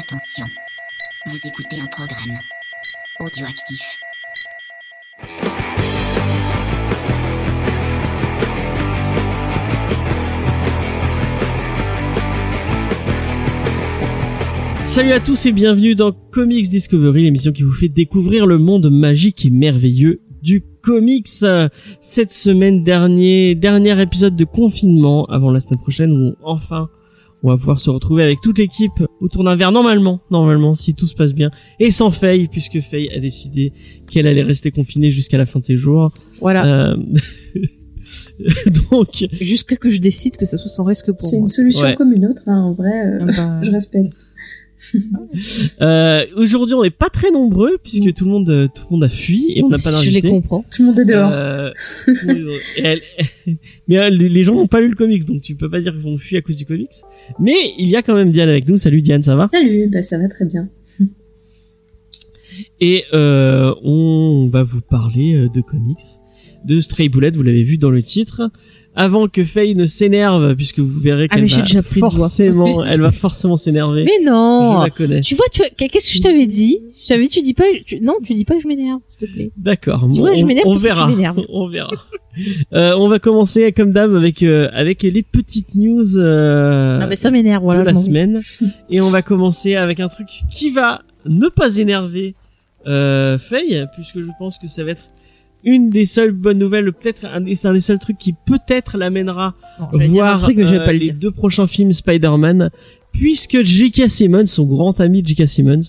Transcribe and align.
Attention, 0.00 0.46
vous 1.26 1.36
écoutez 1.46 1.78
un 1.78 1.86
programme 1.86 2.38
audioactif. 3.18 3.98
Salut 14.82 15.12
à 15.12 15.20
tous 15.20 15.44
et 15.44 15.52
bienvenue 15.52 15.94
dans 15.94 16.12
Comics 16.12 16.70
Discovery, 16.70 17.24
l'émission 17.24 17.52
qui 17.52 17.62
vous 17.62 17.70
fait 17.70 17.90
découvrir 17.90 18.46
le 18.46 18.56
monde 18.56 18.90
magique 18.90 19.44
et 19.44 19.50
merveilleux 19.50 20.22
du 20.40 20.62
comics. 20.80 21.28
Cette 22.00 22.32
semaine 22.32 22.84
dernier, 22.84 23.54
dernier 23.54 24.00
épisode 24.00 24.34
de 24.34 24.46
confinement 24.46 25.26
avant 25.26 25.50
la 25.50 25.60
semaine 25.60 25.80
prochaine 25.80 26.12
où 26.12 26.36
enfin 26.42 26.88
on 27.42 27.48
va 27.48 27.56
pouvoir 27.56 27.80
se 27.80 27.88
retrouver 27.90 28.22
avec 28.22 28.40
toute 28.42 28.58
l'équipe 28.58 29.02
autour 29.20 29.44
d'un 29.44 29.56
verre 29.56 29.72
normalement, 29.72 30.20
normalement 30.30 30.74
si 30.74 30.94
tout 30.94 31.06
se 31.06 31.14
passe 31.14 31.32
bien 31.32 31.50
et 31.78 31.90
sans 31.90 32.10
Faye 32.10 32.48
puisque 32.48 32.80
Faye 32.80 33.08
a 33.10 33.18
décidé 33.18 33.72
qu'elle 34.10 34.26
allait 34.26 34.42
rester 34.42 34.70
confinée 34.70 35.10
jusqu'à 35.10 35.38
la 35.38 35.46
fin 35.46 35.58
de 35.58 35.64
ses 35.64 35.76
jours. 35.76 36.12
Voilà. 36.40 36.66
Euh, 36.92 36.96
Donc 38.90 39.24
Jusqu'à 39.40 39.76
que 39.76 39.88
je 39.90 40.00
décide 40.00 40.36
que 40.36 40.46
ça 40.46 40.56
soit 40.58 40.70
sans 40.70 40.84
risque 40.84 41.06
pour 41.06 41.20
C'est 41.20 41.36
moi. 41.36 41.42
une 41.44 41.48
solution 41.48 41.82
Ouais. 41.86 41.94
comme 41.94 42.12
une 42.12 42.26
autre, 42.26 42.42
hein, 42.46 42.60
en 42.62 42.72
vrai, 42.72 42.90
euh, 43.06 43.18
Ah 43.22 43.24
bah, 43.26 43.60
je 43.62 43.70
respecte. 43.70 44.12
euh, 45.82 46.24
aujourd'hui 46.36 46.74
on 46.74 46.82
n'est 46.82 46.90
pas 46.90 47.08
très 47.10 47.30
nombreux 47.30 47.78
puisque 47.82 48.12
tout 48.14 48.24
le 48.24 48.30
monde 48.30 48.48
euh, 48.48 48.68
tout 48.74 48.84
le 48.90 48.94
monde 48.96 49.04
a 49.04 49.08
fui 49.08 49.52
et 49.56 49.62
on 49.62 49.68
n'a 49.68 49.76
pas 49.76 49.90
je 49.90 49.96
d'invité. 49.96 50.20
les 50.22 50.28
comprends. 50.30 50.64
Tout 50.70 50.82
le 50.82 50.86
monde 50.88 51.00
est 51.00 51.04
dehors. 51.04 51.30
Euh, 51.32 51.70
monde 52.26 52.36
est- 52.76 52.82
elle- 52.82 53.02
mais 53.88 53.98
euh, 53.98 54.10
les 54.10 54.28
les 54.28 54.42
gens 54.42 54.54
n'ont 54.54 54.66
pas 54.66 54.80
lu 54.80 54.88
le 54.88 54.94
comics, 54.96 55.24
donc 55.26 55.42
tu 55.42 55.54
peux 55.54 55.70
pas 55.70 55.80
dire 55.80 55.92
qu'ils 55.92 56.02
vont 56.02 56.18
fuir 56.18 56.38
à 56.38 56.42
cause 56.42 56.56
du 56.56 56.66
comics. 56.66 56.88
Mais 57.38 57.54
il 57.78 57.88
y 57.88 57.96
a 57.96 58.02
quand 58.02 58.14
même 58.14 58.30
Diane 58.30 58.48
avec 58.48 58.68
nous. 58.68 58.76
Salut 58.76 59.02
Diane, 59.02 59.22
ça 59.22 59.36
va? 59.36 59.48
Salut, 59.48 59.88
bah 59.88 60.02
ça 60.02 60.18
va 60.18 60.28
très 60.28 60.44
bien. 60.46 60.68
Et 62.80 63.04
euh, 63.14 63.74
on 63.82 64.48
va 64.52 64.62
vous 64.62 64.80
parler 64.80 65.46
de 65.54 65.60
comics, 65.60 65.96
de 66.64 66.80
Stray 66.80 67.08
Bullet. 67.08 67.30
Vous 67.30 67.42
l'avez 67.42 67.62
vu 67.62 67.78
dans 67.78 67.90
le 67.90 68.02
titre. 68.02 68.50
Avant 68.96 69.28
que 69.28 69.44
Faye 69.44 69.74
ne 69.76 69.86
s'énerve, 69.86 70.56
puisque 70.56 70.80
vous 70.80 70.98
verrez 70.98 71.28
Ah, 71.30 71.34
qu'elle 71.36 71.46
va 71.46 71.62
déjà 71.62 71.82
pris 71.82 72.00
forcément, 72.00 72.84
elle 72.84 73.00
va 73.00 73.12
forcément 73.12 73.56
s'énerver. 73.56 74.04
Mais 74.04 74.10
Je 74.20 74.26
non 74.26 74.82
la 74.82 74.90
connais. 74.90 75.20
Tu 75.20 75.34
vois, 75.36 75.44
tu 75.52 75.58
vois, 75.58 75.68
qu'est-ce 75.76 76.08
que 76.10 76.16
je 76.16 76.20
t'avais 76.22 76.46
dit? 76.46 76.78
Je 77.02 77.08
t'avais 77.08 77.22
dit, 77.22 77.28
tu 77.30 77.40
dis 77.40 77.54
pas, 77.54 77.64
tu- 77.86 78.00
non, 78.00 78.14
tu 78.24 78.34
dis 78.34 78.44
pas 78.44 78.54
que 78.56 78.62
je 78.62 78.66
m'énerve, 78.68 78.98
s'il 79.08 79.26
te 79.28 79.32
plaît. 79.32 79.52
D'accord. 79.56 80.08
Tu 80.12 80.20
vois, 80.20 80.34
je 80.34 80.44
m'énerve 80.44 80.66
parce 80.68 80.82
que 80.82 80.88
tu 80.88 80.92
verra. 80.94 81.06
m'énerves. 81.08 81.40
On 81.48 81.68
verra. 81.68 81.90
Euh, 82.74 82.94
on 82.96 83.08
va 83.08 83.18
commencer 83.18 83.72
comme 83.72 83.90
d'hab 83.90 84.14
avec 84.14 84.42
euh, 84.44 84.68
avec 84.72 85.02
les 85.02 85.22
petites 85.22 85.74
news. 85.74 86.16
Euh, 86.16 87.04
mais 87.08 87.16
ça 87.16 87.30
m'énerve, 87.30 87.62
voilà. 87.64 87.80
de 87.82 87.86
la 87.86 87.92
je 87.94 87.98
semaine 87.98 88.40
et 88.88 89.00
on 89.00 89.10
va 89.10 89.20
commencer 89.20 89.74
avec 89.74 89.98
un 89.98 90.06
truc 90.06 90.28
qui 90.48 90.70
va 90.70 91.02
ne 91.26 91.48
pas 91.48 91.76
énerver 91.78 92.36
euh, 92.86 93.36
Faye 93.36 93.84
puisque 93.96 94.20
je 94.20 94.30
pense 94.38 94.58
que 94.58 94.68
ça 94.68 94.84
va 94.84 94.92
être 94.92 95.02
une 95.64 95.90
des 95.90 96.06
seules 96.06 96.32
bonnes 96.32 96.58
nouvelles 96.58 96.92
peut-être 96.92 97.24
un, 97.26 97.44
un 97.44 97.72
des 97.72 97.80
seuls 97.80 97.98
trucs 97.98 98.18
qui 98.18 98.34
peut-être 98.46 98.96
l'amènera 98.96 99.54
voir 100.08 100.40
truc, 100.40 100.56
mais 100.56 100.66
je 100.66 100.72
vais 100.72 100.80
euh, 100.80 100.84
pas 100.84 100.92
le 100.92 100.98
les 100.98 101.04
dire. 101.10 101.14
deux 101.20 101.30
prochains 101.30 101.66
films 101.66 101.92
Spider-Man 101.92 102.70
puisque 103.12 103.60
J.K. 103.62 104.08
Simmons 104.08 104.46
son 104.46 104.64
grand 104.64 105.00
ami 105.00 105.22
J.K. 105.24 105.46
Simmons 105.48 105.80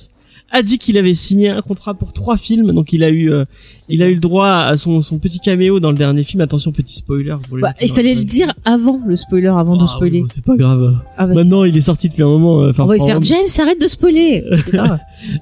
a 0.53 0.63
dit 0.63 0.77
qu'il 0.79 0.97
avait 0.97 1.13
signé 1.13 1.49
un 1.49 1.61
contrat 1.61 1.93
pour 1.93 2.11
trois 2.11 2.35
films 2.35 2.73
donc 2.73 2.91
il 2.91 3.05
a 3.05 3.09
eu 3.09 3.31
euh, 3.31 3.45
il 3.87 4.03
a 4.03 4.09
eu 4.09 4.15
le 4.15 4.19
droit 4.19 4.49
à 4.49 4.75
son, 4.75 5.01
son 5.01 5.17
petit 5.17 5.39
caméo 5.39 5.79
dans 5.79 5.91
le 5.91 5.97
dernier 5.97 6.25
film 6.25 6.41
attention 6.41 6.73
petit 6.73 6.95
spoiler 6.95 7.35
pour 7.47 7.55
les 7.55 7.61
Bah, 7.63 7.73
il 7.81 7.89
fallait 7.89 8.15
le 8.15 8.25
dire 8.25 8.51
avant 8.65 8.99
le 9.07 9.15
spoiler, 9.15 9.47
avant 9.47 9.77
de 9.77 9.85
Ah, 9.85 9.87
spoiler. 9.87 10.17
oui, 10.19 10.25
bon, 10.27 10.31
c'est 10.33 10.43
pas 10.43 10.57
grave 10.57 10.97
Ah, 11.17 11.25
bah, 11.27 11.35
maintenant 11.35 11.63
il 11.63 11.77
est 11.77 11.81
sorti 11.81 12.09
depuis 12.09 12.23
un 12.23 12.27
moment 12.27 12.63
euh, 12.63 12.73
on 12.77 12.85
va 12.85 12.95
lui 12.97 13.05
faire. 13.05 13.21
James, 13.21 13.47
arrête 13.59 13.79
de 13.81 13.87
spoiler. 13.87 14.43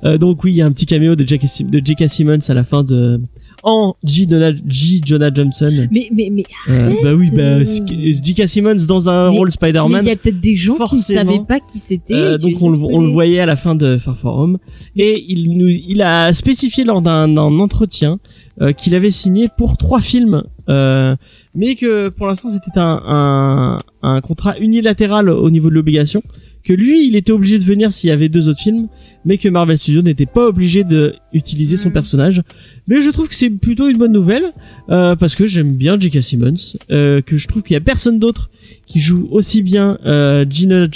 Euh, 0.03 0.17
donc 0.17 0.43
oui, 0.43 0.52
il 0.52 0.55
y 0.58 0.61
a 0.61 0.66
un 0.66 0.71
petit 0.73 0.86
caméo 0.86 1.16
de 1.16 1.25
J.K. 1.25 1.47
Sim- 1.47 1.69
de 1.69 1.81
J.K. 1.83 2.09
Simmons 2.09 2.39
à 2.49 2.53
la 2.53 2.66
fin 2.66 2.83
de 2.83 3.21
en 3.64 3.95
J. 4.03 4.27
Jonah, 4.30 4.52
J. 4.67 5.02
Jonah 5.05 5.31
Johnson. 5.33 5.70
mais, 5.92 6.09
mais, 6.14 6.30
mais, 6.31 6.43
Euh, 6.70 6.93
bah 7.03 7.14
oui, 7.14 7.30
bah 7.33 7.42
euh, 7.42 7.65
ce 7.65 7.81
qui- 7.81 8.14
J.K. 8.23 8.47
Simmons 8.47 8.75
dans 8.87 9.09
un 9.09 9.30
Mais- 9.31 9.37
rôle 9.37 9.52
Spider-Man. 9.52 10.03
il 10.03 10.08
y 10.08 10.11
a 10.11 10.15
peut-être 10.15 10.39
des 10.39 10.55
gens 10.55 10.73
qui 10.75 10.81
ne 10.81 10.87
forcément. 10.87 11.20
savaient 11.31 11.43
pas 11.47 11.59
qui 11.59 11.77
c'était. 11.80 12.14
Euh, 12.14 12.37
donc 12.37 12.53
on 12.61 12.70
le, 12.70 12.77
on 12.77 12.87
le 12.87 12.87
spoilés. 12.92 13.11
voyait 13.14 13.39
à 13.39 13.45
la 13.45 13.55
fin 13.55 13.75
de 13.75 13.97
Far 13.97 14.17
From 14.17 14.39
Home 14.39 14.58
et 14.95 15.23
il 15.27 15.58
nous 15.58 15.67
il 15.70 16.02
a 16.02 16.33
spécifié 16.33 16.83
lors 16.83 17.02
d'un 17.02 17.27
d'un 17.27 17.59
entretien 17.59 18.20
euh, 18.61 18.71
qu'il 18.71 18.95
avait 18.95 19.11
signé 19.11 19.47
pour 19.58 19.77
trois 19.77 20.02
films 20.02 20.43
euh, 20.70 21.15
mais 21.55 21.76
que 21.76 22.09
pour 22.09 22.27
l'instant 22.27 22.49
c'était 22.49 22.77
un, 22.80 23.02
un 23.05 23.81
un 24.02 24.21
contrat 24.21 24.58
unilatéral 24.59 25.30
au 25.30 25.49
niveau 25.49 25.70
de 25.70 25.76
l'obligation 25.76 26.21
que 26.64 26.73
lui 26.73 27.08
il 27.08 27.15
était 27.15 27.31
obligé 27.31 27.58
de 27.58 27.64
venir 27.64 27.92
s'il 27.93 28.09
y 28.09 28.11
avait 28.14 28.30
deux 28.30 28.49
autres 28.49 28.59
films 28.61 28.87
mais 29.25 29.37
que 29.37 29.47
Marvel 29.49 29.77
Studios 29.77 30.02
n'était 30.02 30.25
pas 30.25 30.47
obligé 30.47 30.83
de 30.83 31.15
utiliser 31.33 31.75
son 31.77 31.89
Mm. 31.89 31.93
personnage 31.93 32.42
mais 32.87 33.02
je 33.02 33.09
trouve 33.11 33.30
que 33.30 33.36
c'est 33.36 33.49
plutôt 33.49 33.87
une 33.87 33.97
bonne 33.97 34.11
nouvelle 34.11 34.43
euh, 34.89 35.15
parce 35.15 35.36
que 35.36 35.45
j'aime 35.45 35.73
bien 35.75 35.97
J.K. 35.99 36.21
Simmons 36.21 36.53
euh, 36.92 37.21
que 37.21 37.37
je 37.37 37.47
trouve 37.47 37.64
qu'il 37.64 37.73
y 37.73 37.77
a 37.77 37.81
personne 37.81 38.20
d'autre 38.20 38.49
qui 38.86 38.99
joue 38.99 39.27
aussi 39.31 39.61
bien 39.61 39.97
euh, 40.05 40.45
Gina 40.49 40.87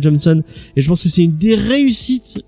Johnson 0.00 0.42
et 0.76 0.80
je 0.80 0.88
pense 0.88 1.02
que 1.02 1.08
c'est 1.08 1.24
une 1.24 1.36
des 1.36 1.54
réussites 1.54 2.38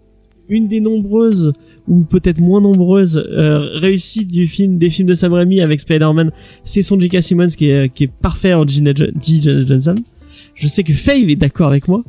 une 0.48 0.66
des 0.66 0.80
nombreuses 0.80 1.52
ou 1.86 2.00
peut-être 2.02 2.38
moins 2.40 2.60
nombreuses 2.60 3.16
euh, 3.30 3.78
réussites 3.78 4.28
du 4.28 4.46
film 4.46 4.78
des 4.78 4.90
films 4.90 5.08
de 5.08 5.14
Sam 5.14 5.32
Raimi 5.32 5.60
avec 5.60 5.80
Spider-Man 5.80 6.30
c'est 6.64 6.82
son 6.82 6.98
J.K. 6.98 7.22
Simmons 7.22 7.48
qui 7.48 7.70
est, 7.70 7.92
qui 7.94 8.04
est 8.04 8.10
parfait 8.12 8.54
en 8.54 8.66
Gina, 8.66 8.92
Jo- 8.94 9.06
G. 9.22 9.40
Jonah 9.42 9.66
Johnson 9.66 9.96
je 10.60 10.68
sais 10.68 10.82
que 10.84 10.92
Faye 10.92 11.30
est 11.30 11.36
d'accord 11.36 11.68
avec 11.68 11.88
moi 11.88 12.04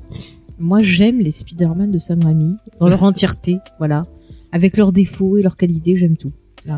Moi, 0.60 0.82
j'aime 0.82 1.20
les 1.20 1.32
Spider-Man 1.32 1.92
de 1.92 2.00
Sam 2.00 2.24
Raimi 2.24 2.56
dans 2.80 2.88
leur 2.88 3.02
entièreté, 3.04 3.58
voilà. 3.80 4.06
Avec 4.52 4.78
leurs 4.78 4.92
défauts 4.92 5.38
et 5.38 5.42
leurs 5.42 5.58
qualités, 5.58 5.96
j'aime 5.96 6.18
tout. 6.18 6.32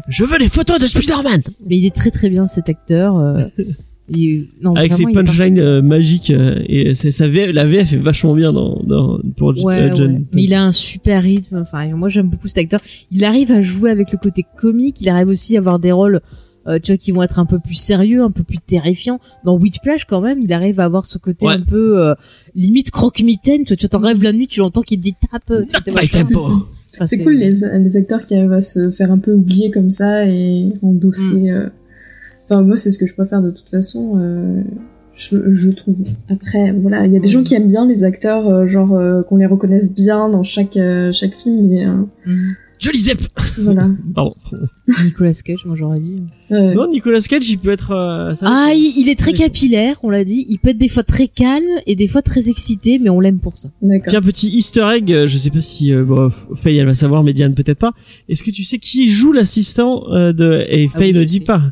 je 0.07 0.23
veux 0.23 0.37
les 0.37 0.47
photos 0.49 0.79
de 0.79 0.87
Spider-Man 0.87 1.41
Mais 1.67 1.77
il 1.79 1.85
est 1.85 1.95
très 1.95 2.11
très 2.11 2.29
bien 2.29 2.47
cet 2.47 2.69
acteur. 2.69 3.17
euh, 3.17 3.45
il- 4.09 4.47
non, 4.61 4.75
avec 4.75 4.93
ses 4.93 5.03
vraiment, 5.03 5.23
punchlines 5.23 5.59
euh, 5.59 5.81
magiques 5.81 6.29
euh, 6.29 6.61
et 6.67 6.93
sa 6.93 7.27
V- 7.27 7.51
la 7.53 7.65
VF 7.65 7.93
est 7.93 7.97
vachement 7.97 8.33
bien 8.35 8.51
dans, 8.53 8.81
dans 8.83 9.19
pour 9.37 9.53
Ouais, 9.63 9.91
euh, 9.91 9.95
John 9.95 10.13
ouais. 10.13 10.21
Mais 10.35 10.43
il 10.43 10.53
a 10.53 10.63
un 10.63 10.71
super 10.73 11.23
rythme. 11.23 11.57
Enfin, 11.57 11.87
moi 11.95 12.09
j'aime 12.09 12.29
beaucoup 12.29 12.47
cet 12.47 12.57
acteur. 12.59 12.81
Il 13.11 13.23
arrive 13.23 13.51
à 13.51 13.61
jouer 13.61 13.89
avec 13.91 14.11
le 14.11 14.17
côté 14.17 14.45
comique. 14.57 14.99
Il 15.01 15.09
arrive 15.09 15.29
aussi 15.29 15.55
à 15.55 15.59
avoir 15.59 15.79
des 15.79 15.91
rôles, 15.93 16.19
euh, 16.67 16.79
tu 16.81 16.91
vois, 16.91 16.97
qui 16.97 17.11
vont 17.11 17.23
être 17.23 17.39
un 17.39 17.45
peu 17.45 17.59
plus 17.59 17.75
sérieux, 17.75 18.21
un 18.23 18.31
peu 18.31 18.43
plus 18.43 18.57
terrifiants. 18.59 19.19
Dans 19.43 19.57
Whiplash, 19.57 20.05
quand 20.05 20.21
même, 20.21 20.39
il 20.41 20.51
arrive 20.53 20.79
à 20.79 20.85
avoir 20.85 21.05
ce 21.05 21.17
côté 21.17 21.45
Ouais. 21.45 21.53
un 21.53 21.61
peu 21.61 21.99
euh, 22.01 22.15
limite 22.55 22.91
croque-mitaine. 22.91 23.63
Tu 23.65 23.69
vois, 23.73 23.77
tu 23.77 23.89
t'en 23.89 23.99
rêves 23.99 24.21
la 24.23 24.31
nuit, 24.33 24.47
tu 24.47 24.59
l'entends 24.61 24.81
qui 24.81 24.97
te 24.97 25.03
dit 25.03 25.15
tape. 25.31 25.51
Enfin, 26.95 27.05
c'est 27.05 27.23
cool 27.23 27.33
les, 27.33 27.51
les 27.79 27.97
acteurs 27.97 28.19
qui 28.21 28.35
arrivent 28.35 28.53
à 28.53 28.61
se 28.61 28.91
faire 28.91 29.11
un 29.11 29.17
peu 29.17 29.33
oublier 29.33 29.71
comme 29.71 29.89
ça 29.89 30.25
et 30.27 30.71
endosser. 30.81 31.41
Mm. 31.43 31.47
euh, 31.49 31.69
Enfin, 32.45 32.61
moi, 32.61 32.75
c'est 32.77 32.91
ce 32.91 32.99
que 32.99 33.07
je 33.07 33.13
préfère 33.13 33.41
de 33.41 33.51
toute 33.51 33.69
façon. 33.69 34.15
euh, 34.17 34.61
Je, 35.15 35.51
je 35.53 35.69
trouve. 35.69 35.95
Après, 36.29 36.71
voilà, 36.73 37.05
il 37.05 37.13
y 37.13 37.17
a 37.17 37.19
des 37.19 37.29
Mm. 37.29 37.31
gens 37.31 37.43
qui 37.43 37.53
aiment 37.55 37.67
bien 37.67 37.87
les 37.87 38.03
acteurs, 38.03 38.47
euh, 38.47 38.67
genre 38.67 38.93
euh, 38.95 39.21
qu'on 39.23 39.37
les 39.37 39.45
reconnaisse 39.45 39.91
bien 39.93 40.27
dans 40.29 40.43
chaque 40.43 40.75
euh, 40.77 41.11
chaque 41.11 41.35
film, 41.35 41.67
mais 41.67 41.85
euh, 41.85 41.93
Mhm. 42.25 42.55
Johnny 42.83 43.01
Depp 43.01 43.21
voilà. 43.59 43.89
pardon 44.15 44.33
Nicolas 45.05 45.31
Cage, 45.45 45.65
moi 45.65 45.75
j'aurais 45.77 45.99
dit. 45.99 46.21
Non 46.49 46.89
Nicolas 46.91 47.21
Cage 47.21 47.49
il 47.49 47.57
peut 47.57 47.71
être 47.71 47.91
euh, 47.91 48.35
ça 48.35 48.45
Ah, 48.49 48.73
il, 48.73 48.93
il 48.97 49.09
est 49.09 49.17
très 49.17 49.31
capillaire, 49.33 49.97
on 50.03 50.09
l'a 50.09 50.23
dit. 50.25 50.45
Il 50.49 50.59
peut 50.59 50.69
être 50.69 50.77
des 50.77 50.89
fois 50.89 51.03
très 51.03 51.27
calme 51.27 51.63
et 51.87 51.95
des 51.95 52.07
fois 52.07 52.21
très 52.21 52.49
excité, 52.49 52.99
mais 52.99 53.09
on 53.09 53.19
l'aime 53.19 53.39
pour 53.39 53.57
ça. 53.57 53.69
D'accord. 53.81 54.09
Tiens, 54.09 54.21
petit 54.21 54.49
easter 54.49 54.85
egg, 54.95 55.11
euh, 55.11 55.27
je 55.27 55.37
sais 55.37 55.49
pas 55.49 55.61
si 55.61 55.93
euh, 55.93 56.03
bon, 56.03 56.29
Faye 56.55 56.77
elle 56.77 56.85
va 56.87 56.93
savoir, 56.95 57.23
mais 57.23 57.33
Diane 57.33 57.55
peut-être 57.55 57.79
pas. 57.79 57.93
Est-ce 58.27 58.43
que 58.43 58.51
tu 58.51 58.63
sais 58.63 58.79
qui 58.79 59.07
joue 59.07 59.31
l'assistant 59.31 60.03
euh, 60.11 60.33
de 60.33 60.65
et 60.69 60.89
Ah 60.93 60.97
Faye 60.97 61.13
oui, 61.13 61.19
ne 61.19 61.23
dit 61.23 61.37
sais. 61.39 61.43
pas 61.45 61.63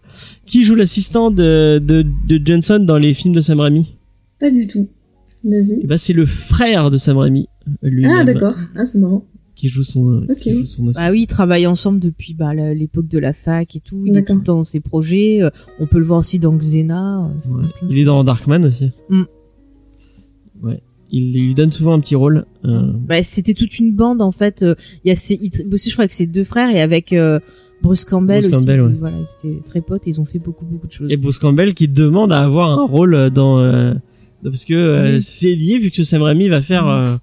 qui 0.45 0.63
joue 0.63 0.75
l'assistant 0.75 1.29
de, 1.31 1.79
de 1.83 2.05
de 2.27 2.41
Johnson 2.45 2.79
dans 2.79 2.97
les 2.97 3.13
films 3.13 3.35
de 3.35 3.41
Sam 3.41 3.59
Raimi? 3.59 3.95
Pas 4.39 4.49
du 4.49 4.65
tout. 4.67 4.87
Vas-y. 5.43 5.81
Et 5.83 5.87
ben 5.87 5.97
c'est 5.97 6.13
le 6.13 6.25
frère 6.25 6.89
de 6.89 6.97
Sam 6.97 7.17
Raimi 7.17 7.47
lui 7.83 8.05
Ah, 8.05 8.23
d'accord. 8.23 8.55
Ah, 8.75 8.85
c'est 8.85 8.99
marrant. 8.99 9.25
Qui 9.61 9.69
joue 9.69 9.83
son 9.83 10.23
Ok. 10.29 10.39
qui 10.39 10.55
joue 10.55 10.65
son 10.65 10.83
assistant. 10.87 11.05
Bah 11.05 11.11
oui, 11.11 11.21
ils 11.21 11.27
travaillent 11.27 11.67
ensemble 11.67 11.99
depuis 11.99 12.33
bah, 12.33 12.53
l'époque 12.53 13.07
de 13.07 13.19
la 13.19 13.31
fac 13.31 13.75
et 13.75 13.79
tout. 13.79 14.03
Il 14.05 14.09
est 14.09 14.13
D'accord. 14.13 14.35
tout 14.35 14.39
le 14.39 14.43
temps 14.43 14.55
dans 14.55 14.63
ses 14.63 14.79
projets. 14.79 15.41
Euh, 15.43 15.49
On 15.79 15.85
peut 15.85 15.99
le 15.99 16.03
voir 16.05 16.19
aussi 16.19 16.39
dans 16.39 16.55
Xena. 16.57 17.25
euh, 17.45 17.49
Ouais. 17.57 17.63
Il 17.89 17.99
est 17.99 18.03
dans 18.05 18.23
Darkman 18.23 18.65
aussi. 18.65 18.91
Mm. 19.09 19.21
Ouais. 20.63 20.81
Il 21.11 21.33
lui 21.33 21.53
donne 21.53 21.71
souvent 21.71 21.93
un 21.93 21.99
petit 21.99 22.15
rôle. 22.15 22.45
euh, 22.65 22.91
Bah, 23.07 23.21
c'était 23.21 23.53
toute 23.53 23.77
une 23.79 23.95
bande 23.95 24.21
en 24.21 24.31
fait. 24.31 24.65
Il 25.03 25.09
y 25.09 25.11
a 25.11 25.15
ses, 25.15 25.35
il 25.41 25.69
bossait, 25.69 25.89
je 25.89 25.95
crois, 25.95 26.03
avec 26.03 26.13
ses 26.13 26.25
deux 26.27 26.43
frères 26.43 26.69
et 26.75 26.81
avec 26.81 27.13
euh, 27.13 27.39
Bruce 27.83 28.05
Campbell 28.05 28.41
Bruce 28.43 28.55
aussi. 28.57 28.65
Campbell, 28.65 28.81
ouais. 28.81 28.95
Voilà, 28.99 29.17
ils 29.17 29.49
étaient 29.51 29.61
très 29.63 29.81
potes 29.81 30.07
et 30.07 30.09
ils 30.11 30.19
ont 30.21 30.25
fait 30.25 30.39
beaucoup 30.39 30.65
beaucoup 30.65 30.87
de 30.87 30.91
choses. 30.91 31.11
Et 31.11 31.17
Bruce 31.17 31.37
Campbell 31.39 31.73
qui 31.73 31.87
demande 31.87 32.31
à 32.33 32.41
avoir 32.41 32.67
un 32.79 32.85
rôle 32.85 33.29
dans 33.29 33.59
euh, 33.59 33.93
parce 34.43 34.65
que 34.65 35.19
c'est 35.21 35.53
lié 35.53 35.77
vu 35.77 35.91
que 35.91 36.03
Sam 36.03 36.21
Raimi 36.23 36.47
va 36.49 36.61
faire 36.63 36.87
euh, 36.87 37.15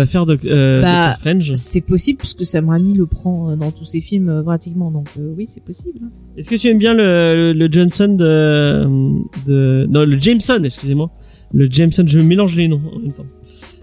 va 0.00 0.06
faire 0.06 0.26
Doc- 0.26 0.44
euh, 0.44 0.80
Bah, 0.82 1.06
Doctor 1.06 1.16
Strange. 1.16 1.52
C'est 1.54 1.80
possible 1.86 2.18
puisque 2.18 2.44
Sam 2.44 2.68
Raimi 2.68 2.94
le 2.94 3.06
prend 3.06 3.50
euh, 3.50 3.56
dans 3.56 3.70
tous 3.70 3.84
ses 3.84 4.00
films 4.00 4.28
euh, 4.28 4.42
pratiquement. 4.42 4.90
Donc 4.90 5.08
euh, 5.18 5.32
oui, 5.36 5.44
c'est 5.46 5.62
possible. 5.62 5.98
Est-ce 6.36 6.50
que 6.50 6.56
tu 6.56 6.68
aimes 6.68 6.78
bien 6.78 6.94
le, 6.94 7.34
le, 7.34 7.52
le 7.52 7.68
Johnson 7.72 8.08
de, 8.08 8.84
de 9.46 9.86
non 9.88 10.04
le 10.04 10.18
Jameson 10.18 10.62
excusez-moi 10.62 11.10
le 11.52 11.68
Jameson 11.70 12.04
je 12.06 12.20
mélange 12.20 12.54
les 12.56 12.68
noms 12.68 12.80
en 12.94 12.98
même 13.00 13.12
temps 13.12 13.26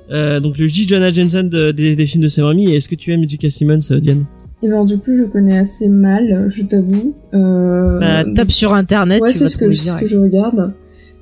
Euh, 0.09 0.39
donc 0.39 0.57
le 0.57 0.67
J. 0.67 0.87
Jonah 0.87 1.11
Jameson 1.11 1.43
de- 1.43 1.71
des, 1.71 1.95
des 1.97 2.05
films 2.07 2.23
de 2.23 2.29
Sam 2.29 2.45
Raimi. 2.45 2.69
Et 2.71 2.75
est-ce 2.77 2.87
que 2.87 2.95
tu 2.95 3.11
aimes 3.11 3.27
J.K. 3.27 3.51
Simmons, 3.51 3.79
Diane? 3.99 4.23
Et 4.63 4.69
ben 4.69 4.85
du 4.85 4.97
coup, 4.97 5.11
je 5.15 5.23
connais 5.23 5.57
assez 5.59 5.89
mal, 5.89 6.47
je 6.49 6.63
t'avoue. 6.63 7.13
Euh, 7.33 7.99
Bah, 7.99 8.23
tape 8.33 8.51
sur 8.51 8.73
internet, 8.73 9.21
ouais, 9.21 9.33
c'est 9.33 9.49
ce 9.49 9.57
que, 9.57 9.69
ce 9.73 9.99
que 9.99 10.07
je 10.07 10.17
regarde. 10.17 10.73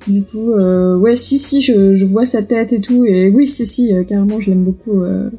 Du 0.08 0.22
coup, 0.22 0.52
euh, 0.52 0.96
ouais, 0.96 1.16
si, 1.16 1.38
si, 1.38 1.60
je, 1.60 1.94
je 1.96 2.04
vois 2.06 2.26
sa 2.26 2.42
tête 2.42 2.72
et 2.72 2.80
tout, 2.80 3.04
et 3.04 3.28
oui, 3.28 3.46
si, 3.46 3.66
si, 3.66 3.92
euh, 3.94 4.04
carrément, 4.04 4.38
je 4.40 4.50
l'aime 4.50 4.62
beaucoup. 4.64 5.02
euh. 5.02 5.30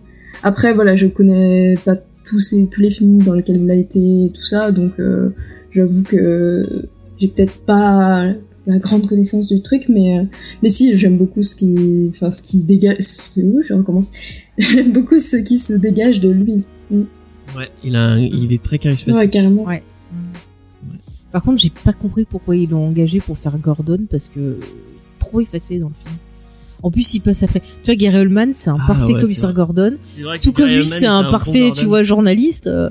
Après, 0.43 0.73
voilà, 0.73 0.95
je 0.95 1.07
connais 1.07 1.75
pas 1.85 1.95
tous, 2.25 2.39
ces, 2.41 2.67
tous 2.69 2.81
les 2.81 2.89
films 2.91 3.23
dans 3.23 3.33
lesquels 3.33 3.61
il 3.61 3.71
a 3.71 3.75
été, 3.75 3.99
et 4.25 4.29
tout 4.33 4.43
ça, 4.43 4.71
donc 4.73 4.99
euh, 4.99 5.29
j'avoue 5.71 6.03
que 6.03 6.65
j'ai 7.17 7.29
peut-être 7.29 7.53
pas 7.65 8.25
la 8.65 8.79
grande 8.79 9.07
connaissance 9.07 9.47
du 9.47 9.61
truc, 9.61 9.85
mais, 9.87 10.19
euh, 10.19 10.23
mais 10.61 10.67
si, 10.69 10.97
j'aime 10.97 11.17
beaucoup 11.17 11.41
ce 11.43 11.55
qui, 11.55 12.07
enfin, 12.09 12.29
ce 12.31 12.41
qui 12.43 12.61
dégage, 12.63 12.97
ce, 12.99 13.39
ouh, 13.39 13.61
je 13.63 13.73
recommence. 13.73 14.11
J'aime 14.57 14.91
beaucoup 14.91 15.19
ce 15.19 15.37
qui 15.37 15.57
se 15.59 15.73
dégage 15.73 16.19
de 16.19 16.29
lui. 16.31 16.65
Ouais, 16.91 17.69
il 17.83 17.95
a, 17.95 18.03
un- 18.03 18.19
il 18.19 18.51
est 18.51 18.61
très 18.61 18.77
charismatique. 18.79 19.15
Ouais, 19.17 19.29
carrément. 19.29 19.63
Ouais. 19.63 19.81
Par 21.37 21.43
contre, 21.43 21.61
j'ai 21.61 21.69
pas 21.69 21.93
compris 21.93 22.25
pourquoi 22.25 22.55
ils 22.55 22.67
l'ont 22.67 22.87
engagé 22.87 23.19
pour 23.19 23.37
faire 23.37 23.55
Gordon 23.59 23.99
parce 24.09 24.27
que 24.27 24.57
trop 25.19 25.39
effacé 25.39 25.77
dans 25.77 25.89
le 25.89 25.93
film. 25.93 26.15
En 26.81 26.89
plus, 26.89 27.13
il 27.13 27.19
passe 27.19 27.43
après. 27.43 27.59
Tu 27.61 27.91
vois, 27.91 27.95
Gary 27.95 28.17
Oldman, 28.17 28.53
c'est 28.53 28.71
un 28.71 28.77
Ah 28.81 28.87
parfait 28.87 29.13
ouais, 29.13 29.21
commissaire. 29.21 29.53
Gordon. 29.53 29.97
Tout 30.41 30.51
comme 30.51 30.65
lui, 30.67 30.83
c'est 30.83 31.05
un 31.05 31.25
parfait, 31.25 31.69
tu 31.75 31.85
vois, 31.85 32.01
journaliste. 32.01 32.65
euh, 32.65 32.89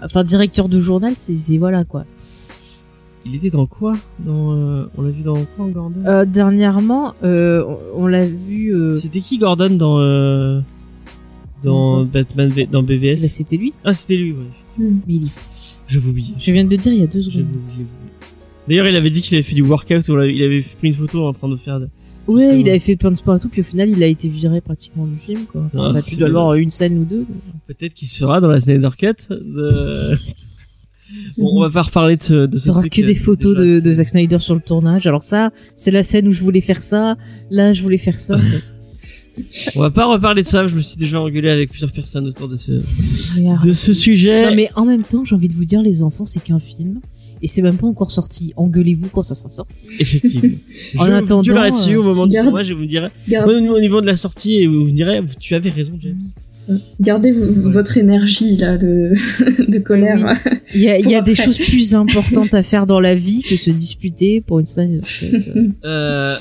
enfin, 0.00 0.22
directeur 0.22 0.68
de 0.68 0.78
journal, 0.78 1.14
c'est 1.16 1.58
voilà 1.58 1.82
quoi. 1.82 2.04
Il 3.26 3.34
était 3.34 3.50
dans 3.50 3.66
quoi? 3.66 3.96
Dans, 4.20 4.52
euh, 4.52 4.84
On 4.96 5.02
l'a 5.02 5.10
vu 5.10 5.22
dans 5.24 5.34
quoi, 5.56 5.66
Gordon? 5.68 6.04
Euh, 6.06 6.24
dernièrement, 6.24 7.14
euh, 7.24 7.64
on, 7.96 8.04
on 8.04 8.06
l'a 8.06 8.26
vu. 8.26 8.72
Euh, 8.72 8.92
C'était 8.92 9.18
qui 9.18 9.38
Gordon 9.38 9.70
dans 9.70 9.98
euh, 9.98 10.60
dans 11.64 12.04
Batman 12.04 12.48
V- 12.48 12.68
dans 12.70 12.82
bah, 12.84 12.94
BVS 12.94 13.28
c'était 13.28 13.56
lui. 13.56 13.72
Ah, 13.84 13.92
c'était 13.92 14.16
lui. 14.16 14.32
Ouais. 14.32 14.46
Mais 14.78 14.94
il 15.08 15.26
est 15.26 15.30
fou. 15.30 15.48
Je 15.92 15.98
vous 15.98 16.10
oublie. 16.10 16.32
Je 16.38 16.52
viens 16.52 16.64
de 16.64 16.70
le 16.70 16.76
dire 16.76 16.92
il 16.92 17.00
y 17.00 17.02
a 17.02 17.06
deux 17.06 17.20
secondes. 17.22 17.44
D'ailleurs, 18.68 18.86
il 18.86 18.96
avait 18.96 19.10
dit 19.10 19.20
qu'il 19.20 19.34
avait 19.34 19.42
fait 19.42 19.54
du 19.54 19.62
workout. 19.62 20.08
Ou 20.08 20.20
il 20.22 20.42
avait 20.42 20.60
pris 20.62 20.88
une 20.88 20.94
photo 20.94 21.26
en 21.26 21.32
train 21.32 21.48
de 21.48 21.56
faire. 21.56 21.80
de- 21.80 21.88
Ouais, 22.28 22.38
Justement. 22.40 22.60
il 22.60 22.68
avait 22.70 22.78
fait 22.78 22.94
plein 22.96 23.10
de 23.10 23.16
sport 23.16 23.34
et 23.36 23.40
tout, 23.40 23.48
puis 23.48 23.62
au 23.62 23.64
final, 23.64 23.90
il 23.90 24.00
a 24.02 24.06
été 24.06 24.28
viré 24.28 24.60
pratiquement 24.60 25.06
du 25.06 25.18
film, 25.18 25.40
quoi. 25.50 25.68
Enfin, 25.74 25.92
Ah, 25.96 26.02
tu 26.02 26.16
dois 26.16 26.28
avoir 26.28 26.54
une 26.54 26.70
scène 26.70 26.96
ou 26.98 27.04
deux. 27.04 27.26
Peut-être 27.66 27.94
qu'il 27.94 28.06
sera 28.06 28.40
dans 28.40 28.46
la 28.48 28.60
Snyder 28.60 28.90
Cut. 28.96 29.14
De... 29.30 30.16
bon, 31.36 31.50
on 31.58 31.60
va 31.62 31.70
pas 31.70 31.82
reparler 31.82 32.16
de 32.16 32.22
ce. 32.22 32.46
De 32.46 32.58
ce 32.58 32.70
truc, 32.70 32.92
que 32.92 33.02
euh, 33.02 33.06
des 33.06 33.16
photos 33.16 33.56
de, 33.56 33.66
c'est- 33.66 33.82
de 33.82 33.92
Zack 33.92 34.08
Snyder 34.08 34.38
sur 34.38 34.54
le 34.54 34.60
tournage. 34.60 35.06
Alors 35.08 35.22
ça, 35.22 35.50
c'est 35.74 35.90
la 35.90 36.04
scène 36.04 36.28
où 36.28 36.32
je 36.32 36.40
voulais 36.42 36.60
faire 36.60 36.82
ça. 36.82 37.16
Là, 37.50 37.72
je 37.72 37.82
voulais 37.82 37.98
faire 37.98 38.20
ça. 38.20 38.36
On 39.76 39.80
va 39.80 39.90
pas 39.90 40.06
reparler 40.06 40.42
de 40.42 40.46
ça. 40.48 40.66
Je 40.66 40.74
me 40.74 40.80
suis 40.80 40.96
déjà 40.96 41.20
engueulé 41.20 41.50
avec 41.50 41.70
plusieurs 41.70 41.92
personnes 41.92 42.26
autour 42.26 42.48
de 42.48 42.56
ce 42.56 42.72
de 43.66 43.72
ce 43.72 43.94
sujet. 43.94 44.46
Non, 44.50 44.54
mais 44.54 44.70
en 44.76 44.84
même 44.84 45.02
temps, 45.04 45.24
j'ai 45.24 45.34
envie 45.34 45.48
de 45.48 45.54
vous 45.54 45.64
dire, 45.64 45.82
les 45.82 46.02
enfants, 46.02 46.24
c'est 46.26 46.42
qu'un 46.42 46.58
film. 46.58 47.00
Et 47.44 47.48
c'est 47.48 47.60
même 47.62 47.76
pas 47.76 47.88
encore 47.88 48.12
sorti. 48.12 48.52
Engueulez-vous 48.56 49.08
quand 49.08 49.24
ça 49.24 49.34
sera 49.34 49.48
sorti. 49.48 49.80
Effectivement. 49.98 50.48
En 50.98 51.06
je 51.06 51.12
attendant, 51.12 51.38
vous 51.38 51.42
gueulerai 51.48 51.70
dessus 51.72 51.96
au 51.96 52.04
moment 52.04 52.28
du 52.28 52.34
garde- 52.34 52.46
tournage 52.50 52.70
et 52.70 52.74
vous 52.74 52.82
me 52.82 52.86
direz. 52.86 53.08
Garde- 53.28 53.50
Au 53.50 53.80
niveau 53.80 54.00
de 54.00 54.06
la 54.06 54.14
sortie, 54.14 54.58
et 54.58 54.68
vous 54.68 54.84
me 54.84 54.92
direz, 54.92 55.20
tu 55.40 55.56
avais 55.56 55.70
raison, 55.70 55.92
James. 56.00 56.20
C'est 56.20 56.72
ça. 56.72 56.78
Gardez 57.00 57.32
votre 57.32 57.96
énergie 57.98 58.56
là 58.58 58.78
de, 58.78 59.10
de 59.68 59.78
colère. 59.80 60.34
Il 60.72 60.82
y 60.82 60.88
a, 60.88 60.98
il 61.00 61.06
y 61.06 61.08
Pour 61.08 61.16
a 61.16 61.20
des 61.22 61.34
choses 61.34 61.58
plus 61.58 61.96
importantes 61.96 62.54
à 62.54 62.62
faire 62.62 62.86
dans 62.86 63.00
la 63.00 63.16
vie 63.16 63.42
que 63.42 63.56
se 63.56 63.72
disputer 63.72 64.40
pour 64.40 64.60
une 64.60 64.66
scène. 64.66 65.00
de. 65.00 65.70
Euh, 65.84 66.36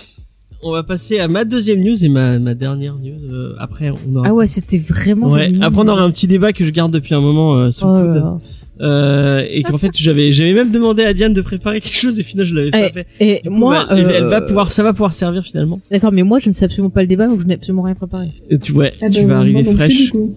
on 0.63 0.71
va 0.71 0.83
passer 0.83 1.19
à 1.19 1.27
ma 1.27 1.43
deuxième 1.45 1.79
news 1.81 2.03
et 2.05 2.09
ma, 2.09 2.39
ma 2.39 2.53
dernière 2.53 2.95
news. 2.95 3.33
euh, 3.33 3.53
après, 3.59 3.91
on 4.07 4.15
aura. 4.15 4.27
Ah 4.29 4.33
ouais, 4.33 4.47
c'était 4.47 4.77
vraiment. 4.77 5.29
Ouais. 5.29 5.51
Après, 5.61 5.81
on 5.83 5.87
aura 5.87 6.01
un 6.03 6.11
petit 6.11 6.27
débat 6.27 6.53
que 6.53 6.63
je 6.63 6.71
garde 6.71 6.91
depuis 6.91 7.13
un 7.15 7.21
moment 7.21 7.55
euh, 7.55 7.71
sous 7.71 7.85
Oh 7.87 7.95
le 7.97 8.05
coude. 8.05 8.15
là. 8.15 8.37
Euh, 8.81 9.45
et 9.51 9.61
qu'en 9.61 9.77
fait, 9.77 9.91
j'avais, 9.95 10.31
j'avais 10.31 10.53
même 10.53 10.71
demandé 10.71 11.03
à 11.03 11.13
Diane 11.13 11.33
de 11.33 11.41
préparer 11.41 11.81
quelque 11.81 11.95
chose 11.95 12.19
et 12.19 12.23
finalement, 12.23 12.49
je 12.49 12.55
l'avais 12.55 12.71
pas 12.71 12.87
Eh, 12.87 12.91
fait. 12.91 13.07
Et 13.19 13.41
coup, 13.47 13.53
moi, 13.53 13.85
bah, 13.87 13.95
elle- 13.95 14.09
elle 14.09 14.23
va 14.25 14.41
euh, 14.41 14.47
pouvoir, 14.47 14.71
ça 14.71 14.81
va 14.81 14.91
pouvoir 14.91 15.13
servir 15.13 15.43
finalement. 15.43 15.79
D'accord, 15.91 16.11
mais 16.11 16.23
moi, 16.23 16.39
je 16.39 16.49
ne 16.49 16.53
sais 16.53 16.65
absolument 16.65 16.89
pas 16.89 17.01
le 17.01 17.07
débat, 17.07 17.27
donc 17.27 17.41
je 17.41 17.45
n'ai 17.45 17.53
absolument 17.53 17.83
rien 17.83 17.93
préparé. 17.93 18.29
Et 18.49 18.57
tu, 18.57 18.71
ouais, 18.71 18.93
Ah 19.01 19.09
tu 19.09 19.21
bah, 19.21 19.33
vas 19.35 19.37
arriver 19.39 19.63
plus, 19.63 19.73
fraîche. 19.75 20.05
du 20.05 20.09
coup. 20.11 20.35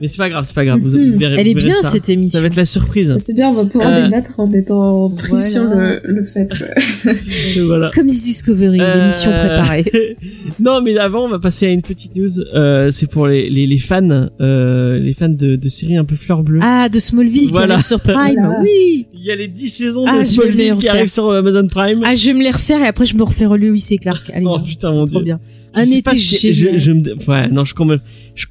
Mais 0.00 0.06
c'est 0.06 0.18
pas 0.18 0.28
grave, 0.28 0.44
c'est 0.46 0.54
pas 0.54 0.64
grave. 0.64 0.80
Vous, 0.80 0.96
Mhm. 0.96 1.12
vous 1.12 1.18
verrez, 1.18 1.34
Elle 1.40 1.48
est 1.48 1.54
vous 1.54 1.60
verrez 1.60 1.70
bien 1.72 1.82
ça. 1.82 1.88
cette 1.90 2.08
émission. 2.10 2.36
Ça 2.38 2.40
va 2.42 2.46
être 2.48 2.56
la 2.56 2.66
surprise. 2.66 3.14
C'est 3.18 3.34
bien, 3.34 3.48
on 3.48 3.54
va 3.54 3.64
pouvoir 3.64 3.90
Euh, 3.90 4.04
débattre 4.04 4.38
en 4.38 4.50
étant 4.52 5.08
pris 5.10 5.28
voilà. 5.30 5.46
sur 5.46 5.64
le, 5.64 6.00
le 6.04 6.22
fait. 6.24 6.48
voilà. 7.64 7.90
Comme 7.94 8.08
Discovery, 8.08 8.80
Euh, 8.80 9.00
l'émission 9.00 9.30
préparée. 9.30 10.16
non, 10.60 10.82
mais 10.82 10.96
avant, 10.98 11.24
on 11.24 11.28
va 11.28 11.38
passer 11.38 11.66
à 11.66 11.70
une 11.70 11.82
petite 11.82 12.14
news. 12.16 12.40
Euh, 12.54 12.90
c'est 12.90 13.10
pour 13.10 13.26
les, 13.28 13.48
les, 13.48 13.66
les 13.66 13.78
fans, 13.78 14.28
euh, 14.40 14.98
les 14.98 15.14
fans 15.14 15.28
de, 15.28 15.56
de 15.56 15.68
séries 15.68 15.96
un 15.96 16.04
peu 16.04 16.16
fleur 16.16 16.42
bleue. 16.42 16.58
Ah, 16.62 16.88
de 16.88 16.98
Smallville 16.98 17.50
Voilà. 17.50 17.66
qui 17.66 17.72
arrive 17.72 17.84
sur 17.86 18.00
Prime, 18.00 18.34
Voilà. 18.38 18.60
oui. 18.62 19.06
Il 19.14 19.24
y 19.24 19.30
a 19.30 19.36
les 19.36 19.48
10 19.48 19.68
saisons 19.68 20.04
Ah, 20.06 20.18
de 20.18 20.22
Smallville 20.22 20.76
qui 20.76 20.88
arrivent 20.88 21.08
sur 21.12 21.30
Amazon 21.32 21.66
Prime. 21.66 22.00
Ah, 22.04 22.14
je 22.14 22.26
vais 22.26 22.32
me 22.34 22.42
les 22.42 22.50
refaire 22.50 22.80
et 22.82 22.86
après 22.86 23.06
je 23.06 23.16
me 23.16 23.22
refais 23.22 23.46
Lewis 23.56 23.86
et 23.92 23.98
Clark. 23.98 24.30
Allez, 24.34 24.44
oh 24.46 24.56
viens. 24.58 24.64
putain, 24.66 24.92
mon 24.92 25.04
trop 25.06 25.16
dieu. 25.18 25.24
bien. 25.24 25.40
Un 25.74 25.84
été 25.90 26.16
si- 26.16 26.52
génial. 26.52 26.78
je, 26.78 26.84
je 26.84 26.92
me, 26.92 27.14
ouais, 27.28 27.48
non, 27.48 27.64
je 27.64 27.74
quand 27.74 27.84
même, 27.84 28.00
je 28.34 28.46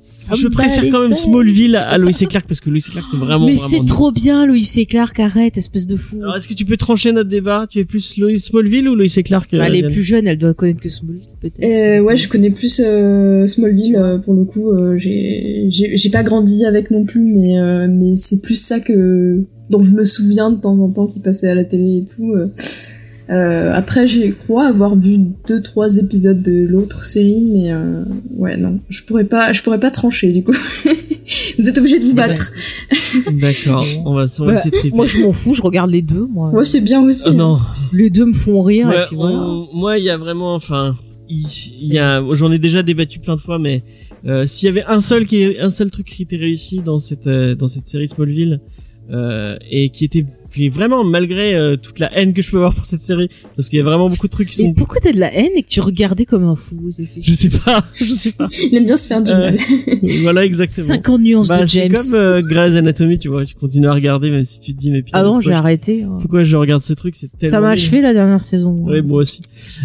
Somebody 0.00 0.54
préfère 0.54 0.84
quand 0.90 1.02
même. 1.02 1.14
Smallville 1.14 1.76
à 1.76 1.98
Lois 1.98 2.10
et 2.18 2.26
Clark 2.26 2.46
parce 2.48 2.60
que 2.60 2.70
Lois 2.70 2.78
et 2.78 2.90
Clark 2.90 3.06
c'est 3.10 3.18
vraiment, 3.18 3.44
Mais 3.44 3.56
c'est 3.56 3.84
trop 3.84 4.10
bien, 4.12 4.46
Louis 4.46 4.66
et 4.78 4.86
Clark, 4.86 5.20
arrête, 5.20 5.58
espèce 5.58 5.86
de 5.86 5.96
fou. 5.96 6.20
Alors, 6.22 6.36
est-ce 6.36 6.48
que 6.48 6.54
tu 6.54 6.64
peux 6.64 6.78
trancher 6.78 7.12
notre 7.12 7.28
débat? 7.28 7.66
Tu 7.68 7.80
es 7.80 7.84
plus 7.84 8.16
Lois 8.16 8.38
Smallville 8.38 8.88
ou 8.88 8.94
Lois 8.94 9.06
et 9.14 9.22
Clark? 9.22 9.50
Bah, 9.52 9.68
les 9.68 9.80
Yann 9.80 9.92
plus 9.92 10.02
jeunes, 10.02 10.26
elle 10.26 10.38
doit 10.38 10.54
connaître 10.54 10.80
que 10.80 10.88
Smallville, 10.88 11.22
peut-être. 11.40 11.62
Euh, 11.62 12.00
ouais, 12.00 12.16
je 12.16 12.28
connais 12.28 12.50
plus 12.50 12.80
euh, 12.82 13.46
Smallville 13.46 13.96
euh, 13.96 14.18
pour 14.18 14.32
le 14.34 14.44
coup. 14.44 14.70
euh, 14.70 14.96
j'ai 14.96 15.66
j'ai 15.68 15.96
j'ai 15.96 16.10
pas 16.10 16.22
grandi 16.22 16.64
avec 16.64 16.90
non 16.90 17.04
plus, 17.04 17.22
mais 17.36 17.58
euh, 17.58 17.86
mais 17.90 18.16
c'est 18.16 18.40
plus 18.40 18.54
ça 18.54 18.80
que 18.80 19.44
dont 19.68 19.82
je 19.82 19.90
me 19.92 20.04
souviens 20.04 20.50
de 20.50 20.56
temps 20.60 20.78
en 20.80 20.88
temps 20.88 21.06
qui 21.06 21.20
passait 21.20 21.48
à 21.48 21.54
la 21.54 21.64
télé 21.64 21.98
et 21.98 22.04
tout. 22.04 22.32
Euh. 23.30 23.72
Après, 23.74 24.06
j'ai 24.06 24.32
crois 24.32 24.66
avoir 24.66 24.96
vu 24.96 25.18
deux 25.46 25.62
trois 25.62 25.96
épisodes 25.98 26.42
de 26.42 26.66
l'autre 26.66 27.04
série, 27.04 27.44
mais 27.52 27.72
euh, 27.72 28.02
ouais 28.36 28.56
non, 28.56 28.80
je 28.88 29.02
pourrais 29.04 29.24
pas, 29.24 29.52
je 29.52 29.62
pourrais 29.62 29.80
pas 29.80 29.90
trancher 29.90 30.32
du 30.32 30.42
coup. 30.42 30.52
vous 31.58 31.68
êtes 31.68 31.78
obligés 31.78 31.98
de 31.98 32.04
vous 32.04 32.14
battre. 32.14 32.50
D'accord. 33.32 33.84
On 34.04 34.14
va, 34.14 34.26
on 34.40 34.44
va 34.44 34.54
essayer 34.54 34.70
de 34.70 34.76
triper. 34.78 34.96
Moi, 34.96 35.06
je 35.06 35.20
m'en 35.20 35.32
fous, 35.32 35.54
je 35.54 35.62
regarde 35.62 35.90
les 35.90 36.02
deux, 36.02 36.26
moi. 36.26 36.50
Ouais, 36.50 36.64
c'est 36.64 36.80
bien 36.80 37.02
aussi. 37.02 37.28
Euh, 37.28 37.32
non. 37.32 37.58
Les 37.92 38.10
deux 38.10 38.26
me 38.26 38.34
font 38.34 38.62
rire, 38.62 38.88
Ouais, 38.88 39.02
et 39.02 39.06
puis 39.06 39.16
voilà. 39.16 39.36
on- 39.38 39.68
moi, 39.74 39.98
il 39.98 40.04
y 40.04 40.10
a 40.10 40.16
vraiment, 40.18 40.54
enfin, 40.54 40.96
il, 41.28 41.46
il 41.80 41.92
y 41.92 41.98
a, 41.98 42.22
j'en 42.32 42.50
ai 42.50 42.58
déjà 42.58 42.82
débattu 42.82 43.20
plein 43.20 43.36
de 43.36 43.40
fois, 43.40 43.58
mais 43.58 43.82
euh, 44.26 44.46
s'il 44.46 44.66
y 44.66 44.68
avait 44.68 44.84
un 44.86 45.00
seul 45.00 45.26
qui, 45.26 45.56
un 45.60 45.70
seul 45.70 45.90
truc 45.90 46.06
qui 46.06 46.22
était 46.22 46.36
réussi 46.36 46.80
dans 46.82 46.98
cette, 46.98 47.26
euh, 47.26 47.54
dans 47.54 47.68
cette 47.68 47.88
série 47.88 48.08
Smallville, 48.08 48.60
euh, 49.12 49.56
et 49.70 49.90
qui 49.90 50.04
était 50.04 50.24
qui 50.50 50.66
est 50.66 50.68
vraiment 50.68 51.04
malgré 51.04 51.54
euh, 51.54 51.76
toute 51.76 51.98
la 51.98 52.10
haine 52.18 52.32
que 52.34 52.42
je 52.42 52.50
peux 52.50 52.56
avoir 52.58 52.74
pour 52.74 52.86
cette 52.86 53.02
série, 53.02 53.28
parce 53.56 53.68
qu'il 53.68 53.78
y 53.78 53.80
a 53.82 53.84
vraiment 53.84 54.08
beaucoup 54.08 54.26
de 54.26 54.32
trucs 54.32 54.48
qui 54.50 54.62
Et 54.62 54.66
sont, 54.66 54.72
pourquoi 54.74 55.00
t'as 55.02 55.12
de 55.12 55.18
la 55.20 55.32
haine 55.34 55.50
et 55.56 55.62
que 55.62 55.68
tu 55.68 55.80
regardais 55.80 56.24
comme 56.26 56.44
un 56.44 56.54
fou 56.54 56.90
c'est- 56.94 57.06
c'est- 57.06 57.20
je 57.22 57.32
sais 57.34 57.50
pas, 57.64 57.84
je 57.94 58.04
sais 58.04 58.32
pas. 58.32 58.48
Il 58.70 58.76
aime 58.76 58.86
bien 58.86 58.96
se 58.96 59.06
faire 59.06 59.22
du 59.22 59.30
Euh, 59.30 59.38
mal. 59.38 59.56
voilà 60.22 60.44
exactement. 60.44 60.86
50 60.86 61.20
nuances 61.20 61.48
Bah, 61.48 61.62
de 61.62 61.66
c'est 61.66 61.80
James. 61.88 61.92
comme 61.94 62.20
euh, 62.20 62.42
Grey's 62.42 62.74
Anatomy, 62.76 63.18
tu 63.18 63.28
vois, 63.28 63.44
tu 63.44 63.54
continues 63.54 63.86
à 63.88 63.92
regarder 63.94 64.30
même 64.30 64.44
si 64.44 64.60
tu 64.60 64.74
te 64.74 64.78
dis 64.80 64.90
mais 64.90 65.02
putain. 65.02 65.18
Avant, 65.18 65.40
j'ai 65.40 65.50
pourquoi, 65.50 65.58
arrêté. 65.58 66.02
hein. 66.02 66.14
je, 66.16 66.20
pourquoi 66.22 66.42
je 66.42 66.56
regarde 66.56 66.82
ce 66.82 66.92
truc, 66.92 67.16
c'est 67.16 67.28
tellement 67.38 67.50
Ça 67.50 67.60
m'a 67.60 67.70
achevé 67.70 68.00
la 68.00 68.12
dernière 68.12 68.44
saison. 68.44 68.76
Oui, 68.86 69.02
moi 69.02 69.18
aussi. 69.18 69.40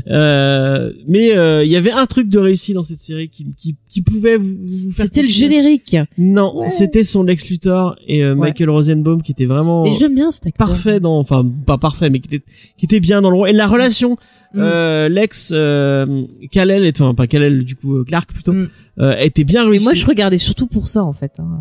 Euh, 0.10 0.92
mais 1.08 1.36
euh, 1.36 1.64
il 1.64 1.72
y 1.72 1.76
avait 1.76 1.92
un 1.92 2.06
truc 2.06 2.30
de 2.30 2.40
réussi 2.40 2.74
dans 2.74 2.84
cette 2.84 3.00
série 3.02 3.30
qui, 3.30 3.46
qui, 3.58 3.76
qui 3.90 4.02
pouvait 4.02 4.38
vous, 4.38 4.56
C'était 4.92 5.22
le 5.22 5.28
générique. 5.30 5.96
Non, 6.18 6.54
Ouais. 6.60 6.70
c'était 6.70 7.04
son 7.04 7.24
Lex 7.24 7.50
Luthor 7.50 7.96
et 8.08 8.24
euh, 8.24 8.34
Ouais. 8.36 8.48
Michael 8.50 8.70
Rosenbaum 8.70 9.22
qui 9.22 9.32
était 9.32 9.46
vraiment 9.46 9.86
Et 9.86 9.92
j'aime 9.92 10.16
bien 10.16 10.32
cet 10.32 10.48
acteur. 10.48 10.55
Parfait 10.58 11.00
dans, 11.00 11.18
enfin 11.20 11.46
pas 11.66 11.78
parfait, 11.78 12.10
mais 12.10 12.20
qui 12.20 12.34
était 12.36 12.46
qui 12.78 12.86
était 12.86 13.00
bien 13.00 13.22
dans 13.22 13.30
le 13.30 13.38
rôle. 13.38 13.50
Et 13.50 13.54
la 13.54 13.68
relation 13.68 14.18
Mm. 14.54 14.60
euh, 14.62 15.10
Lex 15.10 15.52
euh, 15.54 16.24
Kal-El, 16.50 16.86
et- 16.86 16.94
enfin 16.98 17.14
pas 17.14 17.28
Kal-El 17.28 17.66
du 17.66 17.76
coup 17.76 17.98
euh, 17.98 18.04
Clark 18.06 18.32
plutôt, 18.32 18.54
Mm. 18.54 18.70
euh, 19.02 19.18
était 19.18 19.44
bien 19.44 19.64
Mais 19.66 19.72
réussi. 19.72 19.84
moi, 19.86 19.94
je 19.96 20.06
regardais 20.06 20.38
surtout 20.38 20.68
pour 20.68 20.88
ça, 20.88 21.04
en 21.04 21.12
fait. 21.14 21.34
hein. 21.40 21.60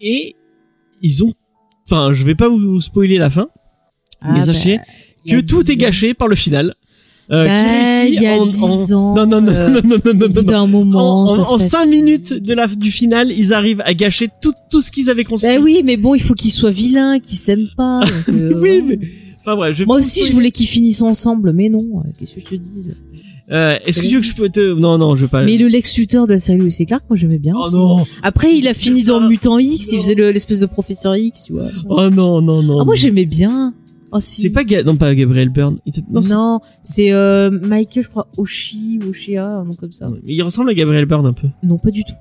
Et 0.00 0.34
ils 1.02 1.22
ont, 1.24 1.32
enfin 1.86 2.12
je 2.14 2.24
vais 2.24 2.34
pas 2.34 2.48
vous, 2.48 2.80
spoiler 2.80 3.18
la 3.18 3.28
fin, 3.30 3.48
mais 4.22 4.38
Ah, 4.38 4.42
sachez 4.42 4.78
bah, 4.78 4.82
y 5.26 5.30
que 5.32 5.40
tout 5.40 5.62
10 5.62 5.72
est 5.72 5.76
gâché 5.76 6.14
par 6.14 6.28
le 6.28 6.34
final. 6.34 6.74
Euh, 7.30 7.46
Bah, 7.46 7.58
qui 7.58 8.10
réussit 8.10 8.18
il 8.18 8.22
y 8.22 8.26
a 8.26 8.32
en, 8.42 8.46
10 8.46 8.92
en- 8.92 8.96
ans, 8.98 9.14
Non 9.16 9.26
non 9.26 9.40
non 9.40 9.52
euh, 9.52 9.68
non 9.70 9.80
non 9.82 9.98
non 10.14 10.28
non 10.28 10.42
d'un 10.42 10.66
moment, 10.66 11.22
en, 11.22 11.24
en, 11.40 11.44
se 11.44 11.54
en 11.54 11.58
fait- 11.58 11.64
cinq 11.68 11.86
minutes 11.86 12.34
de 12.34 12.52
la 12.52 12.66
du 12.66 12.90
final, 12.90 13.32
ils 13.32 13.54
arrivent 13.54 13.80
à 13.86 13.94
gâcher 13.94 14.28
tout 14.42 14.52
tout 14.70 14.80
ce 14.82 14.92
qu'ils 14.92 15.08
avaient 15.08 15.24
construit. 15.24 15.56
Bah 15.56 15.62
oui, 15.62 15.80
mais 15.84 15.96
bon, 15.96 16.14
il 16.14 16.20
faut 16.20 16.34
qu'ils 16.34 16.50
soient 16.52 16.70
vilains, 16.70 17.20
qu'ils 17.20 17.38
s'aiment 17.38 17.68
pas. 17.76 18.00
donc, 18.00 18.12
euh, 18.36 18.60
oui, 18.60 18.82
mais 18.86 18.98
enfin 19.40 19.56
bref, 19.56 19.74
je 19.74 19.84
Moi 19.84 19.96
aussi, 19.96 20.24
je 20.26 20.32
voulais 20.32 20.50
qu'ils 20.50 20.66
finissent 20.68 21.00
ensemble, 21.02 21.52
mais 21.54 21.70
non. 21.70 21.78
euh, 22.04 22.10
Qu'est-ce 22.18 22.34
que 22.34 22.40
je 22.40 22.44
te 22.46 22.54
dise? 22.56 22.94
Euh, 23.50 23.76
Est-ce 23.86 24.00
que 24.02 24.06
tu 24.06 24.14
veux 24.16 24.20
que 24.20 24.26
je 24.26 24.34
peux 24.34 24.48
te 24.48 24.74
Non 24.78 24.96
non, 24.98 25.16
je 25.16 25.22
veux 25.22 25.28
pas. 25.28 25.42
Mais 25.44 25.56
le 25.58 25.66
Lex 25.68 25.96
Luthor 25.98 26.26
de 26.26 26.32
la 26.32 26.38
série 26.38 26.58
Louis 26.58 26.74
et 26.78 26.84
Clark, 26.86 27.04
moi 27.10 27.16
j'aimais 27.18 27.38
bien. 27.38 27.54
Oh 27.56 27.64
aussi. 27.66 27.76
non. 27.76 28.04
Après, 28.22 28.54
il 28.56 28.66
a 28.68 28.74
fini 28.74 29.02
dans 29.02 29.20
Mutant 29.28 29.58
X, 29.58 29.92
il 29.92 29.96
Non. 29.96 30.02
faisait 30.02 30.14
le- 30.14 30.30
l'espèce 30.30 30.60
de 30.60 30.66
professeur 30.66 31.14
X, 31.16 31.44
tu 31.46 31.52
vois. 31.54 31.68
Oh 31.88 32.08
non 32.10 32.40
non 32.42 32.62
non. 32.62 32.80
Ah, 32.80 32.84
moi 32.84 32.94
j'aimais 32.94 33.26
bien. 33.26 33.72
C'est 34.20 34.50
pas 34.50 34.64
Ga- 34.64 34.82
non 34.82 34.96
pas 34.96 35.14
Gabriel 35.14 35.48
Byrne. 35.48 35.78
Non, 36.10 36.22
c'est- 36.22 36.32
Non, 36.34 36.60
c'est 36.82 37.12
euh, 37.12 37.50
Michael, 37.50 38.02
je 38.04 38.08
crois, 38.08 38.28
Oshi 38.36 38.98
ou 39.04 39.10
Oshia, 39.10 39.46
un 39.46 39.64
nom 39.64 39.72
comme 39.74 39.92
ça. 39.92 40.08
mais 40.10 40.18
il 40.34 40.42
ressemble 40.42 40.70
à 40.70 40.74
Gabriel 40.74 41.04
Byrne 41.06 41.26
un 41.26 41.32
peu. 41.32 41.48
Non, 41.62 41.78
pas 41.78 41.90
du 41.90 42.04
tout. 42.04 42.12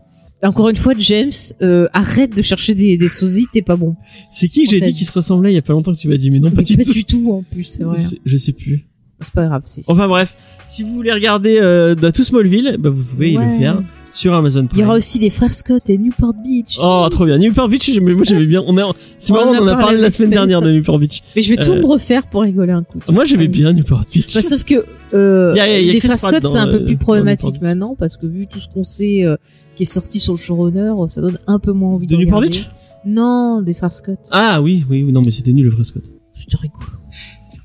Encore 0.44 0.68
une 0.68 0.76
fois, 0.76 0.94
James, 0.98 1.32
euh, 1.62 1.88
arrête 1.94 2.36
de 2.36 2.42
chercher 2.42 2.76
des, 2.76 2.98
des 2.98 3.08
sosies, 3.08 3.46
t'es 3.54 3.62
pas 3.62 3.78
bon. 3.78 3.96
C'est 4.30 4.50
qui 4.50 4.66
que 4.66 4.72
j'ai 4.72 4.82
dit 4.82 4.92
qui 4.94 5.06
se 5.06 5.12
ressemblait 5.14 5.52
il 5.52 5.56
y 5.56 5.58
a 5.58 5.62
pas 5.62 5.72
longtemps 5.72 5.94
que 5.94 5.98
tu 6.00 6.10
m'as 6.10 6.18
dit 6.18 6.32
mais 6.32 6.42
non 6.42 6.52
pas 6.52 6.64
du 6.64 6.76
pas 6.76 6.84
tout. 6.84 6.92
du 6.92 7.06
tout 7.06 7.32
en 7.32 7.44
plus, 7.44 7.64
c'est 7.64 7.84
vrai. 7.86 7.98
Je 8.26 8.38
sais 8.38 8.52
plus. 8.52 8.86
C'est 9.22 9.34
pas 9.34 9.46
grave. 9.48 9.64
Enfin 9.88 10.08
bref, 10.10 10.36
si 10.68 10.84
vous 10.84 10.94
voulez 10.94 11.14
regarder 11.14 11.60
euh, 11.62 11.96
dans 11.96 12.12
tout 12.12 12.26
Smallville, 12.26 12.76
bah, 12.78 12.90
vous 12.90 13.04
pouvez 13.04 13.38
Ouais. 13.38 13.54
le 13.54 13.58
faire 13.58 13.82
sur 14.14 14.34
Amazon 14.34 14.62
Il 14.62 14.66
y 14.66 14.68
Prime. 14.70 14.86
aura 14.86 14.96
aussi 14.98 15.18
les 15.20 15.30
frères 15.30 15.54
Scott 15.54 15.90
et 15.90 15.98
Newport 15.98 16.34
Beach. 16.36 16.78
Oh, 16.82 17.06
trop 17.12 17.26
bien. 17.26 17.38
Newport 17.40 17.68
Beach, 17.68 17.90
moi 18.00 18.24
j'aimais 18.24 18.46
bien. 18.46 18.64
On 18.68 18.78
a, 18.78 18.94
c'est 19.20 19.32
On 19.34 19.36
marrant, 19.36 19.52
on 19.52 19.64
en 19.64 19.68
a 19.68 19.76
parlé 19.76 19.98
la 19.98 20.12
semaine 20.12 20.30
dernière 20.32 20.62
de 20.62 20.72
Newport 20.72 21.00
Beach. 21.00 21.24
Mais 21.36 21.42
je 21.42 21.50
vais 21.50 21.58
tout 21.62 21.72
Euh, 21.72 21.82
me 21.82 21.86
refaire 21.86 22.28
pour 22.28 22.44
rigoler 22.44 22.72
un 22.74 22.84
coup. 22.84 23.00
Moi 23.12 23.26
j'aimais 23.26 23.48
bien 23.48 23.74
Newport 23.74 24.04
Beach. 24.14 24.34
Bah, 24.36 24.42
sauf 24.44 24.64
que 24.64 24.86
euh, 25.14 25.54
Y 25.58 25.60
a- 25.60 25.82
y 25.82 25.90
a 25.90 25.94
les 25.94 26.00
Chris 26.00 26.08
frères 26.08 26.20
Scott, 26.20 26.46
c'est 26.46 26.58
un 26.58 26.68
peu 26.68 26.76
euh, 26.82 26.86
plus 26.86 26.98
problématique 26.98 27.62
maintenant 27.62 27.96
parce 27.98 28.18
que 28.18 28.28
vu 28.28 28.48
tout 28.48 28.60
ce 28.60 28.68
qu'on 28.70 28.84
sait 28.84 29.26
euh, 29.26 29.36
qui 29.76 29.84
est 29.84 29.88
sorti 29.88 30.20
sur 30.20 30.34
le 30.34 30.40
showrunner, 30.40 30.94
ça 31.10 31.20
donne 31.22 31.40
un 31.48 31.58
peu 31.60 31.72
moins 31.72 31.94
envie 31.94 32.06
De 32.08 32.16
de 32.16 32.22
Newport 32.22 32.40
regarder. 32.40 32.60
Beach 32.60 32.70
Non, 33.06 33.62
des 33.62 33.74
frères 33.74 33.94
Scott. 33.94 34.20
Ah 34.32 34.62
oui, 34.62 34.86
oui, 34.90 35.04
oui, 35.04 35.12
non 35.12 35.22
mais 35.26 35.32
c'était 35.32 35.54
nul 35.54 35.66
le 35.66 35.72
frère 35.72 35.86
Scott. 35.86 36.04
C'était 36.36 36.58
rigolo. 36.58 36.86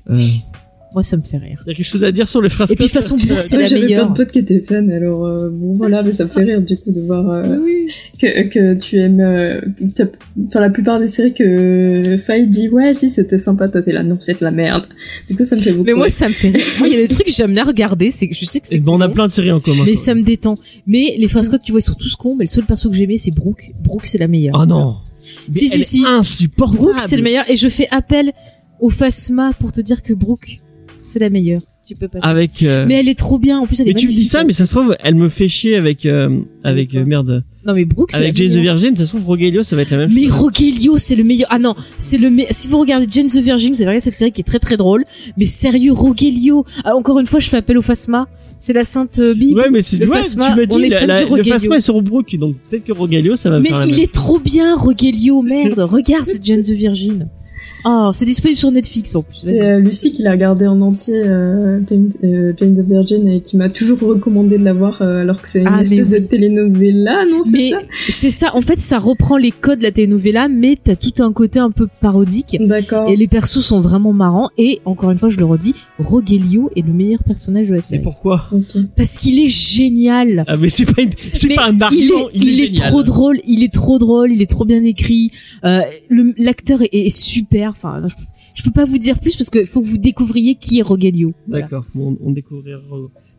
Euh, 0.09 0.17
Moi, 0.93 1.03
ça 1.03 1.17
me 1.17 1.21
fait 1.21 1.37
rire. 1.37 1.61
y 1.67 1.69
a 1.69 1.73
quelque 1.75 1.85
chose 1.85 2.03
à 2.03 2.11
dire 2.11 2.27
sur 2.27 2.41
les 2.41 2.49
frères 2.49 2.65
Et 2.71 2.75
puis, 2.75 2.87
façon 2.87 3.15
Brooke, 3.15 3.43
c'est 3.43 3.57
la 3.57 3.67
J'avais 3.67 3.83
meilleure. 3.83 4.05
plein 4.07 4.11
de 4.11 4.17
potes 4.17 4.31
qui 4.31 4.39
étaient 4.39 4.59
fans, 4.59 4.87
alors 4.89 5.23
euh, 5.25 5.47
bon 5.51 5.73
voilà, 5.73 6.01
mais 6.01 6.11
ça 6.11 6.25
me 6.25 6.29
fait 6.31 6.41
rire 6.43 6.63
du 6.63 6.77
coup 6.77 6.91
de 6.91 6.99
voir 7.01 7.29
euh, 7.29 7.57
Oui. 7.63 7.85
que, 8.19 8.47
que 8.47 8.73
tu 8.73 8.97
aimes. 8.97 9.19
euh, 9.19 9.61
que 9.95 10.03
Enfin, 10.47 10.61
la 10.61 10.71
plupart 10.71 10.99
des 10.99 11.07
séries 11.07 11.33
que 11.35 12.17
Faye 12.17 12.47
dit 12.47 12.69
ouais, 12.69 12.95
si 12.95 13.11
c'était 13.11 13.37
sympa, 13.37 13.69
toi 13.69 13.83
t'es 13.83 13.91
là, 13.93 14.01
non, 14.01 14.17
c'est 14.19 14.39
de 14.39 14.43
la 14.43 14.49
merde. 14.49 14.87
Du 15.29 15.35
coup, 15.35 15.43
ça 15.43 15.55
me 15.55 15.61
fait 15.61 15.71
beaucoup. 15.73 15.83
Mais 15.85 15.93
moi, 15.93 16.05
rire. 16.05 16.11
ça 16.11 16.27
me 16.27 16.33
fait 16.33 16.49
rire. 16.49 16.65
Moi, 16.79 16.87
il 16.87 16.93
y 16.95 16.97
a 16.97 17.01
des 17.01 17.07
trucs 17.07 17.27
que 17.27 17.33
j'aime 17.33 17.53
bien 17.53 17.65
regarder. 17.65 18.09
C'est 18.09 18.27
que 18.27 18.33
je 18.35 18.45
sais 18.45 18.59
que 18.59 18.65
Et 18.65 18.69
c'est 18.71 18.79
ben, 18.79 18.91
on 18.93 19.01
a 19.01 19.07
con, 19.07 19.13
plein 19.13 19.27
de 19.27 19.31
séries 19.31 19.51
en 19.51 19.59
commun. 19.59 19.83
mais 19.85 19.95
ça 19.95 20.15
me 20.15 20.23
détend. 20.23 20.55
Mais 20.87 21.15
les 21.19 21.27
frères 21.27 21.43
Scott, 21.43 21.61
tu 21.63 21.71
vois, 21.71 21.81
ils 21.81 21.83
sont 21.83 21.93
tous 21.93 22.15
cons. 22.15 22.35
Mais 22.35 22.45
le 22.45 22.49
seul 22.49 22.65
perso 22.65 22.89
que 22.89 22.95
j'aimais, 22.95 23.17
c'est 23.17 23.29
Brooke. 23.31 23.69
Brooke, 23.83 24.07
c'est 24.07 24.17
la 24.17 24.27
meilleure. 24.27 24.59
Ah 24.59 24.65
non. 24.65 24.95
Mais 25.49 25.53
Si, 25.53 25.69
si, 25.69 25.83
si. 25.83 26.03
Insupportable. 26.03 26.79
Brooke, 26.81 26.99
c'est 26.99 27.17
le 27.17 27.21
meilleur. 27.23 27.47
Et 27.47 27.57
je 27.57 27.69
fais 27.69 27.87
appel 27.91 28.31
au 28.79 28.89
Phasma 28.89 29.51
pour 29.59 29.71
te 29.71 29.81
dire 29.81 30.01
que 30.01 30.13
Brooke, 30.13 30.57
c'est 30.99 31.19
la 31.19 31.29
meilleure. 31.29 31.61
Tu 31.87 31.95
peux 31.95 32.07
pas. 32.07 32.19
Avec. 32.21 32.61
euh, 32.61 32.85
Mais 32.87 32.99
elle 32.99 33.09
est 33.09 33.17
trop 33.17 33.39
bien. 33.39 33.57
En 33.59 33.65
plus, 33.65 33.79
elle 33.79 33.85
mais 33.87 33.91
est 33.91 33.95
tu 33.95 34.05
me 34.05 34.11
dis 34.11 34.17
magnifique. 34.17 34.31
ça, 34.31 34.43
mais 34.43 34.53
ça 34.53 34.67
se 34.67 34.75
trouve, 34.75 34.95
elle 35.03 35.15
me 35.15 35.27
fait 35.27 35.47
chier 35.47 35.75
avec 35.75 36.05
euh, 36.05 36.29
avec 36.63 36.93
euh, 36.93 37.03
merde, 37.03 37.43
Non, 37.65 37.73
mais 37.73 37.83
Brooke, 37.85 38.11
c'est 38.11 38.19
avec 38.19 38.35
Jane 38.35 38.49
the. 38.49 38.57
Virgin. 38.61 38.95
Ça 38.95 39.05
se 39.07 39.09
trouve, 39.15 39.25
Rogelio, 39.25 39.63
ça 39.63 39.75
va 39.75 39.81
être 39.81 39.89
la 39.89 39.97
même. 39.97 40.11
Mais 40.13 40.25
chose. 40.25 40.33
Rogelio, 40.35 40.97
c'est 40.99 41.15
le 41.15 41.23
meilleur. 41.23 41.47
Ah 41.51 41.57
non, 41.57 41.73
c'est 41.97 42.19
le 42.19 42.29
me... 42.29 42.43
Si 42.51 42.67
vous 42.67 42.77
regardez 42.77 43.07
Jane 43.09 43.25
the 43.27 43.37
Virgin, 43.37 43.69
vous 43.73 43.77
allez 43.81 43.85
regarder 43.87 44.01
cette 44.03 44.15
série 44.15 44.31
qui 44.31 44.41
est 44.41 44.43
très 44.43 44.59
très 44.59 44.77
drôle. 44.77 45.03
Mais 45.35 45.45
sérieux, 45.45 45.93
Rogelio. 45.93 46.63
Ah, 46.83 46.95
encore 46.95 47.19
une 47.19 47.25
fois, 47.25 47.39
je 47.39 47.49
fais 47.49 47.57
appel 47.57 47.77
au 47.79 47.81
Phasma. 47.81 48.27
C'est 48.59 48.73
la 48.73 48.85
sainte 48.85 49.17
euh, 49.17 49.33
Bible. 49.33 49.59
Ouais, 49.59 49.69
mais 49.71 49.81
c'est 49.81 50.05
ouais, 50.05 50.17
Phasma, 50.17 50.51
tu 50.51 50.55
m'as 50.57 50.63
on 50.69 50.77
dit 50.79 50.85
est 50.85 50.89
la, 50.89 50.99
fan 50.99 51.07
la- 51.07 51.25
du 51.25 51.35
le. 51.37 51.43
Phasma 51.43 51.77
est 51.77 51.81
sur 51.81 51.99
Brooke, 52.03 52.35
donc 52.37 52.55
peut-être 52.69 52.83
que 52.83 52.91
Rogelio, 52.91 53.35
ça 53.35 53.49
va 53.49 53.57
me 53.57 53.63
Mais 53.63 53.69
faire 53.69 53.79
la 53.79 53.87
il 53.87 53.93
même. 53.93 54.01
est 54.01 54.11
trop 54.11 54.37
bien, 54.37 54.75
Rogelio. 54.75 55.41
Merde, 55.41 55.79
regarde, 55.91 56.25
c'est 56.27 56.43
Jane 56.45 56.61
the 56.61 56.71
Virgin. 56.71 57.27
Oh, 57.85 58.09
c'est 58.13 58.25
disponible 58.25 58.57
sur 58.59 58.71
Netflix 58.71 59.15
en 59.15 59.21
plus. 59.21 59.37
C'est 59.43 59.61
euh, 59.61 59.79
Lucie 59.79 60.11
qui 60.11 60.21
l'a 60.23 60.31
regardé 60.31 60.67
en 60.67 60.81
entier, 60.81 61.15
euh, 61.25 61.79
Jane, 61.87 62.09
euh, 62.23 62.53
Jane 62.57 62.73
the 62.75 62.85
Virgin, 62.85 63.27
et 63.27 63.41
qui 63.41 63.55
m'a 63.57 63.69
toujours 63.69 63.99
recommandé 63.99 64.57
de 64.57 64.63
la 64.63 64.73
voir, 64.73 65.01
euh, 65.01 65.21
alors 65.21 65.41
que 65.41 65.47
c'est 65.47 65.61
une 65.61 65.67
Ah, 65.71 65.81
espèce 65.81 66.07
oui. 66.11 66.19
de 66.19 66.25
telenovela, 66.25 67.23
non 67.25 67.41
C'est 67.43 67.69
ça 67.69 67.79
c'est 68.09 68.29
ça. 68.31 68.47
En 68.55 68.61
fait, 68.61 68.79
ça 68.79 68.97
reprend 68.97 69.37
les 69.37 69.51
codes 69.51 69.79
de 69.79 69.83
la 69.83 69.91
telenovela, 69.91 70.47
mais 70.49 70.77
t'as 70.83 70.95
tout 70.95 71.13
un 71.23 71.31
côté 71.31 71.59
un 71.59 71.71
peu 71.71 71.87
parodique. 72.01 72.57
D'accord. 72.59 73.09
Et 73.09 73.15
les 73.15 73.27
persos 73.27 73.61
sont 73.63 73.79
vraiment 73.79 74.11
marrants. 74.13 74.49
Et 74.57 74.81
encore 74.85 75.11
une 75.11 75.17
fois, 75.17 75.29
je 75.29 75.37
le 75.37 75.45
redis, 75.45 75.73
Rogelio 75.99 76.69
est 76.75 76.85
le 76.85 76.91
meilleur 76.91 77.23
personnage 77.23 77.67
de 77.69 77.73
la 77.73 77.79
Et 77.79 77.81
série. 77.81 78.03
pourquoi 78.03 78.47
Ok. 78.51 78.81
Parce 78.97 79.17
qu'il 79.17 79.39
est 79.39 79.47
génial. 79.47 80.43
Ah, 80.47 80.57
mais 80.57 80.69
c'est 80.69 80.85
pas, 80.85 81.01
une- 81.01 81.09
Mais 81.47 81.55
pas 81.55 81.67
un 81.67 81.71
il 81.71 81.79
est, 81.79 81.83
argument. 81.83 82.29
Il, 82.33 82.43
il 82.43 82.49
est 82.61 82.65
génial. 82.75 82.89
trop 82.89 83.03
drôle, 83.03 83.39
il 83.47 83.63
est 83.63 83.71
trop 83.73 83.99
drôle, 83.99 84.31
il 84.33 84.41
est 84.41 84.49
trop 84.49 84.65
bien 84.65 84.83
écrit. 84.83 85.31
Euh, 85.65 85.81
le- 86.09 86.33
L'acteur 86.37 86.81
est, 86.81 86.89
est 86.91 87.09
super. 87.15 87.68
Enfin, 87.69 88.01
je, 88.07 88.13
je 88.55 88.63
peux 88.63 88.71
pas 88.71 88.85
vous 88.85 88.97
dire 88.97 89.19
plus 89.19 89.35
parce 89.35 89.49
qu'il 89.49 89.65
faut 89.65 89.81
que 89.81 89.87
vous 89.87 89.97
découvriez 89.97 90.55
qui 90.55 90.79
est 90.79 90.81
Rogelio. 90.81 91.33
Voilà. 91.47 91.63
D'accord, 91.63 91.85
bon, 91.93 92.17
on 92.21 92.31
découvrira. 92.31 92.79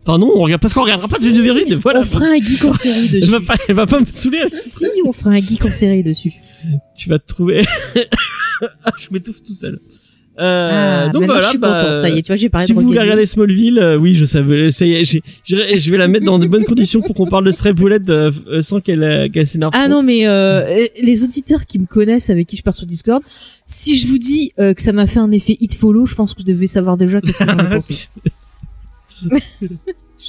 Enfin 0.03 0.19
non, 0.19 0.33
on 0.35 0.41
regarde 0.41 0.63
parce 0.63 0.73
qu'on 0.73 0.83
regardera 0.83 1.09
pas 1.09 1.19
the 1.19 1.23
Virgin. 1.25 1.75
Voilà. 1.77 2.01
On 2.01 2.05
fera 2.05 2.27
un 2.27 2.39
geek 2.41 2.65
en 2.65 2.73
série 2.73 3.09
Elle 3.13 3.21
dessus. 3.21 3.31
va 3.33 3.41
pas, 3.41 3.57
elle 3.69 3.75
va 3.75 3.87
pas 3.87 4.01
me 4.01 4.07
saouler. 4.07 4.39
si, 4.47 4.87
on 5.05 5.13
fera 5.13 5.31
un 5.31 5.41
geek 5.41 5.65
en 5.65 5.71
série 5.71 6.03
dessus. 6.03 6.33
Tu 6.97 7.09
vas 7.09 7.19
te 7.19 7.27
trouver. 7.27 7.67
Ah, 8.85 8.91
je 8.99 9.07
m'étouffe 9.11 9.43
tout 9.43 9.55
seul. 9.55 9.81
Euh, 10.41 11.07
Ah, 11.07 11.09
donc 11.11 11.25
voilà. 11.25 11.41
je 11.43 11.49
suis 11.49 11.59
bah, 11.59 11.81
contente. 11.83 11.97
Ça 11.99 12.09
y 12.09 12.19
est, 12.19 12.23
tu 12.23 12.29
vois, 12.29 12.37
j'ai 12.37 12.49
parlé 12.49 12.67
Si 12.67 12.73
de 12.73 12.79
vous 12.79 12.85
voulez 12.87 12.99
regarder 13.01 13.27
Smallville, 13.27 13.79
euh, 13.79 13.97
oui, 13.97 14.15
je 14.15 14.25
savais. 14.25 14.71
Ça 14.71 14.87
y 14.87 14.95
est, 14.95 15.05
je 15.45 15.91
vais 15.91 15.97
la 15.99 16.09
mettre 16.09 16.25
dans 16.25 16.39
de 16.39 16.47
bonnes 16.47 16.65
conditions 16.65 17.01
pour 17.03 17.15
qu'on 17.15 17.27
parle 17.27 17.45
de 17.45 17.51
Stray 17.51 17.73
Bullet 17.75 17.99
euh, 18.09 18.31
euh, 18.49 18.63
sans 18.63 18.81
qu'elle 18.81 19.03
euh, 19.03 19.29
qu'elle 19.29 19.47
s'énerve. 19.49 19.73
Ah 19.75 19.87
non, 19.89 20.03
mais 20.03 20.27
euh, 20.27 20.87
les 21.03 21.25
auditeurs 21.25 21.67
qui 21.67 21.79
me 21.79 21.87
connaissent, 21.87 22.31
avec 22.31 22.47
qui 22.47 22.57
je 22.57 22.63
pars 22.63 22.75
sur 22.75 22.87
Discord, 22.87 23.23
si 23.67 23.99
je 23.99 24.07
vous 24.07 24.19
dis 24.19 24.53
euh, 24.59 24.73
que 24.73 24.81
ça 24.81 24.93
m'a 24.93 25.07
fait 25.07 25.21
un 25.21 25.31
effet 25.33 25.57
hit 25.61 25.75
follow, 25.75 26.07
je 26.07 26.15
pense 26.15 26.33
que 26.35 26.41
vous 26.41 26.47
devez 26.47 26.67
savoir 26.67 26.97
déjà 26.97 27.21
qu'est-ce 27.21 27.45
que 27.45 27.51
j'en 27.51 27.59
ai 27.59 27.71
pensé. 27.75 28.09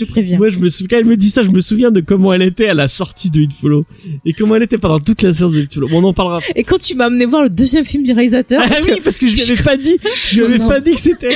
Je 0.02 0.06
préviens. 0.06 0.38
Moi, 0.38 0.50
je 0.50 0.58
me 0.60 0.68
souviens, 0.68 0.88
quand 0.90 0.98
elle 0.98 1.06
me 1.06 1.16
dit 1.18 1.30
ça, 1.30 1.44
je 1.44 1.52
me 1.52 1.62
souviens 1.62 1.92
de 1.92 2.02
comment 2.02 2.34
elle 2.34 2.42
était 2.42 2.68
à 2.68 2.74
la 2.74 2.88
sortie 2.88 3.30
de 3.30 3.42
Hit 3.42 3.52
Follow 3.54 3.86
et 4.26 4.34
comment 4.34 4.56
elle 4.56 4.64
était 4.64 4.78
pendant 4.80 5.00
toute 5.00 5.22
la 5.22 5.32
séance 5.32 5.54
de 5.54 5.62
Hit 5.62 5.74
Follow. 5.74 5.88
Bon, 5.90 6.02
on 6.04 6.08
en 6.10 6.14
parlera. 6.14 6.40
Et 6.56 6.64
quand 6.64 6.78
tu 6.80 6.96
m'as 6.96 7.06
amené 7.06 7.26
voir 7.26 7.44
le 7.44 7.50
deuxième 7.50 7.86
film 7.86 8.04
du 8.04 8.12
réalisateur, 8.14 8.62
Ah 8.66 8.78
oui, 8.84 9.00
parce 9.04 9.18
que 9.20 9.28
je 9.28 9.36
lui 9.36 9.42
avais 9.44 9.62
pas 9.64 9.78
dit, 9.78 9.98
je 10.32 10.42
lui 10.44 10.54
avais 10.56 10.66
pas 10.66 10.80
dit 10.80 10.94
que 10.94 11.00
c'était. 11.00 11.30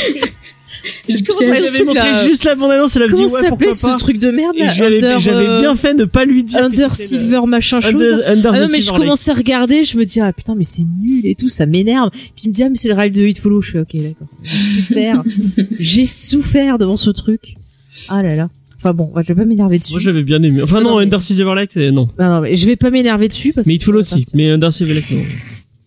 je 1.10 1.18
piège. 1.24 1.80
à 1.80 1.84
montré 1.84 2.12
là. 2.12 2.28
juste 2.28 2.44
la 2.44 2.56
bande 2.56 2.72
annonce, 2.72 2.96
elle 2.96 3.04
avait 3.04 3.14
dit 3.14 3.22
Comment 3.22 3.34
ouais, 3.34 3.42
ça 3.42 3.50
pourquoi 3.50 3.74
s'appelait 3.74 3.92
pas. 3.94 3.98
ce 3.98 4.04
truc 4.04 4.18
de 4.20 4.30
merde 4.30 4.56
là 4.56 4.66
lui 4.68 4.74
j'avais 4.76 5.04
euh, 5.04 5.60
bien 5.60 5.76
fait 5.76 5.94
de 5.96 6.06
pas 6.06 6.26
lui 6.26 6.44
dire. 6.44 6.60
Under 6.60 6.90
le- 6.90 6.94
Silver 6.96 7.42
machin 7.48 7.82
chose. 7.82 7.96
Under, 7.96 8.30
Under 8.30 8.52
Ah 8.54 8.60
non 8.62 8.68
mais 8.72 8.78
je 8.80 8.86
Silver 8.86 8.98
commençais 9.00 9.32
à 9.32 9.34
regarder, 9.34 9.84
je 9.84 9.98
me 9.98 10.06
dis 10.06 10.20
ah 10.22 10.32
putain 10.34 10.54
mais 10.56 10.64
c'est 10.64 10.84
nul 10.84 11.26
et 11.26 11.36
tout, 11.36 11.48
ça 11.48 11.66
m'énerve. 11.66 12.12
Puis 12.12 12.44
il 12.46 12.50
me 12.50 12.54
dit 12.54 12.64
ah 12.64 12.70
mais 12.70 12.76
c'est 12.76 12.90
le 12.90 12.94
rêve 12.94 13.12
de 13.14 13.24
Hit 13.24 13.40
Follow, 13.40 13.62
je 13.62 13.70
suis 13.70 13.80
ok 13.80 13.96
d'accord. 13.96 14.28
J'ai 14.44 14.58
souffert, 14.58 15.24
j'ai 15.80 16.06
souffert 16.06 16.78
devant 16.78 16.98
ce 16.98 17.10
truc. 17.10 17.56
Ah 18.10 18.24
là 18.24 18.36
là. 18.36 18.50
Enfin 18.78 18.94
bon, 18.94 19.12
je 19.16 19.28
vais 19.30 19.36
pas 19.36 19.46
m'énerver 19.46 19.80
dessus. 19.80 19.94
Moi, 19.94 20.02
j'avais 20.02 20.24
bien 20.24 20.42
aimé. 20.44 20.62
Enfin, 20.62 20.82
Non, 20.82 20.90
non, 20.92 20.98
mais- 20.98 21.04
Under 21.04 21.92
non. 21.92 22.10
Non, 22.20 22.30
non, 22.30 22.42
mais 22.42 22.56
je 22.56 22.66
vais 22.66 22.76
pas 22.76 22.92
m'énerver 22.92 23.28
dessus 23.28 23.54
parce 23.54 23.66
Mais 23.68 23.78
que 23.78 23.84
va 23.84 24.00
aussi. 24.00 24.26
Mais 24.34 24.52
Under 24.52 24.72
Lake, 24.94 25.12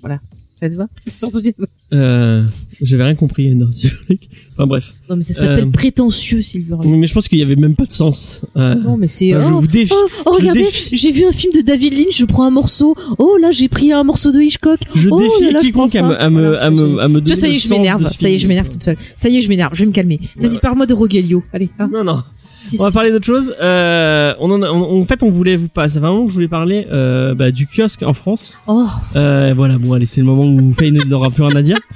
non. 0.05 0.17
Ça 0.61 0.69
te 0.69 0.75
va 0.75 0.87
Euh, 1.91 2.45
j'avais 2.83 3.05
rien 3.05 3.15
compris, 3.15 3.49
Lake. 3.49 4.29
Enfin, 4.59 4.67
bref. 4.67 4.93
Non 5.09 5.17
mais 5.17 5.23
ça 5.23 5.33
s'appelle 5.33 5.69
Euh, 5.69 5.71
prétentieux 5.71 6.43
Silver 6.43 6.77
Lake. 6.83 6.93
Mais 6.99 7.07
je 7.07 7.15
pense 7.15 7.29
qu'il 7.29 7.39
y 7.39 7.43
avait 7.43 7.57
même 7.57 7.75
pas 7.77 7.87
de 7.87 7.93
sens. 7.93 8.43
Euh, 8.59 8.75
Non 8.75 8.99
mais 8.99 9.09
c'est 9.09 9.31
je 9.31 9.37
oh, 9.39 9.61
vous 9.61 9.67
défie. 9.67 9.95
oh, 9.97 10.09
oh, 10.27 10.33
regardez, 10.33 10.65
défie- 10.65 10.95
j'ai 10.97 11.13
vu 11.13 11.25
un 11.25 11.33
film 11.33 11.55
de 11.55 11.63
David 11.63 11.95
Lynch, 11.97 12.19
je 12.19 12.27
prends 12.27 12.45
un 12.45 12.51
morceau. 12.51 12.95
Oh 13.19 13.39
là, 13.41 13.53
j'ai 13.53 13.69
pris 13.69 13.91
un 13.91 14.05
morceau 14.05 14.33
de 14.33 14.41
Hitchcock. 14.43 14.81
Je 14.95 15.09
Oh 15.11 15.17
défie 15.19 15.51
là 15.51 15.61
quiconque 15.61 15.95
à 15.97 16.07
à 16.09 16.29
me, 16.29 16.59
à 16.63 16.71
me, 16.71 16.99
à 17.01 17.09
me 17.09 17.21
donner 17.23 17.35
ça 17.37 17.49
y 17.49 17.55
est, 17.55 17.59
je 17.59 17.71
m'énerve. 17.71 18.07
Ça 18.07 18.29
y 18.29 18.35
est, 18.35 18.39
je 18.39 18.49
m'énerve 18.49 18.69
toute 18.69 18.83
seule. 18.85 18.99
Ça 19.17 19.31
y 19.31 19.39
est, 19.39 19.41
je 19.41 19.49
m'énerve. 19.49 19.71
Je 19.75 19.81
vais 19.81 19.87
me 19.87 19.93
calmer. 19.93 20.21
Vas-y, 20.37 20.59
parle-moi 20.59 20.85
de 20.85 20.93
Rogelio. 20.93 21.43
Allez. 21.55 21.71
hein. 21.79 21.89
Non, 21.91 22.05
non. 22.05 22.23
Si, 22.63 22.77
On 22.81 22.85
va 22.85 22.91
si, 22.91 22.95
parler 22.95 23.11
d'autre 23.13 23.25
chose. 23.27 23.55
Euh, 23.63 24.35
on 24.41 24.51
en, 24.51 24.61
a- 24.63 24.71
on- 24.71 25.01
en 25.01 25.05
fait, 25.05 25.23
on 25.23 25.31
voulait 25.31 25.57
vous 25.57 25.69
pas. 25.69 25.89
Ça 25.89 26.01
fait 26.01 26.07
un 26.07 26.11
moment 26.13 26.25
que 26.25 26.31
je 26.31 26.35
voulais 26.35 26.49
parler 26.49 26.87
euh, 26.93 27.35
bah, 27.35 27.51
du 27.51 27.67
kiosque 27.67 28.03
en 28.03 28.13
France. 28.13 28.59
Oh, 28.67 28.87
Euh, 29.17 29.55
voilà, 29.57 29.79
bon, 29.79 29.93
allez, 29.95 30.07
c'est 30.07 30.21
le 30.21 30.27
moment 30.27 30.45
où 30.45 30.73
Faye 30.75 30.93
n'aura 30.93 31.31
plus 31.31 31.43
rien 31.45 31.57
à 31.57 31.63
dire. 31.63 31.79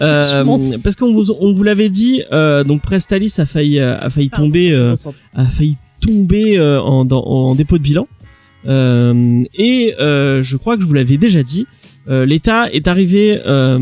Euh, 0.00 0.44
parce 0.84 0.94
qu'on 0.94 1.12
vous, 1.12 1.32
on 1.40 1.52
vous 1.54 1.62
l'avait 1.64 1.88
dit, 1.88 2.22
euh, 2.30 2.62
donc 2.62 2.82
Prestalis 2.82 3.34
a 3.38 3.46
failli, 3.46 3.80
euh, 3.80 3.98
a 3.98 4.10
failli 4.10 4.30
tomber, 4.30 4.70
je 4.70 4.76
me 4.76 4.82
euh, 4.92 4.94
a 5.34 5.44
failli 5.46 5.76
tomber 6.00 6.56
euh, 6.56 6.80
en, 6.80 7.04
dans- 7.04 7.24
en 7.24 7.56
dépôt 7.56 7.78
de 7.78 7.82
bilan. 7.82 8.06
Euh, 8.66 9.42
et 9.54 9.94
euh, 9.98 10.40
je 10.42 10.56
crois 10.56 10.76
que 10.76 10.82
je 10.82 10.86
vous 10.86 10.94
l'avais 10.94 11.16
déjà 11.16 11.42
dit. 11.42 11.66
euh, 12.08 12.24
L'État 12.26 12.70
est 12.72 12.86
arrivé 12.86 13.40
euh, 13.44 13.78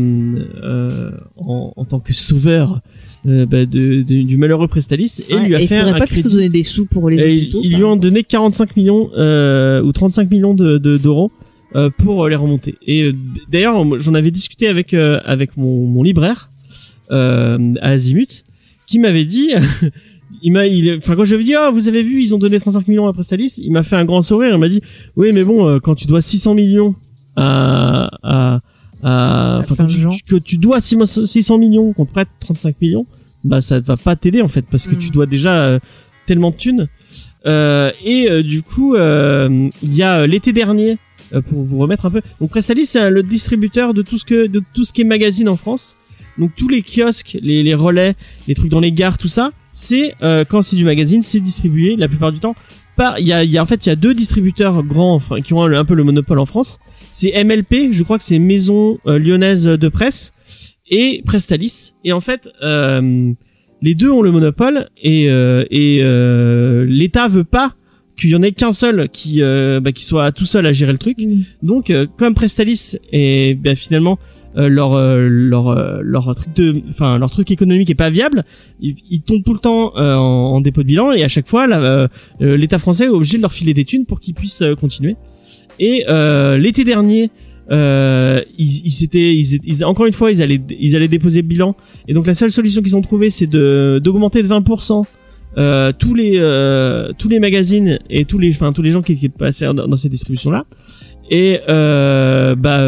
euh, 0.63 1.11
en, 1.37 1.73
en 1.75 1.85
tant 1.85 1.99
que 1.99 2.13
sauveur 2.13 2.81
euh, 3.25 3.45
bah, 3.45 3.65
de, 3.65 4.01
de- 4.03 4.21
du 4.23 4.37
malheureux 4.37 4.67
Prestalis 4.67 5.21
et 5.29 5.33
Ouais, 5.35 5.45
lui 5.47 5.55
a 5.55 5.61
il 5.61 5.67
fait 5.67 5.77
un 5.77 5.97
pas 5.97 6.05
plutôt 6.05 6.29
donner 6.29 6.49
des 6.49 6.63
sous 6.63 6.85
pour 6.85 7.09
les 7.09 7.17
Et 7.19 7.37
hôpitaux. 7.37 7.61
ils 7.63 7.75
lui 7.75 7.83
ont 7.83 7.95
donné 7.95 8.23
45 8.23 8.75
millions 8.77 9.09
euh, 9.17 9.81
ou 9.81 9.91
35 9.91 10.29
millions 10.31 10.53
de 10.53 10.77
de- 10.77 10.97
d'euros 10.97 11.31
euh, 11.75 11.89
pour 11.97 12.23
euh, 12.25 12.29
les 12.29 12.35
remonter. 12.35 12.75
Et 12.85 13.03
euh, 13.03 13.13
d'ailleurs, 13.51 13.83
j'en 13.99 14.13
avais 14.13 14.31
discuté 14.31 14.67
avec 14.67 14.93
euh, 14.93 15.19
avec 15.25 15.57
mon, 15.57 15.85
mon 15.87 16.03
libraire 16.03 16.49
euh, 17.11 17.73
à 17.81 17.89
Azimut, 17.91 18.45
qui 18.85 18.99
m'avait 18.99 19.25
dit, 19.25 19.51
il 20.43 20.51
m'a, 20.51 20.67
il, 20.67 20.93
enfin 20.97 21.15
quand 21.15 21.25
je 21.25 21.35
lui 21.35 21.41
ai 21.41 21.45
dit, 21.45 21.55
ah 21.55 21.69
vous 21.71 21.87
avez 21.89 22.03
vu, 22.03 22.21
ils 22.21 22.35
ont 22.35 22.37
donné 22.37 22.59
35 22.59 22.87
millions 22.87 23.07
à 23.07 23.13
Prestalis, 23.13 23.59
il 23.63 23.71
m'a 23.71 23.83
fait 23.83 23.95
un 23.95 24.05
grand 24.05 24.21
sourire, 24.21 24.51
il 24.53 24.59
m'a 24.59 24.69
dit, 24.69 24.81
oui 25.15 25.31
mais 25.33 25.43
bon, 25.43 25.79
quand 25.79 25.95
tu 25.95 26.07
dois 26.07 26.21
600 26.21 26.53
millions 26.55 26.95
à 27.35 28.09
à 28.23 28.61
quand 29.01 29.83
de 29.83 29.87
tu, 29.87 30.23
que 30.23 30.35
tu 30.37 30.57
dois 30.57 30.81
600 30.81 31.57
millions, 31.57 31.93
qu'on 31.93 32.05
te 32.05 32.11
prête 32.11 32.29
35 32.39 32.81
millions, 32.81 33.05
bah 33.43 33.61
ça 33.61 33.79
va 33.79 33.97
pas 33.97 34.15
t'aider 34.15 34.41
en 34.41 34.47
fait 34.47 34.65
parce 34.69 34.87
que 34.87 34.95
tu 34.95 35.09
dois 35.09 35.25
déjà 35.25 35.57
euh, 35.57 35.79
tellement 36.25 36.51
de 36.51 36.55
thunes. 36.55 36.87
Euh, 37.45 37.91
et 38.03 38.29
euh, 38.29 38.43
du 38.43 38.61
coup, 38.61 38.95
euh, 38.95 39.69
il 39.81 39.95
y 39.95 40.03
a 40.03 40.19
euh, 40.19 40.27
l'été 40.27 40.51
dernier 40.51 40.97
euh, 41.33 41.41
pour 41.41 41.63
vous 41.63 41.77
remettre 41.77 42.05
un 42.05 42.11
peu. 42.11 42.21
Donc 42.41 42.49
Prestalis, 42.49 42.85
c'est 42.85 43.01
euh, 43.01 43.09
le 43.09 43.23
distributeur 43.23 43.93
de 43.93 44.01
tout 44.01 44.17
ce 44.17 44.25
que 44.25 44.47
de 44.47 44.61
tout 44.73 44.83
ce 44.83 44.91
qui 44.93 45.01
est 45.01 45.05
magazine 45.05 45.47
en 45.47 45.57
France. 45.57 45.97
Donc 46.37 46.51
tous 46.55 46.67
les 46.67 46.83
kiosques, 46.83 47.37
les, 47.41 47.63
les 47.63 47.73
relais, 47.73 48.15
les 48.47 48.55
trucs 48.55 48.69
dans 48.69 48.79
les 48.79 48.91
gares, 48.91 49.17
tout 49.17 49.27
ça, 49.27 49.51
c'est 49.71 50.13
euh, 50.21 50.45
quand 50.45 50.61
c'est 50.61 50.75
du 50.75 50.85
magazine, 50.85 51.23
c'est 51.23 51.39
distribué 51.39 51.95
la 51.95 52.07
plupart 52.07 52.31
du 52.31 52.39
temps 52.39 52.55
par. 52.97 53.19
Il 53.19 53.27
y 53.27 53.31
a, 53.33 53.43
y 53.43 53.57
a 53.57 53.63
en 53.63 53.65
fait 53.65 53.85
il 53.85 53.89
y 53.89 53.91
a 53.91 53.95
deux 53.95 54.13
distributeurs 54.13 54.83
grands, 54.83 55.15
enfin 55.15 55.41
qui 55.41 55.53
ont 55.53 55.63
un, 55.63 55.71
un 55.73 55.85
peu 55.85 55.95
le 55.95 56.03
monopole 56.03 56.39
en 56.39 56.45
France. 56.45 56.79
C'est 57.11 57.31
MLP, 57.43 57.91
je 57.91 58.03
crois 58.03 58.17
que 58.17 58.23
c'est 58.23 58.39
Maison 58.39 58.97
euh, 59.07 59.17
Lyonnaise 59.17 59.63
de 59.65 59.87
Presse 59.87 60.33
et 60.89 61.21
Prestalis. 61.25 61.93
Et 62.03 62.11
en 62.11 62.21
fait, 62.21 62.49
euh, 62.63 63.31
les 63.81 63.95
deux 63.95 64.11
ont 64.11 64.21
le 64.21 64.31
monopole 64.31 64.89
et 65.01 65.29
euh, 65.29 65.65
et 65.71 65.99
euh, 66.01 66.85
l'État 66.87 67.27
veut 67.27 67.43
pas 67.43 67.75
qu'il 68.17 68.31
y 68.31 68.35
en 68.35 68.41
ait 68.41 68.51
qu'un 68.51 68.73
seul 68.73 69.07
qui 69.09 69.41
euh, 69.41 69.79
bah, 69.79 69.91
qui 69.91 70.03
soit 70.03 70.31
tout 70.31 70.45
seul 70.45 70.65
à 70.65 70.73
gérer 70.73 70.91
le 70.91 70.97
truc. 70.97 71.19
Mm. 71.19 71.41
Donc 71.61 71.89
euh, 71.89 72.07
comme 72.17 72.33
Prestalis 72.33 72.97
est 73.11 73.57
ben, 73.57 73.75
finalement 73.75 74.17
euh, 74.55 74.69
leur 74.69 74.93
euh, 74.93 75.27
leur 75.29 75.67
euh, 75.67 75.99
leur 76.01 76.33
truc 76.35 76.55
de 76.55 76.81
enfin 76.89 77.17
leur 77.19 77.29
truc 77.29 77.51
économique 77.51 77.89
est 77.89 77.95
pas 77.95 78.09
viable, 78.09 78.45
ils, 78.79 78.95
ils 79.09 79.21
tombent 79.21 79.43
tout 79.43 79.53
le 79.53 79.59
temps 79.59 79.93
en, 79.97 80.01
en 80.55 80.61
dépôt 80.61 80.81
de 80.83 80.87
bilan 80.87 81.11
et 81.11 81.23
à 81.23 81.27
chaque 81.27 81.47
fois 81.47 81.67
l'État 82.39 82.79
français 82.79 83.05
est 83.05 83.09
obligé 83.09 83.37
de 83.37 83.41
leur 83.43 83.53
filer 83.53 83.73
des 83.73 83.85
thunes 83.85 84.05
pour 84.05 84.19
qu'ils 84.19 84.33
puissent 84.33 84.63
continuer. 84.79 85.15
Et 85.79 86.05
l'été 86.57 86.83
dernier, 86.83 87.29
ils, 87.71 88.41
ils 88.57 88.91
s'étaient 88.91 89.35
ils, 89.35 89.55
étaient- 89.55 89.69
ils- 89.69 89.85
encore 89.85 90.05
une 90.05 90.13
fois 90.13 90.31
ils 90.31 90.41
allaient 90.41 90.61
ils 90.79 90.95
allaient 90.95 91.07
déposer 91.07 91.41
le 91.41 91.47
bilan 91.47 91.75
et 92.07 92.13
donc 92.13 92.25
la 92.27 92.33
seule 92.33 92.51
solution 92.51 92.81
qu'ils 92.81 92.95
ont 92.97 93.01
trouvée 93.01 93.29
c'est 93.29 93.47
de 93.47 93.99
d'augmenter 94.03 94.41
de 94.41 94.47
20% 94.47 95.03
euh, 95.57 95.91
tous 95.97 96.13
les 96.13 96.33
euh, 96.37 97.11
tous 97.17 97.29
les 97.29 97.39
magazines 97.39 97.99
et 98.09 98.25
tous 98.25 98.37
les 98.39 98.49
enfin 98.51 98.73
tous 98.73 98.81
les 98.81 98.91
gens 98.91 99.01
qui 99.01 99.13
étaient 99.13 99.29
passés 99.29 99.65
dans, 99.65 99.87
dans 99.87 99.97
cette 99.97 100.11
distribution 100.11 100.49
là 100.51 100.65
et 101.29 101.59
euh, 101.69 102.55
bah 102.55 102.79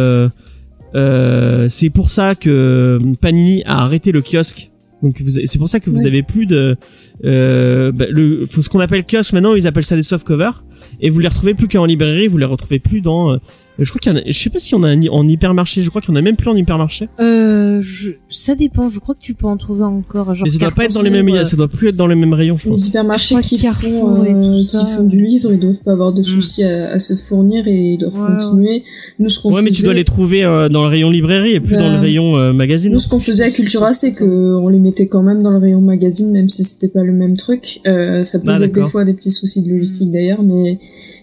c'est 1.69 1.89
pour 1.89 2.09
ça 2.09 2.35
que 2.35 2.99
Panini 3.21 3.63
a 3.65 3.83
arrêté 3.83 4.11
le 4.11 4.21
kiosque 4.21 4.71
donc 5.01 5.21
c'est 5.29 5.57
pour 5.59 5.69
ça 5.69 5.79
que 5.79 5.89
vous 5.89 5.99
Ouais. 5.99 6.07
avez 6.07 6.23
plus 6.23 6.45
de 6.45 6.75
euh, 7.23 7.91
bah, 7.93 8.05
le 8.09 8.45
ce 8.49 8.67
qu'on 8.69 8.79
appelle 8.81 9.03
kiosque 9.05 9.31
maintenant 9.33 9.55
ils 9.55 9.65
appellent 9.67 9.85
ça 9.85 9.95
des 9.95 10.03
soft 10.03 10.25
covers 10.27 10.63
et 10.99 11.09
vous 11.09 11.19
les 11.19 11.27
retrouvez 11.29 11.53
plus 11.53 11.67
qu'en 11.69 11.85
librairie 11.85 12.27
vous 12.27 12.37
les 12.37 12.45
retrouvez 12.45 12.79
plus 12.79 12.99
dans 13.01 13.31
euh, 13.31 13.37
je 13.83 13.89
crois 13.89 13.99
qu'il 13.99 14.11
y 14.11 14.15
en 14.15 14.17
a 14.19 14.21
je 14.25 14.37
sais 14.37 14.49
pas 14.49 14.59
si 14.59 14.75
on 14.75 14.83
a 14.83 14.89
un- 14.89 15.07
en 15.07 15.27
hypermarché 15.27 15.81
je 15.81 15.89
crois 15.89 16.01
qu'il 16.01 16.11
y 16.11 16.13
en 16.13 16.17
a 16.17 16.21
même 16.21 16.35
plus 16.35 16.49
en 16.49 16.55
hypermarché 16.55 17.07
Euh, 17.19 17.79
je, 17.81 18.11
ça 18.29 18.55
dépend. 18.55 18.89
Je 18.89 18.99
crois 18.99 19.15
que 19.15 19.19
tu 19.21 19.33
peux 19.33 19.47
en 19.47 19.57
trouver 19.57 19.83
encore. 19.83 20.33
Genre 20.33 20.45
mais 20.45 20.51
ça 20.51 20.57
doit 20.59 20.71
pas 20.71 20.85
être 20.85 20.93
dans 20.93 21.01
les 21.01 21.09
mêmes 21.09 21.29
euh, 21.29 21.43
ça 21.43 21.55
doit 21.55 21.67
plus 21.67 21.89
être 21.89 21.95
dans 21.95 22.07
les 22.07 22.15
mêmes 22.15 22.33
rayons 22.33 22.57
je 22.57 22.65
Les 22.65 22.69
pense 22.71 22.87
hypermarchés 22.87 23.35
Je 23.35 23.39
crois 23.39 23.41
qui 23.41 23.57
Carrefour 23.61 24.17
font, 24.17 24.25
et 24.25 24.33
euh, 24.33 24.55
qui 24.57 24.91
font 24.95 25.03
du 25.03 25.21
livre, 25.21 25.51
ils 25.53 25.59
doivent 25.59 25.81
pas 25.83 25.91
avoir 25.93 26.13
de 26.13 26.21
Mm. 26.21 26.25
soucis 26.25 26.63
à, 26.63 26.91
à 26.91 26.99
se 26.99 27.13
fournir 27.15 27.67
et 27.67 27.93
ils 27.93 27.97
doivent 27.97 28.19
Ouais, 28.19 28.27
continuer. 28.37 28.83
Nous, 29.19 29.29
ce 29.29 29.39
qu'on 29.39 29.53
ouais 29.53 29.61
mais 29.61 29.71
tu 29.71 29.83
dois 29.83 29.93
les 29.93 30.03
trouver 30.03 30.43
euh, 30.43 30.67
dans 30.69 30.83
le 30.83 30.89
rayon 30.89 31.09
librairie 31.09 31.53
et 31.53 31.59
plus 31.59 31.75
Bah, 31.75 31.81
dans 31.81 31.93
le 31.93 31.99
rayon 31.99 32.37
euh, 32.37 32.51
magazine 32.53 32.91
nous, 32.91 32.99
ce 32.99 33.07
qu'on 33.07 33.19
faisait 33.19 33.43
à 33.45 33.51
Cultura, 33.51 33.93
c'est 33.93 34.13
que 34.13 34.55
on 34.57 34.67
les 34.67 34.79
mettait 34.79 35.07
quand 35.07 35.21
même 35.23 35.41
dans 35.41 35.51
le 35.51 35.57
rayon 35.59 35.81
magazine, 35.81 36.31
même 36.31 36.49
si 36.49 36.63
c'était 36.63 36.87
pas 36.89 37.03
le 37.03 37.13
même 37.13 37.37
truc. 37.37 37.79
Euh, 37.87 38.23
ça 38.23 38.39
Ah, 38.41 38.45
posait 38.45 38.67
des 38.67 38.73
d'accord. 38.73 38.89
fois 38.91 39.05
des 39.05 39.13
petits 39.13 39.31
soucis 39.31 39.61
de 39.61 39.69
logistique 39.69 40.11
d'ailleurs, 40.11 40.43
mais 40.43 40.79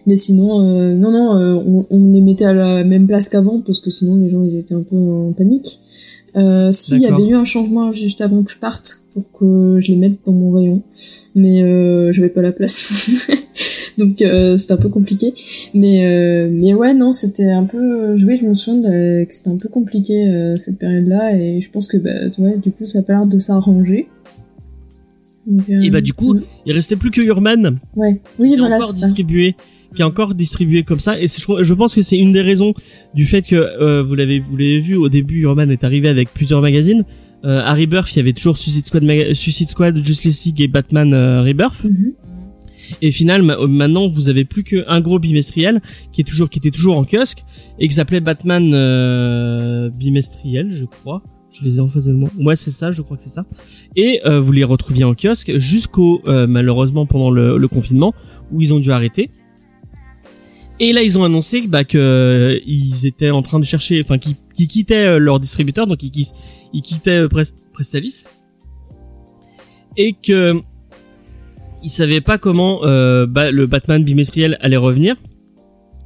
mais 0.07 0.17
sinon, 0.17 0.61
euh, 0.69 0.95
non, 0.95 1.11
non, 1.11 1.37
euh, 1.39 1.55
on, 1.55 1.85
on 1.91 2.13
les 2.13 2.21
mettait 2.21 2.45
à 2.45 2.53
la 2.55 2.85
même 2.85 3.07
place 3.07 3.29
qu'avant 3.29 3.61
parce 3.61 3.81
que 3.81 3.91
sinon 3.91 4.17
les 4.17 4.31
gens 4.31 4.43
ils 4.45 4.57
étaient 4.57 4.75
un 4.75 4.83
peu 4.83 4.97
en 4.97 5.33
panique. 5.33 5.81
Euh, 6.37 6.71
S'il 6.71 7.01
y 7.01 7.07
avait 7.07 7.29
eu 7.31 7.35
un 7.35 7.47
changement 7.47 7.93
juste 7.93 8.21
avant 8.21 8.43
que 8.43 8.51
je 8.51 8.59
parte 8.59 9.01
pour 9.15 9.33
que 9.33 9.79
je 9.81 9.89
les 9.89 9.97
mette 9.97 10.19
dans 10.27 10.33
mon 10.33 10.51
rayon, 10.53 10.83
mais 11.35 11.63
euh, 11.63 12.13
j'avais 12.13 12.29
pas 12.29 12.43
la 12.43 12.53
place. 12.53 13.09
Donc 13.99 14.21
euh, 14.21 14.59
c'était 14.59 14.75
un 14.75 14.77
peu 14.77 14.91
compliqué, 14.91 15.33
mais 15.73 16.49
mais 16.53 16.75
ouais 16.75 16.93
non 16.93 17.15
c'était 17.15 17.49
un 17.51 17.65
peu, 17.65 18.13
oui 18.13 18.37
je 18.37 18.45
me 18.45 18.53
souviens 18.53 18.83
de- 18.83 19.25
que 19.25 19.35
c'était 19.35 19.49
un 19.49 19.57
peu 19.57 19.71
compliqué 19.71 20.55
cette 20.59 20.79
période-là 20.79 21.35
et 21.35 21.63
je 21.63 21.71
pense 21.71 21.89
que 21.89 21.97
bah 21.97 22.11
ouais 22.39 22.59
du 22.59 22.71
coup 22.73 22.85
ça 22.85 22.99
a 22.99 23.03
pas 23.03 23.15
l'air 23.15 23.27
de 23.27 23.39
s'arranger. 23.39 24.09
Donc, 25.47 25.63
euh, 25.71 25.81
et 25.81 25.91
bah 25.91 26.01
du 26.03 26.13
coup 26.13 26.35
il 26.67 26.73
restait 26.73 26.97
plus 26.97 27.11
que 27.11 27.23
Urban 27.23 27.77
ouais 27.95 28.21
oui 28.39 28.55
voilà 28.59 28.77
encore 28.77 28.91
c'est 28.91 29.01
ça. 29.01 29.07
Qui 29.97 30.03
est 30.03 30.05
encore 30.05 30.35
distribué 30.35 30.85
comme 30.85 31.01
ça. 31.01 31.19
Et 31.21 31.27
je, 31.27 31.75
pense 31.75 31.95
que 31.95 32.03
c'est 32.03 32.19
une 32.19 32.33
des 32.33 32.43
raisons 32.43 32.73
du 33.15 33.25
fait 33.27 33.43
que 33.43 33.57
euh, 33.57 34.03
vous 34.05 34.15
l'avez 34.15 34.39
vous 34.39 34.57
l'avez 34.57 34.81
vu 34.81 34.95
au 34.95 35.09
début 35.09 35.41
Urban 35.41 35.69
est 35.71 35.83
arrivé 35.83 36.09
avec 36.09 36.33
plusieurs 36.33 36.61
magazines. 36.61 37.05
Euh, 37.45 37.61
à 37.61 37.75
Rebirth 37.75 38.13
il 38.13 38.17
y 38.17 38.21
avait 38.21 38.33
toujours 38.33 38.57
Suicide 38.57 38.87
Squad 38.87 39.03
Maga- 39.05 39.35
Suicide 39.35 39.69
Squad 39.71 39.97
Justice 40.05 40.45
League 40.47 40.61
et 40.61 40.69
Batman 40.69 41.13
euh, 41.13 41.43
Rebirth. 41.43 41.85
Mhm. 41.85 42.13
et 43.03 43.11
final 43.11 43.43
ma- 43.43 43.57
euh, 43.59 43.67
maintenant 43.67 44.09
vous 44.09 44.29
avez 44.29 44.45
plus 44.45 44.65
qu'un 44.65 45.01
gros 45.01 45.19
bimestriel 45.19 45.81
qui 46.13 46.21
est 46.23 46.25
toujours 46.25 46.49
qui 46.49 46.59
était 46.61 46.71
toujours 46.71 46.97
en 46.97 47.05
kiosque 47.05 47.43
et 47.79 47.89
qui 47.89 47.95
s'appelait 47.95 48.21
Batman 48.21 48.71
euh, 48.73 49.91
bimestriel 49.91 50.73
je 50.73 50.85
crois. 50.87 51.23
Je 51.53 51.65
les 51.65 51.77
ai 51.77 51.81
en 51.81 51.89
face 51.89 52.05
de 52.07 52.13
moi. 52.13 52.31
Ouais 52.39 52.57
c'est 52.57 52.71
ça 52.71 52.91
je 52.91 53.01
crois 53.03 53.17
que 53.17 53.23
c'est 53.23 53.31
ça. 53.31 53.45
Et 53.97 54.21
euh, 54.27 54.41
vous 54.41 54.53
les 54.53 54.65
retrouviez 54.65 55.05
en 55.05 55.15
kiosque 55.15 55.57
jusqu'au 55.59 56.23
euh, 56.27 56.47
malheureusement 56.47 57.07
pendant 57.07 57.31
le, 57.31 57.57
le 57.59 57.69
confinement 57.69 58.15
où 58.53 58.61
ils 58.63 58.73
ont 58.75 58.81
dû 58.81 58.93
arrêter 58.93 59.31
et 60.79 60.93
là 60.93 61.03
ils 61.03 61.19
ont 61.19 61.25
annoncé 61.25 61.67
bah, 61.67 61.85
que 61.85 61.99
euh, 61.99 62.61
ils 62.67 63.07
étaient 63.07 63.31
en 63.31 63.43
train 63.43 63.59
de 63.59 63.65
chercher 63.65 64.01
enfin 64.05 64.19
qu'ils 64.19 64.37
qu'ils 64.55 64.69
quittaient 64.69 65.07
euh, 65.07 65.19
leur 65.19 65.41
distributeur 65.41 65.87
donc 65.87 66.03
ils, 66.03 66.83
quittaient 66.83 67.11
euh, 67.23 67.29
Pres- 67.29 67.53
Prestalis 67.73 68.25
et 69.97 70.13
que 70.15 70.55
ils 71.83 71.91
savaient 71.91 72.21
pas 72.21 72.39
comment 72.39 72.85
euh, 72.85 73.27
bah, 73.27 73.51
le 73.51 73.67
Batman 73.67 74.03
bimestriel 74.03 74.59
allait 74.61 74.77
revenir 74.77 75.17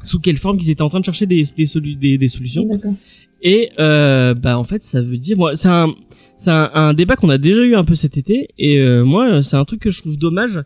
sous 0.03 0.21
quelle 0.21 0.37
forme 0.37 0.59
qu'ils 0.59 0.71
étaient 0.71 0.83
en 0.83 0.89
train 0.89 1.01
de 1.01 1.05
chercher 1.05 1.27
des, 1.27 1.45
des, 1.57 1.67
solu- 1.67 1.97
des, 1.99 2.17
des 2.19 2.29
solutions 2.29 2.65
D'accord. 2.67 2.95
et 3.43 3.71
euh, 3.79 4.35
bah 4.35 4.59
en 4.59 4.65
fait 4.65 4.85
ça 4.85 5.01
veut 5.01 5.19
dire 5.19 5.37
moi 5.37 5.55
c'est 5.57 5.69
un 5.69 5.93
c'est 6.37 6.51
un, 6.51 6.71
un 6.75 6.95
débat 6.95 7.17
qu'on 7.17 7.29
a 7.29 7.39
déjà 7.39 7.61
eu 7.63 7.75
un 7.75 7.85
peu 7.85 7.95
cet 7.95 8.17
été 8.17 8.49
et 8.59 8.79
euh, 8.79 9.05
moi 9.05 9.43
c'est 9.43 9.57
un 9.57 9.65
truc 9.65 9.81
que 9.81 9.91
je 9.91 10.01
trouve 10.01 10.17
dommage 10.17 10.61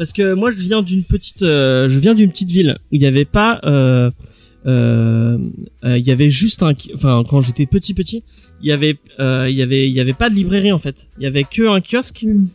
parce 0.00 0.14
que 0.14 0.32
moi 0.32 0.48
je 0.50 0.58
viens 0.60 0.80
d'une 0.80 1.04
petite 1.04 1.42
euh, 1.42 1.90
je 1.90 2.00
viens 2.00 2.14
d'une 2.14 2.30
petite 2.30 2.50
ville 2.50 2.78
où 2.90 2.94
il 2.94 3.00
n'y 3.00 3.06
avait 3.06 3.26
pas 3.26 3.60
euh, 3.64 4.10
euh, 4.64 5.36
euh, 5.84 5.98
il 5.98 6.06
y 6.06 6.10
avait 6.10 6.30
juste 6.30 6.62
un 6.62 6.72
enfin 6.94 7.22
quand 7.28 7.42
j'étais 7.42 7.66
petit 7.66 7.92
petit 7.92 8.24
il 8.62 8.68
y 8.68 8.72
avait 8.72 8.96
euh, 9.18 9.46
il 9.50 9.54
y 9.54 9.60
avait 9.60 9.86
il 9.86 9.92
y 9.92 10.00
avait 10.00 10.14
pas 10.14 10.30
de 10.30 10.34
librairie 10.34 10.72
en 10.72 10.78
fait 10.78 11.06
il 11.18 11.24
y 11.24 11.26
avait 11.26 11.44
que 11.44 11.68
un 11.68 11.82
kiosque 11.82 12.24
Mm. 12.24 12.46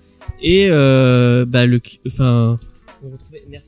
et 0.41 0.69
euh, 0.71 1.45
bah 1.45 1.67
le 1.67 1.79
enfin 2.07 2.57
on 3.03 3.11
retrouvait 3.11 3.43
merci 3.47 3.67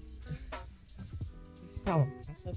pardon 1.85 2.05
fort. 2.43 2.53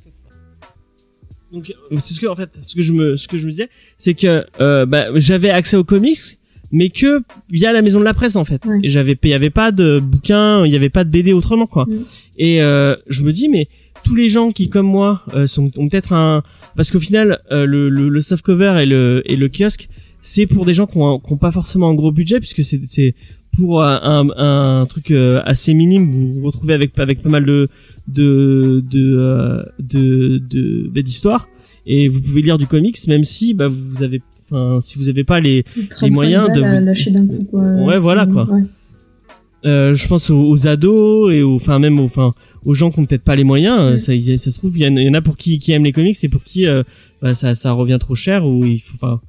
donc 1.52 1.70
c'est 1.98 2.14
ce 2.14 2.20
que 2.22 2.28
en 2.28 2.34
fait 2.34 2.60
ce 2.62 2.74
que 2.74 2.80
je 2.80 2.94
me 2.94 3.16
ce 3.16 3.28
que 3.28 3.36
je 3.36 3.44
me 3.44 3.50
disais 3.50 3.68
c'est 3.98 4.14
que 4.14 4.46
euh, 4.62 4.86
bah, 4.86 5.08
j'avais 5.16 5.50
accès 5.50 5.76
aux 5.76 5.84
comics 5.84 6.39
mais 6.72 6.90
que 6.90 7.20
via 7.50 7.72
la 7.72 7.82
maison 7.82 7.98
de 7.98 8.04
la 8.04 8.14
presse 8.14 8.36
en 8.36 8.44
fait 8.44 8.64
Ouais. 8.66 8.78
et 8.82 8.88
j'avais 8.88 9.16
il 9.22 9.30
y 9.30 9.34
avait 9.34 9.50
pas 9.50 9.72
de 9.72 9.98
bouquins 10.00 10.64
il 10.64 10.72
y 10.72 10.76
avait 10.76 10.88
pas 10.88 11.04
de 11.04 11.10
BD 11.10 11.32
autrement 11.32 11.66
quoi 11.66 11.84
Mm. 11.88 11.94
et 12.38 12.62
euh, 12.62 12.94
je 13.08 13.22
me 13.24 13.32
dis 13.32 13.48
mais 13.48 13.68
tous 14.04 14.14
les 14.14 14.28
gens 14.28 14.50
qui 14.52 14.68
comme 14.68 14.86
moi 14.86 15.22
euh, 15.34 15.46
sont 15.46 15.70
ont 15.78 15.88
peut-être 15.88 16.12
un 16.12 16.42
parce 16.76 16.90
qu'au 16.90 17.00
final 17.00 17.40
euh, 17.50 17.66
le, 17.66 17.88
le, 17.88 18.08
le 18.08 18.22
softcover 18.22 18.76
et 18.82 18.86
le 18.86 19.22
et 19.26 19.36
le 19.36 19.48
kiosque 19.48 19.88
c'est 20.22 20.46
pour 20.46 20.64
des 20.64 20.74
gens 20.74 20.86
qui 20.86 20.98
ont, 20.98 21.18
qui 21.18 21.32
ont 21.32 21.36
pas 21.38 21.52
forcément 21.52 21.88
un 21.90 21.94
gros 21.94 22.12
budget 22.12 22.38
puisque 22.40 22.62
c'est 22.64 22.80
c'est 22.88 23.14
pour 23.56 23.82
un, 23.82 24.00
un, 24.04 24.80
un 24.82 24.86
truc 24.86 25.10
euh, 25.10 25.42
assez 25.44 25.74
minime 25.74 26.10
vous 26.12 26.34
vous 26.34 26.46
retrouvez 26.46 26.72
avec 26.74 26.96
avec 26.98 27.20
pas 27.22 27.28
mal 27.30 27.44
de 27.44 27.68
de 28.06 28.82
de 28.88 29.16
euh, 29.18 29.62
de 29.80 30.38
de 30.38 30.88
bah, 30.94 31.02
d'histoires 31.02 31.48
et 31.86 32.08
vous 32.08 32.20
pouvez 32.20 32.42
lire 32.42 32.58
du 32.58 32.66
comics 32.66 32.96
même 33.08 33.24
si 33.24 33.54
bah 33.54 33.68
vous 33.68 34.02
avez 34.02 34.22
enfin 34.50 34.80
si 34.82 34.98
vous 34.98 35.08
avez 35.08 35.24
pas 35.24 35.40
les 35.40 35.62
35 35.62 36.10
moyens 36.12 36.48
de 36.54 36.60
vous- 36.60 36.84
lâcher 36.84 37.10
d'un 37.10 37.26
coup 37.26 37.44
quoi. 37.50 37.60
Ouais, 37.62 37.98
voilà, 37.98 38.26
quoi. 38.26 38.48
ouais. 38.50 38.62
euh, 39.66 39.94
je 39.94 40.08
pense 40.08 40.30
aux, 40.30 40.42
aux 40.48 40.66
ados 40.66 41.32
et 41.34 41.42
aux, 41.42 41.56
enfin 41.56 41.78
même 41.78 41.98
aux, 42.00 42.04
enfin 42.04 42.32
aux 42.64 42.74
gens 42.74 42.90
qui 42.90 42.98
ont 43.00 43.06
peut-être 43.06 43.22
pas 43.24 43.36
les 43.36 43.44
moyens. 43.44 43.78
euh. 43.80 43.96
Ça, 43.96 44.12
ça 44.36 44.50
se 44.50 44.58
trouve, 44.58 44.76
il 44.76 44.82
y, 44.82 44.86
en 44.86 44.96
a- 44.96 45.00
il 45.00 45.06
y 45.06 45.10
en 45.10 45.14
a 45.14 45.22
pour 45.22 45.36
qui, 45.36 45.58
qui 45.58 45.72
aiment 45.72 45.84
les 45.84 45.92
comics 45.92 46.16
et 46.22 46.28
pour 46.28 46.42
qui 46.44 46.66
euh, 46.66 46.82
bah, 47.22 47.34
ça, 47.34 47.54
ça 47.54 47.72
revient 47.72 47.98
trop 48.00 48.14
cher 48.14 48.46
ou 48.46 48.64
il 48.64 48.80
faut, 48.80 48.94
enfin. 48.94 49.20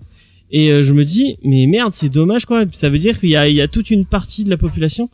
Et 0.53 0.69
euh, 0.71 0.83
je 0.83 0.93
me 0.93 1.05
dis, 1.05 1.37
mais 1.45 1.65
merde, 1.65 1.93
c'est 1.93 2.09
dommage 2.09 2.45
quoi. 2.45 2.65
Ça 2.73 2.89
veut 2.89 2.99
dire 2.99 3.19
qu'il 3.19 3.29
y 3.29 3.35
a, 3.37 3.47
il 3.47 3.55
y 3.55 3.61
a 3.61 3.67
toute 3.69 3.89
une 3.89 4.05
partie 4.05 4.43
de 4.43 4.49
la 4.49 4.57
population. 4.57 5.09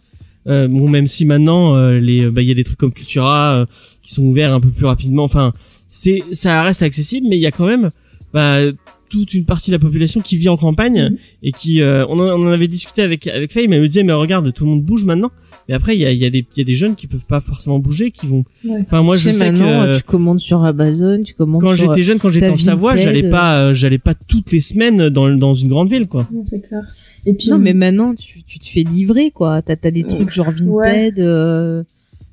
Euh, 0.48 0.68
bon, 0.68 0.88
même 0.88 1.08
si 1.08 1.26
maintenant 1.26 1.76
euh, 1.76 2.00
les, 2.00 2.30
bah, 2.32 2.42
il 2.42 2.48
y 2.48 2.52
a 2.52 2.56
des 2.56 2.64
trucs 2.64 2.78
comme 2.80 2.92
Cultura 2.94 3.68
qui 4.02 4.14
sont 4.14 4.24
ouverts 4.24 4.54
un 4.54 4.60
peu 4.62 4.70
plus 4.70 4.86
rapidement. 4.86 5.24
Enfin, 5.26 5.54
c'est, 5.90 6.24
ça 6.32 6.64
reste 6.64 6.82
accessible, 6.82 7.28
mais 7.30 7.38
il 7.38 7.42
y 7.42 7.46
a 7.46 7.52
quand 7.52 7.68
même 7.68 7.90
bah, 8.34 8.62
toute 9.10 9.34
une 9.34 9.46
partie 9.46 9.72
de 9.72 9.76
la 9.76 9.80
population 9.80 10.22
qui 10.22 10.38
vit 10.38 10.50
en 10.50 10.58
campagne 10.58 11.10
Mhm. 11.12 11.18
et 11.44 11.52
qui, 11.52 11.82
euh, 11.82 12.06
on, 12.08 12.20
en, 12.20 12.28
on 12.40 12.48
en 12.48 12.52
avait 12.52 12.68
discuté 12.68 13.02
avec 13.02 13.28
avec 13.28 13.52
Faye, 13.52 13.68
mais 13.68 13.76
elle 13.78 13.82
me 13.84 13.88
disait, 13.88 14.04
mais 14.04 14.14
regarde, 14.14 14.52
tout 14.54 14.64
le 14.66 14.72
monde 14.72 14.84
bouge 14.84 15.06
maintenant. 15.06 15.32
Mais 15.70 15.76
après, 15.76 15.96
il 15.98 16.00
y 16.02 16.06
a, 16.06 16.12
il 16.12 16.18
y 16.18 16.26
a 16.26 16.30
des, 16.30 16.46
il 16.56 16.60
y 16.60 16.62
a 16.62 16.64
des 16.64 16.76
jeunes 16.76 16.96
qui 16.96 17.08
peuvent 17.08 17.26
pas 17.28 17.42
forcément 17.42 17.78
bouger, 17.80 18.12
qui 18.12 18.26
vont. 18.26 18.46
Ouais. 18.64 18.80
Enfin, 18.82 19.02
moi, 19.04 19.18
Tu 19.18 19.24
je 19.24 19.26
sais, 19.26 19.34
sais 19.34 19.52
maintenant, 19.52 19.84
que 19.86 19.98
tu 19.98 20.04
commandes 20.04 20.40
sur 20.40 20.64
Amazon, 20.64 21.22
tu 21.24 21.34
commandes 21.34 21.62
quand 21.62 21.76
j'étais 21.76 22.04
jeune, 22.04 22.20
quand 22.20 22.30
j'étais 22.30 22.48
ta 22.48 22.54
en 22.54 22.58
Savoie, 22.58 22.96
j'allais 22.96 23.30
pas, 23.30 23.60
euh, 23.60 23.74
j'allais 23.74 23.98
pas 23.98 24.14
toutes 24.14 24.52
les 24.54 24.62
semaines 24.62 25.10
dans 25.10 25.30
dans 25.30 25.56
une 25.56 25.68
grande 25.68 25.90
ville, 25.90 26.08
quoi. 26.08 26.26
Non, 26.34 26.42
c'est 26.44 26.62
clair. 26.66 26.84
Et 27.26 27.34
puis 27.34 27.50
Non, 27.50 27.58
mais 27.58 27.74
maintenant, 27.74 28.16
tu, 28.16 28.44
tu 28.44 28.60
te 28.60 28.66
fais 28.66 28.84
livrer, 28.84 29.32
quoi. 29.32 29.62
T'as 29.62 29.76
as 29.84 29.92
des 29.92 30.04
trucs 30.04 30.32
genre 30.32 30.46
Vinted, 30.52 30.70
Ouais. 30.70 31.14
euh, 31.20 31.84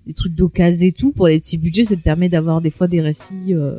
des 0.07 0.13
trucs 0.13 0.35
d'occasion 0.35 0.87
et 0.87 0.93
tout. 0.93 1.11
Pour 1.13 1.27
les 1.27 1.41
petits 1.41 1.59
budgets, 1.59 1.85
ça 1.85 1.97
te 1.97 2.01
permet 2.03 2.29
d'avoir 2.29 2.61
des 2.61 2.71
fois 2.71 2.87
des 2.87 3.01
récits 3.01 3.53
euh, 3.55 3.79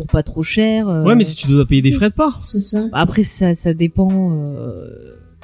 pour 0.00 0.06
pas 0.06 0.22
trop 0.22 0.42
cher. 0.42 0.88
euh, 0.88 1.04
Ouais, 1.04 1.14
mais 1.14 1.24
si 1.24 1.36
tu 1.36 1.46
dois 1.48 1.66
payer 1.66 1.82
des 1.82 1.92
frais 1.92 2.10
de 2.10 2.14
port. 2.14 2.38
C'est 2.42 2.58
ça. 2.58 2.84
Après, 2.92 3.22
ça, 3.22 3.54
ça 3.54 3.74
dépend 3.74 4.08
euh, 4.32 4.86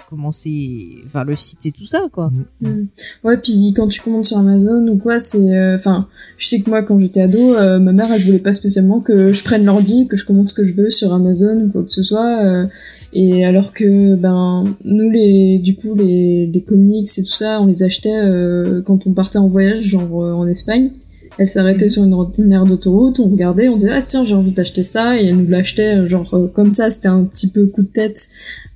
comment 0.09 0.31
c'est, 0.33 0.79
enfin 1.05 1.25
le 1.25 1.35
site 1.37 1.67
et 1.67 1.73
tout 1.73 1.85
ça, 1.85 2.03
quoi. 2.13 2.31
Mm. 2.61 2.85
Ouais, 3.25 3.37
puis 3.37 3.73
quand 3.77 3.89
tu 3.89 4.01
commandes 4.01 4.25
sur 4.25 4.39
Amazon 4.39 4.87
ou 4.89 4.99
quoi, 4.99 5.19
c'est, 5.19 5.39
euh, 5.57 5.75
enfin, 5.77 6.07
je 6.39 6.47
sais 6.47 6.61
que 6.61 6.71
moi 6.71 6.83
quand 6.83 6.99
j'étais 6.99 7.21
ado, 7.23 7.55
euh, 7.55 7.79
ma 7.81 7.93
mère 7.93 8.13
elle 8.13 8.23
voulait 8.23 8.39
pas 8.39 8.53
spécialement 8.53 9.01
que 9.01 9.33
je 9.33 9.43
prenne 9.45 9.65
l'ordi, 9.65 10.07
que 10.07 10.17
je 10.17 10.25
commande 10.25 10.49
ce 10.49 10.55
que 10.55 10.65
je 10.65 10.75
veux 10.75 10.91
sur 10.91 11.13
Amazon 11.13 11.61
ou 11.67 11.71
quoi 11.73 11.83
que 11.83 11.93
ce 11.93 12.03
soit. 12.03 12.43
euh, 12.45 12.67
et 13.13 13.45
alors 13.47 13.73
que 13.73 14.15
ben 14.15 14.65
nous 14.85 15.11
les, 15.11 15.59
du 15.59 15.75
coup 15.75 15.95
les, 15.95 16.47
les 16.47 16.61
comics 16.63 17.09
et 17.19 17.23
tout 17.23 17.31
ça, 17.31 17.61
on 17.63 17.67
les 17.67 17.83
achetait 17.83 18.15
euh, 18.15 18.83
quand 18.83 19.07
on 19.07 19.13
partait 19.13 19.39
en 19.39 19.49
voyage, 19.49 19.83
genre 19.85 20.23
euh, 20.25 20.33
en 20.33 20.47
Espagne. 20.47 20.91
Elle 21.39 21.49
s'arrêtait 21.49 21.89
sur 21.91 22.03
une, 22.05 22.17
une 22.39 22.53
aire 22.53 22.65
d'autoroute, 22.65 23.21
on 23.21 23.29
regardait, 23.29 23.69
on 23.69 23.77
disait 23.77 23.91
ah 23.93 24.01
tiens 24.03 24.25
j'ai 24.25 24.35
envie 24.35 24.53
d'acheter 24.53 24.83
ça 24.83 25.21
et 25.21 25.27
elle 25.27 25.37
nous 25.37 25.47
l'achetait 25.49 25.97
euh, 25.97 26.09
genre 26.09 26.33
euh, 26.33 26.47
comme 26.47 26.73
ça, 26.73 26.89
c'était 26.89 27.09
un 27.09 27.25
petit 27.25 27.49
peu 27.49 27.67
coup 27.67 27.83
de 27.83 27.89
tête 27.89 28.29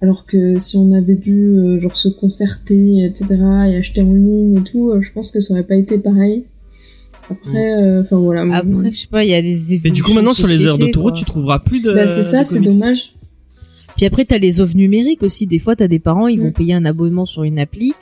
alors 0.02 0.26
que 0.26 0.58
si 0.58 0.76
on 0.76 0.92
avait 0.92 1.14
dû 1.14 1.54
euh, 1.56 1.78
genre 1.80 1.96
se 1.96 2.08
concerter, 2.08 3.04
etc., 3.04 3.36
et 3.68 3.76
acheter 3.76 4.02
en 4.02 4.12
ligne 4.12 4.56
et 4.58 4.62
tout, 4.62 4.90
euh, 4.90 5.00
je 5.00 5.10
pense 5.12 5.30
que 5.30 5.40
ça 5.40 5.54
aurait 5.54 5.62
pas 5.62 5.74
été 5.76 5.98
pareil. 5.98 6.44
Après, 7.30 7.74
euh, 7.74 8.00
enfin 8.02 8.16
voilà. 8.16 8.42
Après, 8.56 8.90
je 8.90 8.96
sais 9.02 9.06
pas, 9.06 9.24
il 9.24 9.30
y 9.30 9.34
a 9.34 9.40
des 9.42 9.74
évolutions. 9.74 9.80
Mais 9.84 9.90
du 9.92 10.02
coup, 10.02 10.12
maintenant, 10.14 10.32
sur 10.32 10.48
les 10.48 10.66
heures 10.66 10.76
société, 10.76 10.92
d'autoroute, 10.92 11.14
tu 11.14 11.24
trouveras 11.24 11.60
plus 11.60 11.80
de. 11.80 11.92
bah, 11.92 12.06
c'est 12.08 12.22
ça, 12.24 12.42
c'est 12.44 12.60
dommage. 12.60 13.14
Puis 13.96 14.04
après, 14.06 14.24
t'as 14.24 14.38
les 14.38 14.60
offres 14.60 14.76
numériques 14.76 15.22
aussi. 15.22 15.46
Des 15.46 15.58
fois, 15.58 15.76
t'as 15.76 15.86
des 15.86 15.98
parents, 15.98 16.26
ils 16.28 16.40
vont 16.40 16.48
Mm. 16.48 16.52
payer 16.52 16.74
un 16.74 16.84
abonnement 16.84 17.26
sur 17.26 17.44
une 17.44 17.58
appli 17.58 17.92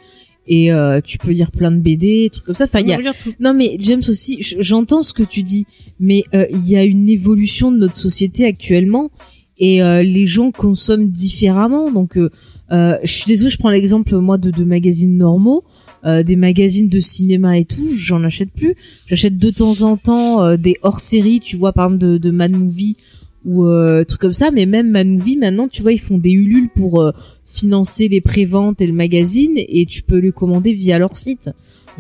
et 0.49 0.73
euh, 0.73 1.01
tu 1.05 1.19
peux 1.19 1.31
lire 1.31 1.51
plein 1.53 1.71
de 1.71 1.79
BD, 1.79 2.29
trucs 2.33 2.45
comme 2.45 2.55
ça. 2.55 2.65
Enfin, 2.65 2.81
il 2.81 2.89
y 2.89 2.93
a. 2.93 2.99
Non, 3.39 3.55
mais 3.55 3.77
James 3.79 4.03
aussi, 4.09 4.39
j'entends 4.59 5.03
ce 5.03 5.13
que 5.13 5.23
tu 5.23 5.43
dis, 5.43 5.65
mais 6.01 6.25
euh, 6.35 6.47
il 6.51 6.69
y 6.69 6.77
a 6.77 6.85
une 6.85 7.09
évolution 7.09 7.71
de 7.71 7.79
notre 7.79 7.97
société 7.97 8.45
actuellement 8.47 9.11
et 9.59 9.83
euh, 9.83 10.03
les 10.03 10.27
gens 10.27 10.51
consomment 10.51 11.11
différemment. 11.11 11.91
Donc, 11.91 12.17
euh, 12.17 12.31
euh, 12.73 12.97
je 13.05 13.13
suis 13.13 13.27
désolée, 13.27 13.51
je 13.51 13.59
prends 13.59 13.71
l'exemple 13.71 14.17
moi 14.19 14.39
de, 14.39 14.51
de 14.51 14.65
magazines 14.65 15.17
normaux. 15.17 15.63
euh, 16.05 16.23
des 16.23 16.37
magazines 16.37 16.89
de 16.89 17.01
cinéma 17.01 17.59
et 17.59 17.65
tout, 17.65 17.89
j'en 17.93 18.23
achète 18.25 18.51
plus. 18.53 18.75
J'achète 19.07 19.37
de 19.39 19.51
temps 19.51 19.83
en 19.83 19.97
temps 19.97 20.43
euh, 20.43 20.57
des 20.57 20.77
hors-séries, 20.83 21.41
tu 21.41 21.57
vois, 21.57 21.73
par 21.73 21.87
exemple 21.87 22.05
de, 22.07 22.19
de 22.19 22.31
Mad 22.31 22.53
Movie 22.53 22.97
ou 23.45 23.65
euh, 23.67 24.05
trucs 24.05 24.21
comme 24.21 24.33
ça. 24.33 24.51
Mais 24.53 24.67
même 24.67 24.91
Mad 24.91 25.07
Movie, 25.07 25.37
maintenant, 25.37 25.69
tu 25.69 25.83
vois, 25.83 25.93
ils 25.93 26.01
font 26.01 26.19
des 26.19 26.31
Ulule 26.31 26.69
pour 26.75 27.01
euh, 27.01 27.13
financer 27.49 28.09
les 28.09 28.21
préventes 28.21 28.81
et 28.81 28.87
le 28.87 28.93
magazine 28.93 29.53
et 29.57 29.87
tu 29.87 30.03
peux 30.03 30.21
le 30.21 30.33
commander 30.33 30.73
via 30.73 30.99
leur 30.99 31.17
site. 31.17 31.51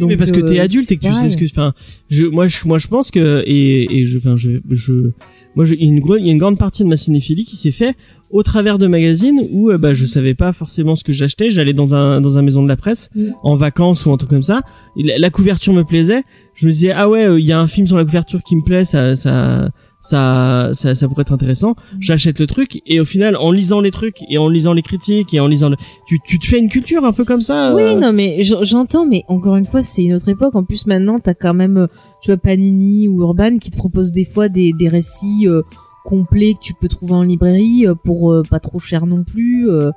Oui, 0.01 0.07
mais 0.07 0.17
parce 0.17 0.31
que 0.31 0.39
t'es 0.41 0.61
euh, 0.61 0.63
adulte 0.63 0.93
et 0.93 0.97
que 0.97 1.07
tu 1.09 1.13
sais 1.15 1.29
ce 1.29 1.37
que, 1.37 1.45
enfin, 1.47 1.73
je, 2.09 2.25
moi, 2.27 2.47
je, 2.47 2.59
moi, 2.69 2.79
je 2.79 2.87
pense 2.87 3.11
que, 3.11 3.43
et, 3.47 3.99
et 3.99 4.07
je, 4.07 4.19
enfin, 4.19 4.37
je, 4.37 4.53
je, 4.71 5.11
moi, 5.57 5.65
je, 5.65 5.75
il 5.75 5.83
y 5.83 5.87
a 5.87 5.89
une, 5.89 5.99
gro- 6.01 6.17
il 6.17 6.25
y 6.25 6.29
a 6.29 6.33
une 6.33 6.39
grande 6.39 6.57
partie 6.57 6.85
de 6.85 6.89
ma 6.89 6.97
cinéphilie 6.97 7.45
qui 7.45 7.57
s'est 7.57 7.73
fait 7.73 7.97
au 8.31 8.45
travers 8.45 8.79
de 8.79 8.87
magazines 8.87 9.41
où, 9.51 9.71
euh, 9.71 9.79
bah, 9.79 9.95
je 9.95 10.07
savais 10.07 10.35
pas 10.35 10.53
forcément 10.53 10.95
ce 10.95 11.03
que 11.03 11.13
j'achetais. 11.13 11.51
J'allais 11.51 11.73
dans 11.73 11.97
un, 11.97 12.21
dans 12.21 12.39
un 12.39 12.43
maison 12.43 12.63
de 12.63 12.69
la 12.69 12.77
presse, 12.77 13.11
Mm. 13.17 13.31
en 13.43 13.57
vacances 13.57 14.07
ou 14.07 14.13
un 14.13 14.17
truc 14.19 14.31
comme 14.31 14.45
ça. 14.45 14.63
La 14.97 15.31
couverture 15.31 15.73
me 15.73 15.83
plaisait. 15.83 16.23
Je 16.55 16.67
me 16.67 16.71
disais, 16.71 16.93
ah 16.93 17.09
ouais, 17.09 17.25
euh, 17.25 17.41
il 17.41 17.47
y 17.47 17.53
a 17.53 17.59
un 17.59 17.67
film 17.67 17.89
sur 17.89 17.97
la 17.97 18.05
couverture 18.05 18.41
qui 18.45 18.55
me 18.55 18.63
plaît, 18.63 18.85
ça, 18.85 19.17
ça, 19.17 19.69
ça, 20.09 20.71
ça, 20.73 20.94
ça 20.94 21.07
pourrait 21.09 21.23
être 21.23 21.33
intéressant. 21.33 21.75
J'achète 22.01 22.38
le 22.40 22.47
truc 22.47 22.81
et 22.87 22.99
au 23.01 23.05
final, 23.05 23.37
en 23.37 23.51
lisant 23.53 23.81
les 23.81 23.90
trucs 23.90 24.16
et 24.31 24.38
en 24.38 24.49
lisant 24.49 24.73
les 24.73 24.83
critiques 24.83 25.35
et 25.35 25.40
en 25.40 25.47
lisant, 25.47 25.68
le... 25.68 25.77
tu, 26.07 26.18
tu 26.27 26.38
te 26.38 26.47
fais 26.47 26.59
une 26.59 26.68
culture 26.68 27.05
un 27.05 27.12
peu 27.12 27.25
comme 27.25 27.42
ça. 27.42 27.75
Oui, 27.75 27.83
euh, 27.83 27.94
non, 27.99 28.12
mais 28.12 28.38
j'entends, 28.42 29.07
mais 29.07 29.23
encore 29.29 29.57
une 29.57 29.66
fois, 29.66 29.83
c'est 29.83 30.05
une 30.05 30.14
autre 30.14 30.29
époque. 30.29 30.55
En 30.55 30.64
plus, 30.64 30.87
maintenant, 30.87 31.18
t'as 31.18 31.35
quand 31.35 31.55
même, 31.55 31.77
euh, 31.77 31.87
tu 32.23 32.31
vois, 32.31 32.38
Panini 32.38 33.09
ou 33.09 33.21
Urban 33.23 33.59
qui 33.59 33.71
te 33.71 33.77
proposent 33.77 34.12
des 34.12 34.25
fois 34.25 34.49
des, 34.49 34.73
des 34.73 34.88
récits 34.88 35.47
euh, 35.47 35.62
complets 36.05 36.55
que 36.55 36.61
tu 36.61 36.73
peux 36.81 36.88
trouver 36.88 37.12
en 37.14 37.23
librairie 37.23 37.87
euh, 37.87 37.94
pour 37.94 38.33
euh, 38.33 38.42
pas 38.49 38.61
trop 38.61 38.79
cher 38.79 39.05
non 39.07 39.25
plus. 39.25 39.68
euh, 39.71 39.90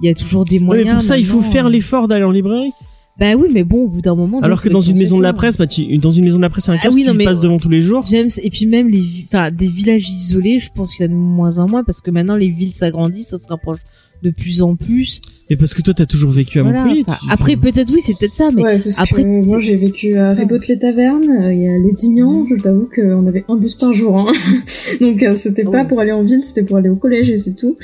Il 0.00 0.06
y 0.06 0.10
a 0.10 0.14
toujours 0.14 0.44
des 0.44 0.58
Ouais, 0.58 0.64
moyens. 0.64 0.88
mais 0.88 0.94
pour 0.94 1.02
ça, 1.02 1.18
il 1.18 1.26
faut 1.26 1.42
faire 1.42 1.68
l'effort 1.68 2.08
d'aller 2.08 2.24
en 2.24 2.30
librairie. 2.30 2.72
Bah 3.18 3.34
oui, 3.36 3.48
mais 3.52 3.64
bon, 3.64 3.84
au 3.84 3.88
bout 3.88 4.00
d'un 4.00 4.14
moment. 4.14 4.40
Alors 4.40 4.62
que 4.62 4.68
dans 4.68 4.80
être 4.80 4.90
une 4.90 4.98
maison 4.98 5.18
de 5.18 5.22
la 5.24 5.32
presse, 5.32 5.56
bah, 5.58 5.66
tu- 5.66 5.98
dans 5.98 6.12
une 6.12 6.24
maison 6.24 6.36
de 6.36 6.42
la 6.42 6.50
presse, 6.50 6.64
c'est 6.66 6.70
un 6.70 6.74
Ah 6.74 6.82
casque, 6.82 6.94
oui, 6.94 7.04
tu 7.04 7.24
passes 7.24 7.40
devant 7.40 7.58
tous 7.58 7.68
les 7.68 7.80
jours. 7.80 8.04
James, 8.08 8.28
et 8.42 8.48
puis 8.50 8.66
même 8.66 8.88
les, 8.88 9.02
enfin, 9.26 9.50
des 9.50 9.66
villages 9.66 10.08
isolés, 10.08 10.58
je 10.60 10.70
pense 10.72 10.94
qu'il 10.94 11.04
y 11.04 11.08
en 11.08 11.12
a 11.12 11.14
de 11.14 11.18
moins 11.18 11.58
en 11.58 11.68
moins 11.68 11.82
parce 11.82 12.00
que 12.00 12.10
maintenant 12.12 12.36
les 12.36 12.48
villes 12.48 12.74
s'agrandissent, 12.74 13.28
ça 13.30 13.38
se 13.38 13.48
rapproche 13.48 13.80
de 14.22 14.30
plus 14.30 14.62
en 14.62 14.74
plus. 14.76 15.20
Et 15.50 15.56
parce 15.56 15.72
que 15.72 15.80
toi, 15.80 15.94
t'as 15.94 16.04
toujours 16.04 16.30
vécu 16.30 16.58
à 16.58 16.62
Voilà, 16.62 16.84
Montpellier. 16.84 17.04
tu- 17.04 17.10
après, 17.30 17.56
peut-être 17.56 17.90
oui, 17.94 18.00
c'est 18.02 18.18
peut-être 18.18 18.34
ça, 18.34 18.50
mais 18.54 18.62
ouais, 18.62 18.78
parce 18.80 19.00
après, 19.00 19.22
que 19.22 19.28
moi 19.46 19.58
j'ai 19.60 19.76
vécu 19.76 20.12
à 20.14 20.34
les 20.34 20.78
Tavernes, 20.78 21.30
euh, 21.42 21.54
il 21.54 21.62
y 21.62 21.68
a 21.68 21.78
Lédignan, 21.78 22.44
je 22.50 22.56
t'avoue 22.60 22.86
qu'on 22.94 23.26
avait 23.26 23.44
un 23.48 23.56
bus 23.56 23.74
par 23.76 23.94
jour. 23.94 24.18
Hein. 24.18 24.32
Donc 25.00 25.22
euh, 25.22 25.34
c'était 25.34 25.64
pas 25.64 25.84
Oh. 25.84 25.88
pour 25.88 26.00
aller 26.00 26.12
en 26.12 26.22
ville, 26.22 26.42
c'était 26.42 26.64
pour 26.64 26.76
aller 26.76 26.90
au 26.90 26.96
collège 26.96 27.30
et 27.30 27.38
c'est 27.38 27.54
tout. 27.54 27.76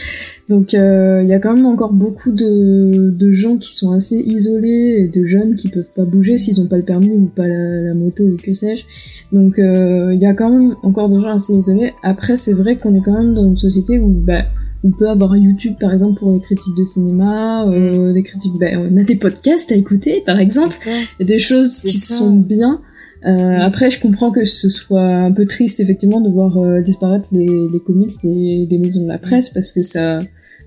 Donc 0.50 0.74
euh, 0.74 1.20
il 1.22 1.28
y 1.28 1.32
a 1.32 1.38
quand 1.38 1.54
même 1.54 1.64
encore 1.64 1.92
beaucoup 1.94 2.32
de, 2.32 3.10
de 3.10 3.30
gens 3.32 3.56
qui 3.56 3.74
sont 3.74 3.92
assez 3.92 4.16
isolés 4.16 4.96
et 4.98 5.08
de 5.08 5.24
jeunes 5.24 5.54
qui 5.54 5.68
peuvent 5.68 5.90
pas 5.96 6.04
bouger 6.04 6.36
s'ils 6.36 6.60
ont 6.60 6.66
pas 6.66 6.76
le 6.76 6.82
permis 6.82 7.08
ou 7.16 7.30
pas 7.34 7.46
la, 7.46 7.80
la 7.80 7.94
moto 7.94 8.24
ou 8.24 8.36
que 8.42 8.52
sais-je. 8.52 8.84
Donc 9.32 9.58
euh, 9.58 10.10
il 10.12 10.20
y 10.20 10.26
a 10.26 10.34
quand 10.34 10.50
même 10.50 10.74
encore 10.82 11.08
des 11.08 11.16
gens 11.16 11.30
assez 11.30 11.54
isolés. 11.54 11.92
Après 12.02 12.36
c'est 12.36 12.52
vrai 12.52 12.76
qu'on 12.76 12.94
est 12.94 13.00
quand 13.02 13.16
même 13.18 13.32
dans 13.32 13.46
une 13.46 13.56
société 13.56 13.98
où 13.98 14.08
bah 14.08 14.42
on 14.84 14.90
peut 14.90 15.08
avoir 15.08 15.34
YouTube 15.36 15.74
par 15.80 15.92
exemple 15.92 16.18
pour 16.20 16.30
les 16.32 16.40
critiques 16.40 16.76
de 16.76 16.84
cinéma, 16.84 17.64
euh, 17.66 18.12
des 18.12 18.22
critiques, 18.22 18.52
bah, 18.60 18.66
on 18.78 18.96
a 18.96 19.02
des 19.02 19.16
podcasts 19.16 19.72
à 19.72 19.74
écouter 19.76 20.22
par 20.24 20.38
exemple, 20.38 20.74
des 21.20 21.38
choses 21.38 21.80
qui 21.80 21.96
ça. 21.96 22.14
sont 22.16 22.36
bien. 22.36 22.80
Euh, 23.26 23.58
Après, 23.60 23.90
je 23.90 23.98
comprends 23.98 24.30
que 24.30 24.44
ce 24.44 24.68
soit 24.68 25.02
un 25.02 25.32
peu 25.32 25.46
triste 25.46 25.80
effectivement 25.80 26.20
de 26.20 26.28
voir 26.28 26.58
euh, 26.58 26.82
disparaître 26.82 27.28
les, 27.32 27.48
les 27.72 27.80
comics 27.80 28.12
des, 28.22 28.66
des 28.66 28.76
maisons 28.78 29.02
de 29.04 29.08
la 29.08 29.16
presse 29.18 29.48
parce 29.48 29.72
que 29.72 29.80
ça, 29.80 30.22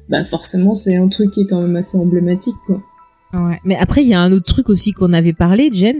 bah 0.10 0.24
forcément, 0.24 0.74
c'est 0.74 0.96
un 0.96 1.08
truc 1.08 1.30
qui 1.32 1.42
est 1.42 1.46
quand 1.46 1.62
même 1.62 1.76
assez 1.76 1.98
emblématique 2.00 2.56
quoi. 2.66 2.82
Ouais. 3.34 3.60
Mais 3.66 3.76
après, 3.76 4.02
il 4.04 4.08
y 4.08 4.14
a 4.14 4.22
un 4.22 4.32
autre 4.32 4.46
truc 4.46 4.70
aussi 4.70 4.94
qu'on 4.94 5.12
avait 5.12 5.34
parlé, 5.34 5.70
James. 5.74 6.00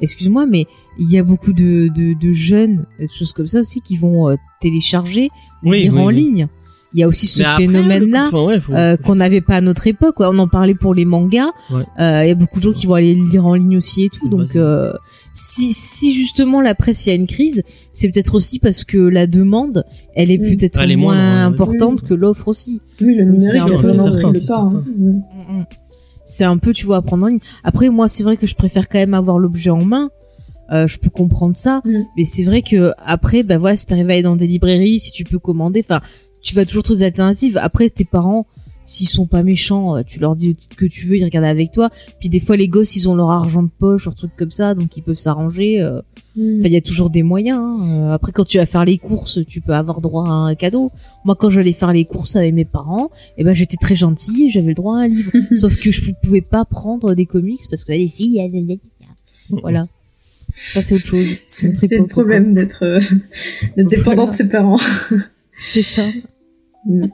Excuse-moi, 0.00 0.46
mais 0.46 0.66
il 0.98 1.12
y 1.12 1.18
a 1.18 1.22
beaucoup 1.22 1.52
de, 1.52 1.88
de, 1.94 2.14
de 2.18 2.32
jeunes, 2.32 2.86
des 2.98 3.06
choses 3.08 3.34
comme 3.34 3.46
ça 3.46 3.60
aussi, 3.60 3.82
qui 3.82 3.96
vont 3.98 4.30
euh, 4.30 4.36
télécharger, 4.62 5.28
Oui, 5.62 5.82
lire 5.82 5.92
oui, 5.94 6.00
en 6.00 6.06
oui. 6.06 6.14
ligne. 6.16 6.48
Il 6.94 7.00
y 7.00 7.02
a 7.02 7.08
aussi 7.08 7.26
ce 7.26 7.42
phénomène-là. 7.42 8.22
le- 8.22 8.26
enfin, 8.28 8.44
ouais, 8.44 8.60
faut- 8.60 8.72
euh, 8.74 8.96
qu'on 8.98 9.14
n'avait 9.14 9.40
pas 9.40 9.56
à 9.56 9.60
notre 9.62 9.86
époque. 9.86 10.16
quoi. 10.16 10.28
On 10.30 10.38
en 10.38 10.46
parlait 10.48 10.74
pour 10.74 10.92
les 10.94 11.04
mangas. 11.06 11.48
Ouais. 11.70 11.82
Euh, 12.00 12.24
Il 12.24 12.28
y 12.28 12.30
a 12.30 12.34
beaucoup 12.34 12.58
de 12.58 12.64
gens 12.64 12.72
qui 12.72 12.86
vont 12.86 12.94
aller 12.94 13.14
lire 13.14 13.46
en 13.46 13.54
ligne 13.54 13.76
aussi 13.78 14.04
et 14.04 14.08
tout. 14.10 14.28
Donc, 14.28 14.56
euh, 14.56 14.92
si, 15.32 15.72
si 15.72 16.12
justement 16.12 16.60
la 16.60 16.74
presse 16.74 17.06
il 17.06 17.08
y 17.10 17.12
a 17.12 17.14
une 17.16 17.26
crise, 17.26 17.62
c'est 17.92 18.08
peut-être 18.10 18.34
aussi 18.34 18.58
parce 18.58 18.84
que 18.84 18.98
la 18.98 19.26
demande, 19.26 19.84
elle 20.14 20.30
est 20.30 20.38
Mm. 20.38 20.56
peut-être 20.56 20.96
moins 20.96 21.16
ouais. 21.16 21.42
importante 21.44 22.02
que 22.02 22.12
l'offre 22.14 22.48
aussi. 22.48 22.80
Oui, 23.00 23.14
le 23.14 23.24
c'est 23.40 23.54
numérique 23.54 23.60
un 23.62 23.64
a 23.64 23.68
peu- 23.68 23.74
vraiment 23.88 24.04
c'est 24.04 24.10
le. 24.10 24.98
Mm. 24.98 25.06
Mm, 25.06 25.58
mm. 25.60 25.64
C'est 26.24 26.44
un 26.44 26.58
peu, 26.58 26.72
tu 26.72 26.84
vois, 26.86 26.98
à 26.98 27.02
prendre 27.02 27.24
en 27.24 27.28
ligne. 27.28 27.40
Après, 27.64 27.88
moi, 27.88 28.06
c'est 28.08 28.22
vrai 28.22 28.36
que 28.36 28.46
je 28.46 28.54
préfère 28.54 28.88
quand 28.88 28.98
même 28.98 29.14
avoir 29.14 29.38
l'objet 29.38 29.70
en 29.70 29.84
main. 29.84 30.10
Euh, 30.70 30.86
je 30.86 30.98
peux 30.98 31.10
comprendre 31.10 31.56
ça, 31.56 31.82
Mm. 31.84 31.90
mais 32.16 32.24
c'est 32.24 32.44
vrai 32.44 32.62
que 32.62 32.92
après, 33.04 33.42
bah 33.42 33.58
voilà, 33.58 33.76
si 33.76 33.86
t'arrives 33.86 34.08
à 34.08 34.12
aller 34.12 34.22
dans 34.22 34.36
des 34.36 34.46
librairies, 34.46 35.00
si 35.00 35.10
tu 35.10 35.24
peux 35.24 35.38
commander, 35.38 35.80
enfin, 35.86 36.00
tu 36.42 36.54
vas 36.54 36.64
toujours 36.64 36.82
trouver 36.82 36.98
des 37.00 37.04
alternatives. 37.04 37.56
Après, 37.58 37.88
tes 37.90 38.04
parents, 38.04 38.46
s'ils 38.84 39.08
sont 39.08 39.26
pas 39.26 39.42
méchants, 39.42 39.96
euh, 39.96 40.02
tu 40.04 40.18
leur 40.20 40.34
dis 40.36 40.48
le 40.48 40.54
titre 40.54 40.76
que 40.76 40.86
tu 40.86 41.06
veux, 41.06 41.16
ils 41.16 41.24
regardent 41.24 41.46
avec 41.46 41.72
toi. 41.72 41.90
Puis 42.20 42.28
des 42.28 42.40
fois, 42.40 42.56
les 42.56 42.68
gosses, 42.68 42.96
ils 42.96 43.08
ont 43.08 43.14
leur 43.14 43.30
argent 43.30 43.62
de 43.62 43.70
poche, 43.78 44.06
leur 44.06 44.14
truc 44.14 44.32
comme 44.36 44.50
ça, 44.50 44.74
donc 44.74 44.96
ils 44.96 45.02
peuvent 45.02 45.16
s'arranger. 45.16 45.80
euh. 45.80 46.00
Mm. 46.34 46.58
Enfin, 46.58 46.66
il 46.68 46.72
y 46.72 46.76
a 46.76 46.80
toujours 46.80 47.10
des 47.10 47.22
moyens. 47.22 47.60
hein. 47.60 47.82
Euh, 47.86 48.14
Après, 48.14 48.32
quand 48.32 48.44
tu 48.44 48.56
vas 48.58 48.66
faire 48.66 48.84
les 48.84 48.98
courses, 48.98 49.38
tu 49.46 49.60
peux 49.60 49.74
avoir 49.74 50.00
droit 50.00 50.26
à 50.26 50.32
un 50.32 50.54
cadeau. 50.54 50.90
Moi, 51.24 51.36
quand 51.36 51.50
j'allais 51.50 51.72
faire 51.74 51.92
les 51.92 52.04
courses 52.06 52.36
avec 52.36 52.54
mes 52.54 52.64
parents, 52.64 53.10
eh 53.38 53.44
ben, 53.44 53.54
j'étais 53.54 53.76
très 53.76 53.94
gentille 53.94 54.46
et 54.46 54.48
j'avais 54.50 54.68
le 54.68 54.74
droit 54.74 54.96
à 54.96 55.02
un 55.02 55.08
livre. 55.08 55.30
Sauf 55.58 55.78
que 55.80 55.92
je 55.92 56.08
ne 56.10 56.14
pouvais 56.22 56.40
pas 56.40 56.64
prendre 56.64 57.14
des 57.14 57.26
comics 57.26 57.60
parce 57.70 57.84
que 57.84 57.92
les 57.92 58.08
filles, 58.08 58.40
voilà. 59.62 59.86
Ça, 60.54 60.82
c'est 60.82 60.94
autre 60.96 61.06
chose. 61.06 61.26
C'est 61.46 61.68
le 61.90 62.06
problème 62.06 62.52
d'être 62.52 62.82
euh, 62.84 63.00
d'être 63.76 63.88
dépendant 63.88 64.26
de 64.26 64.32
ses 64.34 64.48
parents. 64.48 64.78
C'est 65.54 65.82
ça. 65.82 66.02
Mm. 66.86 67.06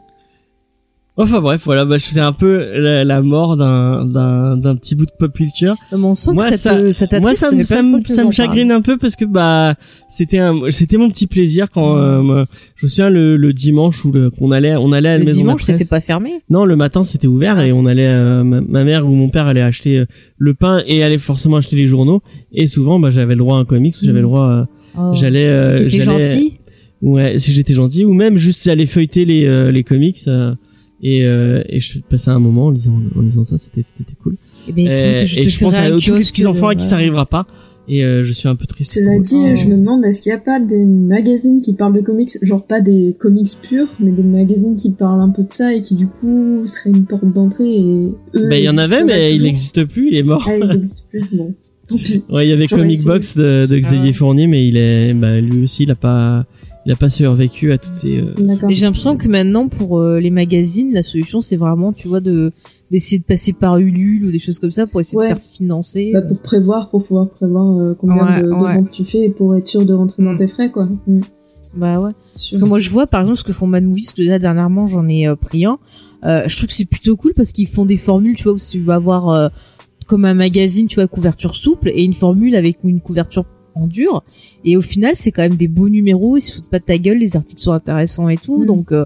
Enfin 1.20 1.40
bref, 1.40 1.62
voilà, 1.64 1.84
bah, 1.84 1.98
c'est 1.98 2.20
un 2.20 2.30
peu 2.32 2.78
la, 2.78 3.02
la 3.02 3.22
mort 3.22 3.56
d'un, 3.56 4.04
d'un, 4.04 4.56
d'un 4.56 4.76
petit 4.76 4.94
bout 4.94 5.04
de 5.04 5.10
pop 5.18 5.32
culture. 5.32 5.74
Mais 5.90 5.98
on 5.98 6.14
sent 6.14 6.32
Moi, 6.32 6.44
que 6.44 6.50
ça 6.50 6.56
ça- 6.56 6.78
te, 6.78 6.90
ça 6.92 7.06
t'attriste, 7.08 7.42
Moi, 7.42 7.50
ça, 7.50 7.56
me, 7.56 7.62
ça, 7.64 7.82
me, 7.82 8.04
ça 8.04 8.24
me 8.24 8.30
chagrine 8.30 8.70
un 8.70 8.80
peu 8.82 8.96
parce 8.98 9.16
que 9.16 9.24
bah 9.24 9.74
c'était 10.08 10.38
un, 10.38 10.54
c'était 10.70 10.96
mon 10.96 11.08
petit 11.10 11.26
plaisir 11.26 11.72
quand 11.72 11.96
euh, 11.98 12.22
moi, 12.22 12.44
je 12.76 12.86
me 12.86 12.88
souviens 12.88 13.10
le, 13.10 13.36
le 13.36 13.52
dimanche 13.52 14.04
où 14.04 14.12
le, 14.12 14.30
qu'on 14.30 14.52
allait, 14.52 14.76
on 14.76 14.92
allait 14.92 15.08
à 15.08 15.12
la 15.14 15.18
Le 15.18 15.24
maison 15.24 15.38
dimanche, 15.40 15.64
c'était 15.64 15.84
pas 15.86 16.00
fermé? 16.00 16.34
Non, 16.50 16.64
le 16.64 16.76
matin 16.76 17.02
c'était 17.02 17.26
ouvert 17.26 17.58
et 17.58 17.72
on 17.72 17.84
allait, 17.86 18.06
euh, 18.06 18.44
ma, 18.44 18.60
ma 18.60 18.84
mère 18.84 19.04
ou 19.04 19.10
mon 19.16 19.28
père 19.28 19.48
allait 19.48 19.60
acheter 19.60 19.98
euh, 19.98 20.06
le 20.36 20.54
pain 20.54 20.84
et 20.86 21.02
allait 21.02 21.18
forcément 21.18 21.56
acheter 21.56 21.74
les 21.74 21.88
journaux 21.88 22.22
et 22.52 22.68
souvent 22.68 23.00
bah 23.00 23.10
j'avais 23.10 23.34
le 23.34 23.40
droit 23.40 23.56
à 23.56 23.60
un 23.60 23.64
comics, 23.64 23.96
j'avais 24.00 24.20
le 24.20 24.26
droit, 24.26 24.44
à- 24.44 24.66
Oh. 24.96 25.10
j'allais, 25.14 25.46
euh, 25.46 25.88
j'allais- 25.88 26.00
gentil. 26.04 26.57
Ouais, 27.00 27.38
si 27.38 27.52
j'étais 27.52 27.74
gentil, 27.74 28.04
ou 28.04 28.12
même 28.14 28.36
juste 28.38 28.64
j'allais 28.64 28.86
feuilleter 28.86 29.24
les, 29.24 29.44
euh, 29.46 29.70
les 29.70 29.84
comics 29.84 30.18
euh, 30.26 30.54
et, 31.00 31.24
euh, 31.24 31.62
et 31.68 31.78
je 31.78 32.00
passais 32.00 32.30
un 32.30 32.40
moment 32.40 32.66
en 32.66 32.70
lisant, 32.70 33.00
en 33.16 33.20
lisant 33.20 33.44
ça, 33.44 33.56
c'était 33.56 33.82
c'était 33.82 34.14
cool. 34.20 34.36
Eh 34.68 34.72
ben, 34.72 34.84
et, 34.84 35.14
écoute, 35.14 35.26
je 35.26 35.40
et 35.40 35.44
te 35.44 35.48
je 35.48 35.58
pense 35.60 35.74
à 35.74 35.88
tous 35.90 35.96
les 35.96 36.00
kiosque, 36.18 36.32
petits 36.34 36.46
enfants 36.46 36.68
à 36.68 36.74
qui 36.74 36.84
euh, 36.84 36.88
ça 36.88 36.96
arrivera 36.96 37.24
pas. 37.26 37.46
et 37.88 38.04
euh, 38.04 38.24
je 38.24 38.32
suis 38.32 38.48
un 38.48 38.56
peu 38.56 38.66
triste. 38.66 38.94
Cela 38.94 39.16
dit, 39.20 39.36
Oh. 39.36 39.54
je 39.56 39.66
me 39.66 39.76
demande, 39.76 40.04
est-ce 40.04 40.20
qu'il 40.22 40.32
n'y 40.32 40.38
a 40.38 40.40
pas 40.40 40.58
des 40.58 40.84
magazines 40.84 41.60
qui 41.60 41.74
parlent 41.74 41.94
de 41.94 42.00
comics, 42.00 42.30
genre 42.42 42.66
pas 42.66 42.80
des 42.80 43.14
comics 43.16 43.46
purs, 43.62 43.86
mais 44.00 44.10
des 44.10 44.24
magazines 44.24 44.74
qui 44.74 44.90
parlent 44.90 45.20
un 45.20 45.30
peu 45.30 45.44
de 45.44 45.50
ça 45.52 45.72
et 45.72 45.80
qui 45.82 45.94
du 45.94 46.08
coup 46.08 46.62
seraient 46.66 46.90
une 46.90 47.04
porte 47.04 47.30
d'entrée 47.30 47.68
et 47.68 48.08
eux. 48.34 48.48
Bah, 48.48 48.58
il 48.58 48.64
y 48.64 48.68
en 48.68 48.76
avait, 48.76 49.04
mais 49.04 49.36
il 49.36 49.44
n'existe 49.44 49.84
plus, 49.84 50.08
il 50.08 50.16
est 50.16 50.24
mort. 50.24 50.44
Ah, 50.48 50.56
ils 50.56 50.62
existent 50.76 51.06
plus, 51.08 51.22
bon. 51.32 51.54
Tant 51.86 51.96
pis. 51.96 52.24
Ouais, 52.28 52.44
il 52.46 52.50
y 52.50 52.52
avait 52.52 52.66
Comic. 52.66 53.02
Box 53.06 53.36
de, 53.36 53.66
de 53.66 53.78
Xavier 53.78 54.10
Ah. 54.12 54.18
Fournier, 54.18 54.46
mais 54.48 54.66
il 54.66 54.76
est, 54.76 55.14
bah, 55.14 55.40
lui 55.40 55.62
aussi, 55.62 55.84
il 55.84 55.90
a 55.92 55.94
pas, 55.94 56.44
il 56.88 56.92
a 56.92 56.96
pas 56.96 57.10
survécu 57.10 57.70
à 57.72 57.76
toutes 57.76 57.92
ces. 57.94 58.18
euh. 58.18 58.34
Et 58.70 58.74
j'ai 58.74 58.86
l'impression 58.86 59.18
que 59.18 59.28
maintenant, 59.28 59.68
pour 59.68 59.98
euh, 59.98 60.18
les 60.20 60.30
magazines, 60.30 60.94
la 60.94 61.02
solution, 61.02 61.42
c'est 61.42 61.56
vraiment, 61.56 61.92
tu 61.92 62.08
vois, 62.08 62.20
de 62.20 62.50
d'essayer 62.90 63.18
de 63.18 63.24
passer 63.24 63.52
par 63.52 63.76
Ulule 63.76 64.24
ou 64.24 64.30
des 64.30 64.38
choses 64.38 64.58
comme 64.58 64.70
ça 64.70 64.86
pour 64.86 64.98
essayer 65.00 65.18
Ouais. 65.18 65.28
de 65.28 65.34
faire 65.34 65.42
financer. 65.42 66.10
Bah, 66.14 66.22
pour 66.22 66.40
prévoir, 66.40 66.88
pour 66.88 67.04
pouvoir 67.04 67.28
prévoir 67.28 67.78
euh, 67.78 67.94
combien 67.94 68.24
Ouais, 68.26 68.42
de, 68.42 68.46
de 68.46 68.52
ouais. 68.54 68.74
ventes 68.76 68.90
tu 68.90 69.04
fais 69.04 69.24
et 69.26 69.28
pour 69.28 69.54
être 69.54 69.66
sûr 69.66 69.84
de 69.84 69.92
rentrer 69.92 70.22
dans 70.22 70.32
Mm. 70.32 70.38
tes 70.38 70.46
frais, 70.46 70.70
quoi. 70.70 70.88
Mm. 71.06 71.20
Bah 71.76 72.00
ouais. 72.00 72.12
Parce 72.22 72.58
que 72.58 72.64
moi, 72.64 72.80
je 72.80 72.88
vois, 72.88 73.06
par 73.06 73.20
exemple, 73.20 73.36
ce 73.38 73.44
que 73.44 73.52
font 73.52 73.66
Mad 73.66 73.84
Movies, 73.84 74.06
parce 74.06 74.14
que 74.14 74.22
là, 74.22 74.38
dernièrement, 74.38 74.86
j'en 74.86 75.06
ai 75.08 75.28
euh, 75.28 75.36
pris 75.36 75.66
un. 75.66 75.78
Euh, 76.24 76.44
je 76.46 76.56
trouve 76.56 76.68
que 76.68 76.72
c'est 76.72 76.86
plutôt 76.86 77.14
cool 77.18 77.34
parce 77.34 77.52
qu'ils 77.52 77.66
font 77.68 77.84
des 77.84 77.98
formules, 77.98 78.34
tu 78.34 78.44
vois, 78.44 78.54
où 78.54 78.58
tu 78.58 78.80
vas 78.80 78.94
avoir 78.94 79.28
euh, 79.28 79.48
comme 80.06 80.24
un 80.24 80.32
magazine, 80.32 80.86
tu 80.88 80.94
vois, 80.94 81.06
couverture 81.06 81.54
souple 81.54 81.90
et 81.94 82.02
une 82.02 82.14
formule 82.14 82.56
avec 82.56 82.78
une 82.82 83.02
couverture 83.02 83.44
en 83.78 83.86
dur. 83.86 84.22
Et 84.64 84.76
au 84.76 84.82
final, 84.82 85.12
c'est 85.14 85.32
quand 85.32 85.42
même 85.42 85.56
des 85.56 85.68
beaux 85.68 85.88
numéros, 85.88 86.36
ils 86.36 86.42
se 86.42 86.56
foutent 86.56 86.70
pas 86.70 86.78
de 86.78 86.84
ta 86.84 86.98
gueule, 86.98 87.18
les 87.18 87.36
articles 87.36 87.60
sont 87.60 87.72
intéressants 87.72 88.28
et 88.28 88.36
tout. 88.36 88.62
Mm. 88.62 88.66
Donc, 88.66 88.92
euh, 88.92 89.04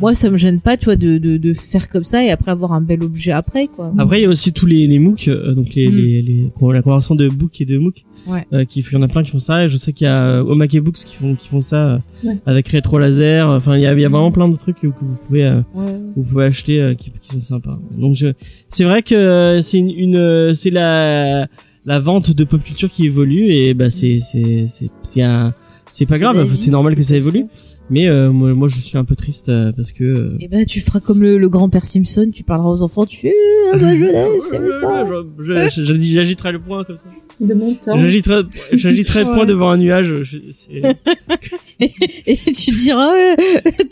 moi, 0.00 0.12
ça 0.14 0.28
me 0.28 0.36
gêne 0.36 0.60
pas, 0.60 0.76
tu 0.76 0.86
vois, 0.86 0.96
de, 0.96 1.18
de, 1.18 1.36
de 1.36 1.52
faire 1.54 1.88
comme 1.88 2.02
ça 2.02 2.24
et 2.24 2.30
après 2.30 2.50
avoir 2.50 2.72
un 2.72 2.80
bel 2.80 3.02
objet 3.04 3.30
après, 3.30 3.68
quoi. 3.68 3.92
Après, 3.96 4.18
il 4.18 4.22
y 4.24 4.26
a 4.26 4.28
aussi 4.28 4.52
tous 4.52 4.66
les, 4.66 4.86
les 4.88 4.98
MOOC, 4.98 5.28
euh, 5.28 5.54
donc 5.54 5.68
les, 5.74 5.88
Mm. 5.88 5.94
les, 5.96 6.22
les, 6.22 6.50
la 6.72 6.82
conversion 6.82 7.14
de 7.14 7.28
book 7.28 7.60
et 7.60 7.64
de 7.64 7.78
MOOC. 7.78 8.04
Ouais. 8.26 8.46
Euh, 8.54 8.64
qui, 8.64 8.80
il 8.80 8.90
y 8.90 8.96
en 8.96 9.02
a 9.02 9.06
plein 9.06 9.22
qui 9.22 9.30
font 9.30 9.38
ça, 9.38 9.64
et 9.64 9.68
je 9.68 9.76
sais 9.76 9.92
qu'il 9.92 10.06
y 10.06 10.08
a 10.08 10.42
Omake 10.42 10.78
Books 10.80 10.94
qui 10.96 11.14
font, 11.14 11.34
qui 11.34 11.46
font 11.48 11.60
ça, 11.60 12.00
Ouais. 12.24 12.38
avec 12.46 12.66
rétro 12.68 12.98
laser, 12.98 13.50
enfin, 13.50 13.76
il 13.76 13.82
y 13.82 13.86
a, 13.86 13.92
il 13.92 14.00
y 14.00 14.04
a 14.06 14.08
vraiment 14.08 14.32
plein 14.32 14.48
de 14.48 14.56
trucs 14.56 14.80
que, 14.80 14.86
vous 14.86 15.18
pouvez, 15.26 15.44
euh, 15.44 15.60
Ouais. 15.74 15.92
vous 16.16 16.22
pouvez 16.22 16.46
acheter 16.46 16.80
euh, 16.80 16.94
qui, 16.94 17.10
qui 17.20 17.28
sont 17.28 17.42
sympas. 17.42 17.78
Donc 17.98 18.16
je, 18.16 18.28
c'est 18.70 18.84
vrai 18.84 19.02
que 19.02 19.60
c'est 19.62 19.78
une, 19.78 19.90
une 19.90 20.54
c'est 20.54 20.70
la 20.70 21.48
la 21.86 21.98
vente 22.00 22.30
de 22.32 22.44
pop 22.44 22.62
culture 22.62 22.90
qui 22.90 23.04
évolue 23.06 23.54
et 23.54 23.74
bah 23.74 23.90
c'est 23.90 24.20
c'est 24.20 24.66
c'est 24.68 24.90
c'est 25.02 25.22
un 25.22 25.52
c'est 25.90 26.06
pas 26.08 26.14
C'est 26.14 26.20
grave, 26.20 26.54
c'est 26.56 26.70
normal 26.70 26.96
que 26.96 27.02
ça 27.02 27.10
c'est 27.10 27.16
évolue. 27.18 27.46
Mais 27.90 28.08
euh, 28.08 28.32
moi, 28.32 28.54
moi 28.54 28.68
je 28.68 28.80
suis 28.80 28.96
un 28.96 29.04
peu 29.04 29.14
triste 29.14 29.50
euh, 29.50 29.70
parce 29.76 29.92
que 29.92 30.04
euh, 30.04 30.36
Et 30.40 30.48
ben, 30.48 30.64
tu 30.64 30.80
feras 30.80 31.00
comme 31.00 31.20
le, 31.20 31.36
le 31.36 31.48
grand-père 31.50 31.84
Simpson, 31.84 32.30
tu 32.32 32.42
parleras 32.42 32.70
aux 32.70 32.82
enfants, 32.82 33.04
tu 33.04 33.18
fais, 33.18 33.34
ah, 33.72 33.76
ma 33.76 33.94
jeunesse, 33.94 34.54
avait 34.54 34.70
ça. 34.70 35.04
J'agiterai 35.68 36.52
le 36.52 36.60
poing 36.60 36.82
comme 36.84 36.96
ça. 36.96 37.08
De 37.40 37.52
mon 37.52 37.74
temps. 37.74 37.98
J'agiterai 37.98 38.42
j'agiterai 38.72 39.24
le 39.24 39.32
poing 39.34 39.44
devant 39.44 39.68
un 39.68 39.76
nuage. 39.76 40.22
je- 40.22 40.38
c'est- 40.52 40.96
Et 42.26 42.36
tu 42.52 42.70
diras, 42.70 43.12
euh, 43.14 43.34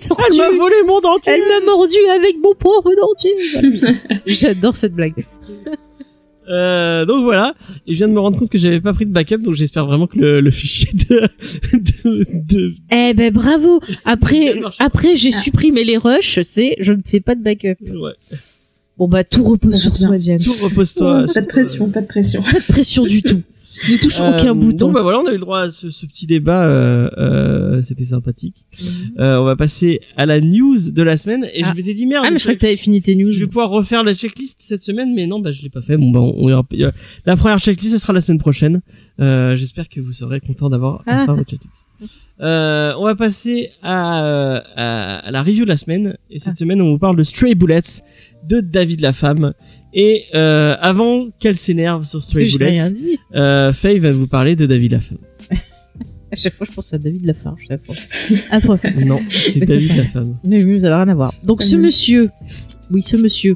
tortue, 0.08 0.22
Elle 0.30 0.38
m'a 0.38 0.50
volé 0.56 0.76
mon 0.86 1.00
dentier. 1.00 1.34
elle 1.34 1.40
m'a 1.40 1.66
mordu 1.66 1.96
avec 2.16 2.36
mon 2.42 2.54
pauvre 2.54 2.92
dentier. 2.98 3.32
J'adore 4.24 4.74
cette 4.74 4.94
blague. 4.94 5.26
Euh, 6.52 7.06
donc 7.06 7.24
voilà, 7.24 7.54
et 7.86 7.92
je 7.92 7.96
viens 7.98 8.08
de 8.08 8.12
me 8.12 8.20
rendre 8.20 8.38
compte 8.38 8.50
que 8.50 8.58
j'avais 8.58 8.80
pas 8.80 8.92
pris 8.92 9.06
de 9.06 9.10
backup, 9.12 9.38
donc 9.38 9.54
j'espère 9.54 9.86
vraiment 9.86 10.06
que 10.06 10.18
le, 10.18 10.40
le 10.40 10.50
fichier 10.50 10.90
de, 10.92 11.22
de, 12.04 12.26
de 12.46 12.72
Eh 12.94 13.14
ben 13.14 13.32
bravo. 13.32 13.80
Après, 14.04 14.60
après 14.78 15.16
j'ai 15.16 15.30
supprimé 15.30 15.82
les 15.82 15.96
rushs, 15.96 16.40
c'est 16.42 16.76
je 16.78 16.92
ne 16.92 17.00
fais 17.04 17.20
pas 17.20 17.34
de 17.34 17.42
backup. 17.42 17.76
ouais. 17.80 18.12
Bon 18.98 19.08
bah 19.08 19.24
tout 19.24 19.42
repose 19.42 19.80
sur 19.80 19.96
toi, 19.96 20.18
Diane. 20.18 20.38
tout 20.40 20.52
repose-toi. 20.62 21.24
pas 21.32 21.40
de 21.40 21.46
pression, 21.46 21.90
pas 21.90 22.02
de 22.02 22.06
pression. 22.06 22.42
Pas 22.42 22.60
de 22.60 22.64
pression 22.66 23.04
du 23.04 23.22
tout. 23.22 23.40
Ne 23.90 23.96
touche 24.00 24.20
aucun 24.20 24.50
Euh, 24.50 24.54
bouton. 24.54 24.86
Donc 24.86 24.94
bah 24.94 25.02
voilà, 25.02 25.18
on 25.18 25.26
a 25.26 25.30
eu 25.30 25.34
le 25.34 25.40
droit 25.40 25.60
à 25.62 25.70
ce, 25.70 25.90
ce 25.90 26.06
petit 26.06 26.26
débat, 26.26 26.66
euh, 26.66 27.10
euh, 27.18 27.82
c'était 27.82 28.04
sympathique. 28.04 28.64
Euh, 29.18 29.36
on 29.38 29.44
va 29.44 29.56
passer 29.56 30.00
à 30.16 30.24
la 30.26 30.40
news 30.40 30.78
de 30.92 31.02
la 31.02 31.16
semaine 31.16 31.46
et 31.52 31.62
Ah. 31.64 31.70
je 31.72 31.76
m'étais 31.76 31.94
dit 31.94 32.06
merde. 32.06 32.24
Ah 32.26 32.30
mais 32.30 32.38
je 32.38 32.44
crois 32.44 32.54
que 32.54 32.60
t'avais 32.60 32.76
fini 32.76 33.02
tes 33.02 33.16
news. 33.16 33.32
je 33.32 33.40
vais 33.40 33.46
pouvoir 33.46 33.70
refaire 33.70 34.04
la 34.04 34.14
checklist 34.14 34.58
cette 34.60 34.82
semaine, 34.82 35.12
mais 35.14 35.26
non, 35.26 35.40
bah 35.40 35.50
je 35.50 35.62
l'ai 35.62 35.68
pas 35.70 35.80
fait. 35.82 35.96
Bon 35.96 36.10
bah 36.10 36.20
on, 36.20 36.34
on 36.36 36.48
ira- 36.48 36.64
la 37.26 37.36
première 37.36 37.58
checklist 37.58 37.92
ce 37.92 37.98
sera 37.98 38.12
la 38.12 38.20
semaine 38.20 38.38
prochaine. 38.38 38.80
Euh, 39.20 39.56
J'espère 39.56 39.88
que 39.88 40.00
vous 40.00 40.12
serez 40.12 40.40
content 40.40 40.70
d'avoir 40.70 41.02
Ah. 41.06 41.22
enfin 41.22 41.34
votre 41.34 41.50
checklist. 41.50 41.86
Euh, 42.40 42.92
on 42.98 43.04
va 43.04 43.14
passer 43.14 43.70
à, 43.82 44.58
à, 44.76 45.16
à 45.26 45.30
la 45.30 45.42
review 45.42 45.64
de 45.64 45.68
la 45.68 45.76
semaine 45.76 46.16
et 46.30 46.38
cette 46.38 46.52
Ah. 46.54 46.56
semaine 46.56 46.80
on 46.80 46.90
vous 46.90 46.98
parle 46.98 47.16
de 47.16 47.22
Stray 47.22 47.54
Bullets 47.54 48.02
de 48.48 48.60
David 48.60 49.00
Lafemme. 49.00 49.52
Et 49.94 50.24
euh, 50.34 50.76
avant 50.80 51.28
qu'elle 51.38 51.56
s'énerve 51.58 52.04
sur 52.06 52.22
Stray 52.22 52.50
Bullets, 52.50 52.70
rien 52.70 52.90
dit. 52.90 53.18
euh, 53.34 53.72
Faye 53.72 53.98
va 53.98 54.10
vous 54.12 54.26
parler 54.26 54.56
de 54.56 54.66
David 54.66 54.92
Lafemme. 54.92 55.18
À 56.30 56.34
chaque 56.34 56.54
fois 56.54 56.66
je 56.66 56.72
pense 56.74 56.94
à 56.94 56.98
David 56.98 57.26
Lafarge. 57.26 57.60
chaque 57.68 57.84
fois. 57.84 57.94
Non, 59.04 59.20
c'est 59.28 59.60
Mais 59.60 59.66
David 59.66 59.96
Lafemme. 59.98 60.36
Mais 60.44 60.64
oui, 60.64 60.80
ça 60.80 60.88
n'a 60.88 60.96
rien 61.04 61.08
à 61.12 61.14
voir. 61.14 61.34
Donc 61.44 61.60
ce 61.62 61.76
monsieur, 61.76 62.30
oui 62.90 63.02
ce 63.02 63.18
monsieur, 63.18 63.54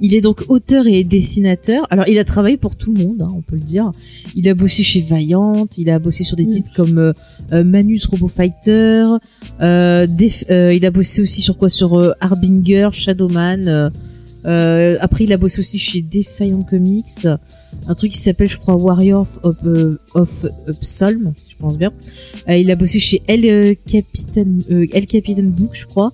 il 0.00 0.12
est 0.12 0.20
donc 0.22 0.42
auteur 0.48 0.88
et 0.88 1.04
dessinateur. 1.04 1.86
Alors 1.88 2.08
il 2.08 2.18
a 2.18 2.24
travaillé 2.24 2.56
pour 2.56 2.74
tout 2.74 2.92
le 2.92 3.04
monde, 3.04 3.22
hein, 3.22 3.28
on 3.32 3.42
peut 3.42 3.54
le 3.54 3.62
dire. 3.62 3.92
Il 4.34 4.48
a 4.48 4.54
bossé 4.54 4.82
chez 4.82 5.02
Vaillant, 5.02 5.68
il 5.78 5.88
a 5.88 6.00
bossé 6.00 6.24
sur 6.24 6.36
des 6.36 6.46
titres 6.46 6.72
comme 6.74 6.98
euh, 6.98 7.12
euh, 7.52 7.62
Manus 7.62 8.06
Robo 8.06 8.26
Fighter. 8.26 9.06
Euh, 9.60 10.08
Def- 10.08 10.46
euh, 10.50 10.74
il 10.74 10.84
a 10.84 10.90
bossé 10.90 11.22
aussi 11.22 11.42
sur 11.42 11.56
quoi? 11.56 11.68
Sur 11.68 11.96
euh, 11.96 12.10
Harbinger, 12.20 12.88
Shadowman. 12.90 13.92
Euh, 14.46 14.56
euh, 14.56 14.96
après 15.00 15.24
il 15.24 15.32
a 15.32 15.36
bossé 15.36 15.58
aussi 15.60 15.78
chez 15.78 16.02
Defiant 16.02 16.62
Comics, 16.62 17.26
un 17.88 17.94
truc 17.94 18.12
qui 18.12 18.18
s'appelle 18.18 18.48
je 18.48 18.58
crois 18.58 18.76
Warrior 18.76 19.26
of, 19.42 19.56
euh, 19.64 19.98
of 20.14 20.46
Psalm, 20.80 21.32
si 21.36 21.52
je 21.52 21.56
pense 21.56 21.76
bien. 21.78 21.92
Euh, 22.48 22.56
il 22.56 22.70
a 22.70 22.76
bossé 22.76 22.98
chez 23.00 23.22
El 23.26 23.44
euh, 23.46 23.74
Capitan, 23.86 24.46
euh, 24.70 24.86
El 24.92 25.06
Capitan 25.06 25.42
Book, 25.44 25.70
je 25.72 25.86
crois. 25.86 26.12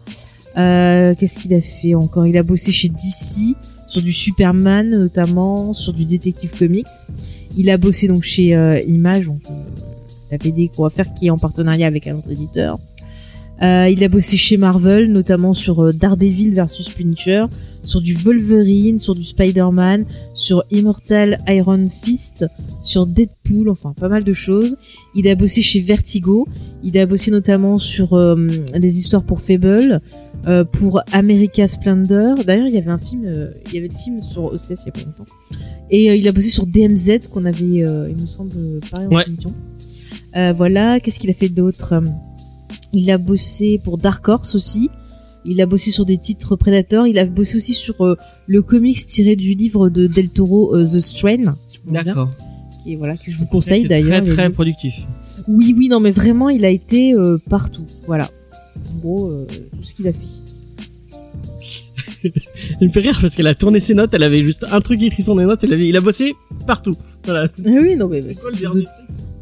Euh, 0.56 1.14
Qu'est-ce 1.18 1.38
qu'il 1.38 1.54
a 1.54 1.60
fait 1.60 1.94
encore? 1.94 2.26
Il 2.26 2.36
a 2.36 2.42
bossé 2.42 2.72
chez 2.72 2.88
DC 2.88 3.56
sur 3.88 4.02
du 4.02 4.12
Superman 4.12 4.90
notamment, 4.90 5.72
sur 5.74 5.92
du 5.92 6.04
Detective 6.04 6.52
Comics. 6.58 6.86
Il 7.56 7.70
a 7.70 7.76
bossé 7.76 8.08
donc 8.08 8.22
chez 8.22 8.54
euh, 8.54 8.80
Image, 8.80 9.26
donc 9.26 9.42
euh, 9.50 9.54
la 10.30 10.38
BD 10.38 10.68
qu'on 10.68 10.84
va 10.84 10.90
faire 10.90 11.12
qui 11.14 11.26
est 11.26 11.30
en 11.30 11.38
partenariat 11.38 11.86
avec 11.86 12.06
un 12.06 12.16
autre 12.16 12.30
éditeur. 12.30 12.78
Euh, 13.62 13.88
il 13.88 14.02
a 14.02 14.08
bossé 14.08 14.36
chez 14.36 14.56
Marvel, 14.56 15.12
notamment 15.12 15.54
sur 15.54 15.84
euh, 15.84 15.92
Daredevil 15.92 16.52
versus 16.52 16.88
Punisher, 16.88 17.44
sur 17.84 18.00
du 18.00 18.14
Wolverine, 18.14 18.98
sur 18.98 19.14
du 19.14 19.22
Spider-Man, 19.22 20.04
sur 20.34 20.64
Immortal 20.72 21.38
Iron 21.46 21.88
Fist, 22.02 22.44
sur 22.82 23.06
Deadpool, 23.06 23.68
enfin 23.68 23.92
pas 23.92 24.08
mal 24.08 24.24
de 24.24 24.34
choses. 24.34 24.76
Il 25.14 25.28
a 25.28 25.36
bossé 25.36 25.62
chez 25.62 25.80
Vertigo. 25.80 26.48
Il 26.82 26.98
a 26.98 27.06
bossé 27.06 27.30
notamment 27.30 27.78
sur 27.78 28.14
euh, 28.14 28.48
des 28.76 28.98
histoires 28.98 29.22
pour 29.22 29.40
Fable, 29.40 30.00
pour 30.72 31.00
America 31.12 31.68
Splendor. 31.68 32.44
D'ailleurs, 32.44 32.66
il 32.66 32.74
y 32.74 32.78
avait 32.78 32.90
un 32.90 32.98
film, 32.98 33.32
il 33.66 33.74
y 33.74 33.78
avait 33.78 33.86
le 33.86 33.94
film 33.94 34.20
sur 34.20 34.46
OCS 34.46 34.70
il 34.70 34.86
y 34.86 34.88
a 34.88 34.92
pas 34.92 35.00
longtemps. 35.02 35.26
Et 35.88 36.16
il 36.16 36.26
a 36.26 36.32
bossé 36.32 36.48
sur 36.48 36.66
DMZ 36.66 37.28
qu'on 37.32 37.44
avait, 37.44 37.60
il 37.60 38.16
me 38.20 38.26
semble, 38.26 38.80
parlé 38.90 39.06
en 39.06 39.10
Ouais. 39.10 39.24
Euh, 40.36 40.52
voilà, 40.52 41.00
qu'est-ce 41.00 41.20
qu'il 41.20 41.30
a 41.30 41.34
fait 41.34 41.48
d'autre? 41.48 41.94
Il 42.92 43.10
a 43.10 43.18
bossé 43.18 43.80
pour 43.82 43.98
Dark 43.98 44.26
Horse 44.28 44.54
aussi. 44.54 44.90
Il 45.44 45.60
a 45.60 45.66
bossé 45.66 45.90
sur 45.90 46.04
des 46.04 46.18
titres 46.18 46.56
Predator. 46.56 47.06
Il 47.06 47.18
a 47.18 47.24
bossé 47.24 47.56
aussi 47.56 47.72
sur 47.72 48.00
euh, 48.04 48.16
le 48.46 48.62
comics 48.62 49.04
tiré 49.06 49.34
du 49.34 49.54
livre 49.54 49.88
de 49.88 50.06
Del 50.06 50.30
Toro, 50.30 50.76
euh, 50.76 50.84
The 50.84 51.00
Strain. 51.00 51.56
D'accord. 51.86 52.30
Et 52.86 52.96
voilà, 52.96 53.16
que 53.16 53.30
je 53.30 53.38
vous 53.38 53.46
conseille 53.46 53.88
d'ailleurs. 53.88 54.22
Très 54.22 54.30
Il 54.30 54.34
très 54.34 54.50
productif. 54.50 54.94
oui, 55.48 55.74
oui, 55.76 55.88
non, 55.88 56.00
mais 56.00 56.10
vraiment, 56.10 56.48
il 56.48 56.64
a 56.64 56.70
été 56.70 57.14
euh, 57.14 57.38
partout. 57.48 57.84
Voilà. 58.06 58.30
En 58.94 58.98
gros, 58.98 59.32
tout 59.48 59.82
ce 59.82 59.94
qu'il 59.94 60.06
a 60.08 60.12
fait. 60.12 60.26
Elle 62.80 62.88
me 62.88 62.92
fait 62.92 63.00
rire 63.00 63.18
parce 63.20 63.34
qu'elle 63.34 63.46
a 63.48 63.54
tourné 63.54 63.80
ses 63.80 63.94
notes, 63.94 64.10
elle 64.14 64.22
avait 64.22 64.42
juste 64.42 64.64
un 64.70 64.80
truc 64.80 65.02
écrit 65.02 65.24
sur 65.24 65.36
les 65.36 65.44
notes, 65.44 65.64
elle 65.64 65.72
avait, 65.72 65.88
il 65.88 65.96
a 65.96 66.00
bossé 66.00 66.34
partout. 66.68 66.94
Voilà. 67.24 67.48
Ah 67.58 67.68
oui, 67.68 67.96
non, 67.96 68.06
mais 68.06 68.22
C'est 68.22 68.42
quoi 68.42 68.50
le 68.52 68.58
dernier 68.58 68.84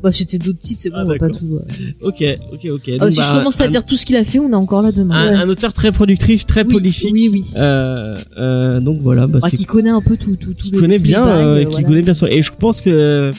bah, 0.02 0.12
c'était 0.12 0.38
d'autres 0.38 0.58
titres, 0.58 0.80
c'est 0.80 0.90
bon, 0.90 0.96
Ah, 1.00 1.02
on 1.04 1.08
va 1.08 1.16
pas 1.16 1.28
tout. 1.28 1.56
euh. 1.56 2.08
Ok, 2.08 2.24
ok, 2.52 2.66
ok. 2.72 2.90
Ah, 3.00 3.10
si 3.10 3.18
bah, 3.18 3.24
je 3.28 3.32
commence 3.38 3.60
à 3.60 3.64
un, 3.64 3.68
dire 3.68 3.84
tout 3.84 3.96
ce 3.96 4.06
qu'il 4.06 4.16
a 4.16 4.24
fait, 4.24 4.38
on 4.38 4.50
est 4.50 4.54
encore 4.54 4.82
là 4.82 4.92
demain. 4.92 5.14
un, 5.16 5.28
Ouais. 5.30 5.36
un 5.36 5.48
auteur 5.48 5.72
très 5.72 5.92
productif, 5.92 6.46
très 6.46 6.62
Oui, 6.64 6.70
prolifique. 6.70 7.10
Oui, 7.12 7.28
oui. 7.32 7.44
Euh, 7.58 8.16
euh, 8.38 8.80
donc 8.80 8.98
voilà, 9.00 9.26
bah, 9.26 9.38
Ah, 9.42 9.48
c'est 9.50 9.56
qui 9.56 9.64
connaît 9.66 9.90
un 9.90 10.00
peu 10.00 10.16
tout, 10.16 10.36
tout, 10.36 10.54
tout 10.54 10.64
qui 10.64 10.70
connaît 10.72 10.98
bien, 10.98 11.24
bails, 11.24 11.34
euh, 11.44 11.46
euh, 11.56 11.64
qui 11.64 11.70
voilà. 11.72 11.86
connaît 11.88 12.02
bien 12.02 12.14
son. 12.14 12.26
Et 12.26 12.42
je 12.42 12.52
pense 12.52 12.80
que 12.80 13.32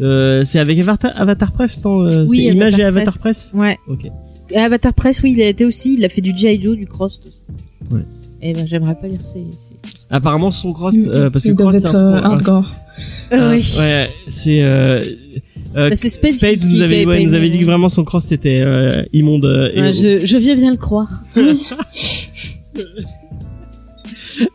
euh, 0.00 0.44
c'est 0.44 0.58
avec 0.58 0.78
Avatar, 0.78 1.12
Avatar 1.16 1.52
Press, 1.52 1.80
euh, 1.86 2.26
Oui, 2.28 2.44
Image 2.44 2.78
et 2.78 2.84
Avatar 2.84 3.14
Press. 3.18 3.50
Ouais. 3.54 3.78
Ok. 3.88 4.08
Avatar 4.56 4.94
Press, 4.94 5.22
oui, 5.22 5.34
il 5.36 5.42
a 5.42 5.46
été 5.48 5.64
aussi, 5.66 5.94
il 5.98 6.04
a 6.04 6.08
fait 6.08 6.20
du 6.20 6.36
G.I. 6.36 6.60
Joe, 6.60 6.76
du 6.76 6.86
Cross 6.86 7.20
aussi. 7.26 7.42
Ouais. 7.94 8.00
Et 8.40 8.52
ben, 8.54 8.66
j'aimerais 8.66 8.94
pas 8.94 9.08
lire 9.08 9.20
ces. 9.22 9.40
ces- 9.50 9.76
Apparemment 10.10 10.50
son 10.50 10.72
cross, 10.72 10.94
Mm, 10.96 11.06
euh, 11.08 11.28
parce 11.30 11.44
que 11.44 11.50
doivent 11.50 11.70
cross 11.78 11.82
c'est 11.90 11.96
un 11.96 12.12
hardcore. 12.14 12.72
oui. 13.32 13.38
Ouais, 13.78 14.06
c'est. 14.28 14.62
Euh, 15.76 15.90
Bah, 15.90 15.96
c'est 15.96 16.08
Spades 16.08 16.34
qui- 16.34 16.66
nous 16.74 16.80
avait, 16.80 17.04
ouais, 17.04 17.22
nous 17.24 17.34
dit 17.50 17.58
que 17.58 17.64
vraiment 17.64 17.88
son 17.88 18.02
cross 18.04 18.32
était 18.32 18.60
euh, 18.60 19.02
immonde. 19.12 19.44
euh, 19.44 19.70
et- 19.74 19.80
Ouais, 19.80 19.92
je, 19.92 20.24
je 20.26 20.36
viens 20.38 20.56
bien 20.56 20.70
le 20.70 20.76
croire. 20.78 21.10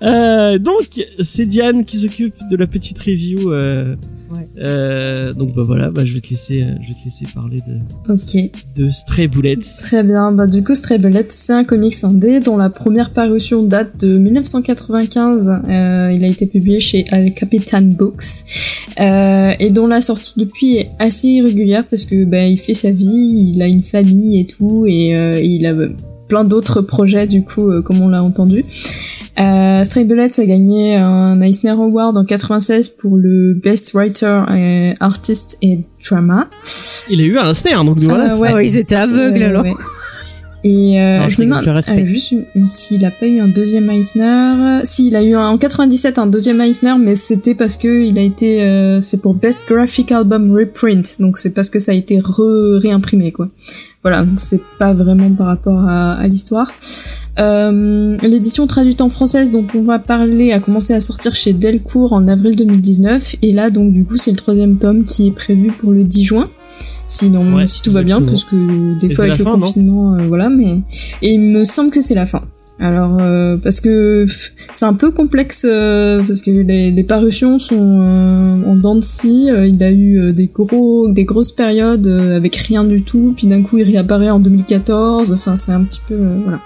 Euh, 0.02 0.60
donc, 0.60 1.06
c'est 1.20 1.46
Diane 1.46 1.84
qui 1.84 2.00
s'occupe 2.00 2.36
de 2.50 2.56
la 2.56 2.68
petite 2.68 2.98
review 3.00 3.52
Ouais. 4.34 4.48
Euh, 4.58 5.32
donc 5.34 5.54
bah 5.54 5.62
voilà, 5.66 5.90
bah, 5.92 6.06
je 6.06 6.14
vais 6.14 6.22
te 6.22 6.30
laisser, 6.30 6.64
euh, 6.64 6.74
je 6.82 6.88
vais 6.88 6.94
te 6.94 7.06
laisser 7.06 7.26
parler 7.34 7.58
de, 7.68 8.14
Ok. 8.14 8.52
de 8.76 8.88
Stray 8.88 9.28
Bullets. 9.28 9.58
Très 9.82 10.04
bien. 10.04 10.32
Bah, 10.32 10.48
du 10.48 10.64
coup, 10.64 10.76
Stray 10.76 10.98
Bullets, 10.98 11.28
c'est 11.30 11.54
un 11.54 11.64
comics 11.64 12.04
indé 12.04 12.40
dont 12.40 12.58
la 12.58 12.70
première 12.70 13.12
parution 13.12 13.64
date 13.64 14.00
de 14.00 14.18
1995. 14.18 15.50
Euh, 15.70 16.12
il 16.14 16.24
a 16.24 16.28
été 16.28 16.46
publié 16.48 16.80
chez 16.80 17.06
Al 17.12 17.34
Capitan 17.34 17.82
Books. 17.82 18.24
Euh, 19.00 19.54
et 19.60 19.72
dont 19.72 19.88
la 19.88 20.02
sortie 20.02 20.40
depuis 20.40 20.76
est 20.78 20.92
assez 21.00 21.28
irrégulière 21.28 21.84
parce 21.86 22.06
que 22.06 22.26
bah, 22.26 22.46
il 22.46 22.60
fait 22.60 22.74
sa 22.74 22.92
vie, 22.92 23.52
il 23.54 23.62
a 23.62 23.68
une 23.68 23.84
famille 23.84 24.40
et 24.40 24.46
tout, 24.46 24.86
et 24.88 25.10
il 25.44 25.66
a 25.66 25.74
plein 26.28 26.44
d'autres 26.44 26.82
projets 26.82 27.28
du 27.28 27.44
coup, 27.44 27.72
comme 27.82 28.02
on 28.02 28.10
l'a 28.10 28.24
entendu. 28.24 28.66
Euh, 29.40 29.84
Stray 29.84 30.06
Bullets 30.06 30.40
a 30.40 30.46
gagné 30.46 30.96
un 30.96 31.42
Eisner 31.42 31.72
Award 31.72 32.16
en 32.18 32.24
96 32.24 32.90
pour 32.90 33.18
le 33.18 33.54
Best 33.56 33.94
Writer, 33.94 34.44
euh, 34.52 34.94
Artist 35.00 35.58
et 35.62 35.80
Drama. 36.08 36.48
Il 37.10 37.20
a 37.20 37.24
eu 37.24 37.38
un 37.38 37.54
snare, 37.54 37.84
donc 37.84 38.00
voilà. 38.00 38.36
C'est- 38.36 38.42
ouais. 38.42 38.54
Ouais, 38.54 38.66
ils 38.66 38.78
étaient 38.78 38.96
aveugles 38.96 39.44
alors. 39.44 39.64
ouais. 39.64 39.74
Et 40.66 41.00
euh, 41.02 41.20
Non, 41.20 41.28
je 41.28 41.36
je 41.36 41.42
me 41.42 41.46
demande 41.48 41.62
euh, 41.92 42.06
juste 42.06 42.34
s'il 42.66 43.04
a 43.06 43.12
pas 43.12 43.26
eu 43.28 43.40
un 43.42 43.50
deuxième 43.50 43.90
Eisner. 43.90 44.80
S'il 44.86 45.16
a 45.16 45.24
eu 45.24 45.36
un, 45.36 45.48
en 45.50 45.58
97 45.58 46.18
un 46.20 46.28
deuxième 46.28 46.62
Eisner, 46.62 46.94
mais 47.00 47.16
c'était 47.16 47.54
parce 47.54 47.76
que 47.76 48.06
il 48.06 48.18
a 48.18 48.22
été, 48.22 48.62
euh, 48.64 49.02
c'est 49.02 49.22
pour 49.22 49.34
Best 49.34 49.66
Graphic 49.68 50.12
Album 50.14 50.56
Reprint, 50.56 51.18
donc 51.20 51.38
c'est 51.38 51.54
parce 51.54 51.70
que 51.70 51.80
ça 51.80 51.92
a 51.92 51.96
été 51.96 52.18
re- 52.20 52.78
réimprimé 52.80 53.32
quoi. 53.34 53.50
Voilà, 54.04 54.24
donc 54.24 54.40
c'est 54.40 54.62
pas 54.80 54.94
vraiment 54.94 55.32
par 55.32 55.48
rapport 55.48 55.80
à, 55.88 56.14
à 56.14 56.28
l'histoire. 56.28 56.72
Euh, 57.40 58.16
L'édition 58.22 58.68
traduite 58.68 59.02
en 59.02 59.10
française 59.10 59.52
dont 59.52 59.66
on 59.76 59.82
va 59.82 59.98
parler 60.00 60.52
a 60.52 60.60
commencé 60.60 60.94
à 60.94 61.00
sortir 61.00 61.34
chez 61.36 61.52
Delcourt 61.54 62.14
en 62.14 62.28
avril 62.28 62.56
2019 62.56 63.38
et 63.42 63.54
là 63.54 63.70
donc 63.72 63.92
du 63.92 64.06
coup 64.06 64.18
c'est 64.18 64.30
le 64.32 64.38
troisième 64.38 64.78
tome 64.78 65.04
qui 65.04 65.28
est 65.28 65.32
prévu 65.32 65.72
pour 65.72 65.92
le 65.92 66.04
10 66.04 66.24
juin. 66.24 66.50
Si, 67.08 67.30
non, 67.30 67.56
Ouais, 67.56 67.68
si 67.68 67.82
tout 67.82 67.92
va 67.92 68.02
bien, 68.04 68.22
parce 68.22 68.44
que 68.44 69.00
des 69.00 69.08
Et 69.12 69.16
fois 69.16 69.26
avec 69.26 69.38
le 69.38 69.44
fin, 69.44 69.52
confinement, 69.60 70.16
euh, 70.16 70.28
voilà, 70.28 70.50
mais 70.50 70.82
et 71.22 71.34
il 71.34 71.42
me 71.42 71.64
semble 71.64 71.92
que 71.92 72.02
c'est 72.02 72.16
la 72.16 72.26
fin. 72.26 72.42
Alors 72.80 73.18
euh, 73.22 73.56
parce 73.58 73.80
que 73.80 74.26
c'est 74.74 74.86
un 74.86 74.96
peu 74.96 75.12
complexe 75.12 75.66
euh, 75.70 76.24
parce 76.24 76.42
que 76.42 76.50
les, 76.50 76.92
les 76.92 77.04
parutions 77.04 77.60
sont 77.60 78.00
euh, 78.02 78.64
en 78.66 78.76
dents 78.76 78.96
de 78.96 79.02
scie. 79.02 79.50
Euh, 79.50 79.68
il 79.68 79.82
a 79.84 79.92
eu 79.92 80.20
euh, 80.20 80.34
des 80.34 80.48
gros, 80.48 81.08
des 81.08 81.24
grosses 81.24 81.52
périodes 81.52 82.08
euh, 82.08 82.36
avec 82.36 82.56
rien 82.56 82.84
du 82.84 83.04
tout, 83.04 83.34
puis 83.38 83.46
d'un 83.48 83.62
coup 83.62 83.78
il 83.78 83.84
réapparaît 83.84 84.32
en 84.32 84.40
2014. 84.40 85.32
Enfin 85.34 85.56
c'est 85.56 85.72
un 85.72 85.84
petit 85.84 86.02
peu 86.08 86.16
euh, 86.16 86.40
voilà, 86.42 86.60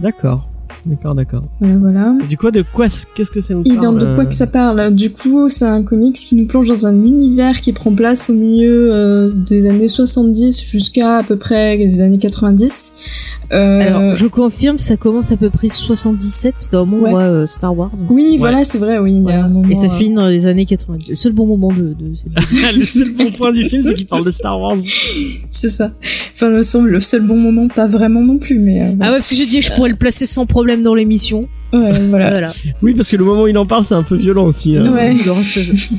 D'accord, 0.00 0.46
d'accord, 0.86 1.14
d'accord. 1.14 1.44
voilà, 1.60 1.76
voilà. 1.76 2.16
Du 2.28 2.36
coup, 2.36 2.50
de 2.50 2.62
quoi, 2.62 2.86
qu'est-ce 3.14 3.30
que 3.30 3.40
ça 3.40 3.54
nous 3.54 3.62
Et 3.64 3.74
parle 3.74 3.98
de 3.98 4.14
quoi 4.14 4.24
euh, 4.24 4.26
que 4.26 4.34
ça 4.34 4.46
parle? 4.46 4.94
Du 4.94 5.10
coup, 5.10 5.48
c'est 5.48 5.64
un 5.64 5.82
comics 5.82 6.16
qui 6.16 6.36
nous 6.36 6.46
plonge 6.46 6.68
dans 6.68 6.86
un 6.86 6.94
univers 6.94 7.60
qui 7.60 7.72
prend 7.72 7.94
place 7.94 8.30
au 8.30 8.34
milieu 8.34 8.92
euh, 8.92 9.32
des 9.32 9.68
années 9.68 9.88
70 9.88 10.62
jusqu'à 10.62 11.18
à 11.18 11.22
peu 11.22 11.36
près 11.36 11.76
les 11.76 12.00
années 12.00 12.18
90. 12.18 13.34
Euh, 13.52 13.80
Alors, 13.80 14.14
je 14.14 14.26
confirme, 14.26 14.78
ça 14.78 14.96
commence 14.96 15.30
à 15.32 15.36
peu 15.36 15.50
près 15.50 15.68
77, 15.68 16.54
parce 16.54 16.68
qu'à 16.68 16.78
un 16.78 16.84
moment, 16.84 17.02
Ouais. 17.04 17.08
on 17.10 17.12
voit 17.12 17.22
euh, 17.22 17.46
Star 17.46 17.76
Wars. 17.76 17.90
Oui, 18.08 18.36
voilà, 18.38 18.64
c'est 18.64 18.78
vrai, 18.78 18.98
oui. 18.98 19.12
il 19.12 19.16
y 19.16 19.18
a 19.20 19.22
Voilà. 19.22 19.44
un 19.44 19.48
moment, 19.48 19.68
Et 19.68 19.74
ça 19.74 19.86
euh, 19.86 19.90
finit 19.90 20.14
dans 20.14 20.26
les 20.28 20.46
années 20.46 20.64
90. 20.66 21.10
Le 21.10 21.16
seul 21.16 21.32
bon 21.32 21.46
moment 21.46 21.68
de, 21.72 21.94
de 21.94 22.12
le 22.78 22.84
seul 22.84 23.10
bon 23.12 23.30
point 23.32 23.52
du 23.52 23.64
film, 23.64 23.82
c'est 23.82 23.94
qu'il 23.94 24.06
parle 24.06 24.24
de 24.24 24.30
Star 24.30 24.58
Wars. 24.60 24.76
C'est 25.50 25.68
ça. 25.68 25.92
Enfin, 26.34 26.48
le, 26.50 26.62
seul- 26.62 26.86
le 26.86 27.00
seul 27.00 27.22
bon 27.22 27.36
moment, 27.36 27.68
pas 27.68 27.86
vraiment 27.86 28.20
non 28.22 28.38
plus, 28.38 28.58
mais 28.58 28.80
euh, 28.82 28.84
Ah 29.00 29.06
ouais, 29.06 29.12
parce 29.12 29.28
que 29.28 29.34
je 29.36 29.44
dis 29.44 29.60
que 29.60 29.64
je 29.66 29.72
pourrais 29.72 29.90
le 29.90 29.96
placer 29.96 30.26
sans 30.26 30.46
problème 30.46 30.82
dans 30.82 30.94
l'émission. 30.94 31.48
ouais, 31.72 32.00
voilà. 32.08 32.30
Voilà. 32.30 32.52
Oui, 32.82 32.94
parce 32.94 33.10
que 33.10 33.16
le 33.16 33.24
moment 33.24 33.42
où 33.42 33.46
il 33.48 33.56
en 33.58 33.66
parle, 33.66 33.84
c'est 33.84 33.94
un 33.94 34.02
peu 34.02 34.16
violent 34.16 34.46
aussi. 34.46 34.76
hein. 34.76 34.92
Ouais. 34.92 35.14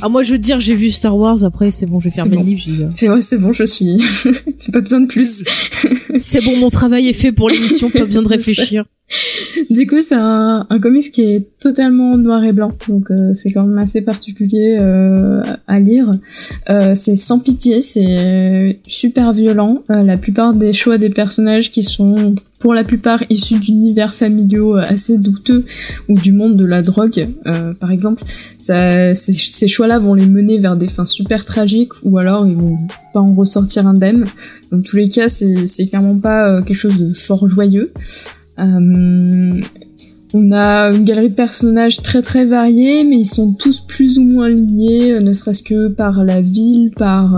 Ah, 0.02 0.10
moi, 0.10 0.24
je 0.24 0.32
veux 0.34 0.40
dire, 0.40 0.60
j'ai 0.60 0.76
vu 0.76 0.90
Star 0.90 1.16
Wars, 1.18 1.44
après, 1.46 1.72
c'est 1.72 1.86
bon, 1.86 2.00
je 2.00 2.06
vais 2.06 2.14
fermer 2.14 2.36
bon. 2.38 2.42
le 2.44 2.48
livre. 2.50 2.62
je 2.66 2.72
dis, 2.72 2.86
C'est 2.96 3.08
vrai, 3.08 3.22
c'est 3.22 3.38
bon, 3.38 3.54
je 3.54 3.64
suis. 3.64 3.98
J'ai 4.66 4.72
pas 4.72 4.82
besoin 4.82 5.02
de 5.02 5.08
plus. 5.08 5.44
C'est 6.18 6.44
bon, 6.44 6.58
mon 6.58 6.70
travail 6.70 7.08
est 7.08 7.14
fait 7.14 7.32
pour 7.32 7.50
l'émission, 7.50 7.90
pas 7.90 8.06
besoin 8.06 8.24
de 8.24 8.28
réfléchir. 8.38 8.86
Du 9.70 9.86
coup, 9.88 10.02
c'est 10.02 10.16
un, 10.16 10.66
un 10.70 10.80
comics 10.80 11.12
qui 11.12 11.22
est 11.22 11.60
totalement 11.60 12.18
noir 12.18 12.44
et 12.44 12.52
blanc, 12.52 12.72
donc 12.88 13.12
euh, 13.12 13.34
c'est 13.34 13.52
quand 13.52 13.64
même 13.64 13.78
assez 13.78 14.02
particulier 14.02 14.78
euh, 14.80 15.44
à 15.68 15.80
lire. 15.80 16.12
Euh, 16.70 16.96
c'est 16.96 17.16
sans 17.16 17.40
pitié, 17.40 17.82
c'est 17.82 18.80
super 18.88 19.34
violent. 19.34 19.84
Euh, 19.92 20.04
la 20.04 20.18
plupart 20.18 20.54
des 20.54 20.74
choix 20.74 20.98
des 20.98 21.10
personnages 21.10 21.72
qui 21.72 21.84
sont 21.84 22.36
pour 22.66 22.74
la 22.74 22.84
plupart 22.84 23.22
issus 23.30 23.60
d'univers 23.60 24.16
familiaux 24.16 24.76
euh, 24.76 24.82
assez 24.90 25.20
douteux 25.20 25.66
ou 26.10 26.16
du 26.16 26.32
monde 26.32 26.56
de 26.56 26.66
la 26.66 26.82
drogue, 26.82 27.30
euh, 27.46 27.76
par 27.76 27.92
exemple, 27.92 28.24
ces, 28.58 29.68
choix-là 29.68 30.00
vont 30.00 30.16
les 30.16 30.26
mener 30.26 30.58
vers 30.58 30.76
des 30.76 30.88
fins 30.88 31.06
super 31.06 31.46
tragiques 31.46 31.92
ou 32.02 32.18
alors 32.18 32.48
ils 32.48 32.56
vont 32.56 32.80
pas 33.14 33.20
en 33.20 33.36
ressortir 33.36 33.86
indemnes. 33.86 34.26
Dans 34.72 34.82
tous 34.82 34.96
les 34.96 35.10
cas, 35.10 35.30
c'est 35.30 35.88
clairement 35.88 36.18
pas 36.18 36.50
euh, 36.50 36.64
quelque 36.64 36.76
chose 36.76 36.98
de 36.98 37.14
fort 37.14 37.48
joyeux. 37.48 37.94
On 38.58 40.52
a 40.52 40.92
une 40.92 41.06
galerie 41.06 41.30
de 41.30 41.36
personnages 41.36 42.02
très 42.02 42.24
très 42.24 42.46
variés, 42.46 43.04
mais 43.04 43.20
ils 43.20 43.28
sont 43.28 43.54
tous 43.54 43.80
plus 43.80 44.18
ou 44.18 44.24
moins 44.24 44.50
liés, 44.50 45.20
ne 45.22 45.32
serait-ce 45.34 45.62
que 45.62 45.88
par 45.88 46.24
la 46.26 46.42
ville, 46.42 46.92
par 46.98 47.36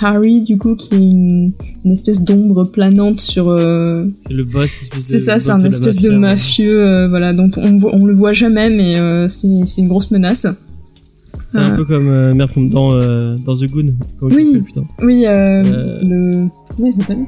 Harry 0.00 0.40
du 0.40 0.58
coup, 0.58 0.74
qui 0.74 0.94
est 0.94 0.98
une, 0.98 1.52
une 1.88 1.94
espèce 1.94 2.22
d'ombre 2.22 2.64
planante 2.64 3.18
sur. 3.20 3.48
euh, 3.48 4.04
C'est 4.26 4.34
le 4.34 4.44
boss. 4.44 4.70
c'est 4.98 5.18
ça, 5.18 5.40
c'est 5.40 5.50
un 5.50 5.64
espèce 5.64 5.96
de 5.96 6.10
mafieux, 6.10 6.82
euh, 6.86 7.08
voilà. 7.08 7.32
Donc 7.32 7.54
on, 7.56 7.76
voit- 7.78 7.94
on 7.94 8.04
le 8.04 8.12
voit 8.14 8.32
jamais, 8.32 8.68
mais 8.68 8.98
euh, 8.98 9.26
c'est 9.28 9.48
c'est 9.64 9.80
une 9.80 9.88
grosse 9.88 10.10
menace. 10.10 10.46
C'est 11.46 11.58
un 11.58 11.72
Euh, 11.72 11.76
peu 11.76 11.84
comme 11.86 12.32
merde 12.34 12.50
comme 12.52 12.68
dans 12.68 12.92
dans 12.92 13.56
The 13.56 13.66
Goon. 13.70 13.94
Oui. 14.20 14.62
Oui, 15.02 15.22
le 15.24 16.46
comment 16.76 16.86
il 16.88 16.92
s'appelle? 16.92 17.18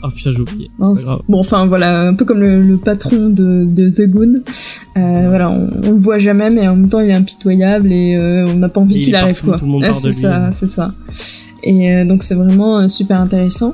Ah 0.00 0.10
putain, 0.14 0.30
j'ai 0.30 0.40
oublié. 0.42 0.70
Bon, 0.78 1.40
enfin 1.40 1.66
voilà, 1.66 2.02
un 2.06 2.14
peu 2.14 2.24
comme 2.24 2.38
le, 2.38 2.62
le 2.62 2.76
patron 2.76 3.30
de, 3.30 3.64
de 3.64 3.88
The 3.88 4.08
Goon. 4.08 4.34
Voilà, 4.94 5.50
on, 5.50 5.68
on 5.84 5.90
le 5.90 5.98
voit 5.98 6.20
jamais, 6.20 6.50
mais 6.50 6.68
en 6.68 6.76
même 6.76 6.88
temps, 6.88 7.00
il 7.00 7.10
est 7.10 7.14
impitoyable 7.14 7.90
et 7.92 8.16
on 8.48 8.54
n'a 8.58 8.68
pas 8.68 8.80
envie 8.80 9.00
qu'il 9.00 9.16
arrive 9.16 9.42
partout, 9.44 9.66
quoi. 9.66 9.80
Ah, 9.88 9.92
c'est 9.92 10.12
ça, 10.12 10.50
c'est 10.52 10.68
ça. 10.68 10.94
Et 11.62 11.92
euh, 11.92 12.04
donc 12.04 12.22
c'est 12.22 12.34
vraiment 12.34 12.80
euh, 12.80 12.88
super 12.88 13.20
intéressant. 13.20 13.72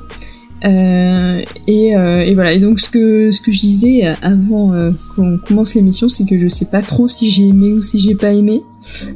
Euh, 0.63 1.41
et, 1.67 1.95
euh, 1.95 2.21
et 2.25 2.33
voilà. 2.33 2.53
Et 2.53 2.59
donc 2.59 2.79
ce 2.79 2.89
que 2.89 3.31
ce 3.31 3.39
que 3.41 3.51
je 3.51 3.59
disais 3.59 4.03
avant 4.23 4.73
euh, 4.73 4.91
qu'on 5.15 5.37
commence 5.37 5.75
l'émission, 5.75 6.09
c'est 6.09 6.25
que 6.25 6.37
je 6.39 6.47
sais 6.47 6.65
pas 6.65 6.81
trop 6.81 7.07
si 7.07 7.29
j'ai 7.29 7.47
aimé 7.47 7.73
ou 7.73 7.81
si 7.81 7.97
j'ai 7.99 8.15
pas 8.15 8.31
aimé. 8.33 8.61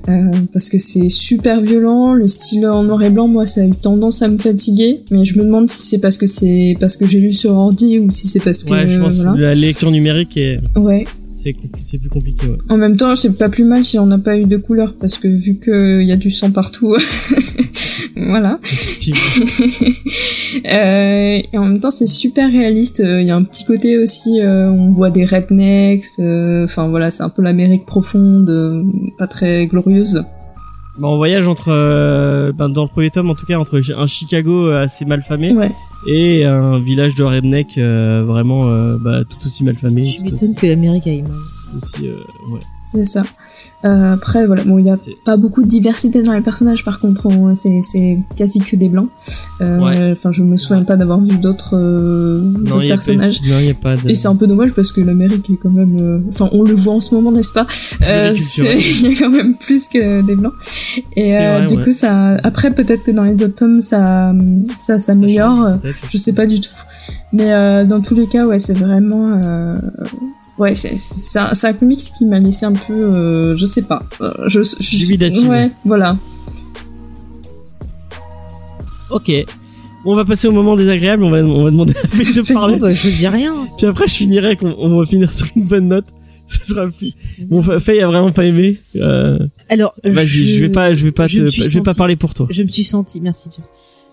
Euh, 0.09 0.31
parce 0.51 0.69
que 0.69 0.77
c'est 0.77 1.09
super 1.09 1.61
violent, 1.61 2.13
le 2.13 2.27
style 2.27 2.67
en 2.67 2.83
noir 2.83 3.01
et 3.03 3.09
blanc, 3.09 3.27
moi 3.27 3.45
ça 3.45 3.61
a 3.61 3.65
eu 3.65 3.71
tendance 3.71 4.21
à 4.23 4.27
me 4.27 4.37
fatiguer, 4.37 5.01
mais 5.11 5.25
je 5.25 5.37
me 5.37 5.43
demande 5.43 5.69
si 5.69 5.83
c'est 5.83 5.99
parce 5.99 6.17
que 6.17 6.25
c'est 6.27 6.75
parce 6.79 6.97
que 6.97 7.05
j'ai 7.05 7.19
lu 7.19 7.33
sur 7.33 7.51
ordi 7.51 7.99
ou 7.99 8.09
si 8.11 8.25
c'est 8.27 8.39
parce 8.43 8.63
que 8.63 8.71
Ouais, 8.71 8.87
je 8.87 8.99
pense 8.99 9.17
voilà. 9.21 9.33
que 9.33 9.39
la 9.41 9.55
lecture 9.55 9.91
numérique 9.91 10.37
est 10.37 10.59
Ouais. 10.75 11.05
c'est 11.33 11.51
compli- 11.51 11.99
plus 11.99 12.09
compliqué. 12.09 12.47
Ouais. 12.47 12.57
En 12.69 12.77
même 12.77 12.97
temps, 12.97 13.15
c'est 13.15 13.37
pas 13.37 13.49
plus 13.49 13.63
mal 13.63 13.85
si 13.85 13.99
on 13.99 14.07
n'a 14.07 14.17
pas 14.17 14.37
eu 14.37 14.45
de 14.45 14.57
couleur 14.57 14.95
parce 14.99 15.17
que 15.19 15.27
vu 15.27 15.55
que 15.57 16.01
y 16.01 16.11
a 16.11 16.15
du 16.17 16.31
sang 16.31 16.49
partout, 16.51 16.95
voilà. 18.27 18.59
Euh, 20.65 21.41
et 21.53 21.57
en 21.57 21.65
même 21.65 21.79
temps, 21.79 21.91
c'est 21.91 22.07
super 22.07 22.51
réaliste. 22.51 23.03
Il 23.05 23.21
y 23.25 23.29
a 23.29 23.35
un 23.35 23.43
petit 23.43 23.65
côté 23.65 23.97
aussi, 23.99 24.41
euh, 24.41 24.69
on 24.71 24.89
voit 24.91 25.11
des 25.11 25.23
rednecks. 25.25 26.03
euh, 26.19 26.65
Enfin 26.65 26.87
voilà, 26.87 27.11
c'est 27.11 27.21
un 27.23 27.29
peu 27.29 27.41
l'Amérique 27.43 27.85
profonde, 27.85 28.49
euh, 28.49 28.83
pas 29.19 29.27
très 29.27 29.67
glorieuse. 29.67 30.23
Bah, 30.97 31.07
on 31.07 31.17
voyage 31.17 31.47
entre, 31.47 31.69
euh, 31.71 32.51
ben, 32.51 32.67
dans 32.67 32.83
le 32.83 32.89
premier 32.89 33.11
tome 33.11 33.29
en 33.29 33.35
tout 33.35 33.45
cas, 33.45 33.57
entre 33.59 33.79
un 33.95 34.07
Chicago 34.07 34.67
euh, 34.67 34.81
assez 34.81 35.05
malfamé 35.05 35.53
Ouais. 35.53 35.71
et 36.07 36.45
un 36.45 36.79
village 36.79 37.13
de 37.15 37.23
redneck 37.23 37.77
euh, 37.77 38.23
vraiment 38.25 38.67
euh, 38.69 38.97
bah, 38.99 39.21
tout 39.23 39.37
aussi 39.45 39.63
malfamé. 39.63 40.03
Je 40.03 40.21
m'étonne 40.23 40.35
aussi, 40.49 40.55
que 40.55 40.65
l'Amérique 40.65 41.05
aille 41.07 41.21
mal. 41.21 41.31
Aussi, 41.75 42.07
euh, 42.07 42.17
ouais. 42.51 42.59
C'est 42.81 43.03
ça. 43.03 43.23
Euh, 43.85 44.13
après, 44.13 44.45
voilà, 44.47 44.63
bon, 44.63 44.77
il 44.79 44.85
y 44.85 44.89
a 44.89 44.95
C'est- 44.95 45.15
pas 45.23 45.37
beaucoup 45.37 45.61
de 45.63 45.67
diversité 45.67 46.21
dans 46.23 46.33
les 46.33 46.41
personnages, 46.41 46.83
par 46.83 46.99
contre, 46.99 47.25
on- 47.27 47.55
c'est 47.55 47.79
c'est 47.81 48.19
quasi 48.35 48.59
que 48.59 48.75
des 48.75 48.89
blancs. 48.89 49.09
Euh, 49.61 49.79
Ouais. 49.79 50.11
Enfin, 50.13 50.31
je 50.31 50.41
me 50.43 50.57
souviens 50.57 50.83
pas 50.83 50.97
d'avoir 50.97 51.19
vu 51.19 51.35
d'autres 51.37 51.75
euh, 51.77 52.53
personnages. 52.87 53.41
pas, 53.41 53.47
non, 53.47 53.59
il 53.59 53.65
y 53.65 53.69
a 53.69 53.73
pas 53.73 53.95
de. 53.95 54.09
Et 54.09 54.15
c'est 54.15 54.27
un 54.27 54.35
peu 54.35 54.47
dommage 54.47 54.71
parce 54.73 54.91
que 54.91 55.01
l'Amérique 55.01 55.49
est 55.49 55.57
quand 55.57 55.71
même, 55.71 55.97
euh, 55.99 56.19
enfin, 56.29 56.49
on 56.51 56.63
le 56.63 56.73
voit 56.73 56.93
en 56.93 56.99
ce 56.99 57.13
moment, 57.15 57.31
n'est-ce 57.31 57.53
pas? 57.53 57.67
Euh, 58.03 58.33
Il 58.57 59.01
y 59.11 59.13
a 59.15 59.19
quand 59.19 59.29
même 59.29 59.55
plus 59.55 59.87
que 59.87 60.21
des 60.21 60.35
blancs. 60.35 60.53
Et 61.15 61.31
C'est 61.33 61.45
euh, 61.47 61.57
vrai, 61.57 61.65
du 61.65 61.73
ouais. 61.75 61.83
coup, 61.83 61.93
ça, 61.93 62.37
après, 62.43 62.71
peut-être 62.71 63.03
que 63.03 63.11
dans 63.11 63.23
les 63.23 63.43
autres 63.43 63.55
tomes, 63.55 63.81
ça, 63.81 64.33
ça 64.77 64.99
s'améliore. 64.99 65.77
Je 66.09 66.17
sais 66.17 66.33
pas 66.33 66.45
du 66.45 66.59
tout. 66.59 66.69
Mais 67.31 67.53
euh, 67.53 67.85
dans 67.85 68.01
tous 68.01 68.15
les 68.15 68.27
cas, 68.27 68.45
ouais, 68.47 68.59
c'est 68.59 68.77
vraiment. 68.77 69.39
euh, 69.43 69.77
Ouais, 70.59 70.75
c'est 70.75 71.39
un, 71.39 71.51
un 71.63 71.73
comics 71.73 71.99
qui 72.17 72.25
m'a 72.25 72.37
laissé 72.39 72.65
un 72.65 72.73
peu. 72.73 72.93
euh, 72.93 73.55
je 73.55 73.65
sais 73.65 73.81
pas. 73.83 74.03
Euh, 74.21 74.33
je, 74.47 74.61
je. 74.61 75.47
Ouais, 75.47 75.71
voilà. 75.85 76.17
Ok. 79.09 79.31
Bon, 80.03 80.11
on 80.11 80.15
va 80.15 80.25
passer 80.25 80.47
au 80.47 80.51
moment 80.51 80.75
désagréable. 80.75 81.23
On 81.23 81.31
va, 81.31 81.37
on 81.39 81.63
va 81.63 81.71
demander 81.71 81.93
à 82.03 82.07
Faye 82.07 82.33
de 82.33 82.41
parler. 82.53 82.77
bah, 82.77 82.91
je 82.91 83.09
dis 83.09 83.27
rien. 83.27 83.53
Puis 83.77 83.87
après, 83.87 84.07
je 84.07 84.13
finirai. 84.15 84.55
qu'on- 84.55 84.75
On 84.77 84.97
va 84.99 85.05
finir 85.05 85.31
sur 85.33 85.47
une 85.55 85.63
bonne 85.65 85.87
note. 85.87 86.05
Ce 86.47 86.73
sera 86.73 86.87
plus. 86.87 87.13
Bon, 87.47 87.61
Fa- 87.61 87.79
Faye 87.79 88.01
a 88.01 88.07
vraiment 88.07 88.31
pas 88.31 88.43
aimé. 88.45 88.79
Euh, 88.95 89.37
Alors, 89.69 89.93
Vas-y, 90.03 90.25
je... 90.27 90.59
vais 90.61 90.69
pas, 90.69 90.93
je 90.93 91.03
vais 91.05 91.11
pas, 91.11 91.27
je 91.27 91.43
te- 91.43 91.49
je 91.49 91.73
vais 91.77 91.81
pas 91.83 91.93
parler 91.93 92.15
pour 92.15 92.33
toi. 92.33 92.47
je 92.49 92.63
me 92.63 92.67
suis 92.67 92.83
sentie, 92.83 93.21
merci 93.21 93.49
James. 93.55 93.65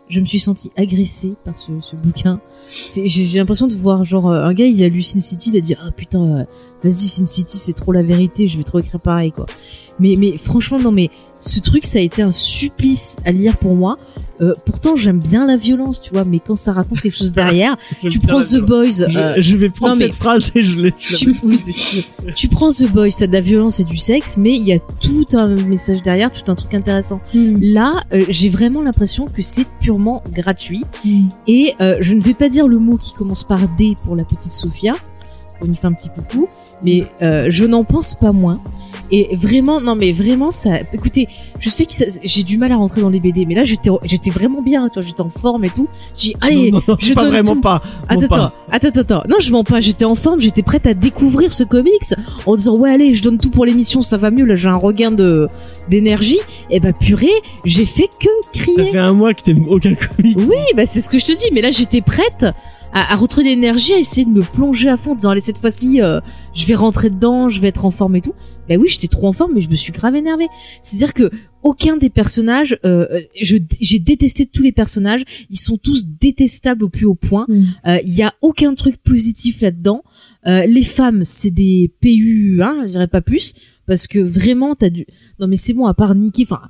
Je 0.08 0.20
me 0.20 0.24
suis 0.24 0.38
sentie 0.38 0.70
agressée 0.76 1.34
par 1.44 1.58
ce, 1.58 1.72
ce 1.80 1.96
bouquin. 1.96 2.40
J'ai 2.94 3.38
l'impression 3.38 3.66
de 3.66 3.74
voir 3.74 4.04
genre 4.04 4.28
euh, 4.30 4.44
un 4.44 4.54
gars, 4.54 4.66
il 4.66 4.82
a 4.84 4.88
lu 4.88 5.02
Sin 5.02 5.18
City, 5.18 5.50
il 5.50 5.56
a 5.56 5.60
dit 5.60 5.74
ah 5.80 5.90
putain, 5.90 6.20
euh, 6.22 6.44
vas-y 6.86 7.08
Sin 7.08 7.26
City, 7.26 7.56
c'est 7.56 7.72
trop 7.72 7.92
la 7.92 8.02
vérité, 8.02 8.48
je 8.48 8.56
vais 8.56 8.64
trop 8.64 8.78
écrire 8.78 9.00
pareil 9.00 9.32
quoi. 9.32 9.46
Mais 9.98 10.14
mais 10.18 10.36
franchement 10.36 10.78
non 10.78 10.92
mais 10.92 11.10
ce 11.40 11.60
truc 11.60 11.84
ça 11.84 11.98
a 11.98 12.02
été 12.02 12.22
un 12.22 12.30
supplice 12.30 13.16
à 13.24 13.32
lire 13.32 13.56
pour 13.56 13.74
moi. 13.74 13.98
Euh, 14.42 14.52
pourtant 14.66 14.96
j'aime 14.96 15.18
bien 15.18 15.46
la 15.46 15.56
violence, 15.56 16.02
tu 16.02 16.10
vois, 16.10 16.24
mais 16.24 16.40
quand 16.40 16.56
ça 16.56 16.72
raconte 16.72 17.00
quelque 17.00 17.16
chose 17.16 17.32
derrière, 17.32 17.76
tu 18.10 18.18
prends 18.18 18.40
The 18.40 18.56
Boys. 18.56 19.08
Je, 19.08 19.18
euh, 19.18 19.34
je 19.38 19.56
vais 19.56 19.70
prendre 19.70 19.94
non, 19.94 19.98
mais- 19.98 20.06
cette 20.06 20.14
phrase 20.14 20.52
et 20.54 20.62
je 20.62 20.80
l'ai. 20.80 20.92
tu, 20.92 21.34
oui, 21.42 21.62
mais 21.66 21.72
tu, 21.72 22.02
tu 22.34 22.48
prends 22.48 22.70
The 22.70 22.84
Boys, 22.84 23.10
t'as 23.18 23.26
de 23.26 23.32
la 23.32 23.40
violence 23.40 23.80
et 23.80 23.84
du 23.84 23.96
sexe, 23.96 24.36
mais 24.36 24.54
il 24.54 24.64
y 24.64 24.74
a 24.74 24.78
tout 25.00 25.26
un 25.32 25.48
message 25.48 26.02
derrière, 26.02 26.30
tout 26.30 26.50
un 26.50 26.54
truc 26.54 26.74
intéressant. 26.74 27.20
Hmm. 27.32 27.56
Là, 27.60 28.02
euh, 28.12 28.24
j'ai 28.28 28.50
vraiment 28.50 28.82
l'impression 28.82 29.26
que 29.26 29.40
c'est 29.40 29.66
purement 29.80 30.22
gratuit. 30.30 30.84
Hmm. 31.04 31.28
Et 31.46 31.74
je 32.00 32.14
ne 32.14 32.20
vais 32.20 32.34
pas 32.34 32.48
dire 32.48 32.68
le 32.68 32.78
mot 32.78 32.96
qui 32.96 33.12
commence 33.14 33.44
par 33.44 33.60
D 33.76 33.96
pour 34.04 34.16
la 34.16 34.24
petite 34.24 34.52
Sophia. 34.52 34.94
On 35.60 35.66
lui 35.66 35.74
fait 35.76 35.86
un 35.86 35.92
petit 35.92 36.08
coucou. 36.10 36.48
Mais 36.82 37.04
euh, 37.22 37.46
je 37.48 37.64
n'en 37.64 37.84
pense 37.84 38.14
pas 38.14 38.32
moins. 38.32 38.60
Et 39.12 39.36
vraiment, 39.36 39.80
non 39.80 39.94
mais 39.94 40.10
vraiment, 40.12 40.50
ça. 40.50 40.70
Écoutez, 40.92 41.28
je 41.60 41.68
sais 41.68 41.86
que 41.86 41.92
ça- 41.92 42.04
j'ai 42.24 42.42
du 42.42 42.58
mal 42.58 42.72
à 42.72 42.76
rentrer 42.76 43.00
dans 43.02 43.08
les 43.08 43.20
BD, 43.20 43.46
mais 43.46 43.54
là 43.54 43.62
j'étais, 43.62 43.88
j'étais 44.02 44.30
vraiment 44.30 44.62
bien, 44.62 44.88
tu 44.88 44.94
vois, 44.94 45.02
j'étais 45.06 45.20
en 45.20 45.28
forme 45.28 45.64
et 45.64 45.70
tout. 45.70 45.88
J'ai 46.14 46.30
dit, 46.30 46.36
allez, 46.40 46.70
non, 46.72 46.80
non, 46.88 46.96
je 46.98 47.14
pas 47.14 47.22
donne 47.22 47.30
vraiment 47.30 47.54
tout. 47.54 47.60
pas. 47.60 47.82
Attends, 48.08 48.26
pas. 48.26 48.54
attends, 48.70 48.88
attends, 48.88 49.00
attends. 49.00 49.22
Non, 49.28 49.36
je 49.40 49.52
mens 49.52 49.62
pas. 49.64 49.80
J'étais 49.80 50.04
en 50.04 50.16
forme, 50.16 50.40
j'étais 50.40 50.62
prête 50.64 50.86
à 50.86 50.94
découvrir 50.94 51.52
ce 51.52 51.62
comics 51.62 52.14
en 52.46 52.56
disant 52.56 52.76
ouais 52.76 52.90
allez, 52.90 53.14
je 53.14 53.22
donne 53.22 53.38
tout 53.38 53.50
pour 53.50 53.64
l'émission, 53.64 54.02
ça 54.02 54.16
va 54.16 54.30
mieux. 54.32 54.44
Là, 54.44 54.56
j'ai 54.56 54.68
un 54.68 54.76
regain 54.76 55.12
de 55.12 55.48
d'énergie. 55.88 56.40
Et 56.70 56.80
bah 56.80 56.92
purée, 56.92 57.28
j'ai 57.64 57.84
fait 57.84 58.08
que 58.20 58.28
Ça 58.58 58.64
crier. 58.72 58.90
fait 58.90 58.98
un 58.98 59.12
mois 59.12 59.34
que 59.34 59.42
t'aimes 59.42 59.66
aucun 59.70 59.94
comic. 59.94 60.36
Oui, 60.36 60.56
bah 60.76 60.84
c'est 60.84 61.00
ce 61.00 61.08
que 61.08 61.18
je 61.20 61.26
te 61.26 61.32
dis. 61.32 61.46
Mais 61.52 61.60
là, 61.60 61.70
j'étais 61.70 62.00
prête 62.02 62.44
à, 62.96 63.12
à 63.12 63.16
retrouver 63.16 63.44
l'énergie, 63.44 63.92
à 63.92 63.98
essayer 63.98 64.24
de 64.24 64.30
me 64.30 64.40
plonger 64.40 64.88
à 64.88 64.96
fond, 64.96 65.12
en 65.12 65.14
disant 65.16 65.30
allez 65.30 65.42
cette 65.42 65.58
fois-ci, 65.58 66.00
euh, 66.00 66.18
je 66.54 66.64
vais 66.64 66.74
rentrer 66.74 67.10
dedans, 67.10 67.50
je 67.50 67.60
vais 67.60 67.68
être 67.68 67.84
en 67.84 67.90
forme 67.90 68.16
et 68.16 68.22
tout. 68.22 68.32
Bah 68.70 68.76
oui, 68.76 68.88
j'étais 68.88 69.06
trop 69.06 69.28
en 69.28 69.32
forme, 69.32 69.52
mais 69.54 69.60
je 69.60 69.68
me 69.68 69.74
suis 69.74 69.92
grave 69.92 70.16
énervée. 70.16 70.46
C'est-à-dire 70.80 71.12
que 71.12 71.30
aucun 71.62 71.98
des 71.98 72.08
personnages, 72.08 72.78
euh, 72.86 73.20
je 73.38 73.58
j'ai 73.82 73.98
détesté 73.98 74.46
tous 74.46 74.62
les 74.62 74.72
personnages. 74.72 75.24
Ils 75.50 75.58
sont 75.58 75.76
tous 75.76 76.06
détestables 76.06 76.84
au 76.84 76.88
plus 76.88 77.04
haut 77.04 77.14
point. 77.14 77.44
Mm. 77.48 77.64
Euh, 77.86 77.98
Il 78.02 78.14
y 78.14 78.22
a 78.22 78.32
aucun 78.40 78.74
truc 78.74 78.96
positif 78.96 79.60
là-dedans. 79.60 80.02
Euh, 80.46 80.64
les 80.64 80.82
femmes, 80.82 81.22
c'est 81.22 81.50
des 81.50 81.92
PU, 82.00 82.60
hein, 82.62 82.84
je 82.84 82.92
dirais 82.92 83.08
pas 83.08 83.20
plus, 83.20 83.52
parce 83.86 84.06
que 84.06 84.20
vraiment, 84.20 84.74
t'as 84.74 84.88
du. 84.88 85.04
Non 85.38 85.48
mais 85.48 85.56
c'est 85.56 85.74
bon, 85.74 85.84
à 85.84 85.92
part 85.92 86.14
Nikki, 86.14 86.44
enfin, 86.44 86.62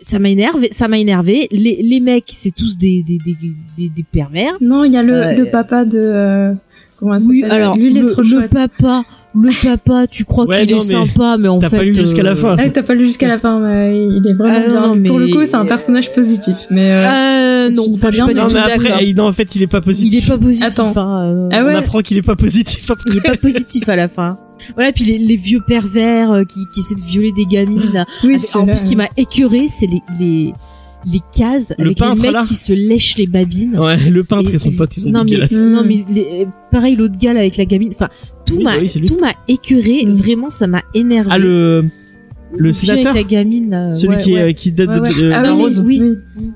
ça 0.00 0.18
m'a 0.18 0.28
énervé, 0.30 0.68
ça 0.72 0.88
m'a 0.88 0.98
énervé. 0.98 1.48
Les, 1.50 1.80
les 1.82 2.00
mecs, 2.00 2.24
c'est 2.28 2.54
tous 2.54 2.78
des 2.78 3.02
des, 3.02 3.18
des, 3.24 3.36
des, 3.76 3.88
des 3.88 4.02
pervers. 4.10 4.54
Non, 4.60 4.84
il 4.84 4.92
y 4.92 4.96
a 4.96 5.02
le, 5.02 5.14
Euh, 5.14 5.32
le 5.34 5.44
papa 5.46 5.84
de. 5.84 5.98
euh, 5.98 6.52
comment 6.98 7.14
elle 7.14 7.22
Oui, 7.28 7.40
s'appelle 7.42 7.56
alors 7.62 7.76
lui, 7.76 7.90
il 7.90 7.98
est 7.98 8.02
le, 8.02 8.10
trop 8.10 8.22
le 8.22 8.48
papa, 8.48 9.02
le 9.34 9.50
papa, 9.68 10.06
tu 10.06 10.24
crois 10.24 10.44
Ouais, 10.46 10.66
qu'il 10.66 10.74
non, 10.76 10.82
est 10.82 10.86
mais 10.86 10.94
sympa, 11.08 11.36
mais 11.38 11.48
en 11.48 11.58
T'as 11.58 11.68
fait, 11.68 11.76
pas 11.78 11.82
lu 11.84 11.94
jusqu'à 11.94 12.22
la 12.22 12.32
euh, 12.32 12.34
fin. 12.36 12.56
Ah, 12.58 12.68
t'as 12.68 12.82
pas 12.82 12.94
lu 12.94 13.04
jusqu'à 13.04 13.28
la 13.28 13.38
fin, 13.38 13.60
mais 13.60 14.06
il 14.08 14.26
est 14.28 14.32
vraiment 14.34 14.60
Ah, 14.64 14.68
bien. 14.68 14.94
non, 14.96 15.02
Pour 15.08 15.18
le 15.18 15.26
mais- 15.26 15.32
coup, 15.32 15.44
c'est 15.44 15.54
un 15.56 15.64
personnage 15.66 16.12
positif. 16.12 16.66
Mais 16.70 16.90
euh, 16.90 17.06
Euh, 17.06 17.70
ça 17.70 17.76
non, 17.76 17.86
enfin, 17.94 18.00
pas 18.00 18.10
je 18.10 18.16
suis 18.16 18.20
pas 18.26 18.26
bien, 18.26 18.34
du 18.34 18.40
Non, 18.40 18.46
tout 18.48 18.54
mais 18.54 18.60
d'accord. 18.60 18.86
après, 18.92 19.06
il- 19.06 19.14
non, 19.16 19.24
en 19.28 19.32
fait, 19.32 19.54
il 19.54 19.62
est 19.62 19.66
pas 19.66 19.78
Il 19.78 19.84
positif. 19.84 20.24
est 20.24 20.28
pas 20.30 20.38
positif. 20.38 20.66
Attends. 20.66 20.92
hein, 20.96 21.24
euh, 21.26 21.48
Ah 21.52 21.62
On 21.62 21.66
ouais. 21.66 21.74
apprend 21.76 22.00
qu'il 22.00 22.16
est 22.18 22.22
pas 22.22 22.36
positif 22.36 22.90
après. 22.90 23.04
Il 23.10 23.16
est 23.18 23.20
pas 23.20 23.36
positif 23.36 23.88
à 23.88 23.96
la 23.96 24.08
fin. 24.08 24.38
Voilà, 24.74 24.92
puis 24.92 25.04
les, 25.04 25.18
les 25.18 25.36
vieux 25.36 25.60
pervers 25.60 26.30
euh, 26.32 26.44
qui, 26.44 26.66
qui 26.72 26.80
essaient 26.80 26.94
de 26.94 27.00
violer 27.00 27.32
des 27.32 27.46
gamines. 27.46 27.90
là. 27.92 28.06
oui, 28.24 28.34
Avec- 28.34 28.56
en 28.56 28.66
là, 28.66 28.72
plus, 28.74 28.80
ce 28.80 28.84
qui 28.84 28.96
m'a 28.96 29.08
écuré, 29.16 29.66
c'est 29.68 29.86
les, 29.86 30.00
les, 30.18 30.52
les 31.10 31.20
cases 31.36 31.72
Le 31.78 31.86
avec 31.86 31.98
peintre, 31.98 32.16
les 32.16 32.22
mecs 32.28 32.32
là. 32.32 32.42
qui 32.42 32.54
se 32.54 32.72
lèchent 32.72 33.16
les 33.16 33.26
babines. 33.26 33.78
Ouais, 33.78 33.96
le 33.96 34.22
peintre 34.24 34.50
et, 34.50 34.54
Et- 34.54 34.58
son 34.58 34.70
pote, 34.72 34.96
ils 34.96 35.02
sont 35.02 35.10
non, 35.10 35.24
mais, 35.24 35.30
dégueulasses. 35.30 35.52
Mm. 35.52 35.70
non, 35.70 35.82
mais 35.86 36.04
les- 36.12 36.46
pareil, 36.70 36.96
l'autre 36.96 37.16
gars 37.18 37.32
là, 37.32 37.40
avec 37.40 37.56
la 37.56 37.64
gamine. 37.64 37.90
Enfin, 37.94 38.08
tout 38.46 38.56
Oui, 38.56 38.64
m'a, 38.64 38.76
bah 38.76 38.82
oui, 38.82 39.06
tout 39.06 39.18
m'a 39.18 39.32
écuré. 39.48 40.04
Mm. 40.04 40.12
Vraiment, 40.12 40.48
ça 40.50 40.66
m'a 40.66 40.82
énervé. 40.94 41.30
Ah, 41.32 41.38
le, 41.38 41.86
le 42.56 42.72
sénateur? 42.72 43.12
avec 43.12 43.24
la 43.24 43.28
gamine. 43.28 43.70
là, 43.70 43.92
celui 43.92 44.16
ouais, 44.16 44.22
qui, 44.22 44.34
ouais. 44.34 44.50
est, 44.50 44.54
qui 44.54 44.72
date 44.72 44.88
Ouais, 44.88 44.96
de, 44.96 45.00
ouais. 45.02 45.14
de, 45.14 45.30
Ah 45.32 45.42
d'un 45.42 45.54
oui, 45.56 45.62
rose. 45.62 45.82
oui. 45.86 46.00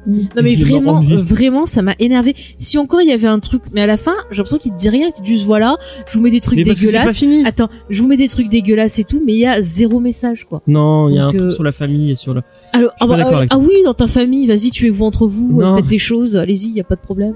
oui. 0.06 0.28
Non 0.36 0.42
mais 0.42 0.54
vraiment, 0.54 1.02
euh, 1.02 1.16
vraiment, 1.16 1.66
ça 1.66 1.82
m'a 1.82 1.94
énervé. 1.98 2.34
Si 2.58 2.78
encore 2.78 3.00
il 3.02 3.08
y 3.08 3.12
avait 3.12 3.28
un 3.28 3.38
truc, 3.40 3.62
mais 3.72 3.80
à 3.80 3.86
la 3.86 3.96
fin, 3.96 4.14
j'ai 4.30 4.38
l'impression 4.38 4.58
qu'il 4.58 4.72
te 4.72 4.76
dit 4.78 4.88
rien, 4.88 5.10
qu'il 5.10 5.22
te 5.22 5.28
dit 5.28 5.34
juste 5.34 5.46
voilà, 5.46 5.76
je 6.06 6.14
vous 6.18 6.22
mets 6.24 6.30
des 6.30 6.40
trucs 6.40 6.58
Mais 6.58 6.64
parce 6.64 6.80
que 6.80 6.86
c'est 6.86 6.92
pas 6.92 6.98
dégueulasses. 7.00 7.16
fini. 7.18 7.44
Attends, 7.46 7.68
je 7.90 8.00
vous 8.02 8.08
mets 8.08 8.16
des 8.16 8.28
trucs 8.28 8.48
dégueulasses 8.48 8.98
et 8.98 9.04
tout, 9.04 9.22
mais 9.24 9.32
il 9.32 9.38
y 9.38 9.46
a 9.46 9.60
zéro 9.62 10.00
message 10.00 10.44
quoi. 10.44 10.62
Non, 10.66 11.08
il 11.08 11.16
y 11.16 11.18
a 11.18 11.26
un 11.26 11.28
truc 11.30 11.40
euh, 11.42 11.50
sur 11.50 11.62
la 11.62 11.72
famille 11.72 12.10
et 12.10 12.16
sur 12.16 12.34
le. 12.34 12.42
Alors, 12.76 12.92
ah, 13.00 13.06
bah, 13.06 13.16
euh, 13.18 13.36
avec 13.36 13.48
ah 13.52 13.58
oui, 13.58 13.72
dans 13.84 13.94
ta 13.94 14.06
famille, 14.08 14.46
vas-y, 14.46 14.70
tuez-vous 14.70 15.04
entre 15.04 15.26
vous, 15.26 15.60
euh, 15.60 15.64
Non. 15.64 15.76
faites 15.76 15.86
des 15.86 15.98
choses, 16.00 16.36
allez-y, 16.36 16.70
y 16.70 16.80
a 16.80 16.84
pas 16.84 16.96
de 16.96 17.00
problème. 17.00 17.34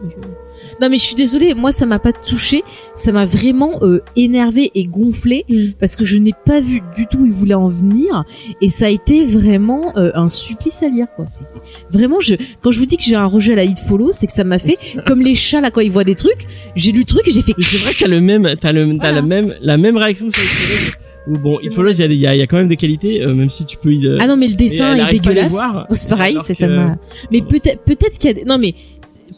Non 0.81 0.89
mais 0.91 0.99
je 0.99 1.05
suis 1.05 1.15
désolée, 1.15 1.55
moi 1.55 1.71
ça 1.71 1.87
m'a 1.87 2.01
pas 2.01 2.13
touché, 2.13 2.65
ça 2.97 3.13
m'a 3.13 3.25
vraiment 3.25 3.79
euh, 3.83 4.01
énervé 4.17 4.73
et 4.75 4.87
gonflé 4.87 5.45
Mm. 5.49 5.57
parce 5.79 5.95
que 5.95 6.05
je 6.05 6.19
n'ai 6.19 6.33
pas 6.45 6.61
vu 6.61 6.83
du 6.97 7.07
tout 7.07 7.19
où 7.19 7.27
il 7.27 7.33
voulait 7.33 7.55
en 7.55 7.69
venir 7.69 8.25
et 8.61 8.69
ça 8.69 8.87
a 8.87 8.89
été 8.89 9.25
vraiment 9.25 9.93
euh, 9.97 10.11
un 10.15 10.29
supplice 10.29 10.83
à 10.83 10.89
lire 10.89 11.07
quoi. 11.15 11.27
C'est 11.29 11.45
c'est- 11.47 11.61
vraiment 11.93 12.19
je 12.19 12.35
quand 12.61 12.73
je 12.73 12.79
vous 12.81 12.87
dis 12.87 12.97
que 12.97 13.05
j'ai 13.05 13.15
un 13.15 13.27
rejet 13.27 13.53
à 13.53 13.57
la 13.57 13.65
hit 13.65 13.79
follow, 13.79 14.09
c'est 14.11 14.27
que 14.27 14.33
ça 14.33 14.43
m'a 14.43 14.59
fait 14.59 14.79
comme 15.07 15.21
les 15.23 15.37
chats 15.37 15.61
là 15.61 15.71
quand 15.71 15.81
ils 15.81 15.93
voient 15.93 16.03
des 16.03 16.17
trucs, 16.17 16.49
j'ai 16.75 16.91
lu 16.91 17.01
le 17.01 17.05
truc 17.05 17.29
et 17.29 17.31
j'ai 17.33 17.41
fait 17.43 17.55
Mais 17.57 17.63
c'est 17.65 17.79
vrai 17.79 17.93
que 17.95 18.01
t'as 18.01 18.09
le 18.09 18.21
même, 18.21 18.49
t'as 18.61 18.73
le, 18.73 18.89
t'as 18.89 18.95
Voilà. 18.99 19.13
la 19.13 19.23
même, 19.23 19.55
la 19.63 19.77
même 19.77 19.97
réaction 19.97 20.29
sur 20.29 20.43
It 20.43 20.99
Bon, 21.43 21.57
It 21.63 21.73
Follows, 21.75 21.93
il 21.93 22.13
y 22.13 22.17
y 22.17 22.27
a, 22.27 22.35
il 22.35 22.39
y 22.39 22.43
a 22.43 22.47
quand 22.47 22.57
même 22.57 22.69
des 22.69 22.77
qualités, 22.77 23.23
euh, 23.23 23.35
même 23.35 23.51
si 23.51 23.67
tu 23.67 23.77
peux 23.77 23.93
y, 23.93 24.07
euh, 24.07 24.19
Ah 24.21 24.27
non, 24.27 24.37
mais 24.37 24.49
le 24.49 24.55
dessin 24.55 24.95
est 24.97 25.11
dégueulasse. 25.11 25.59
C'est 25.91 26.09
pareil, 26.09 26.39
c'est 26.43 26.55
ça 26.55 26.67
que- 26.67 26.73
m'a. 26.73 26.97
Mais 27.31 27.43
peut-être, 27.43 27.83
peut-être 27.85 28.17
qu'il 28.19 28.29
y 28.29 28.31
a 28.31 28.35
des... 28.35 28.45
non 28.45 28.59
mais 28.59 28.75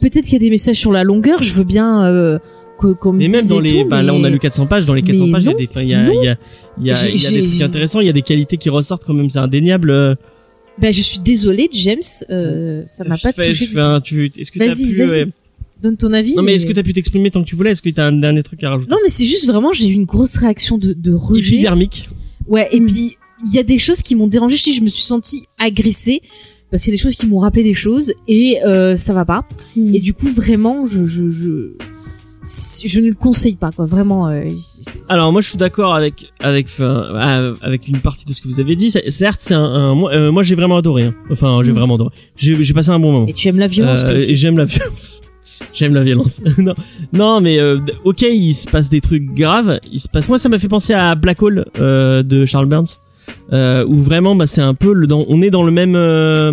peut-être 0.01 0.25
qu'il 0.25 0.35
y 0.35 0.37
a 0.37 0.39
des 0.41 0.51
messages 0.51 0.77
sur 0.77 0.93
la 0.93 1.03
longueur. 1.05 1.43
Je 1.43 1.53
veux 1.55 1.65
bien 1.65 2.05
euh, 2.07 2.39
que- 2.79 2.93
qu'on 2.93 3.13
me 3.13 3.19
Mais 3.19 3.29
même 3.29 3.47
dans 3.49 3.61
les, 3.61 3.83
tout, 3.83 3.89
bah, 3.89 4.03
là 4.03 4.15
on 4.15 4.23
a 4.25 4.31
lu 4.31 4.39
400 4.39 4.67
pages, 4.67 4.87
dans 4.87 4.95
les 4.95 5.03
400 5.03 5.27
Mais 5.27 5.33
pages, 5.33 5.43
il 5.45 5.47
y 5.47 5.51
a 5.51 5.55
des, 5.55 5.69
il 5.77 5.89
y 5.89 5.95
a, 5.95 6.05
il 6.13 6.25
y 6.25 6.29
a, 6.29 6.37
il 6.79 6.87
y 6.87 6.91
a, 6.93 6.95
y 7.15 7.27
a 7.27 7.31
des 7.43 7.43
trucs 7.49 7.63
intéressants, 7.63 8.01
il 8.01 8.07
y 8.07 8.11
a 8.11 8.13
des 8.13 8.23
qualités 8.23 8.57
qui 8.57 8.71
ressortent 8.71 9.05
quand 9.05 9.15
même, 9.15 9.29
c'est 9.31 9.39
indéniable. 9.41 10.17
Ben 10.79 10.95
je 10.95 11.01
suis 11.03 11.19
désolée, 11.19 11.69
James, 11.73 11.99
euh, 12.31 12.85
ça 12.87 13.05
m'a 13.05 13.19
pas 13.19 13.33
fais- 13.33 13.49
touché. 13.49 13.65
je 13.67 13.71
du 13.71 13.75
fais 13.75 13.81
un- 13.81 14.01
tu, 14.01 14.33
est-ce 14.39 14.51
que 14.51 14.59
t'as 14.59 14.69
Vas-y, 14.69 14.93
pu, 14.93 14.97
vas-y. 15.05 15.25
ouais. 15.25 15.29
Donne 15.83 15.97
ton 15.97 16.13
avis. 16.13 16.35
non 16.35 16.43
mais 16.43 16.55
est-ce 16.55 16.67
que 16.67 16.73
t'as 16.73 16.83
pu 16.83 16.93
t'exprimer 16.93 17.31
tant 17.31 17.43
que 17.43 17.49
tu 17.49 17.57
voulais, 17.57 17.71
est-ce 17.73 17.83
que 17.83 17.89
t'as 17.91 18.07
un 18.07 18.13
dernier 18.13 18.43
truc 18.43 18.63
à 18.65 18.71
rajouter? 18.71 18.91
Non 18.91 18.99
mais 19.03 19.09
c'est 19.09 19.25
juste 19.25 19.47
vraiment 19.47 19.73
j'ai 19.73 19.89
eu 19.89 19.93
une 19.95 20.05
grosse 20.05 20.37
réaction 20.37 20.79
de, 20.79 20.93
de 20.93 21.13
rejet. 21.13 21.55
Épidermique. 21.57 22.09
Ouais 22.47 22.69
et 22.73 22.81
puis 22.81 23.17
il 23.47 23.55
y 23.55 23.59
a 23.59 23.63
des 23.63 23.79
choses 23.79 24.03
qui 24.03 24.15
m'ont 24.17 24.27
dérangé. 24.27 24.57
Je 24.57 24.63
dis 24.65 24.73
je 24.75 24.83
me 24.83 24.89
suis 24.91 25.03
sentie 25.03 25.45
agressée 25.59 26.21
parce 26.71 26.85
qu'il 26.85 26.93
y 26.93 26.95
a 26.95 26.99
des 26.99 27.03
choses 27.03 27.17
qui 27.17 27.27
m'ont 27.27 27.39
rappelé 27.41 27.63
des 27.65 27.75
choses 27.75 28.13
et 28.29 28.59
euh, 28.65 28.97
ça 28.97 29.13
va 29.15 29.25
pas. 29.25 29.47
Mm. 29.77 29.95
Et 29.95 30.01
du 30.01 30.13
coup 30.15 30.29
vraiment 30.29 30.85
je 30.87 31.07
je 31.07 31.31
je 31.31 31.73
je 32.85 33.01
ne 33.01 33.09
le 33.09 33.15
conseille 33.15 33.55
pas 33.57 33.71
quoi 33.71 33.85
vraiment. 33.87 34.29
euh, 34.29 34.43
Alors 35.09 35.31
moi 35.33 35.41
je 35.41 35.49
suis 35.51 35.59
d'accord 35.59 35.95
avec 35.95 36.27
avec 36.41 36.67
enfin, 36.67 36.85
euh, 37.15 37.55
avec 37.63 37.87
une 37.87 38.01
partie 38.01 38.25
de 38.25 38.33
ce 38.33 38.41
que 38.41 38.49
vous 38.49 38.61
avez 38.61 38.77
dit. 38.77 38.91
Certes 38.91 39.41
c'est 39.43 39.55
un, 39.55 39.61
un- 39.63 39.95
moi, 39.95 40.13
euh, 40.13 40.33
moi 40.33 40.43
j'ai 40.43 40.55
vraiment 40.55 40.77
adoré. 40.79 41.05
hein. 41.05 41.15
Enfin 41.31 41.61
j'ai 41.65 41.73
Mm. 41.73 41.75
vraiment 41.77 41.95
adoré. 41.97 42.11
J'ai 42.37 42.63
j'ai 42.63 42.75
passé 42.75 42.91
un 42.91 42.99
bon 42.99 43.13
moment. 43.13 43.27
Et 43.27 43.33
tu 43.33 43.49
aimes 43.49 43.59
la 43.59 43.67
violence 43.69 44.07
Euh, 44.09 44.17
aussi. 44.17 44.33
et 44.33 44.37
j'aime 44.37 44.57
la 44.59 44.65
violence. 44.75 45.21
J'aime 45.73 45.95
la 45.95 46.03
violence. 46.03 46.41
non, 46.59 46.75
non, 47.13 47.41
mais 47.41 47.59
euh, 47.61 47.79
ok, 48.05 48.23
il 48.23 48.55
se 48.55 48.69
passe 48.69 48.91
des 48.91 49.01
trucs 49.01 49.33
graves. 49.35 49.79
Il 49.93 50.01
se 50.01 50.09
passe. 50.09 50.29
Moi, 50.29 50.39
ça 50.39 50.49
m'a 50.49 50.59
fait 50.59 50.69
penser 50.69 50.95
à 50.95 51.15
Black 51.15 51.43
Hole 51.43 51.67
euh, 51.79 52.23
de 52.23 52.45
Charles 52.47 52.67
Burns, 52.67 52.99
euh, 53.53 53.85
où 53.87 54.03
vraiment, 54.03 54.35
bah, 54.35 54.47
c'est 54.47 54.63
un 54.63 54.75
peu 54.75 54.93
le. 54.93 55.07
Dans, 55.07 55.25
on 55.29 55.43
est 55.43 55.51
dans 55.51 55.63
le 55.63 55.71
même. 55.71 55.95
euh, 55.97 56.53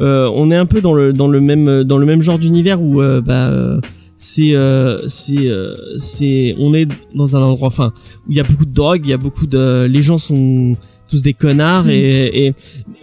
euh, 0.00 0.30
on 0.34 0.50
est 0.52 0.56
un 0.56 0.66
peu 0.66 0.80
dans 0.80 0.94
le 0.94 1.12
dans 1.12 1.26
le 1.26 1.40
même 1.40 1.82
dans 1.82 1.98
le 1.98 2.06
même 2.06 2.22
genre 2.22 2.38
d'univers 2.38 2.80
où 2.80 3.02
euh, 3.02 3.20
bah 3.20 3.80
c'est 4.16 4.54
c'est 5.08 5.50
c'est 5.98 6.54
on 6.60 6.72
est 6.72 6.86
dans 7.16 7.36
un 7.36 7.40
endroit 7.42 7.66
enfin 7.66 7.92
où 8.26 8.30
il 8.30 8.36
y 8.36 8.40
a 8.40 8.44
beaucoup 8.44 8.64
de 8.64 8.72
drogue, 8.72 9.00
il 9.02 9.10
y 9.10 9.12
a 9.12 9.16
beaucoup 9.16 9.48
de 9.48 9.88
les 9.90 10.02
gens 10.02 10.18
sont 10.18 10.76
tous 11.08 11.22
des 11.22 11.32
connards 11.34 11.88
et, 11.88 12.46
et 12.46 12.54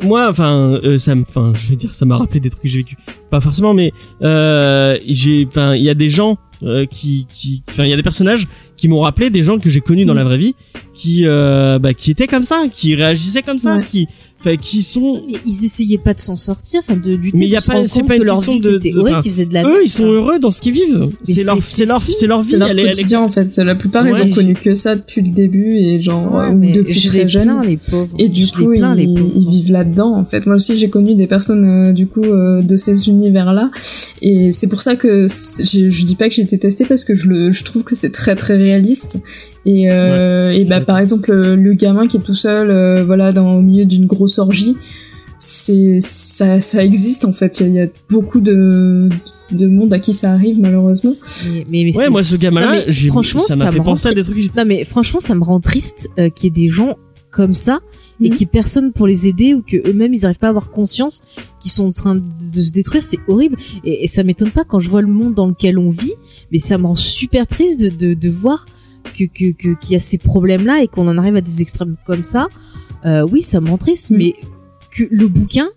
moi 0.03 0.27
enfin 0.29 0.79
euh, 0.83 0.97
ça 0.99 1.15
me 1.15 1.23
enfin 1.23 1.51
je 1.57 1.69
veux 1.69 1.75
dire 1.75 1.93
ça 1.95 2.05
m'a 2.05 2.17
rappelé 2.17 2.39
des 2.39 2.49
trucs 2.49 2.61
que 2.63 2.67
j'ai 2.67 2.77
vécu 2.79 2.97
pas 3.31 3.41
forcément 3.41 3.73
mais 3.73 3.91
euh, 4.21 4.97
j'ai 5.07 5.45
enfin 5.47 5.75
il 5.75 5.83
y 5.83 5.89
a 5.89 5.93
des 5.95 6.09
gens 6.09 6.37
euh, 6.63 6.85
qui 6.85 7.27
qui 7.29 7.63
enfin 7.69 7.83
il 7.83 7.89
y 7.89 7.93
a 7.93 7.95
des 7.95 8.03
personnages 8.03 8.47
qui 8.77 8.87
m'ont 8.87 9.01
rappelé 9.01 9.29
des 9.29 9.43
gens 9.43 9.57
que 9.59 9.69
j'ai 9.69 9.81
connus 9.81 10.05
dans 10.05 10.13
la 10.13 10.23
vraie 10.23 10.37
vie 10.37 10.55
qui 10.93 11.23
euh, 11.25 11.79
bah 11.79 11.93
qui 11.93 12.11
étaient 12.11 12.27
comme 12.27 12.43
ça 12.43 12.63
qui 12.71 12.95
réagissaient 12.95 13.41
comme 13.43 13.59
ça 13.59 13.77
Ouais. 13.77 13.83
qui 13.83 14.07
enfin, 14.45 14.57
qui 14.57 14.83
sont 14.83 15.23
Mais 15.27 15.39
ils 15.45 15.65
essayaient 15.65 15.97
pas 15.97 16.13
de 16.13 16.19
s'en 16.19 16.35
sortir, 16.35 16.81
enfin 16.83 16.95
de 16.97 17.13
lutter, 17.15 17.37
Mais 17.39 17.47
y 17.47 17.55
a 17.55 17.61
pas- 17.61 17.85
c'est 17.87 18.03
pas 18.03 18.15
une 18.15 18.23
leur 18.23 18.35
question 18.37 18.51
vie 18.53 18.61
de- 18.61 18.77
de- 18.77 18.97
horrible, 18.99 19.17
enfin, 19.19 19.23
faisaient 19.23 19.45
de 19.45 19.53
la 19.53 19.63
eux 19.63 19.81
ils 19.83 19.89
sont 19.89 20.05
heureux 20.05 20.39
dans 20.39 20.51
ce 20.51 20.61
qu'ils 20.61 20.73
vivent 20.73 21.09
c'est 21.23 21.43
leur 21.43 21.55
c'est- 21.61 21.75
c'est 21.77 21.85
leur 21.85 22.01
c'est 22.01 22.11
c'est 22.13 22.27
leur 22.27 22.41
vie 22.41 22.51
C'est 22.51 22.57
leur 22.57 22.69
elle 22.69 22.79
elle 22.79 22.85
quotidien 22.91 23.21
en 23.21 23.29
fait. 23.29 23.55
La 23.57 23.75
plupart, 23.75 24.07
ils 24.07 24.21
ont 24.21 24.29
connu 24.31 24.53
que 24.53 24.73
ça 24.73 24.95
depuis 24.95 25.21
le 25.21 25.29
début 25.31 25.75
et 25.77 26.01
genre 26.01 26.33
Ouais, 26.33 26.45
euh, 26.49 26.53
mais 26.55 26.71
depuis 26.73 26.93
je 26.93 27.07
très 27.09 27.23
les 27.23 27.29
jeune. 27.29 27.51
les 27.65 27.77
pauvres. 27.77 28.15
Et 28.19 28.29
du 28.29 28.43
Je 28.45 28.51
coup, 28.53 28.73
ils, 28.73 28.81
pauvres. 28.81 28.95
ils 28.99 29.49
vivent 29.49 29.71
là-dedans. 29.71 30.15
En 30.15 30.25
fait, 30.25 30.45
moi 30.45 30.55
aussi, 30.55 30.75
j'ai 30.75 30.89
connu 30.89 31.15
des 31.15 31.27
personnes 31.27 31.65
euh, 31.89 31.91
du 31.93 32.07
coup 32.07 32.23
euh, 32.23 32.61
de 32.61 32.75
ces 32.77 33.07
univers-là, 33.09 33.71
et 34.21 34.51
c'est 34.51 34.67
pour 34.67 34.81
ça 34.81 34.95
que 34.95 35.27
je, 35.27 35.89
je 35.89 36.05
dis 36.05 36.15
pas 36.15 36.29
que 36.29 36.35
j'ai 36.35 36.43
détesté 36.43 36.85
parce 36.85 37.03
que 37.03 37.15
je 37.15 37.27
le, 37.27 37.51
je 37.51 37.63
trouve 37.63 37.83
que 37.83 37.95
c'est 37.95 38.11
très 38.11 38.35
très 38.35 38.55
réaliste. 38.57 39.19
Et, 39.65 39.91
euh, 39.91 40.51
et 40.53 40.63
bah, 40.65 40.79
par 40.81 40.99
exemple, 40.99 41.31
le, 41.33 41.55
le 41.55 41.73
gamin 41.73 42.07
qui 42.07 42.17
est 42.17 42.21
tout 42.21 42.33
seul, 42.35 42.69
euh, 42.69 43.03
voilà, 43.03 43.31
dans 43.31 43.55
au 43.57 43.61
milieu 43.61 43.85
d'une 43.85 44.05
grosse 44.05 44.37
orgie, 44.39 44.77
c'est 45.37 45.99
ça, 46.01 46.61
ça 46.61 46.83
existe 46.83 47.25
en 47.25 47.33
fait. 47.33 47.59
Il 47.59 47.63
y, 47.63 47.65
a- 47.65 47.69
il 47.69 47.75
y 47.75 47.79
a 47.81 47.87
beaucoup 48.09 48.39
de 48.39 49.09
de 49.51 49.67
monde 49.67 49.93
à 49.93 49.99
qui 49.99 50.11
ça 50.13 50.31
arrive 50.31 50.59
malheureusement. 50.59 51.13
Mais, 51.53 51.65
mais, 51.69 51.83
mais 51.85 51.97
Ouais, 51.97 52.09
moi, 52.09 52.23
ce 52.23 52.35
gamin-là, 52.35 52.83
franchement, 53.09 53.41
ça 53.41 53.55
m'a 53.65 53.71
fait 53.71 53.79
me 53.79 53.83
penser 53.83 54.07
à 54.07 54.09
rend 54.11 54.15
des 54.15 54.23
trucs. 54.23 54.55
Non 54.55 54.65
mais 54.65 54.83
franchement, 54.85 55.19
ça 55.19 55.35
me 55.35 55.43
rend 55.43 55.59
triste 55.59 56.09
euh, 56.17 56.29
qu'il 56.29 56.45
y 56.45 56.47
ait 56.47 56.67
des 56.67 56.69
gens 56.73 56.95
comme 57.31 57.53
ça 57.53 57.79
et 58.21 58.29
qu'il 58.29 58.41
y 58.41 58.43
ait 58.43 58.49
personne 58.51 58.91
pour 58.93 59.07
les 59.07 59.27
aider 59.27 59.53
ou 59.53 59.61
que 59.61 59.75
eux-mêmes 59.87 60.13
ils 60.13 60.25
arrivent 60.25 60.39
pas 60.39 60.47
à 60.47 60.49
avoir 60.51 60.71
conscience 60.71 61.21
qu'ils 61.59 61.69
sont 61.71 61.85
en 61.85 61.91
train 61.91 62.15
de, 62.15 62.21
de 62.53 62.61
se 62.61 62.71
détruire. 62.71 63.03
C'est 63.03 63.19
horrible 63.27 63.57
et, 63.83 64.03
et 64.05 64.07
ça 64.07 64.23
m'étonne 64.23 64.51
pas 64.51 64.63
quand 64.63 64.79
je 64.79 64.89
vois 64.89 65.01
le 65.01 65.09
monde 65.09 65.33
dans 65.33 65.45
lequel 65.47 65.77
on 65.77 65.89
vit, 65.89 66.13
mais 66.51 66.59
ça 66.59 66.77
me 66.77 66.85
rend 66.87 66.95
super 66.95 67.45
triste 67.45 67.79
de, 67.81 67.89
de, 67.89 68.13
de 68.13 68.29
voir 68.29 68.65
que 69.13 69.25
que 69.25 69.51
que- 69.51 69.79
qu'il 69.79 69.93
y 69.93 69.95
a 69.95 69.99
ces 69.99 70.17
problèmes-là 70.17 70.81
et 70.83 70.87
qu'on 70.87 71.07
en 71.07 71.17
arrive 71.17 71.35
à 71.35 71.41
des 71.41 71.61
extrêmes 71.61 71.95
comme 72.05 72.23
ça. 72.23 72.47
Euh, 73.05 73.27
oui, 73.31 73.41
ça 73.41 73.61
me 73.61 73.69
rend 73.69 73.77
triste, 73.77 74.11
Mhm. 74.11 74.17
mais 74.17 74.33
que 74.91 75.03
le 75.11 75.27
bouquin 75.27 75.67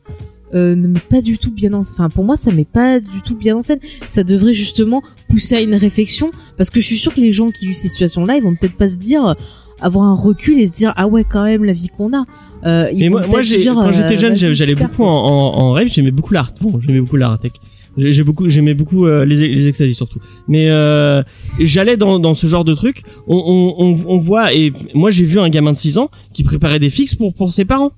euh, 0.54 0.74
ne 0.74 0.86
met 0.88 1.00
pas 1.00 1.20
du 1.20 1.36
tout 1.36 1.52
bien 1.52 1.74
en 1.74 1.80
enfin 1.80 2.08
pour 2.08 2.24
moi 2.24 2.34
ça 2.34 2.50
met 2.52 2.64
pas 2.64 3.00
du 3.00 3.20
tout 3.22 3.36
bien 3.36 3.54
en 3.54 3.60
scène 3.60 3.80
ça 4.06 4.24
devrait 4.24 4.54
justement 4.54 5.02
pousser 5.28 5.56
à 5.56 5.60
une 5.60 5.74
réflexion 5.74 6.30
parce 6.56 6.70
que 6.70 6.80
je 6.80 6.86
suis 6.86 6.96
sûre 6.96 7.12
que 7.12 7.20
les 7.20 7.32
gens 7.32 7.50
qui 7.50 7.66
vivent 7.66 7.76
ces 7.76 7.88
situations 7.88 8.24
là 8.24 8.34
ils 8.38 8.42
vont 8.42 8.54
peut-être 8.54 8.72
pas 8.76 8.86
se 8.88 8.96
dire 8.96 9.34
avoir 9.82 10.06
un 10.06 10.14
recul 10.14 10.58
et 10.58 10.64
se 10.66 10.72
dire 10.72 10.94
ah 10.96 11.06
ouais 11.06 11.22
quand 11.22 11.44
même 11.44 11.64
la 11.64 11.74
vie 11.74 11.88
qu'on 11.88 12.14
a 12.16 12.24
euh, 12.64 12.88
ils 12.94 12.98
Mais 13.00 13.08
vont 13.10 13.28
moi, 13.28 13.42
se 13.42 13.56
dire, 13.58 13.74
quand 13.74 13.88
euh, 13.88 13.92
j'étais 13.92 14.16
jeune, 14.16 14.34
j'allais 14.36 14.74
beaucoup 14.74 15.04
en, 15.04 15.10
en 15.10 15.72
rêve, 15.72 15.88
j'aimais 15.92 16.10
beaucoup 16.12 16.32
l'art. 16.32 16.52
Bon, 16.62 16.80
j'aimais 16.80 17.00
beaucoup 17.00 17.16
l'art 17.16 17.38
tech. 17.38 17.52
J'ai 17.99 18.22
beaucoup, 18.22 18.49
j'aimais 18.49 18.74
beaucoup 18.74 19.07
euh, 19.07 19.24
les, 19.24 19.49
les 19.49 19.68
extasies 19.68 19.94
surtout. 19.94 20.20
Mais 20.46 20.70
euh, 20.70 21.22
j'allais 21.61 21.96
dans, 21.96 22.18
dans 22.18 22.34
ce 22.34 22.46
genre 22.46 22.64
de 22.64 22.74
truc. 22.74 23.03
On, 23.26 23.36
on, 23.36 23.84
on, 23.84 24.05
on 24.07 24.18
voit 24.18 24.55
et 24.55 24.72
moi 24.94 25.11
j'ai 25.11 25.24
vu 25.24 25.38
un 25.40 25.49
gamin 25.49 25.72
de 25.72 25.76
6 25.76 25.99
ans 25.99 26.11
qui 26.32 26.44
préparait 26.44 26.78
des 26.78 26.90
fixes 26.90 27.14
pour 27.14 27.34
pour 27.34 27.53
ses 27.53 27.64
parents. 27.64 27.92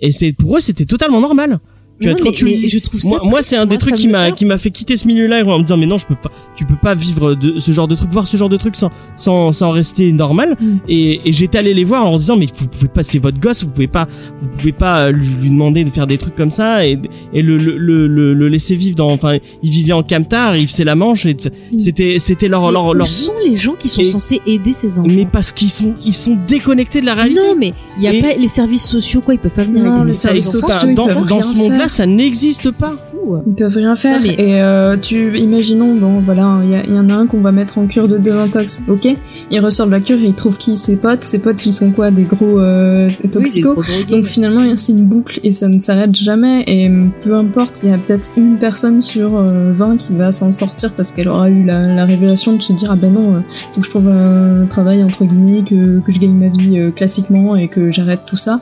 Et 0.00 0.12
c'est 0.12 0.32
pour 0.32 0.56
eux 0.56 0.60
c'était 0.60 0.84
totalement 0.84 1.20
normal. 1.20 1.58
Ouais, 2.06 2.14
quand 2.20 2.24
mais- 2.26 2.32
tu 2.32 2.44
mais 2.44 2.54
je 2.56 2.78
trouve 2.78 3.00
ça 3.00 3.16
moi, 3.24 3.42
c'est 3.42 3.56
un 3.56 3.62
des 3.66 3.70
moi, 3.70 3.78
trucs 3.78 3.96
qui 3.96 4.06
me 4.06 4.12
m'a 4.12 4.30
qui 4.30 4.44
m'a 4.44 4.56
fait 4.58 4.70
quitter 4.70 4.96
ce 4.96 5.06
milieu-là 5.08 5.44
en 5.44 5.58
me 5.58 5.62
disant 5.64 5.76
mais 5.76 5.86
non 5.86 5.98
je 5.98 6.06
peux 6.06 6.14
pas 6.14 6.30
tu 6.56 6.64
peux 6.64 6.76
pas 6.80 6.94
vivre 6.94 7.34
de 7.34 7.58
ce 7.58 7.72
genre 7.72 7.88
de 7.88 7.94
truc 7.96 8.10
voir 8.12 8.26
ce 8.26 8.36
genre 8.36 8.48
de 8.48 8.56
truc 8.56 8.76
sans 8.76 8.90
sans 9.16 9.50
sans 9.52 9.70
rester 9.70 10.12
normal. 10.12 10.56
Mm. 10.60 10.76
et, 10.88 11.28
et 11.28 11.32
j'étais 11.32 11.58
allé 11.58 11.74
les 11.74 11.84
voir 11.84 12.06
en 12.06 12.10
leur 12.10 12.18
disant 12.18 12.36
mais 12.36 12.46
vous 12.54 12.68
pouvez 12.68 12.88
pas 12.88 13.02
c'est 13.02 13.18
votre 13.18 13.38
gosse 13.40 13.64
vous 13.64 13.70
pouvez 13.70 13.88
pas 13.88 14.06
vous 14.40 14.48
pouvez 14.48 14.72
pas 14.72 15.10
lui, 15.10 15.26
lui 15.40 15.48
demander 15.50 15.82
de 15.84 15.90
faire 15.90 16.06
des 16.06 16.18
trucs 16.18 16.34
comme 16.36 16.50
ça 16.52 16.86
et 16.86 16.98
et 17.32 17.42
le 17.42 17.56
le 17.56 17.76
le, 17.76 18.06
le, 18.06 18.34
le 18.34 18.48
laisser 18.48 18.76
vivre 18.76 18.94
dans 18.96 19.10
enfin 19.10 19.38
il 19.62 19.70
vivait 19.70 19.92
en 19.92 20.02
camtar 20.04 20.56
il 20.56 20.68
faisait 20.68 20.84
la 20.84 20.94
manche 20.94 21.26
et 21.26 21.34
t- 21.34 21.50
c'était 21.78 22.18
c'était 22.20 22.48
leur 22.48 22.66
Mais 22.66 22.72
leur 22.72 22.86
où 22.86 22.94
leur 22.94 23.06
sont 23.08 23.32
les 23.44 23.56
gens 23.56 23.74
qui 23.74 23.88
sont 23.88 24.02
Et- 24.02 24.10
censés 24.10 24.40
aider 24.46 24.72
ces 24.72 25.00
enfants 25.00 25.08
mais 25.08 25.26
parce 25.26 25.52
qu'ils 25.52 25.70
sont 25.70 25.94
ils 26.06 26.12
sont 26.14 26.38
déconnectés 26.46 27.00
de 27.00 27.06
la 27.06 27.14
réalité. 27.14 27.40
Non 27.40 27.56
mais 27.58 27.72
il 27.96 28.04
y 28.04 28.06
a 28.06 28.14
Et- 28.14 28.20
pas 28.22 28.34
les 28.34 28.48
services 28.48 28.84
sociaux 28.86 29.20
quoi 29.20 29.34
ils 29.34 29.40
peuvent 29.40 29.50
pas 29.52 29.64
venir 29.64 29.82
Non, 29.82 30.00
services 30.02 30.44
sociaux, 30.50 30.68
enfin, 30.70 30.86
ils 30.88 30.94
dans, 30.94 31.42
ce 31.42 31.56
monde-là 31.56 31.87
ça 31.88 32.06
n'existe 32.06 32.64
pas 32.80 32.90
fou. 32.90 33.36
Ils 33.46 33.54
peuvent 33.54 33.74
rien 33.74 33.96
faire. 33.96 34.20
Non, 34.20 34.26
mais- 34.26 34.34
Et 34.34 34.60
euh, 34.62 34.96
tu, 34.96 35.36
imaginons, 35.38 35.94
bon, 35.94 36.20
voilà, 36.20 36.60
il 36.64 36.94
y, 36.94 36.98
en 36.98 37.08
a 37.08 37.14
un 37.14 37.26
qu'on 37.26 37.40
va 37.40 37.52
mettre 37.52 37.78
en 37.78 37.86
cure 37.86 38.08
de 38.08 38.18
désintox, 38.18 38.82
ok 38.88 39.08
Il 39.50 39.60
ressort 39.60 39.86
de 39.86 39.92
la 39.92 40.00
cure 40.00 40.18
et 40.18 40.26
il 40.26 40.34
trouve 40.34 40.56
qui 40.58 40.76
Ses 40.76 40.98
potes. 40.98 41.24
Ses 41.24 41.40
potes 41.40 41.56
qui 41.56 41.72
sont 41.72 41.90
quoi 41.90 42.10
Des 42.10 42.24
gros 42.24 42.58
euh, 42.60 43.08
Oui, 43.08 43.16
des 43.24 43.30
toxicos. 43.30 43.74
gros 43.74 43.84
Donc 44.10 44.26
finalement, 44.26 44.64
c'est 44.76 44.92
une 44.92 45.06
boucle 45.06 45.40
et 45.42 45.50
ça 45.50 45.68
ne 45.68 45.78
s'arrête 45.78 46.14
jamais. 46.14 46.64
Et 46.66 46.88
euh, 46.88 47.06
peu 47.22 47.34
importe, 47.34 47.80
il 47.82 47.88
y 47.90 47.92
a 47.92 47.98
peut-être 47.98 48.30
une 48.36 48.58
personne 48.58 49.00
sur 49.00 49.36
euh, 49.36 49.72
20 49.72 49.96
qui 49.96 50.12
va 50.14 50.32
s'en 50.32 50.50
sortir 50.52 50.92
parce 50.92 51.12
qu'elle 51.12 51.28
aura 51.28 51.48
eu 51.50 51.64
la, 51.64 51.86
la 51.94 52.04
révélation 52.04 52.52
de 52.54 52.62
se 52.62 52.72
dire 52.72 52.90
ah 52.90 52.96
ben 52.96 53.12
non, 53.12 53.34
euh, 53.36 53.40
faut 53.72 53.80
que 53.80 53.86
je 53.86 53.90
trouve 53.90 54.08
un 54.08 54.66
travail 54.68 55.02
entre 55.02 55.24
guillemets, 55.24 55.62
que, 55.62 56.00
que 56.00 56.12
je 56.12 56.18
gagne 56.20 56.32
ma 56.34 56.48
vie 56.48 56.78
euh, 56.78 56.90
classiquement 56.90 57.56
et 57.56 57.68
que 57.68 57.90
j'arrête 57.90 58.20
tout 58.26 58.36
ça. 58.36 58.60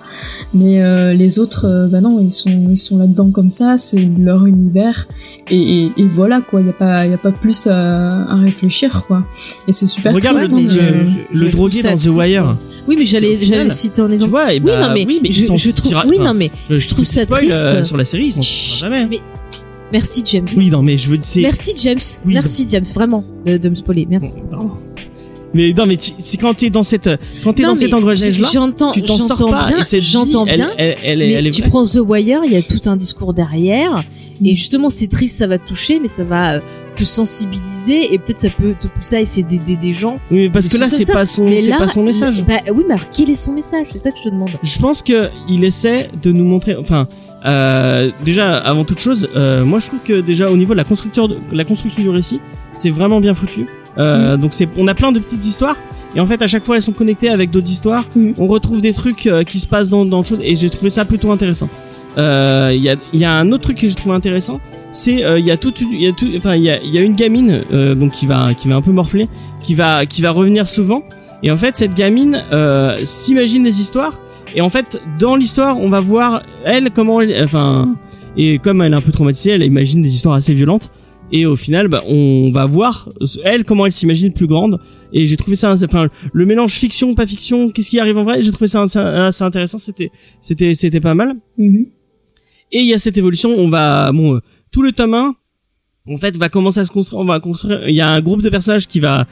Mais 0.54 0.82
euh, 0.82 1.12
les 1.12 1.38
autres, 1.38 1.66
euh, 1.66 1.88
bah 1.88 2.00
non, 2.00 2.18
ils 2.20 2.32
sont 2.32 2.50
ils 2.50 2.76
sont 2.76 2.96
là-dedans 3.16 3.30
comme 3.32 3.50
ça, 3.50 3.76
c'est 3.76 4.08
leur 4.18 4.46
univers 4.46 5.08
et, 5.50 5.84
et, 5.86 5.92
et 5.96 6.04
voilà 6.04 6.40
quoi. 6.40 6.60
Il 6.60 6.66
y 6.66 6.70
a 6.70 6.72
pas 6.72 7.06
il 7.06 7.10
y 7.10 7.14
a 7.14 7.18
pas 7.18 7.32
plus 7.32 7.66
à, 7.66 8.22
à 8.30 8.36
réfléchir 8.36 9.04
quoi. 9.06 9.24
Et 9.68 9.72
c'est 9.72 9.86
super 9.86 10.14
regarde 10.14 10.36
triste. 10.38 10.52
le, 10.52 10.58
hein, 10.58 10.66
je- 11.32 11.38
le 11.38 11.46
je 11.46 11.50
trouve 11.50 11.50
drogué 11.70 11.82
dans 11.82 11.90
The 11.90 11.92
triste, 11.94 12.08
Wire 12.08 12.56
oui 12.88 12.94
mais 12.98 13.04
j'allais 13.06 13.36
j'allais 13.40 13.68
citer 13.70 14.00
un 14.00 14.06
tu 14.06 14.12
exemple 14.14 14.30
vois 14.30 14.52
et 14.52 14.58
oui 14.58 14.64
bah, 14.66 14.88
non 14.88 14.94
mais, 14.94 15.04
oui, 15.06 15.18
mais 15.20 15.32
je, 15.32 15.40
ils 15.40 15.46
sont 15.46 15.56
je 15.56 15.70
trouve 15.72 15.94
oui 16.06 16.18
non 16.20 16.34
mais 16.34 16.52
je, 16.70 16.76
je 16.78 16.88
trouve 16.88 17.04
ça 17.04 17.22
spoil, 17.22 17.50
euh, 17.50 17.70
triste. 17.72 17.84
sur 17.86 17.96
la 17.96 18.04
série 18.04 18.26
ils 18.26 18.32
s'en 18.32 18.42
jamais 18.42 19.06
mais 19.06 19.18
merci 19.92 20.22
James 20.26 20.46
oui 20.56 20.70
non 20.70 20.82
mais 20.82 20.96
je 20.96 21.10
veux 21.10 21.18
c'est 21.22 21.42
merci 21.42 21.72
James 21.82 21.98
Oui, 22.24 22.34
merci 22.34 22.64
James 22.70 22.84
vraiment 22.94 23.24
de, 23.44 23.56
de 23.56 23.68
me 23.68 23.74
spoiler 23.74 24.06
merci 24.08 24.34
Pardon. 24.50 24.70
Mais 25.56 25.72
non, 25.72 25.86
mais 25.86 25.96
tu- 25.96 26.12
c'est 26.18 26.36
quand 26.36 26.52
t'es 26.52 26.68
dans 26.68 26.82
cette, 26.82 27.08
quand 27.42 27.54
t'es 27.54 27.62
dans 27.62 27.74
cet 27.74 27.94
engrenage-là, 27.94 28.48
j'entends 28.52 28.92
tu 28.92 29.00
t'en 29.02 29.16
sors 29.16 29.50
pas. 29.50 29.70
j'entends 30.00 30.44
elle- 30.46 30.56
bien 30.56 30.70
Elle, 30.76 31.22
elle, 31.22 31.44
mais 31.44 31.50
tu 31.50 31.62
prends 31.62 31.84
The 31.84 31.96
Wire, 31.96 32.40
il 32.44 32.52
y 32.52 32.56
a 32.56 32.62
tout 32.62 32.80
un 32.86 32.96
discours 32.96 33.32
derrière, 33.32 34.04
et 34.44 34.54
justement 34.54 34.90
c'est 34.90 35.06
triste, 35.08 35.38
ça 35.38 35.46
va 35.46 35.56
te 35.56 35.66
toucher, 35.66 35.98
mais 35.98 36.08
ça 36.08 36.24
va 36.24 36.54
euh, 36.56 36.60
te 36.94 37.04
sensibiliser, 37.04 38.12
et 38.12 38.18
peut-être 38.18 38.38
ça 38.38 38.50
peut 38.50 38.74
te 38.78 38.86
pousser 38.86 39.16
à 39.16 39.20
essayer 39.20 39.44
d'aider 39.46 39.76
des 39.76 39.94
gens. 39.94 40.18
Oui, 40.30 40.42
mais 40.42 40.50
parce 40.50 40.68
que 40.68 40.76
là, 40.76 40.90
c'est 40.90 41.10
pas 41.10 41.24
son, 41.24 41.48
c'est 41.58 41.70
là, 41.70 41.78
pas 41.78 41.88
son 41.88 42.02
message. 42.02 42.44
Bah 42.46 42.60
oui, 42.74 42.84
mais 42.86 42.94
alors 42.94 43.06
quel 43.10 43.30
est 43.30 43.36
son 43.36 43.52
message? 43.52 43.86
C'est 43.92 43.98
ça 43.98 44.10
que 44.10 44.18
je 44.18 44.24
te 44.24 44.28
demande. 44.28 44.50
Je 44.62 44.78
pense 44.78 45.00
que 45.00 45.30
il 45.48 45.64
essaie 45.64 46.10
de 46.22 46.32
nous 46.32 46.44
montrer, 46.44 46.76
enfin, 46.76 47.08
euh, 47.46 48.10
déjà, 48.24 48.56
avant 48.58 48.84
toute 48.84 48.98
chose, 48.98 49.28
euh, 49.36 49.64
moi, 49.64 49.78
je 49.78 49.86
trouve 49.86 50.00
que 50.00 50.20
déjà 50.20 50.50
au 50.50 50.56
niveau 50.56 50.74
de 50.74 50.78
la 50.78 50.84
construction, 50.84 51.28
de, 51.28 51.38
la 51.52 51.64
construction 51.64 52.02
du 52.02 52.10
récit, 52.10 52.40
c'est 52.72 52.90
vraiment 52.90 53.20
bien 53.20 53.34
foutu. 53.34 53.66
Euh, 53.98 54.36
Donc 54.36 54.52
c'est, 54.54 54.68
on 54.76 54.86
a 54.88 54.94
plein 54.94 55.12
de 55.12 55.18
petites 55.18 55.44
histoires. 55.46 55.76
Et 56.14 56.20
en 56.20 56.26
fait, 56.26 56.40
à 56.40 56.46
chaque 56.46 56.64
fois, 56.64 56.76
elles 56.76 56.82
sont 56.82 56.92
connectées 56.92 57.28
avec 57.28 57.50
d'autres 57.50 57.70
histoires. 57.70 58.04
Mhm. 58.16 58.34
On 58.38 58.46
retrouve 58.46 58.80
des 58.80 58.92
trucs 58.92 59.26
euh, 59.26 59.42
qui 59.44 59.60
se 59.60 59.66
passent 59.66 59.90
dans, 59.90 60.04
dans 60.04 60.18
le 60.18 60.24
chose. 60.24 60.40
Et 60.42 60.54
j'ai 60.56 60.70
trouvé 60.70 60.90
ça 60.90 61.04
plutôt 61.04 61.30
intéressant. 61.30 61.68
Euh, 62.18 62.70
Il 62.74 62.82
y, 62.82 62.88
a, 62.88 62.96
y 63.12 63.24
a 63.24 63.32
un 63.32 63.52
autre 63.52 63.64
truc 63.64 63.78
que 63.78 63.88
j'ai 63.88 63.94
trouvé 63.94 64.14
intéressant. 64.14 64.60
C'est 64.92 65.24
euh, 65.24 65.38
il 65.38 65.44
y 65.44 65.50
a 65.50 65.58
tout, 65.58 65.74
il 65.78 66.00
y 66.00 66.06
a 66.06 66.12
tout, 66.12 66.26
enfin 66.38 66.54
il 66.54 66.62
y 66.62 66.70
a, 66.70 66.82
y 66.82 66.96
a 66.96 67.02
une 67.02 67.14
gamine 67.14 67.60
euh, 67.74 67.94
donc 67.94 68.12
qui 68.12 68.24
va, 68.24 68.54
qui 68.54 68.66
va 68.68 68.76
un 68.76 68.80
peu 68.80 68.92
morfler, 68.92 69.28
qui 69.62 69.74
va, 69.74 70.06
qui 70.06 70.22
va 70.22 70.30
revenir 70.30 70.66
souvent. 70.68 71.02
Et 71.42 71.50
en 71.50 71.58
fait, 71.58 71.76
cette 71.76 71.92
gamine 71.92 72.42
euh, 72.52 72.98
s'imagine 73.04 73.62
des 73.62 73.78
histoires. 73.80 74.18
Et 74.54 74.62
en 74.62 74.70
fait, 74.70 75.02
dans 75.18 75.36
l'histoire, 75.36 75.78
on 75.78 75.90
va 75.90 76.00
voir 76.00 76.42
elle 76.64 76.90
comment, 76.90 77.20
elle, 77.20 77.44
enfin, 77.44 77.94
et 78.38 78.58
comme 78.58 78.80
elle 78.80 78.94
est 78.94 78.96
un 78.96 79.02
peu 79.02 79.12
traumatisée, 79.12 79.50
elle 79.50 79.62
imagine 79.64 80.00
des 80.00 80.14
histoires 80.14 80.36
assez 80.36 80.54
violentes. 80.54 80.90
Et 81.32 81.44
au 81.46 81.56
final, 81.56 81.88
bah, 81.88 82.02
on 82.06 82.50
va 82.52 82.66
voir 82.66 83.08
elle 83.44 83.64
comment 83.64 83.84
elle 83.86 83.92
s'imagine 83.92 84.32
plus 84.32 84.46
grande. 84.46 84.78
Et 85.12 85.26
j'ai 85.26 85.36
trouvé 85.36 85.56
ça, 85.56 85.74
enfin, 85.74 86.08
le 86.32 86.46
mélange 86.46 86.72
fiction 86.74 87.14
pas 87.14 87.26
fiction, 87.26 87.70
qu'est-ce 87.70 87.90
qui 87.90 87.98
arrive 88.00 88.18
en 88.18 88.24
vrai, 88.24 88.42
j'ai 88.42 88.52
trouvé 88.52 88.68
ça 88.68 88.82
assez, 88.82 89.44
intéressant. 89.44 89.78
C'était, 89.78 90.10
c'était, 90.40 90.74
c'était 90.74 91.00
pas 91.00 91.14
mal. 91.14 91.36
Mhm. 91.58 91.86
Et 92.72 92.80
il 92.80 92.86
y 92.86 92.94
a 92.94 92.98
cette 92.98 93.16
évolution, 93.16 93.50
on 93.50 93.68
va 93.68 94.10
bon 94.12 94.34
euh, 94.36 94.40
tout 94.72 94.82
le 94.82 94.92
tome 94.92 95.14
1 95.14 95.34
en 96.08 96.16
fait 96.18 96.36
va 96.36 96.48
commencer 96.48 96.80
à 96.80 96.84
se 96.84 96.90
construire, 96.92 97.20
on 97.20 97.24
va 97.24 97.38
construire 97.40 97.88
il 97.88 97.94
y 97.94 98.00
a 98.00 98.08
un 98.08 98.20
groupe 98.20 98.42
de 98.42 98.50
personnages 98.50 98.86
qui 98.88 99.00
va 99.00 99.26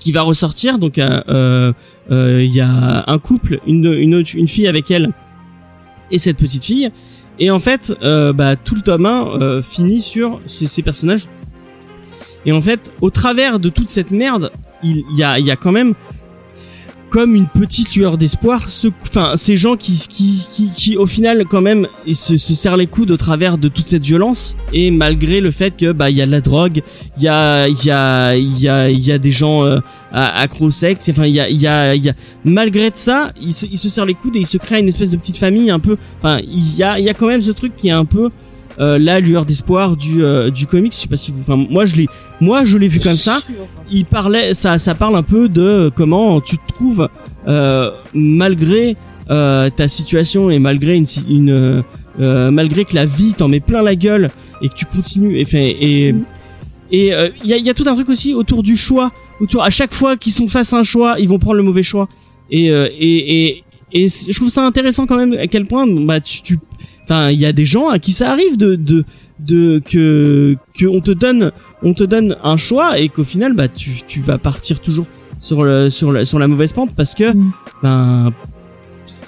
qui 0.00 0.10
va 0.12 0.22
ressortir 0.22 0.78
donc 0.78 0.98
euh, 0.98 1.20
euh, 1.28 1.72
euh, 2.10 2.42
il 2.42 2.52
y 2.54 2.60
a 2.60 3.04
un 3.06 3.18
couple, 3.18 3.60
une 3.66 3.84
une 3.92 4.14
autre- 4.16 4.34
une 4.34 4.48
fille 4.48 4.66
avec 4.66 4.90
elle 4.90 5.10
et 6.10 6.18
cette 6.18 6.36
petite 6.38 6.64
fille 6.64 6.90
et 7.38 7.50
en 7.50 7.58
fait 7.60 7.94
euh, 8.02 8.32
bah 8.32 8.56
tout 8.56 8.74
le 8.74 8.80
tome 8.82 9.06
1 9.06 9.40
euh, 9.40 9.62
finit 9.62 10.00
sur 10.00 10.40
ce- 10.46 10.66
ces 10.66 10.82
personnages. 10.82 11.28
Et 12.46 12.52
en 12.52 12.60
fait 12.60 12.90
au 13.00 13.10
travers 13.10 13.58
de 13.58 13.68
toute 13.68 13.88
cette 13.88 14.10
merde, 14.10 14.52
il 14.82 15.02
y 15.16 15.22
a 15.22 15.56
quand 15.56 15.72
même 15.72 15.94
comme 17.14 17.36
une 17.36 17.46
petite 17.46 17.94
lueur 17.94 18.18
d'espoir, 18.18 18.68
ce, 18.68 18.88
enfin, 19.02 19.36
ces 19.36 19.56
gens 19.56 19.76
qui, 19.76 20.04
qui, 20.10 20.48
qui, 20.50 20.68
qui, 20.72 20.96
au 20.96 21.06
final, 21.06 21.44
quand 21.48 21.60
même, 21.60 21.86
ils 22.08 22.16
se, 22.16 22.36
se 22.36 22.54
serrent 22.54 22.76
les 22.76 22.88
coudes 22.88 23.12
au 23.12 23.16
travers 23.16 23.56
de 23.56 23.68
toute 23.68 23.86
cette 23.86 24.02
violence, 24.02 24.56
et 24.72 24.90
malgré 24.90 25.40
le 25.40 25.52
fait 25.52 25.76
que, 25.76 25.92
bah, 25.92 26.10
il 26.10 26.16
y 26.16 26.22
a 26.22 26.26
de 26.26 26.32
la 26.32 26.40
drogue, 26.40 26.82
il 27.16 27.22
y 27.22 27.28
a, 27.28 27.68
il 27.68 27.84
y 27.84 27.90
a, 27.92 28.34
il 28.34 28.58
y 28.58 28.68
a, 28.68 28.90
il 28.90 28.98
y 28.98 29.12
a 29.12 29.18
des 29.18 29.30
gens 29.30 29.62
euh, 29.62 29.78
au 30.58 30.70
sexe, 30.72 31.08
enfin, 31.08 31.26
il 31.26 31.34
y 31.34 31.38
a, 31.38 31.48
il 31.48 31.60
y 31.60 31.68
a, 31.68 31.94
il 31.94 32.04
y 32.04 32.08
a, 32.08 32.14
malgré 32.44 32.90
de 32.90 32.96
ça, 32.96 33.30
ils 33.40 33.52
se, 33.52 33.66
ils 33.66 33.78
se 33.78 33.88
serrent 33.88 34.06
les 34.06 34.14
coudes 34.14 34.34
et 34.34 34.40
ils 34.40 34.46
se 34.46 34.58
créent 34.58 34.80
une 34.80 34.88
espèce 34.88 35.12
de 35.12 35.16
petite 35.16 35.36
famille 35.36 35.70
un 35.70 35.78
peu, 35.78 35.94
enfin, 36.18 36.40
il 36.44 36.76
y 36.76 36.82
a, 36.82 36.98
il 36.98 37.04
y 37.04 37.08
a 37.08 37.14
quand 37.14 37.28
même 37.28 37.42
ce 37.42 37.52
truc 37.52 37.76
qui 37.76 37.86
est 37.86 37.92
un 37.92 38.06
peu, 38.06 38.28
euh, 38.80 38.98
la 38.98 39.20
lueur 39.20 39.44
d'espoir 39.46 39.96
du 39.96 40.24
euh, 40.24 40.50
du 40.50 40.66
comics. 40.66 40.92
Je 40.92 40.98
sais 40.98 41.08
pas 41.08 41.16
si 41.16 41.30
vous 41.32 41.40
enfin 41.40 41.56
moi 41.70 41.84
je 41.84 41.96
l'ai 41.96 42.06
moi 42.40 42.64
je 42.64 42.76
l'ai 42.78 42.88
vu 42.88 43.00
comme 43.00 43.16
ça. 43.16 43.40
Il 43.90 44.04
parlait 44.04 44.54
ça 44.54 44.78
ça 44.78 44.94
parle 44.94 45.16
un 45.16 45.22
peu 45.22 45.48
de 45.48 45.90
comment 45.94 46.40
tu 46.40 46.56
te 46.58 46.72
trouves 46.72 47.08
euh, 47.48 47.90
malgré 48.14 48.96
euh, 49.30 49.70
ta 49.70 49.88
situation 49.88 50.50
et 50.50 50.58
malgré 50.58 50.96
une, 50.96 51.06
une 51.28 51.82
euh, 52.20 52.50
malgré 52.50 52.84
que 52.84 52.94
la 52.94 53.06
vie 53.06 53.34
t'en 53.34 53.48
met 53.48 53.60
plein 53.60 53.82
la 53.82 53.96
gueule 53.96 54.28
et 54.62 54.68
que 54.68 54.74
tu 54.74 54.86
continues 54.86 55.38
et 55.38 55.44
fait 55.44 55.76
et 55.80 56.12
Mhm. 56.12 56.22
et 56.92 57.14
euh, 57.14 57.30
il 57.42 57.50
y, 57.50 57.54
a, 57.54 57.58
y 57.58 57.70
a 57.70 57.74
tout 57.74 57.84
un 57.86 57.94
truc 57.94 58.08
aussi 58.08 58.34
autour 58.34 58.62
du 58.62 58.76
choix 58.76 59.10
autour 59.40 59.62
à 59.64 59.70
chaque 59.70 59.92
fois 59.94 60.16
qu'ils 60.16 60.32
sont 60.32 60.46
face 60.48 60.72
à 60.72 60.78
un 60.78 60.82
choix 60.82 61.16
ils 61.18 61.28
vont 61.28 61.38
prendre 61.38 61.56
le 61.56 61.62
mauvais 61.62 61.82
choix. 61.82 62.08
Et 62.50 62.70
euh, 62.70 62.88
et 62.98 63.46
et, 63.46 63.64
et 63.92 64.08
je 64.08 64.36
trouve 64.36 64.50
ça 64.50 64.64
intéressant 64.66 65.06
quand 65.06 65.16
même 65.16 65.32
à 65.32 65.46
quel 65.46 65.66
point 65.66 65.86
bah 65.86 66.20
tu, 66.20 66.42
tu 66.42 66.58
enfin 67.04 67.30
il 67.30 67.38
y 67.38 67.46
a 67.46 67.52
des 67.52 67.64
gens 67.64 67.88
à 67.88 67.98
qui 67.98 68.12
ça 68.12 68.30
arrive 68.32 68.56
de 68.56 68.74
de 68.74 69.04
de 69.40 69.82
que 69.88 70.56
que 70.78 70.86
on 70.86 71.00
te 71.00 71.10
donne 71.10 71.52
on 71.82 71.94
te 71.94 72.04
donne 72.04 72.36
un 72.42 72.56
choix 72.56 72.98
et 72.98 73.08
qu'au 73.08 73.24
final 73.24 73.52
bah 73.54 73.68
tu 73.68 73.90
tu 74.06 74.20
vas 74.22 74.38
partir 74.38 74.80
toujours 74.80 75.06
sur 75.40 75.64
le 75.64 75.90
sur 75.90 76.12
la 76.12 76.24
sur 76.24 76.38
la 76.38 76.48
mauvaise 76.48 76.72
pente 76.72 76.94
parce 76.96 77.14
que 77.14 77.32
Mm. 77.34 77.52
ben 77.82 78.32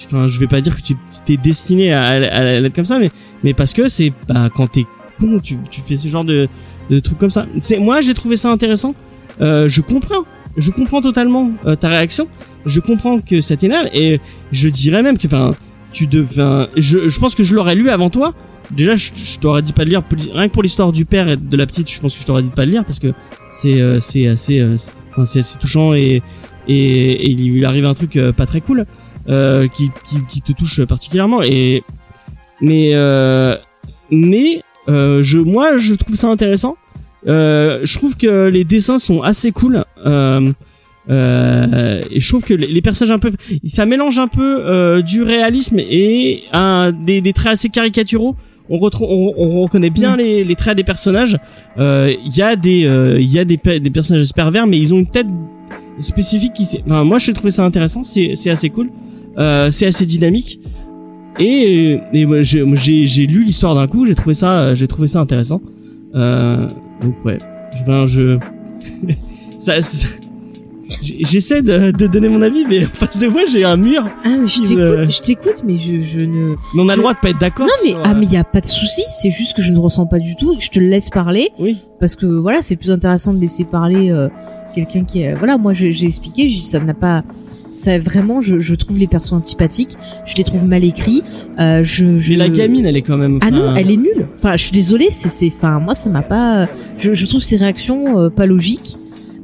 enfin 0.05 0.27
je 0.29 0.39
vais 0.39 0.47
pas 0.47 0.61
dire 0.61 0.77
que 0.77 0.83
tu 0.83 0.95
t'es 1.24 1.37
destiné 1.37 1.93
à, 1.93 2.03
à, 2.03 2.12
à 2.12 2.45
être 2.45 2.74
comme 2.74 2.85
ça 2.87 2.99
mais 2.99 3.11
mais 3.45 3.55
parce 3.55 3.72
que 3.72 3.89
c'est 3.89 4.12
bah 4.29 4.49
quand 4.55 4.68
t'es 4.68 4.87
con 5.18 5.39
tu 5.43 5.59
tu 5.70 5.81
fais 5.87 5.97
ce 5.97 6.09
genre 6.09 6.24
de 6.24 6.49
de 6.89 7.01
trucs 7.01 7.18
comme 7.18 7.31
ça. 7.31 7.47
C'est 7.59 7.79
moi 7.81 8.01
j'ai 8.01 8.14
trouvé 8.14 8.37
ça 8.37 8.51
intéressant. 8.53 8.95
Euh, 9.41 9.66
je 9.68 9.81
comprends. 9.81 10.24
Je 10.57 10.70
comprends 10.70 11.03
totalement 11.03 11.51
euh, 11.66 11.74
ta 11.74 11.89
réaction. 11.89 12.29
Je 12.64 12.79
comprends 12.81 13.18
que 13.18 13.41
ça 13.41 13.57
t'énerve 13.57 13.89
et 13.93 14.20
je 14.53 14.68
dirais 14.68 15.03
même 15.03 15.18
que 15.18 15.27
enfin 15.27 15.51
tu 15.97 16.07
je 16.76 17.18
pense 17.18 17.34
que 17.34 17.42
je 17.42 17.55
l'aurais 17.55 17.74
lu 17.74 17.88
avant 17.88 18.11
toi. 18.11 18.34
Déjà 18.70 18.97
je, 18.97 19.38
t'aurais 19.40 19.62
dit 19.62 19.72
pas 19.72 19.84
de 19.84 19.90
lire 19.90 20.03
rien 20.34 20.49
que 20.49 20.53
pour 20.53 20.62
l'histoire 20.62 20.92
du 20.92 21.05
père 21.05 21.28
et 21.28 21.36
de 21.36 21.57
la 21.57 21.66
petite 21.66 21.90
je 21.90 22.01
pense 22.01 22.14
que 22.14 22.20
je 22.20 22.26
t'aurais 22.26 22.42
dit 22.42 22.51
de 22.51 22.55
pas 22.55 22.64
le 22.64 22.72
lire 22.72 22.84
parce 22.84 22.99
que 22.99 23.12
c'est 23.53 23.80
euh, 23.80 24.01
euh, 24.51 24.76
assez 25.16 25.59
touchant 25.61 25.94
et 25.94 26.22
il 26.66 27.53
lui 27.53 27.64
arrive 27.64 27.84
un 27.84 27.94
truc 27.94 28.16
euh, 28.16 28.32
pas 28.32 28.44
très 28.44 28.61
cool 28.61 28.84
qui, 29.26 30.42
te 30.44 30.53
touche 30.53 30.84
particulièrement 30.84 31.42
et 31.42 31.84
mais 32.61 32.92
mais 34.11 34.61
moi 34.88 35.76
je 35.76 35.94
trouve 35.94 36.16
ça 36.16 36.28
intéressant. 36.28 36.76
Je 37.24 37.97
trouve 37.97 38.16
que 38.16 38.49
les 38.49 38.64
dessins 38.64 38.99
sont 38.99 39.22
assez 39.22 39.53
cool 39.53 39.84
euh, 41.09 42.00
et 42.11 42.20
je 42.20 42.28
trouve 42.28 42.42
que 42.42 42.54
les, 42.54 42.66
les 42.66 42.80
personnages 42.82 43.12
un 43.12 43.18
peu 43.18 43.30
ça 43.64 43.86
mélange 43.86 44.18
un 44.18 44.28
peu 44.28 44.61
euh, 44.66 45.02
du 45.02 45.22
réalisme 45.22 45.78
et 45.78 46.42
un 46.52 46.92
des, 46.92 47.20
des 47.20 47.32
traits 47.32 47.52
assez 47.52 47.68
caricaturaux. 47.68 48.34
On 48.68 48.78
retrouve 48.78 49.09
on, 49.11 49.34
on 49.36 49.62
reconnaît 49.62 49.90
bien 49.90 50.16
Mm. 50.16 50.18
les, 50.18 50.44
les 50.44 50.54
traits 50.57 50.76
des 50.76 50.84
personnages. 50.84 51.38
Euh, 51.78 52.12
il 52.24 52.36
y 52.36 52.42
a 52.42 52.57
des 52.57 52.84
euh, 52.86 53.18
il 53.20 53.30
y 53.30 53.38
a 53.38 53.44
des, 53.44 53.57
des 53.57 53.90
personnages 53.90 54.32
pervers 54.32 54.66
mais 54.66 54.78
ils 54.78 54.92
ont 54.94 54.98
une 54.98 55.07
tête 55.07 55.28
spécifique 56.00 56.52
qui 56.52 56.66
enfin 56.84 57.04
moi 57.04 57.18
je 57.18 57.30
trouvé 57.30 57.50
ça 57.52 57.64
intéressant. 57.64 58.02
C'est 58.02 58.32
c'est 58.34 58.50
assez 58.50 58.70
cool. 58.70 58.90
Euh, 59.38 59.70
c'est 59.70 59.86
assez 59.86 60.07
dynamique. 60.07 60.59
Et, 61.38 61.98
et 62.14 62.24
moi, 62.24 62.42
j'ai 62.42 63.07
j'ai 63.07 63.26
lu 63.26 63.44
l'histoire 63.44 63.74
d'un 63.74 63.86
coup. 63.86 64.07
J'ai 64.07 64.14
trouvé 64.14 64.34
ça 64.34 64.74
j'ai 64.74 64.88
trouvé 64.88 65.07
ça 65.07 65.20
intéressant. 65.20 65.61
Euh, 66.14 66.66
donc 67.02 67.24
ouais. 67.24 67.38
Je 67.78 67.84
ben 67.84 68.07
je 68.07 68.38
ça, 69.59 69.74
j'essaie 71.03 71.62
de, 71.62 71.91
de 71.91 72.07
donner 72.07 72.28
mon 72.28 72.43
avis 72.43 72.64
mais 72.68 72.84
en 72.84 72.89
face 72.89 73.18
de 73.18 73.26
moi 73.28 73.43
j'ai 73.49 73.64
un 73.64 73.76
mur 73.76 74.05
Ah, 74.24 74.28
mais 74.41 74.47
je 74.47 74.61
t'écoute, 74.61 74.78
me- 74.78 75.11
je 75.11 75.20
t'écoute, 75.20 75.62
mais 75.64 75.76
je, 75.76 76.01
je 76.01 76.20
ne. 76.20 76.55
mais 76.74 76.82
on 76.82 76.89
a 76.89 76.93
Je- 76.93 76.97
le 76.97 77.03
droit 77.03 77.14
de 77.14 77.18
pas 77.18 77.30
être 77.30 77.39
d'accord 77.41 77.66
Non, 77.66 77.72
mais, 77.84 77.91
sur, 77.91 78.01
ah, 78.05 78.11
euh, 78.11 78.14
mais 78.18 78.26
il 78.26 78.32
y 78.32 78.37
a 78.37 78.45
pas 78.45 78.61
de 78.61 78.66
souci, 78.66 79.03
c'est 79.09 79.30
juste 79.30 79.57
que 79.57 79.62
je 79.62 79.72
ne 79.72 79.78
ressens 79.78 80.07
pas 80.07 80.18
du 80.18 80.37
tout 80.37 80.53
et 80.53 80.57
que 80.59 80.62
je 80.64 80.70
te 80.70 80.80
laisse 80.80 81.11
parler. 81.11 81.51
oui 81.59 81.76
Parce 82.01 82.16
que 82.16 82.26
voilà, 82.26 82.62
c'est 82.62 82.76
plus 82.76 82.91
intéressant 82.91 83.34
de 83.34 83.41
laisser 83.41 83.64
parler 83.64 84.11
euh, 84.11 84.28
quelqu'un 84.74 85.05
qui 85.05 85.22
est. 85.22 85.34
Voilà, 85.34 85.57
moi 85.59 85.72
j'ai 85.72 86.07
expliqué, 86.07 86.49
ça 86.49 86.78
n'a 86.78 86.95
pas. 86.95 87.22
Ça 87.72 87.99
vraiment, 87.99 88.41
je, 88.41 88.59
je 88.59 88.74
trouve 88.74 88.97
les 88.97 89.07
persos 89.07 89.34
antipathiques, 89.34 89.97
je 90.24 90.34
les 90.37 90.45
trouve 90.45 90.64
mal 90.64 90.82
écrits. 90.82 91.22
Euh, 91.61 91.84
je, 91.84 92.18
je... 92.18 92.30
mais 92.30 92.37
la 92.39 92.49
gamine 92.49 92.87
elle 92.87 92.97
est 92.97 93.03
quand 93.03 93.18
même 93.18 93.39
Ah 93.43 93.51
non, 93.51 93.74
elle 93.74 93.91
est 93.91 93.97
nulle. 93.99 94.28
Enfin, 94.39 94.57
je 94.57 94.62
suis 94.62 94.72
désolée, 94.72 95.09
c'est, 95.11 95.28
c'est, 95.28 95.49
enfin, 95.49 95.78
moi, 95.78 95.93
ça 95.93 96.09
m'a 96.09 96.22
pas. 96.22 96.68
Je, 96.97 97.12
je 97.12 97.26
trouve 97.26 97.43
ses 97.43 97.57
réactions 97.57 98.18
euh, 98.18 98.30
pas 98.30 98.47
logiques. 98.47 98.97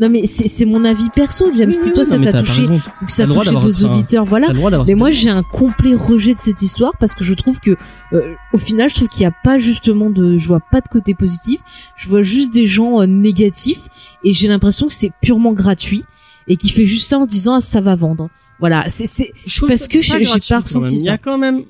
Non, 0.02 0.08
mais 0.10 0.26
c'est, 0.26 0.48
c'est 0.48 0.64
mon 0.64 0.84
avis 0.84 1.08
perso. 1.10 1.46
Oui, 1.46 1.72
si 1.72 1.80
oui, 1.88 1.92
toi, 1.94 2.04
ça 2.04 2.18
t'a 2.18 2.32
touché, 2.32 2.62
ou 2.66 3.04
que 3.06 3.10
ça 3.12 3.22
a 3.22 3.26
touché 3.26 3.50
d'autres 3.52 3.70
ça. 3.70 3.86
auditeurs, 3.86 4.24
voilà. 4.24 4.48
Mais 4.52 4.86
ça. 4.92 4.96
moi, 4.96 5.10
j'ai 5.12 5.30
un 5.30 5.44
complet 5.44 5.94
rejet 5.94 6.34
de 6.34 6.40
cette 6.40 6.60
histoire 6.60 6.92
parce 6.98 7.14
que 7.14 7.22
je 7.22 7.34
trouve 7.34 7.60
que, 7.60 7.76
euh, 8.12 8.34
au 8.52 8.58
final, 8.58 8.90
je 8.90 8.96
trouve 8.96 9.08
qu'il 9.08 9.20
n'y 9.20 9.26
a 9.32 9.34
pas 9.44 9.58
justement 9.58 10.10
de, 10.10 10.36
je 10.36 10.48
vois 10.48 10.58
pas 10.60 10.80
de 10.80 10.88
côté 10.88 11.14
positif. 11.14 11.60
Je 11.96 12.08
vois 12.08 12.22
juste 12.22 12.52
des 12.52 12.66
gens 12.66 13.00
euh, 13.00 13.06
négatifs 13.06 13.86
et 14.24 14.32
j'ai 14.32 14.48
l'impression 14.48 14.88
que 14.88 14.92
c'est 14.92 15.12
purement 15.22 15.52
gratuit 15.52 16.02
et 16.48 16.56
qui 16.56 16.68
fait 16.70 16.84
juste 16.86 17.08
ça 17.08 17.18
en 17.18 17.22
se 17.22 17.28
disant 17.28 17.54
ah, 17.54 17.60
ça 17.60 17.80
va 17.80 17.94
vendre. 17.94 18.28
Voilà, 18.58 18.84
c'est 18.88 19.06
c'est 19.06 19.32
parce 19.68 19.88
que 19.88 19.98
que 19.98 20.02
j'ai- 20.02 20.24
pas 20.48 20.58
ressenti 20.60 20.94
il 20.94 21.00
y 21.04 21.08
a 21.08 21.12
ça. 21.12 21.18
quand 21.18 21.38
même 21.38 21.62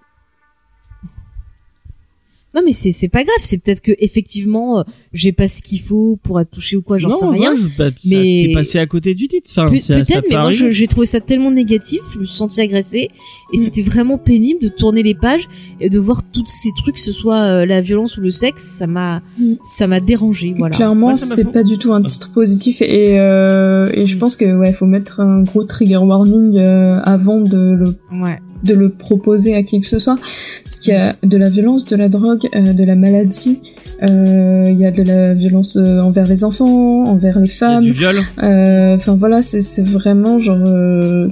non 2.55 2.61
mais 2.65 2.73
c'est 2.73 2.93
c'est 2.93 3.09
pas 3.09 3.25
grave. 3.25 3.37
C'est 3.41 3.59
peut-être 3.59 3.81
que 3.81 3.93
effectivement 3.99 4.81
euh, 4.81 4.83
j'ai 5.13 5.33
pas 5.33 5.49
ce 5.49 5.63
qu'il 5.63 5.81
faut 5.81 6.19
pour 6.23 6.41
être 6.41 6.51
touché 6.51 6.77
ou 6.77 6.83
quoi, 6.83 6.99
j'en 6.99 7.09
non, 7.09 7.17
sais 7.17 7.27
rien. 7.27 7.53
ouais, 7.55 7.61
bah, 7.79 7.91
mais- 8.05 8.45
c'est 8.49 8.53
passé 8.55 8.79
à 8.79 8.87
côté 8.87 9.15
du 9.15 9.29
titre. 9.29 9.51
Enfin, 9.53 9.67
Pe- 9.67 9.73
Peut-être, 9.87 10.23
peut 10.23 10.27
mais 10.31 10.37
moi 10.37 10.51
j'ai 10.51 10.87
trouvé 10.87 11.07
ça 11.07 11.21
tellement 11.21 11.51
négatif, 11.51 12.01
je 12.15 12.19
me 12.21 12.25
suis 12.25 12.37
sentie 12.37 12.61
agressée 12.61 13.09
et 13.53 13.57
Mm. 13.57 13.61
c'était 13.61 13.83
vraiment 13.83 14.19
pénible 14.19 14.61
de 14.61 14.69
tourner 14.69 15.03
les 15.03 15.15
pages 15.15 15.49
et 15.81 15.89
de 15.89 15.99
voir 15.99 16.23
tous 16.31 16.45
ces 16.47 16.71
trucs, 16.77 16.95
que 16.97 17.01
ce 17.01 17.13
soit 17.13 17.41
euh, 17.49 17.67
la 17.67 17.81
violence 17.81 18.17
ou 18.19 18.21
le 18.21 18.31
sexe, 18.31 18.63
ça 18.79 18.87
m'a, 18.87 19.23
Mm. 19.39 19.55
ça 19.65 19.87
m'a 19.87 20.01
dérangé, 20.01 20.55
voilà. 20.57 20.75
Clairement, 20.77 21.09
Ouais, 21.09 21.15
ça 21.17 21.27
m'a 21.27 21.35
c'est 21.37 21.53
pas 21.53 21.63
du 21.65 21.79
tout 21.79 21.93
un 21.93 22.03
titre 22.03 22.33
positif 22.33 22.83
et 22.83 23.19
euh, 23.19 23.91
et 23.95 24.07
je 24.07 24.17
pense 24.19 24.37
que 24.37 24.57
ouais, 24.59 24.73
faut 24.73 24.87
mettre 24.87 25.21
un 25.21 25.43
gros 25.43 25.65
trigger 25.65 25.97
warning 25.99 26.57
euh, 26.59 27.01
avant 27.05 27.41
de 27.41 27.57
le 27.73 27.97
Ouais. 28.21 28.39
De 28.65 28.75
le 28.75 28.91
proposer 28.91 29.55
à 29.55 29.63
qui 29.63 29.81
que 29.81 29.87
ce 29.87 29.99
soit 29.99 30.19
parce 30.65 30.79
qu'il 30.79 30.93
y 30.95 30.97
a 30.97 31.17
de 31.23 31.37
la 31.37 31.49
violence, 31.51 31.85
de 31.87 31.97
la 31.97 32.09
drogue, 32.09 32.49
euh, 32.55 32.73
de 32.73 32.85
la 32.85 32.95
maladie, 32.95 33.61
euh, 34.09 34.65
il 34.69 34.79
y 34.79 34.87
a 34.87 34.91
de 34.91 35.03
la 35.03 35.35
violence 35.35 35.77
euh, 35.77 36.01
envers 36.01 36.27
les 36.27 36.45
enfants, 36.45 37.05
envers 37.05 37.39
les 37.39 37.47
Il 37.47 37.51
y 37.51 37.53
a 37.53 37.57
femmes. 37.57 37.85
du 37.85 37.93
viol. 37.93 38.17
Euh, 38.43 38.97
Enfin 38.97 39.17
voilà, 39.17 39.43
c'est 39.43 39.63
c'est 39.63 39.83
vraiment 39.87 40.39
genre 40.39 40.59
euh, 40.67 41.29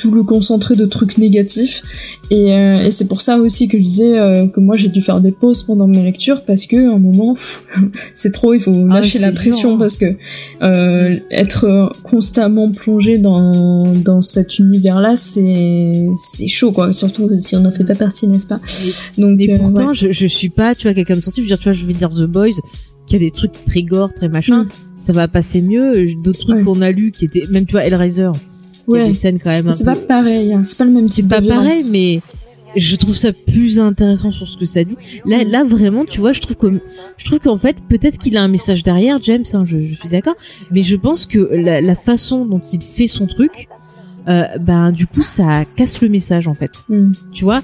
tout 0.00 0.10
le 0.10 0.22
concentré 0.24 0.74
de 0.76 0.86
trucs 0.86 1.18
négatifs. 1.18 1.82
Et, 2.30 2.54
euh, 2.54 2.84
et 2.84 2.90
c'est 2.90 3.06
pour 3.06 3.20
ça 3.20 3.36
aussi 3.38 3.68
que 3.68 3.76
je 3.76 3.82
disais 3.82 4.18
euh, 4.18 4.46
que 4.46 4.60
moi 4.60 4.76
j'ai 4.76 4.88
dû 4.88 5.00
faire 5.00 5.20
des 5.20 5.32
pauses 5.32 5.62
pendant 5.62 5.86
mes 5.86 6.02
lectures 6.02 6.44
parce 6.44 6.66
que 6.66 6.90
à 6.90 6.94
un 6.94 6.98
moment 6.98 7.36
c'est 8.14 8.32
trop, 8.32 8.54
il 8.54 8.60
faut 8.60 8.72
lâcher 8.86 9.18
c'est 9.18 9.26
la 9.26 9.32
pression 9.32 9.70
dur, 9.70 9.76
hein. 9.76 9.78
parce 9.78 9.96
que 9.96 10.06
euh, 10.62 11.14
être 11.30 11.92
constamment 12.02 12.70
plongé 12.70 13.18
dans 13.18 13.92
dans 13.92 14.22
cet 14.22 14.58
univers-là, 14.58 15.16
c'est 15.16 16.06
c'est 16.16 16.48
chaud 16.48 16.72
quoi. 16.72 16.92
Surtout 16.92 17.28
si 17.40 17.56
on 17.56 17.60
n'en 17.60 17.72
fait 17.72 17.84
pas 17.84 17.94
partie, 17.94 18.26
n'est-ce 18.26 18.46
pas? 18.46 18.60
Donc 19.18 19.36
Mais 19.38 19.52
euh, 19.54 19.58
pourtant, 19.58 19.88
ouais. 19.88 19.94
je, 19.94 20.10
je 20.10 20.26
suis 20.26 20.48
pas, 20.48 20.74
tu 20.74 20.86
vois, 20.86 20.94
quelqu'un 20.94 21.16
de 21.16 21.20
sensible. 21.20 21.46
Je 21.46 21.50
veux 21.50 21.56
dire, 21.56 21.58
tu 21.58 21.68
vois, 21.68 21.72
je 21.72 21.86
vais 21.86 21.92
dire 21.92 22.08
The 22.08 22.24
Boys, 22.24 22.60
qui 23.06 23.16
a 23.16 23.18
des 23.18 23.30
trucs 23.30 23.52
très 23.64 23.82
gore, 23.82 24.12
très 24.14 24.28
machin. 24.28 24.64
Mm. 24.64 24.68
Ça 24.96 25.12
va 25.12 25.28
passer 25.28 25.60
mieux. 25.60 26.06
D'autres 26.22 26.40
trucs 26.40 26.56
Ouais. 26.56 26.62
qu'on 26.64 26.80
a 26.82 26.90
lus 26.90 27.10
qui 27.10 27.24
étaient, 27.24 27.44
même 27.50 27.66
tu 27.66 27.72
vois, 27.72 27.84
Hellraiser, 27.84 28.30
qui 28.90 28.96
a 28.98 29.02
ouais, 29.02 29.06
des 29.08 29.12
scènes 29.14 29.38
quand 29.38 29.50
même 29.50 29.68
un 29.68 29.72
c'est 29.72 29.84
peu- 29.84 29.94
pas 29.94 29.96
pareil, 29.96 30.52
hein, 30.54 30.62
c'est 30.64 30.76
pas 30.78 30.84
le 30.84 30.90
même 30.90 31.06
c'est 31.06 31.22
type 31.22 31.28
pas 31.28 31.40
de 31.40 31.48
pareil, 31.48 31.70
violence. 31.70 31.90
mais 31.92 32.20
je 32.76 32.96
trouve 32.96 33.16
ça 33.16 33.32
plus 33.32 33.80
intéressant 33.80 34.30
sur 34.30 34.46
ce 34.46 34.56
que 34.56 34.64
ça 34.66 34.84
dit. 34.84 34.96
Là, 35.26 35.42
là 35.44 35.64
vraiment, 35.64 36.04
tu 36.04 36.20
vois, 36.20 36.32
je 36.32 36.40
trouve 36.40 36.56
que 36.56 36.80
je 37.16 37.24
trouve 37.24 37.40
qu'en 37.40 37.58
fait, 37.58 37.76
peut-être 37.88 38.18
qu'il 38.18 38.36
a 38.36 38.42
un 38.42 38.48
message 38.48 38.82
derrière, 38.84 39.18
James. 39.22 39.44
hein, 39.54 39.64
je, 39.64 39.80
je 39.80 39.94
suis 39.94 40.08
d'accord, 40.08 40.36
mais 40.70 40.82
je 40.84 40.94
pense 40.96 41.26
que 41.26 41.38
la, 41.52 41.80
la 41.80 41.94
façon 41.96 42.44
dont 42.46 42.60
il 42.72 42.80
fait 42.80 43.08
son 43.08 43.26
truc, 43.26 43.68
euh, 44.28 44.44
ben 44.60 44.92
du 44.92 45.06
coup, 45.08 45.22
ça 45.22 45.64
casse 45.76 46.00
le 46.02 46.08
message 46.10 46.46
en 46.46 46.54
fait. 46.54 46.84
Mm. 46.88 47.10
Tu 47.32 47.42
vois, 47.44 47.62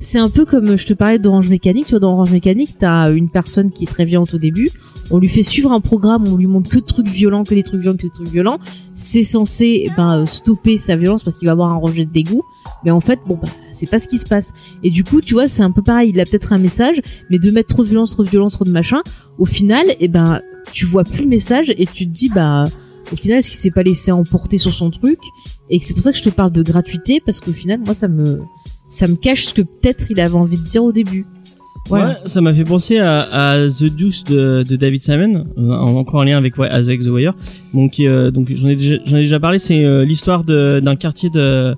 C'est 0.00 0.18
un 0.18 0.30
peu 0.30 0.44
comme 0.44 0.76
je 0.76 0.86
te 0.86 0.92
parlais 0.92 1.18
d'Orange 1.18 1.48
Mécanique. 1.48 1.86
Tu 1.86 1.90
vois, 1.90 2.00
dans 2.00 2.12
Orange 2.12 2.32
Mécanique, 2.32 2.76
t'as 2.78 3.12
une 3.12 3.28
personne 3.28 3.70
qui 3.70 3.84
est 3.84 3.88
très 3.88 4.04
violente 4.04 4.34
au 4.34 4.38
début. 4.38 4.70
On 5.10 5.18
lui 5.18 5.28
fait 5.28 5.42
suivre 5.42 5.72
un 5.72 5.80
programme, 5.80 6.26
on 6.26 6.36
lui 6.36 6.46
montre 6.46 6.70
que 6.70 6.78
de 6.78 6.84
trucs 6.84 7.08
violents, 7.08 7.44
que 7.44 7.54
des 7.54 7.62
trucs 7.62 7.80
violents, 7.80 7.96
que 7.96 8.02
des 8.02 8.10
trucs 8.10 8.28
violents. 8.28 8.58
C'est 8.94 9.22
censé 9.22 9.90
ben, 9.96 10.24
stopper 10.26 10.78
sa 10.78 10.96
violence 10.96 11.22
parce 11.22 11.36
qu'il 11.36 11.46
va 11.46 11.52
avoir 11.52 11.70
un 11.70 11.76
rejet 11.76 12.04
de 12.04 12.10
dégoût. 12.10 12.42
Mais 12.84 12.90
en 12.90 13.00
fait, 13.00 13.20
bon, 13.26 13.38
bah, 13.42 13.48
c'est 13.70 13.88
pas 13.88 13.98
ce 13.98 14.08
qui 14.08 14.18
se 14.18 14.26
passe. 14.26 14.52
Et 14.82 14.90
du 14.90 15.04
coup, 15.04 15.20
tu 15.20 15.34
vois, 15.34 15.48
c'est 15.48 15.62
un 15.62 15.70
peu 15.70 15.82
pareil. 15.82 16.10
Il 16.14 16.20
a 16.20 16.24
peut-être 16.24 16.52
un 16.52 16.58
message, 16.58 17.00
mais 17.30 17.38
de 17.38 17.50
mettre 17.50 17.68
trop 17.68 17.82
de 17.82 17.88
violence, 17.88 18.12
trop 18.12 18.24
de 18.24 18.30
violence, 18.30 18.54
trop 18.54 18.64
de 18.64 18.70
machin, 18.70 19.02
au 19.38 19.44
final, 19.44 19.86
eh 20.00 20.08
ben, 20.08 20.40
tu 20.72 20.86
vois 20.86 21.04
plus 21.04 21.24
le 21.24 21.28
message 21.28 21.72
et 21.76 21.86
tu 21.86 22.06
te 22.06 22.12
dis, 22.12 22.28
bah, 22.28 22.64
au 23.12 23.16
final, 23.16 23.38
est-ce 23.38 23.50
qu'il 23.50 23.58
s'est 23.58 23.70
pas 23.70 23.82
laissé 23.82 24.12
emporter 24.12 24.58
sur 24.58 24.72
son 24.72 24.90
truc? 24.90 25.18
Et 25.68 25.78
c'est 25.80 25.94
pour 25.94 26.02
ça 26.02 26.12
que 26.12 26.18
je 26.18 26.22
te 26.22 26.30
parle 26.30 26.52
de 26.52 26.62
gratuité 26.62 27.20
parce 27.24 27.40
qu'au 27.40 27.52
final, 27.52 27.80
moi, 27.84 27.94
ça 27.94 28.08
me, 28.08 28.40
ça 28.92 29.06
me 29.06 29.16
cache 29.16 29.44
ce 29.46 29.54
que 29.54 29.62
peut-être 29.62 30.06
il 30.10 30.20
avait 30.20 30.34
envie 30.34 30.58
de 30.58 30.64
dire 30.64 30.84
au 30.84 30.92
début. 30.92 31.24
Ouais, 31.90 32.12
ça 32.26 32.40
m'a 32.40 32.52
fait 32.52 32.62
penser 32.64 32.98
à, 33.00 33.56
The 33.68 33.84
Deuce 33.84 34.22
de, 34.24 34.62
David 34.76 35.02
Simon, 35.02 35.46
euh, 35.58 35.70
en- 35.72 35.96
encore 35.96 36.20
en 36.20 36.24
lien 36.24 36.38
avec, 36.38 36.56
ouais, 36.56 36.68
avec 36.68 37.02
The 37.02 37.08
Wire. 37.08 37.34
Donc, 37.74 37.98
euh, 37.98 38.30
donc 38.30 38.52
j'en 38.54 38.68
ai 38.68 38.76
déjà, 38.76 38.94
ai 38.94 39.12
déjà 39.12 39.40
parlé. 39.40 39.58
C'est 39.58 39.84
euh, 39.84 40.04
l'histoire 40.04 40.44
d'un 40.44 40.96
quartier 40.96 41.28
de 41.30 41.74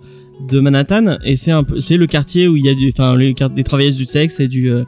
de 0.51 0.59
Manhattan 0.61 1.17
et 1.25 1.37
c'est 1.37 1.53
c'est 1.79 1.97
le 1.97 2.07
quartier 2.07 2.49
où 2.49 2.57
il 2.57 2.67
y 2.67 2.69
a 2.69 2.75
du, 2.75 2.91
enfin, 2.91 3.17
les 3.17 3.33
des 3.33 3.65
travailleuses 3.65 3.97
du 3.97 4.05
sexe 4.05 4.41
et 4.41 4.49
du 4.49 4.71
euh, 4.71 4.85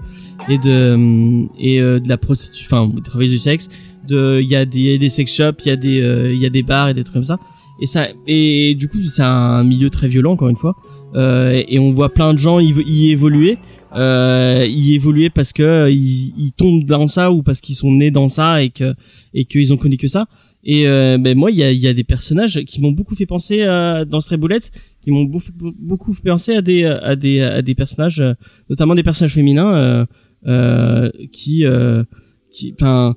et 0.49 0.59
de 0.59 1.47
et 1.59 1.79
de 1.81 2.09
la 2.09 2.19
prostitution, 2.19 2.77
enfin, 2.77 2.93
des 2.95 3.03
travailleuses 3.03 3.33
du 3.33 3.39
sexe. 3.39 3.69
De, 4.09 4.41
il 4.43 4.49
y 4.49 4.55
a 4.55 4.65
des, 4.65 4.99
des 4.99 5.09
sex 5.09 5.35
shops, 5.35 5.65
il 5.65 5.69
y 5.69 5.73
a 5.73 5.77
des, 5.77 6.31
il 6.33 6.41
y 6.41 6.47
a 6.47 6.51
des 6.51 6.63
bars 6.63 6.89
et 6.91 6.95
des 6.95 7.03
trucs 7.03 7.15
comme 7.15 7.25
ça. 7.25 7.39
Et 7.81 7.87
ça, 7.87 8.07
et 8.27 8.75
du 8.75 8.89
coup, 8.89 9.05
c'est 9.05 9.23
un 9.23 9.65
milieu 9.65 9.91
très 9.91 10.09
violent 10.09 10.33
encore 10.33 10.49
une 10.49 10.57
fois. 10.57 10.77
Euh, 11.15 11.63
et 11.69 11.79
on 11.79 11.93
voit 11.93 12.13
plein 12.13 12.33
de 12.33 12.39
gens 12.39 12.59
y, 12.59 12.73
y 12.87 13.11
évoluer. 13.11 13.59
Euh, 13.95 14.67
y 14.69 14.95
évoluer 14.95 15.31
parce 15.31 15.53
que 15.55 15.63
euh, 15.63 15.91
ils, 15.91 16.53
tombent 16.57 16.85
dans 16.85 17.09
ça 17.09 17.31
ou 17.31 17.43
parce 17.43 17.63
qu'ils 17.63 17.77
sont 17.77 17.91
nés 17.91 18.11
dans 18.11 18.29
ça 18.29 18.63
et 18.63 18.69
que 18.69 18.95
et 19.33 19.47
qu'ils 19.47 19.73
ont 19.73 19.79
connu 19.79 19.97
que 19.97 20.09
ça. 20.09 20.27
Et 20.65 20.87
euh, 20.87 21.17
ben 21.19 21.39
moi 21.39 21.51
il 21.51 21.57
y 21.57 21.63
a, 21.63 21.73
y 21.73 21.87
a 21.87 21.95
des 21.95 22.05
personnages 22.05 22.63
qui 22.65 22.83
m'ont 22.83 22.91
beaucoup 22.91 23.15
fait 23.15 23.25
penser 23.25 23.63
euh, 23.63 24.05
dans 24.05 24.21
Stray 24.21 24.39
Bullets 24.39 24.71
qui 25.03 25.13
m'ont 25.13 25.25
beaucoup, 25.25 26.13
fait 26.13 26.29
penser 26.29 26.57
à 26.57 26.63
des 26.63 26.85
à 26.85 27.17
des 27.17 27.41
à 27.41 27.63
des 27.63 27.75
personnages 27.75 28.23
notamment 28.69 28.95
des 28.95 29.05
personnages 29.05 29.35
féminins 29.35 30.07
euh, 30.47 31.11
qui 31.33 31.65
qui 32.53 32.75
enfin 32.79 33.15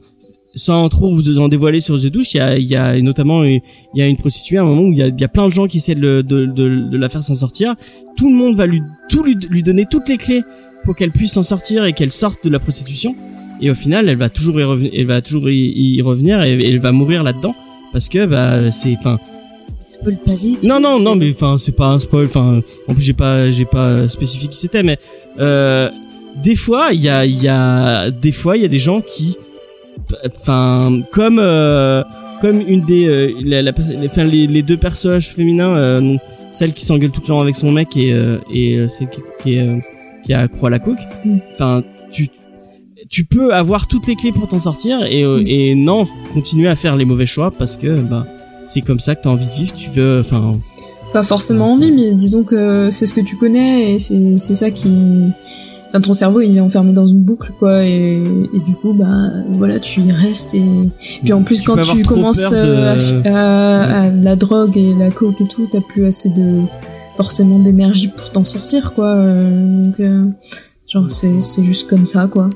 sans 0.56 0.90
trop 0.90 1.14
vous 1.14 1.38
en 1.40 1.48
dévoiler 1.48 1.80
sur 1.80 2.00
The 2.00 2.08
Douche, 2.08 2.34
il 2.34 2.38
y 2.38 2.42
a, 2.42 2.58
y 2.58 2.76
a 2.76 3.00
notamment 3.02 3.44
il 3.44 3.62
y 3.96 4.02
a 4.02 4.08
une 4.08 4.18
prostituée 4.18 4.58
à 4.58 4.62
un 4.62 4.66
moment 4.66 4.82
où 4.82 4.92
il 4.92 4.98
y 4.98 5.04
a, 5.04 5.08
il 5.08 5.20
y 5.20 5.24
a 5.24 5.28
plein 5.28 5.46
de 5.46 5.52
gens 5.52 5.68
qui 5.68 5.78
essaient 5.78 5.96
de, 5.96 6.02
le- 6.02 6.24
de, 6.24 6.46
de, 6.46 6.90
de 6.90 6.98
la 6.98 7.08
faire 7.10 7.24
s'en 7.24 7.36
sortir. 7.36 7.76
Tout 8.18 8.30
le 8.30 8.36
monde 8.36 8.56
va 8.56 8.66
lui 8.66 8.82
tout 9.10 9.24
lui, 9.24 9.36
lui 9.50 9.62
donner 9.64 9.86
toutes 9.90 10.10
les 10.10 10.18
clés 10.18 10.42
pour 10.84 10.96
qu'elle 10.96 11.12
puisse 11.12 11.34
s'en 11.34 11.44
sortir 11.44 11.86
et 11.86 11.94
qu'elle 11.94 12.12
sorte 12.12 12.44
de 12.44 12.50
la 12.50 12.60
prostitution. 12.60 13.16
Et 13.62 13.70
au 13.70 13.76
final, 13.76 14.08
elle 14.10 14.18
va 14.18 14.30
toujours 14.30 14.60
y 14.60 14.64
revenir, 14.64 14.92
elle 14.96 15.06
va 15.06 15.22
toujours 15.22 15.50
y, 15.50 15.72
y 15.96 16.02
revenir 16.02 16.42
et, 16.42 16.54
et 16.54 16.70
elle 16.72 16.80
va 16.80 16.92
mourir 16.94 17.24
là-dedans 17.24 17.52
parce 17.92 18.08
que 18.10 18.26
bah 18.26 18.72
c'est 18.72 18.96
enfin 19.00 19.20
Spoil 19.84 20.18
pas 20.18 20.32
vite. 20.32 20.64
non 20.66 20.80
non 20.80 21.00
non 21.00 21.16
mais 21.16 21.32
enfin 21.32 21.58
c'est 21.58 21.72
pas 21.76 21.88
un 21.88 21.98
spoil 22.00 22.28
enfin 22.28 22.62
en 22.88 22.94
plus 22.94 23.02
j'ai 23.04 23.14
pas 23.14 23.50
j'ai 23.52 23.66
pas 23.66 24.08
spécifié 24.08 24.48
qui 24.48 24.58
c'était 24.58 24.84
mais 24.84 24.98
euh, 25.40 25.90
des 26.44 26.56
fois 26.56 26.90
il 26.94 27.02
y 27.02 27.10
a 27.10 27.26
il 27.26 27.42
y 27.42 27.48
a 27.48 28.12
des 28.12 28.32
fois 28.32 28.56
il 28.56 28.62
y 28.62 28.66
a 28.66 28.68
des 28.68 28.78
gens 28.78 29.02
qui 29.02 29.36
enfin 30.38 31.02
comme 31.12 31.40
euh, 31.40 32.04
comme 32.42 32.62
une 32.62 32.86
des 32.86 33.06
euh, 33.08 33.34
la, 33.44 33.62
la- 33.62 33.72
les, 33.72 34.08
enfin, 34.08 34.24
les, 34.24 34.48
les 34.48 34.62
deux 34.64 34.78
personnages 34.78 35.30
féminins 35.30 35.76
euh, 35.76 36.00
donc, 36.02 36.22
celle 36.52 36.74
qui 36.74 36.86
s'engueule 36.86 37.12
tout 37.12 37.22
le 37.22 37.28
temps 37.28 37.40
avec 37.42 37.56
son 37.56 37.72
mec 37.72 37.96
et 37.98 38.14
et 38.54 38.88
celle 38.90 39.10
qui 39.10 39.22
qui 39.42 39.54
est 39.58 39.68
qui 40.26 40.34
a 40.34 40.40
accro 40.42 40.68
à 40.68 40.70
la 40.70 40.80
coke 40.80 41.00
Mm. 41.26 41.38
enfin 41.54 41.84
tu 42.12 42.28
tu 43.10 43.26
peux 43.26 43.54
avoir 43.54 43.88
toutes 43.88 44.08
les 44.08 44.16
clés 44.16 44.32
pour 44.32 44.48
t'en 44.48 44.60
sortir 44.60 45.04
et 45.06 45.24
Mm. 45.24 45.44
et 45.48 45.76
non 45.76 46.06
continuer 46.34 46.68
à 46.70 46.76
faire 46.76 46.96
les 46.96 47.06
mauvais 47.06 47.26
choix 47.26 47.52
parce 47.52 47.78
que 47.78 48.00
bah 48.00 48.26
c'est 48.66 48.82
comme 48.82 49.00
ça 49.00 49.16
que 49.16 49.24
t'as 49.24 49.30
envie 49.30 49.48
de 49.48 49.54
vivre 49.54 49.74
tu 49.74 49.90
veux 49.90 50.20
enfin 50.22 50.54
Pas 51.14 51.24
forcément 51.24 51.74
envie, 51.74 51.92
mais 51.92 52.14
disons 52.14 52.44
que 52.44 52.90
c'est 52.92 53.08
ce 53.08 53.14
que 53.16 53.22
tu 53.22 53.36
connais 53.36 53.94
et 53.94 54.00
c'est 54.00 54.38
c'est 54.38 54.54
ça 54.54 54.70
qui. 54.70 54.90
Enfin, 55.90 56.02
ton 56.02 56.14
cerveau 56.14 56.42
il 56.42 56.56
est 56.56 56.60
enfermé 56.60 56.94
dans 56.94 57.08
une 57.08 57.22
boucle 57.24 57.52
quoi 57.58 57.84
et, 57.84 58.22
et 58.54 58.60
du 58.60 58.74
coup 58.76 58.94
bah 58.94 59.08
voilà 59.54 59.80
tu 59.80 60.02
y 60.02 60.12
restes 60.12 60.54
et 60.54 60.62
puis 61.24 61.34
en 61.34 61.42
plus 61.42 61.62
Tu 61.62 61.66
quand 61.66 61.78
tu 61.96 62.04
commences 62.04 62.38
de- 62.52 62.56
euh, 62.56 62.94
à 62.94 62.96
f- 62.96 63.28
à, 63.28 64.02
à 64.04 64.10
la 64.12 64.36
drogue 64.36 64.78
et 64.78 64.94
la 64.94 65.10
coke 65.10 65.42
et 65.42 65.48
tout 65.48 65.68
t'as 65.72 65.82
plus 65.82 66.06
assez 66.06 66.30
de 66.30 66.62
forcément 67.18 67.58
d'énergie 67.58 68.08
pour 68.10 68.30
t'en 68.30 68.44
sortir 68.44 68.94
quoi 68.94 69.08
euh, 69.16 69.82
donc 69.84 70.00
euh, 70.00 70.26
genre 70.88 71.06
c'est 71.10 71.42
c'est 71.42 71.64
juste 71.64 71.90
comme 71.90 72.06
ça 72.06 72.28
quoi. 72.28 72.50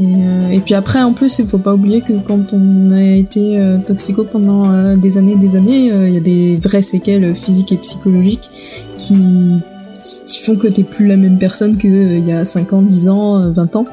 Et, 0.00 0.04
euh, 0.16 0.48
et 0.50 0.60
puis 0.60 0.74
après 0.74 1.02
en 1.02 1.12
plus 1.12 1.40
il 1.40 1.48
faut 1.48 1.58
pas 1.58 1.74
oublier 1.74 2.00
que 2.02 2.12
quand 2.12 2.52
on 2.52 2.92
a 2.92 3.02
été 3.02 3.58
euh, 3.58 3.78
toxico 3.84 4.22
pendant 4.22 4.70
euh, 4.70 4.94
des 4.96 5.18
années 5.18 5.32
et 5.32 5.36
des 5.36 5.56
années 5.56 5.86
il 6.06 6.14
y 6.14 6.16
a 6.16 6.20
des 6.20 6.54
vraies 6.62 6.82
séquelles 6.82 7.34
physiques 7.34 7.72
et 7.72 7.76
psychologiques 7.78 8.48
qui 8.96 9.16
qui 10.24 10.42
font 10.42 10.56
que 10.56 10.66
t'es 10.68 10.82
plus 10.82 11.06
la 11.06 11.16
même 11.16 11.38
personne 11.38 11.76
que 11.76 11.88
euh, 11.88 12.18
il 12.18 12.26
y 12.26 12.32
a 12.32 12.44
5 12.44 12.72
ans, 12.72 12.82
10 12.82 13.08
ans, 13.08 13.42
euh, 13.42 13.50
20 13.50 13.76
ans. 13.76 13.84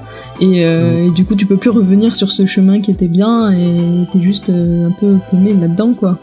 Et, 0.42 0.66
euh, 0.66 1.08
et 1.08 1.10
du 1.12 1.26
coup, 1.26 1.36
tu 1.36 1.46
peux 1.46 1.58
plus 1.58 1.70
revenir 1.70 2.16
sur 2.16 2.32
ce 2.32 2.46
chemin 2.46 2.80
qui 2.82 2.92
était 2.92 3.08
bien 3.08 3.52
et 3.52 4.08
t'es 4.12 4.22
juste 4.22 4.50
euh, 4.50 4.88
un 4.88 4.92
peu 4.92 5.18
paumé 5.30 5.54
là-dedans, 5.54 5.94
quoi. 5.94 6.20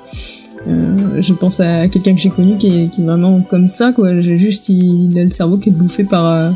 Euh, 0.69 1.21
je 1.21 1.33
pense 1.33 1.61
à 1.61 1.89
quelqu'un 1.89 2.15
que 2.15 2.21
j'ai 2.21 2.31
connu 2.31 2.57
qui 2.57 2.69
est, 2.69 2.89
qui 2.89 3.03
est 3.03 3.05
vraiment 3.05 3.41
comme 3.41 3.69
ça, 3.69 3.93
quoi. 3.93 4.21
J'ai 4.21 4.39
juste, 4.39 4.69
il, 4.69 5.11
il 5.11 5.19
a 5.19 5.25
le 5.25 5.31
cerveau 5.31 5.59
qui 5.59 5.71
est 5.71 5.73
bouffé 5.73 6.05
par, 6.05 6.27
euh, 6.27 6.51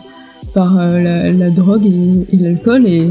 par 0.54 0.78
euh, 0.78 1.00
la, 1.00 1.32
la 1.32 1.50
drogue 1.50 1.86
et, 1.86 2.34
et 2.34 2.38
l'alcool 2.38 2.86
et 2.86 3.10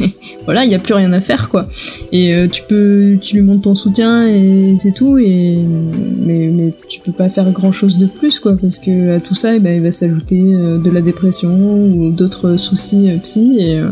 voilà, 0.44 0.64
il 0.64 0.70
y 0.70 0.74
a 0.74 0.78
plus 0.78 0.94
rien 0.94 1.12
à 1.12 1.20
faire, 1.20 1.48
quoi. 1.48 1.64
Et 2.12 2.34
euh, 2.34 2.46
tu 2.48 2.62
peux, 2.68 3.16
tu 3.20 3.36
lui 3.36 3.42
montres 3.42 3.62
ton 3.62 3.74
soutien 3.74 4.26
et 4.28 4.74
c'est 4.76 4.92
tout. 4.92 5.18
Et 5.18 5.56
mais 5.56 6.48
mais 6.48 6.70
tu 6.88 7.00
peux 7.00 7.12
pas 7.12 7.28
faire 7.30 7.50
grand 7.52 7.72
chose 7.72 7.96
de 7.98 8.06
plus, 8.06 8.40
quoi, 8.40 8.56
parce 8.56 8.78
que 8.78 9.16
à 9.16 9.20
tout 9.20 9.34
ça, 9.34 9.54
eh 9.56 9.60
ben, 9.60 9.76
il 9.76 9.82
va 9.82 9.92
s'ajouter 9.92 10.40
euh, 10.52 10.78
de 10.78 10.90
la 10.90 11.00
dépression 11.02 11.90
ou 11.94 12.10
d'autres 12.10 12.56
soucis 12.56 13.10
euh, 13.10 13.18
psy 13.18 13.56
et 13.60 13.82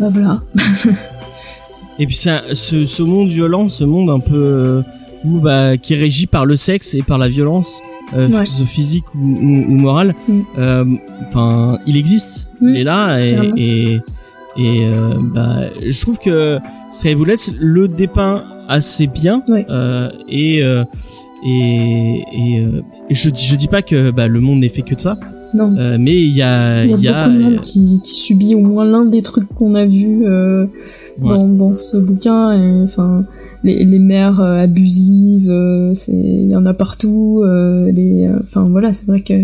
bah 0.00 0.08
voilà. 0.10 0.42
Et 1.98 2.06
puis 2.06 2.16
ça, 2.16 2.42
ce, 2.54 2.86
ce 2.86 3.02
monde 3.04 3.28
violent, 3.28 3.68
ce 3.68 3.84
monde 3.84 4.10
un 4.10 4.18
peu 4.18 4.82
où, 5.24 5.38
bah, 5.38 5.76
qui 5.76 5.94
est 5.94 5.96
régi 5.96 6.26
par 6.26 6.44
le 6.44 6.56
sexe 6.56 6.94
et 6.94 7.02
par 7.02 7.18
la 7.18 7.28
violence, 7.28 7.80
euh, 8.16 8.28
Ouais. 8.28 8.44
physique 8.66 9.04
ou, 9.14 9.18
ou, 9.20 9.64
ou 9.68 9.74
morale, 9.76 10.14
Mm. 10.28 10.40
euh, 10.58 10.84
enfin, 11.28 11.78
il 11.86 11.96
existe, 11.96 12.48
Mm. 12.60 12.68
il 12.68 12.76
est 12.78 12.84
là 12.84 13.18
et, 13.56 14.00
et 14.56 14.84
euh, 14.84 15.14
bah, 15.34 15.62
je 15.86 16.00
trouve 16.02 16.18
que 16.18 16.58
Stray 16.92 17.14
Bullets 17.14 17.34
le 17.58 17.88
dépeint 17.88 18.44
assez 18.68 19.06
bien 19.06 19.42
Ouais. 19.48 19.66
euh, 19.70 20.08
et 20.28 20.62
euh, 20.62 20.84
et, 21.46 22.22
et, 22.32 22.60
euh, 22.60 22.80
je 23.10 23.28
dis 23.30 23.44
je 23.44 23.56
dis 23.56 23.68
pas 23.68 23.82
que 23.82 24.10
bah, 24.10 24.26
le 24.28 24.40
monde 24.40 24.60
n'est 24.60 24.68
fait 24.70 24.80
que 24.82 24.94
de 24.94 25.00
ça, 25.00 25.18
Non. 25.52 25.74
euh, 25.76 25.98
mais 26.00 26.18
il 26.22 26.34
y 26.34 26.40
a 26.42 26.84
Il 26.86 26.98
y 27.02 27.08
a 27.08 27.26
beaucoup 27.28 27.36
de 27.38 27.42
monde 27.42 27.60
qui, 27.60 28.00
qui 28.02 28.14
subit 28.14 28.54
au 28.54 28.60
moins 28.60 28.84
l'un 28.86 29.04
des 29.04 29.20
trucs 29.20 29.48
qu'on 29.54 29.74
a 29.74 29.84
euh, 29.84 30.66
dans, 31.20 31.46
dans 31.48 31.74
ce 31.74 31.98
bouquin. 31.98 32.52
et, 32.52 32.82
Enfin, 32.84 33.26
les, 33.62 33.84
les 33.84 33.98
mères 33.98 34.40
euh, 34.40 34.62
abusives, 34.62 35.50
euh, 35.50 35.92
c'est 35.94 36.12
il 36.12 36.50
y 36.50 36.56
en 36.56 36.64
a 36.64 36.72
partout. 36.74 37.42
euh, 37.44 37.90
les, 37.92 38.26
euh, 38.26 38.38
enfin 38.42 38.66
voilà, 38.70 38.92
c'est 38.94 39.06
vrai 39.06 39.20
que 39.20 39.34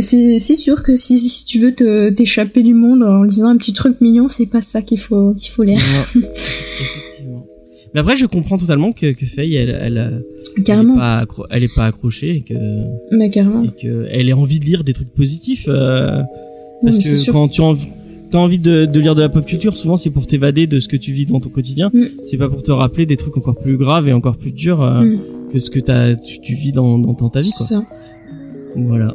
c'est 0.00 0.54
sûr 0.56 0.82
que 0.82 0.94
si, 0.94 1.18
si 1.18 1.44
tu 1.46 1.58
veux 1.58 1.74
te 1.74 2.10
t'échapper 2.10 2.62
du 2.62 2.74
monde 2.74 3.02
en 3.02 3.22
lisant 3.22 3.48
un 3.48 3.56
petit 3.56 3.72
truc 3.72 4.00
mignon, 4.00 4.28
c'est 4.28 4.46
pas 4.46 4.60
ça 4.60 4.82
qu'il 4.82 4.98
faut 4.98 5.32
qu'il 5.34 5.50
faut 5.50 5.62
lire. 5.62 5.78
Ouais, 6.14 6.20
effectivement. 6.80 7.46
Mais 7.94 8.00
après, 8.00 8.14
je 8.14 8.26
comprends 8.26 8.58
totalement 8.58 8.92
que, 8.92 9.12
que 9.12 9.26
Faye, 9.26 9.56
elle, 9.56 9.70
elle, 9.70 10.22
elle 10.56 10.62
est 10.62 10.96
pas, 10.96 11.24
accro- 11.24 11.44
elle 11.50 11.64
est 11.64 11.74
pas 11.74 11.86
accrochée 11.86 12.36
et 12.36 12.40
que, 12.42 12.54
mais 13.10 13.30
carrément. 13.30 13.64
et 13.64 13.70
que 13.80 14.06
elle 14.10 14.28
ait 14.28 14.32
envie 14.34 14.60
de 14.60 14.64
lire 14.64 14.84
des 14.84 14.92
trucs 14.92 15.12
positifs. 15.14 15.64
euh, 15.68 16.20
parce 16.82 16.98
que 16.98 17.14
sûr. 17.16 17.32
quand 17.32 17.48
tu 17.48 17.62
as 17.62 17.64
envie, 17.64 17.86
t'as 18.30 18.38
envie 18.38 18.58
de, 18.60 18.84
de 18.84 19.00
lire 19.00 19.14
de 19.14 19.22
la 19.22 19.28
pop 19.28 19.44
culture, 19.44 19.76
souvent 19.76 19.96
c'est 19.96 20.10
pour 20.10 20.26
t'évader 20.26 20.66
de 20.66 20.78
ce 20.78 20.88
que 20.88 20.96
tu 20.96 21.10
vis 21.12 21.26
dans 21.26 21.40
ton 21.40 21.48
quotidien. 21.48 21.90
Mm. 21.92 22.04
C'est 22.22 22.36
pas 22.36 22.48
pour 22.48 22.62
te 22.62 22.70
rappeler 22.70 23.06
des 23.06 23.16
trucs 23.16 23.36
encore 23.36 23.56
plus 23.56 23.76
graves 23.76 24.08
et 24.08 24.12
encore 24.12 24.36
plus 24.36 24.52
durs 24.52 24.82
euh, 24.82 25.02
Mm. 25.04 25.18
que 25.52 25.58
ce 25.58 25.70
que 25.70 25.80
tu, 25.80 26.40
tu 26.40 26.54
vis 26.54 26.70
dans, 26.72 26.96
dans, 26.98 27.12
dans 27.14 27.28
ta 27.28 27.40
vie. 27.40 27.50
C'est 27.50 27.74
Quoi. 27.74 27.82
ça. 27.82 27.86
Voilà. 28.76 29.14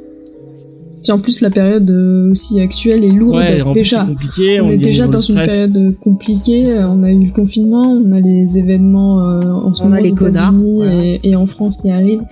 Puis 1.05 1.11
en 1.11 1.19
plus, 1.19 1.41
la 1.41 1.51
période 1.51 1.87
euh, 1.91 2.31
aussi 2.31 2.59
actuelle 2.59 3.03
est 3.03 3.11
lourde 3.11 3.35
Ouais, 3.37 3.61
en 3.61 3.73
plus, 3.73 3.81
déjà. 3.81 4.01
c'est 4.01 4.11
compliqué. 4.11 4.59
on, 4.59 4.69
est 4.71 4.77
déjà 4.77 5.05
dans 5.05 5.19
une 5.19 5.35
période 5.35 5.95
compliquée. 5.99 6.79
On 6.79 7.03
a 7.03 7.11
eu 7.11 7.25
le 7.27 7.31
confinement, 7.31 7.91
on 8.03 8.11
a 8.11 8.19
les 8.19 8.57
événements 8.57 9.21
euh, 9.29 9.51
en 9.51 9.71
ce 9.71 9.83
On 9.83 9.85
a 9.85 9.89
moment 9.89 10.01
les 10.01 10.11
aux 10.13 10.27
États-Unis 10.27 10.83
et, 10.83 11.29
et 11.29 11.35
en 11.35 11.45
France 11.45 11.77
qui 11.77 11.91
arrivent. 11.91 12.23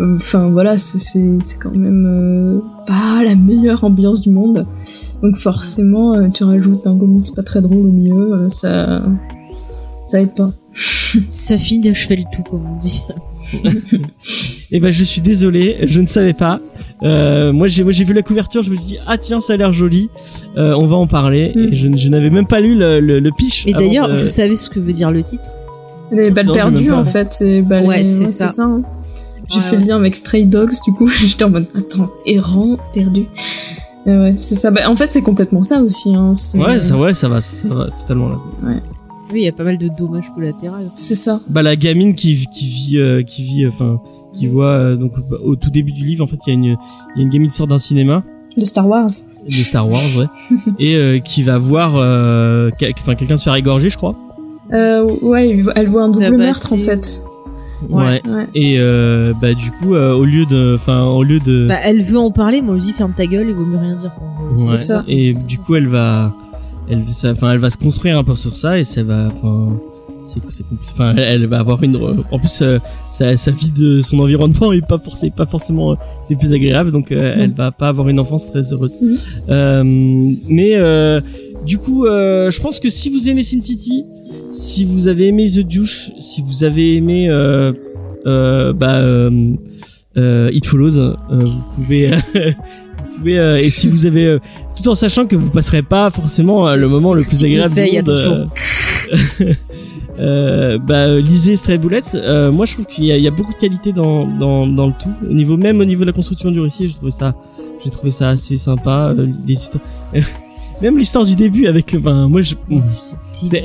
Euh, 0.00 0.14
Enfin 0.16 0.48
voilà, 0.48 0.78
c'est- 0.78 1.40
quand 1.60 1.74
même 1.74 2.06
euh, 2.06 2.60
pas 2.86 3.24
la 3.24 3.34
meilleure 3.34 3.82
ambiance 3.82 4.20
du 4.20 4.30
monde. 4.30 4.64
Donc 5.22 5.34
forcément, 5.36 6.14
euh, 6.14 6.28
tu 6.28 6.44
rajoutes 6.44 6.86
un 6.86 6.96
comics 6.96 7.34
pas 7.34 7.42
très 7.42 7.60
drôle 7.60 7.84
au 7.86 7.90
milieu, 7.90 8.32
euh, 8.34 8.48
ça 8.48 9.02
ça 10.06 10.20
aide 10.22 10.34
pas. 10.36 10.52
Ça 11.28 11.58
finit 11.58 11.82
d'achever 11.88 12.14
le 12.16 12.22
tout, 12.32 12.44
comme 12.48 12.62
on 12.64 12.76
dit. 12.78 13.02
Eh 14.72 14.78
ben, 14.78 14.90
je 14.92 15.02
suis 15.02 15.20
désolé, 15.20 15.78
je 15.82 16.00
ne 16.00 16.06
savais 16.06 16.32
pas. 16.34 16.60
Euh, 17.02 17.52
moi, 17.52 17.66
j'ai, 17.68 17.82
moi, 17.82 17.92
j'ai 17.92 18.04
vu 18.04 18.12
la 18.12 18.22
couverture, 18.22 18.62
je 18.62 18.70
me 18.70 18.76
suis 18.76 18.84
dit, 18.84 18.98
ah 19.06 19.16
tiens, 19.18 19.40
ça 19.40 19.54
a 19.54 19.56
l'air 19.56 19.72
joli. 19.72 20.10
Euh, 20.58 20.74
on 20.74 20.86
va 20.86 20.96
en 20.96 21.06
parler. 21.06 21.52
Mm. 21.54 21.72
Et 21.72 21.76
je, 21.76 21.88
je 21.96 22.08
n'avais 22.08 22.30
même 22.30 22.46
pas 22.46 22.60
lu 22.60 22.74
le, 22.74 23.00
le, 23.00 23.20
le 23.20 23.30
pitch. 23.36 23.66
Et 23.66 23.72
d'ailleurs, 23.72 24.08
de- 24.08 24.18
vous 24.20 24.26
savez 24.26 24.56
ce 24.56 24.68
que 24.70 24.78
veut 24.80 24.92
dire 24.92 25.10
le 25.10 25.22
titre? 25.22 25.48
Les 26.12 26.30
balles 26.30 26.46
Non, 26.46 26.54
perdues 26.54 26.90
en 26.92 27.04
fait, 27.04 27.32
c'est 27.32 27.62
balles- 27.62 27.86
Ouais, 27.86 28.04
c'est 28.04 28.26
ça. 28.26 28.46
hein. 28.58 28.82
J'ai 29.48 29.56
Ouais, 29.58 29.62
fait 29.62 29.76
ouais. 29.76 29.82
le 29.82 29.88
lien 29.88 29.96
avec 29.96 30.14
Stray 30.14 30.46
Dogs, 30.46 30.72
du 30.84 30.92
coup, 30.92 31.08
j'étais 31.26 31.44
en 31.44 31.50
mode 31.50 31.66
attends, 31.76 32.10
errant, 32.26 32.76
perdu. 32.92 33.26
Ouais, 34.06 34.34
c'est 34.36 34.54
ça. 34.54 34.70
Bah, 34.70 34.82
en 34.88 34.96
fait, 34.96 35.10
c'est 35.10 35.22
complètement 35.22 35.62
ça 35.62 35.80
aussi. 35.80 36.14
Hein. 36.14 36.34
c'est- 36.34 36.58
Ouais, 36.58 36.80
ça, 36.80 36.96
ouais, 36.96 37.14
ça 37.14 37.28
va, 37.28 37.40
ça 37.40 37.68
va 37.68 37.88
totalement 38.00 38.28
là. 38.30 38.36
Oui, 39.32 39.42
il 39.42 39.44
y 39.44 39.48
a 39.48 39.52
pas 39.52 39.62
mal 39.62 39.78
de 39.78 39.88
dommages 39.88 40.30
collatéraux. 40.34 40.74
C'est 40.96 41.14
ça. 41.14 41.38
Bah, 41.48 41.62
la 41.62 41.76
gamine 41.76 42.14
qui, 42.14 42.46
qui 42.52 42.66
vit, 42.66 42.98
euh, 42.98 43.22
qui 43.22 43.44
vit, 43.44 43.66
enfin, 43.68 44.00
qui 44.40 44.46
voit, 44.48 44.66
euh, 44.72 44.96
donc, 44.96 45.12
au 45.44 45.54
tout 45.56 45.70
début 45.70 45.92
du 45.92 46.04
livre, 46.04 46.24
en 46.24 46.26
fait, 46.26 46.38
il 46.46 46.50
y 46.50 46.52
a 46.52 46.54
une, 46.54 46.64
il 46.64 46.70
y 47.16 47.20
a 47.20 47.22
une 47.22 47.28
gamine 47.28 47.50
qui 47.50 47.56
sort 47.56 47.66
d'un 47.66 47.78
cinéma, 47.78 48.22
De 48.56 48.64
Star 48.64 48.88
Wars. 48.88 49.08
de 49.46 49.52
Star 49.52 49.88
Wars, 49.88 50.00
ouais, 50.18 50.26
et 50.78 50.96
euh, 50.96 51.18
qui 51.18 51.42
va 51.42 51.58
voir, 51.58 51.94
euh, 51.96 52.70
quel- 52.78 52.92
enfin, 53.00 53.14
quelqu'un 53.14 53.36
se 53.36 53.44
faire 53.44 53.54
égorger, 53.54 53.90
je 53.90 53.96
crois. 53.96 54.16
Euh, 54.72 55.04
ouais, 55.22 55.62
elle 55.76 55.88
voit 55.88 56.02
un 56.04 56.08
double 56.08 56.36
meurtre 56.36 56.72
en 56.72 56.78
fait. 56.78 57.22
Ouais. 57.88 58.20
Ouais. 58.26 58.46
Et 58.54 58.76
euh, 58.78 59.32
bah, 59.40 59.54
du 59.54 59.70
coup, 59.72 59.94
euh, 59.94 60.12
au 60.14 60.24
lieu 60.24 60.44
de, 60.46 60.72
enfin, 60.76 61.04
au 61.04 61.22
lieu 61.22 61.40
de, 61.40 61.66
Bah, 61.68 61.78
elle 61.82 62.02
veut 62.02 62.18
en 62.18 62.30
parler, 62.30 62.60
moi 62.60 62.76
je 62.78 62.82
dis 62.84 62.92
ferme 62.92 63.12
ta 63.16 63.26
gueule, 63.26 63.46
il 63.48 63.54
vaut 63.54 63.64
mieux 63.64 63.78
rien 63.78 63.96
dire. 63.96 64.12
c'est 64.58 64.76
ça. 64.76 65.02
Et 65.08 65.32
du 65.34 65.58
coup, 65.58 65.74
elle 65.76 65.88
va, 65.88 66.34
elle, 66.88 67.04
enfin, 67.24 67.52
elle 67.52 67.58
va 67.58 67.70
se 67.70 67.78
construire 67.78 68.18
un 68.18 68.22
peu 68.24 68.34
sur 68.36 68.56
ça 68.56 68.78
et 68.78 68.84
ça 68.84 69.02
va, 69.02 69.28
enfin, 69.34 69.72
c'est, 70.24 70.40
compliqué. 70.40 70.92
Enfin, 70.92 71.14
elle, 71.16 71.46
va 71.46 71.58
avoir 71.60 71.82
une, 71.82 71.96
en 72.30 72.38
plus, 72.38 72.62
euh, 72.62 72.78
sa, 73.10 73.36
sa 73.36 73.50
vie 73.50 73.70
de 73.70 74.02
son 74.02 74.18
environnement 74.18 74.72
est 74.72 74.86
pas 74.86 74.98
forcément, 74.98 75.32
pas 75.32 75.46
forcément 75.46 75.92
euh, 75.92 75.96
les 76.28 76.36
plus 76.36 76.52
agréables, 76.52 76.92
donc 76.92 77.12
euh, 77.12 77.34
elle 77.38 77.52
va 77.52 77.72
pas 77.72 77.88
avoir 77.88 78.08
une 78.08 78.20
enfance 78.20 78.50
très 78.50 78.72
heureuse. 78.72 78.98
Euh, 79.48 79.82
mais 79.84 80.76
euh, 80.76 81.20
du 81.66 81.78
coup, 81.78 82.06
euh, 82.06 82.50
je 82.50 82.60
pense 82.60 82.80
que 82.80 82.90
si 82.90 83.10
vous 83.10 83.28
aimez 83.28 83.42
Sin 83.42 83.60
City, 83.60 84.04
si 84.50 84.84
vous 84.84 85.08
avez 85.08 85.28
aimé 85.28 85.46
The 85.46 85.60
Douche, 85.60 86.10
si 86.18 86.42
vous 86.42 86.64
avez 86.64 86.96
aimé, 86.96 87.28
bah, 88.24 89.02
It 90.16 90.66
Follows, 90.66 90.98
euh, 90.98 91.14
vous 91.30 91.62
pouvez, 91.76 92.10
vous 92.34 93.18
pouvez, 93.18 93.38
euh, 93.38 93.56
et 93.58 93.70
si 93.70 93.88
vous 93.88 94.06
avez, 94.06 94.26
euh, 94.26 94.38
tout 94.76 94.88
en 94.88 94.94
sachant 94.94 95.26
que 95.26 95.36
vous 95.36 95.50
passerez 95.50 95.82
pas 95.82 96.10
forcément 96.10 96.74
le 96.74 96.88
moment 96.88 97.14
le 97.14 97.22
plus 97.22 97.44
agréable 97.44 97.74
du 97.74 97.98
monde. 97.98 98.50
euh, 100.20 100.78
bah, 100.78 101.18
lisez 101.18 101.56
Stray 101.56 101.78
Bullets. 101.78 102.14
Euh, 102.14 102.52
moi, 102.52 102.66
je 102.66 102.74
trouve 102.74 102.86
qu'il 102.86 103.04
y, 103.04 103.08
y 103.08 103.26
a 103.26 103.30
beaucoup 103.30 103.52
de 103.52 103.58
qualité 103.58 103.92
dans, 103.92 104.26
dans, 104.26 104.66
dans 104.66 104.86
le 104.88 104.92
tout. 104.92 105.10
Au 105.28 105.32
niveau 105.32 105.56
même 105.56 105.80
au 105.80 105.84
niveau 105.84 106.02
de 106.02 106.06
la 106.08 106.12
construction 106.12 106.50
du 106.50 106.60
récit, 106.60 106.88
j'ai 106.88 106.94
trouvé 106.94 107.10
ça, 107.10 107.34
j'ai 107.84 107.90
trouvé 107.90 108.10
ça 108.10 108.28
assez 108.30 108.56
sympa. 108.56 109.14
Euh, 109.16 109.26
les 109.46 109.54
histoires, 109.54 109.82
même 110.82 110.98
l'histoire 110.98 111.24
du 111.24 111.36
début 111.36 111.66
avec 111.66 111.92
le, 111.92 112.00
enfin, 112.00 112.28
moi, 112.28 112.42
je, 112.42 112.54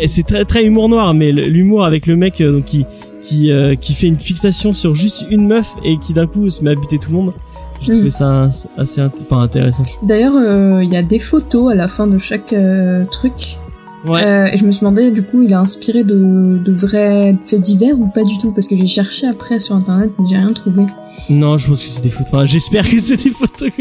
c'est 0.08 0.24
très 0.26 0.46
très 0.46 0.66
humour 0.66 0.90
noir, 0.90 1.14
mais 1.14 1.32
l'humour 1.32 1.86
avec 1.86 2.08
le 2.08 2.16
mec 2.16 2.42
euh, 2.42 2.52
donc 2.54 2.66
qui 2.66 2.86
qui 3.24 3.52
euh, 3.52 3.74
qui 3.76 3.94
fait 3.94 4.08
une 4.08 4.20
fixation 4.20 4.74
sur 4.74 4.96
juste 4.96 5.26
une 5.30 5.48
meuf 5.48 5.74
et 5.84 5.98
qui 5.98 6.14
d'un 6.14 6.28
coup 6.28 6.48
se 6.50 6.64
met 6.64 6.72
à 6.72 6.76
buter 6.76 6.98
tout 7.00 7.10
le 7.12 7.18
monde. 7.18 7.34
J'ai 7.82 7.92
Mm. 7.92 7.96
trouvé 7.96 8.10
ça 8.10 8.50
assez 8.78 9.02
enfin 9.02 9.42
intéressant. 9.42 9.84
D'ailleurs, 10.02 10.36
euh, 10.36 10.84
il 10.84 10.92
y 10.92 10.96
a 10.96 11.04
des 11.04 11.20
photos 11.20 11.72
à 11.74 11.76
la 11.76 11.88
fin 11.88 12.08
de 12.08 12.18
chaque 12.18 12.54
euh, 12.54 13.04
truc. 13.12 13.58
Ouais. 14.06 14.24
Euh, 14.24 14.46
et 14.54 14.58
je 14.58 14.66
me 14.66 14.72
suis 14.72 14.82
demandé, 14.82 15.12
du 15.12 15.24
coup, 15.24 15.42
il 15.44 15.54
a 15.54 15.60
inspiré 15.60 16.04
de, 16.04 16.60
de 16.64 16.72
vrais 16.72 17.36
faits 17.46 17.62
divers 17.62 18.00
ou 18.00 18.08
pas 18.08 18.24
du 18.24 18.38
tout? 18.38 18.52
Parce 18.52 18.68
que 18.68 18.76
j'ai 18.76 18.86
cherché 18.88 19.28
après 19.28 19.60
sur 19.60 19.76
internet, 19.76 20.12
mais 20.20 20.26
j'ai 20.30 20.38
rien 20.38 20.54
trouvé. 20.54 20.84
Non, 21.30 21.58
je 21.58 21.68
pense 21.70 21.84
que 21.84 21.90
c'est 21.90 22.04
des 22.04 22.10
photos. 22.10 22.34
Enfin, 22.34 22.46
j'espère 22.46 22.88
que 22.88 23.00
c'est 23.00 23.18
des 23.24 23.30
photos. 23.32 23.72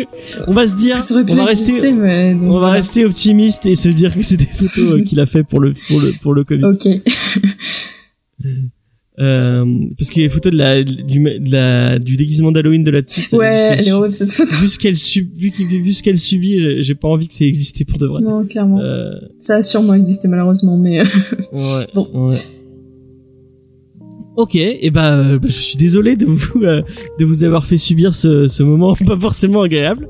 On 0.47 0.55
va 0.55 0.66
se 0.66 0.77
dire, 0.77 0.97
Ça 0.97 1.14
on 1.16 1.35
va 1.35 1.51
exister, 1.51 1.72
rester, 1.72 1.93
mais. 1.93 2.35
donc 2.35 2.45
on 2.51 2.59
va 2.59 2.70
rester 2.70 3.05
optimiste 3.05 3.66
et 3.66 3.75
se 3.75 3.89
dire 3.91 4.14
que 4.14 4.22
c'est 4.22 4.37
des 4.37 4.47
photos 4.47 4.93
euh, 4.93 5.03
qu'il 5.07 5.20
a 5.20 5.27
fait 5.27 5.43
pour 5.43 5.61
le 5.61 5.75
pour 5.75 6.01
le 6.01 6.12
pour 6.22 6.33
le 6.33 6.45
comics. 6.45 6.64
Ok. 6.64 6.89
Euh, 9.21 9.65
parce 9.97 10.11
qu'il 10.11 10.23
y 10.23 10.25
a 10.25 10.29
les 10.29 10.35
photos 10.35 10.53
de 10.53 10.59
la 10.59 10.83
du 10.83 11.21
de 11.21 11.51
la 11.53 12.01
du 12.01 12.17
déguisement 12.17 12.51
d'Halloween 12.51 12.83
de 12.83 12.91
la 12.91 13.01
petite. 13.01 13.33
Ouais, 13.33 13.55
vu 13.55 13.61
ce 13.61 13.67
qu'elle 13.69 13.79
elle 13.81 13.89
est 13.89 13.93
horrible 13.93 14.12
cette 14.15 14.33
photo. 14.33 14.57
vu 14.57 14.67
ce 14.67 14.79
qu'elle 14.79 14.97
sub, 14.97 15.29
vu, 15.37 15.53
ce 15.93 16.03
qu'elle 16.03 16.19
subit, 16.19 16.83
j'ai- 16.83 16.95
pas 16.97 17.07
envie 17.07 17.29
que 17.29 17.35
ça 17.35 17.45
existait 17.45 17.85
pour 17.85 17.99
de 17.99 18.07
vrai. 18.09 18.21
Non, 18.23 18.45
clairement. 18.45 18.81
Euh, 18.81 19.12
Ça 19.39 19.55
a 19.57 19.62
sûrement 19.62 19.95
existé 19.95 20.27
malheureusement, 20.27 20.77
mais. 20.77 20.99
euh, 21.01 21.05
Ouais. 21.53 21.87
Bon. 21.95 22.09
ouais. 22.29 22.37
Ok, 24.37 24.57
et 24.57 24.91
bah, 24.91 25.39
bah, 25.39 25.47
je 25.49 25.53
suis 25.55 25.77
désolé 25.79 26.17
de 26.17 26.27
vous 26.27 26.62
euh, 26.65 26.83
de 27.21 27.25
vous 27.25 27.45
avoir 27.45 27.65
fait 27.67 27.77
subir 27.77 28.17
ce, 28.17 28.49
ce 28.49 28.65
moment 28.65 28.95
pas 29.07 29.19
forcément 29.19 29.62
agréable. 29.62 30.09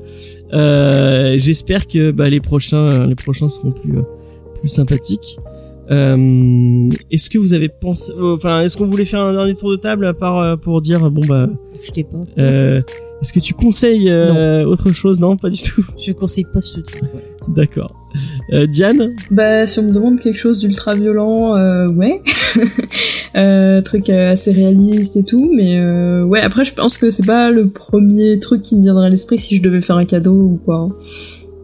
Euh, 0.51 1.35
J'espère 1.37 1.87
que 1.87 2.09
bah, 2.09 2.27
les 2.27 2.39
prochains 2.41 3.05
les 3.05 3.13
prochains 3.15 3.49
seront 3.49 3.71
plus 3.71 3.99
euh, 3.99 4.01
plus 4.59 4.69
sympathiques. 4.69 5.37
Euh, 5.91 6.89
est-ce 7.11 7.29
que 7.29 7.37
vous 7.37 7.53
avez 7.53 7.69
pensé, 7.69 8.11
enfin, 8.19 8.61
est-ce 8.61 8.75
qu'on 8.77 8.87
voulait 8.87 9.05
faire 9.05 9.21
un 9.21 9.33
dernier 9.33 9.55
tour 9.55 9.71
de 9.71 9.75
table 9.75 10.05
à 10.05 10.13
part 10.13 10.39
euh, 10.39 10.55
pour 10.55 10.81
dire 10.81 11.09
bon 11.11 11.21
bah, 11.27 11.47
Je 11.81 11.91
t'ai 11.91 12.03
pas. 12.03 12.17
euh, 12.39 12.81
est-ce 13.21 13.31
que 13.31 13.39
tu 13.39 13.53
conseilles 13.53 14.09
euh, 14.09 14.65
autre 14.65 14.91
chose? 14.91 15.19
Non, 15.21 15.37
pas 15.37 15.49
du 15.49 15.61
tout. 15.61 15.83
Je 15.97 16.11
conseille 16.11 16.45
pas 16.51 16.59
ce 16.61 16.79
truc. 16.81 17.01
ouais. 17.03 17.23
D'accord. 17.47 17.91
Euh, 18.53 18.65
Diane? 18.67 19.07
Bah, 19.31 19.65
si 19.67 19.79
on 19.79 19.83
me 19.83 19.91
demande 19.93 20.19
quelque 20.19 20.37
chose 20.37 20.59
d'ultra 20.59 20.95
violent, 20.95 21.55
euh, 21.55 21.87
ouais. 21.89 22.21
euh, 23.37 23.81
truc 23.81 24.09
assez 24.09 24.51
réaliste 24.51 25.15
et 25.17 25.23
tout, 25.23 25.51
mais 25.55 25.77
euh, 25.77 26.23
ouais, 26.23 26.41
après, 26.41 26.63
je 26.63 26.73
pense 26.73 26.97
que 26.97 27.09
c'est 27.11 27.25
pas 27.25 27.51
le 27.51 27.69
premier 27.69 28.39
truc 28.39 28.61
qui 28.61 28.75
me 28.75 28.81
viendrait 28.81 29.07
à 29.07 29.09
l'esprit 29.09 29.37
si 29.37 29.57
je 29.57 29.61
devais 29.61 29.81
faire 29.81 29.97
un 29.97 30.05
cadeau 30.05 30.33
ou 30.33 30.59
quoi. 30.65 30.89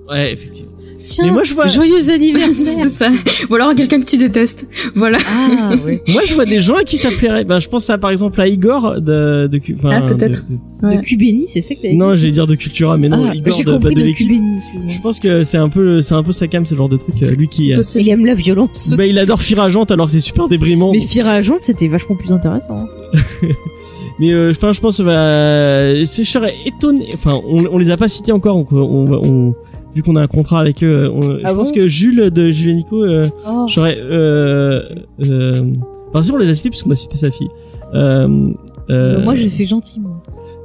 Ouais, 0.10 0.34
effectivement. 0.34 0.71
Tiens, 1.16 1.26
Mais 1.26 1.32
moi, 1.32 1.44
je 1.44 1.54
vois- 1.54 1.68
joyeux 1.68 1.96
c'est 2.00 2.14
anniversaire. 2.14 2.88
ça. 2.88 3.10
Ou 3.50 3.56
alors 3.56 3.76
quelqu'un 3.76 4.00
que 4.00 4.06
tu 4.06 4.18
détestes. 4.18 4.68
Voilà. 4.96 5.18
ah 5.30 5.74
ouais. 5.86 6.02
Moi, 6.08 6.22
je 6.26 6.34
vois 6.34 6.46
des 6.46 6.60
gens 6.60 6.76
à 6.76 6.84
qui 6.84 6.98
ça 6.98 7.10
plairait. 7.12 7.44
Ben, 7.46 7.60
je 7.60 7.68
pense 7.70 7.90
à 7.90 7.98
par 7.98 8.12
exemple 8.12 8.40
à 8.42 8.48
Igor 8.48 8.96
de, 9.02 9.48
de, 9.48 9.62
Ah, 9.86 10.02
peut-être. 10.02 10.48
de- 10.50 10.54
de- 10.56 10.60
Ouais. 10.88 10.98
De 10.98 11.02
Cubéni, 11.02 11.44
c'est 11.48 11.62
ça 11.62 11.76
que 11.76 11.82
t'as 11.82 11.94
Non, 11.94 12.16
j'allais 12.16 12.32
dire 12.32 12.48
de 12.48 12.56
Cultura, 12.56 12.98
mais 12.98 13.08
non, 13.08 13.24
Ah, 13.30 13.36
Igor 13.36 13.54
j'ai 13.56 13.64
de, 13.64 13.72
compris 13.74 13.94
de 13.94 14.02
de 14.02 14.08
excuse-moi. 14.08 14.60
Je 14.88 15.00
pense 15.00 15.20
que 15.20 15.44
c'est 15.44 15.58
un 15.58 15.70
peu, 15.70 16.02
c'est 16.02 16.16
un 16.16 16.24
peu 16.24 16.32
sa 16.32 16.48
cam 16.48 16.66
ce 16.66 16.74
genre 16.74 16.90
de 16.90 16.98
truc. 16.98 17.22
euh, 17.22 17.32
Lui 17.32 17.48
qui, 17.48 17.74
C'est 17.84 18.00
euh. 18.00 18.02
Il 18.02 18.10
aime 18.10 18.26
la 18.26 18.34
violence. 18.34 18.96
bah, 18.98 19.06
il 19.06 19.20
adore 19.20 19.42
Firagente 19.44 19.92
alors 19.92 20.08
que 20.08 20.14
c'est 20.14 20.22
super 20.22 20.48
débrimant. 20.48 20.92
Mais 20.92 21.02
Fira 21.02 21.32
Agente, 21.34 21.62
c'était 21.62 21.88
vachement 21.88 22.16
plus 22.16 22.32
intéressant. 22.32 22.88
Mais 24.20 24.32
euh, 24.34 24.54
je 24.54 24.60
pense, 24.60 24.76
je 24.76 24.82
pense, 24.82 25.02
bah, 25.02 26.06
c'est- 26.06 26.24
je 26.24 26.30
serais 26.30 26.54
étonné. 26.66 27.10
Enfin, 27.14 27.40
on, 27.48 27.66
on 27.72 27.78
les 27.78 27.90
a 27.92 27.98
pas 27.98 28.08
cités 28.08 28.32
encore, 28.32 28.56
donc 28.58 28.72
on, 28.72 28.78
on, 28.80 29.22
on- 29.50 29.56
vu 29.96 30.04
qu'on 30.04 30.16
a 30.16 30.22
un 30.22 30.28
contrat 30.28 30.60
avec 30.62 30.84
eux, 30.84 31.10
on- 31.14 31.38
Ah 31.44 31.50
je 31.52 31.54
pense 31.56 31.72
que 31.72 31.88
Jules 31.88 32.30
de 32.32 32.50
Jules 32.50 32.72
et 32.72 32.76
Nico, 32.76 33.04
euh, 33.04 33.28
Oh. 33.48 33.66
j'aurais, 33.68 33.98
euh, 34.00 34.82
euh, 35.30 35.74
enfin, 36.10 36.22
si 36.22 36.32
on 36.32 36.38
les 36.38 36.50
a 36.50 36.56
cités 36.56 36.70
puisqu'on 36.70 36.92
a 36.92 36.96
cité 36.96 37.18
sa 37.18 37.32
fille. 37.32 37.50
Euh, 37.94 38.50
euh, 38.90 39.22
Moi, 39.24 39.36
j'ai 39.36 39.50
fait 39.50 39.66
gentil, 39.66 40.00
moi. 40.00 40.22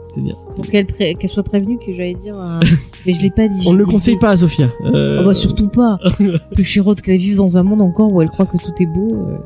c'est 0.08 0.20
bien. 0.20 0.34
Pour 0.54 0.64
qu'elle 0.66 0.86
pré- 0.86 1.16
soit 1.26 1.42
prévenue 1.42 1.78
que 1.78 1.92
j'allais 1.92 2.14
dire. 2.14 2.36
euh, 2.40 2.60
Mais 3.06 3.14
je 3.14 3.22
l'ai 3.22 3.30
pas 3.30 3.48
dit. 3.48 3.64
On 3.66 3.72
ne 3.72 3.78
le 3.78 3.84
conseille 3.86 4.16
pas 4.18 4.30
à 4.30 4.36
Sophia. 4.36 4.68
Euh, 4.86 5.18
Ah 5.20 5.24
bah 5.24 5.34
surtout 5.34 5.68
pas. 5.68 5.98
Plus 6.54 6.64
chérote 6.64 7.00
qu'elle 7.00 7.18
vive 7.18 7.36
dans 7.36 7.58
un 7.58 7.62
monde 7.62 7.82
encore 7.82 8.12
où 8.12 8.22
elle 8.22 8.30
croit 8.30 8.46
que 8.46 8.56
tout 8.58 8.72
est 8.80 8.86
beau. 8.86 9.08
euh, 9.12 9.36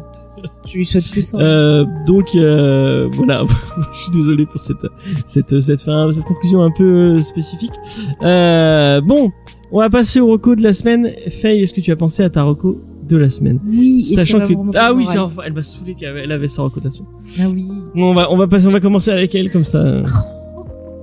Je 0.67 0.75
lui 0.77 0.87
souhaite 0.87 1.11
que 1.11 1.21
ça. 1.23 1.39
Euh, 1.39 1.85
donc 2.07 2.35
euh, 2.37 3.09
voilà, 3.13 3.45
je 3.93 3.99
suis 4.03 4.13
désolé 4.13 4.45
pour 4.47 4.63
cette 4.63 4.87
cette 5.27 5.61
cette 5.61 5.83
fin, 5.83 6.11
cette 6.13 6.25
conclusion 6.25 6.63
un 6.63 6.71
peu 6.71 6.85
euh, 7.17 7.23
spécifique. 7.23 7.73
Euh, 8.23 9.01
bon, 9.03 9.33
on 9.73 9.79
va 9.79 9.91
passer 9.91 10.21
au 10.21 10.27
reco 10.29 10.55
de 10.55 10.63
la 10.63 10.73
semaine. 10.73 11.11
Faye, 11.31 11.63
est-ce 11.63 11.75
que 11.75 11.81
tu 11.81 11.91
as 11.91 11.97
pensé 11.97 12.23
à 12.23 12.31
ta 12.31 12.43
reco 12.43 12.81
de 13.11 13.17
la 13.17 13.29
semaine 13.29 13.59
oui. 13.67 14.03
Sachant 14.03 14.39
ça 14.39 14.47
que 14.47 14.55
ah 14.75 14.93
oui, 14.95 15.05
c'est 15.05 15.19
enfin, 15.19 15.43
elle 15.45 15.53
m'a 15.53 15.63
saoulé 15.63 15.95
qu'elle 15.95 16.33
avait, 16.33 16.49
sa 16.49 16.63
reco 16.63 16.81
de 16.81 16.87
la 16.87 16.91
semaine. 16.91 17.11
Ah 17.41 17.49
oui. 17.49 17.67
Bon, 17.95 18.11
on 18.11 18.15
va 18.15 18.31
on 18.33 18.37
va 18.37 18.47
passer, 18.47 18.67
on 18.67 18.71
va 18.71 18.81
commencer 18.81 19.11
avec 19.11 19.35
elle 19.35 19.51
comme 19.51 19.65
ça, 19.65 19.81
on 19.81 20.03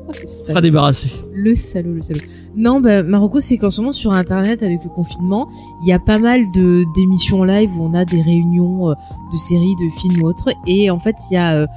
Le 0.10 0.26
sera 0.26 0.62
débarrassé. 0.62 1.10
Le 1.34 1.54
salaud, 1.54 1.96
le 1.96 2.02
salaud. 2.02 2.22
Non, 2.56 2.80
bah, 2.80 3.04
Marocco, 3.04 3.42
c'est 3.42 3.58
qu'en 3.58 3.70
ce 3.70 3.82
moment, 3.82 3.92
sur 3.92 4.14
Internet, 4.14 4.64
avec 4.64 4.84
le 4.84 4.90
confinement, 4.90 5.50
il 5.84 5.90
y 5.90 5.94
a 5.94 6.00
pas 6.00 6.18
mal 6.18 6.42
de 6.56 6.86
d'émissions 6.96 7.44
live 7.44 7.70
où 7.78 7.84
on 7.84 7.94
a 7.94 8.06
des 8.06 8.22
réunions 8.22 8.90
euh, 8.90 8.94
de 9.34 9.38
séries, 9.38 9.76
de 9.76 9.90
films 10.00 10.24
ou 10.24 10.28
autres. 10.28 10.50
Et 10.66 10.90
en 10.90 11.00
fait, 11.00 11.16
il 11.30 11.34
y 11.34 11.38
a 11.38 11.56
euh, 11.56 11.68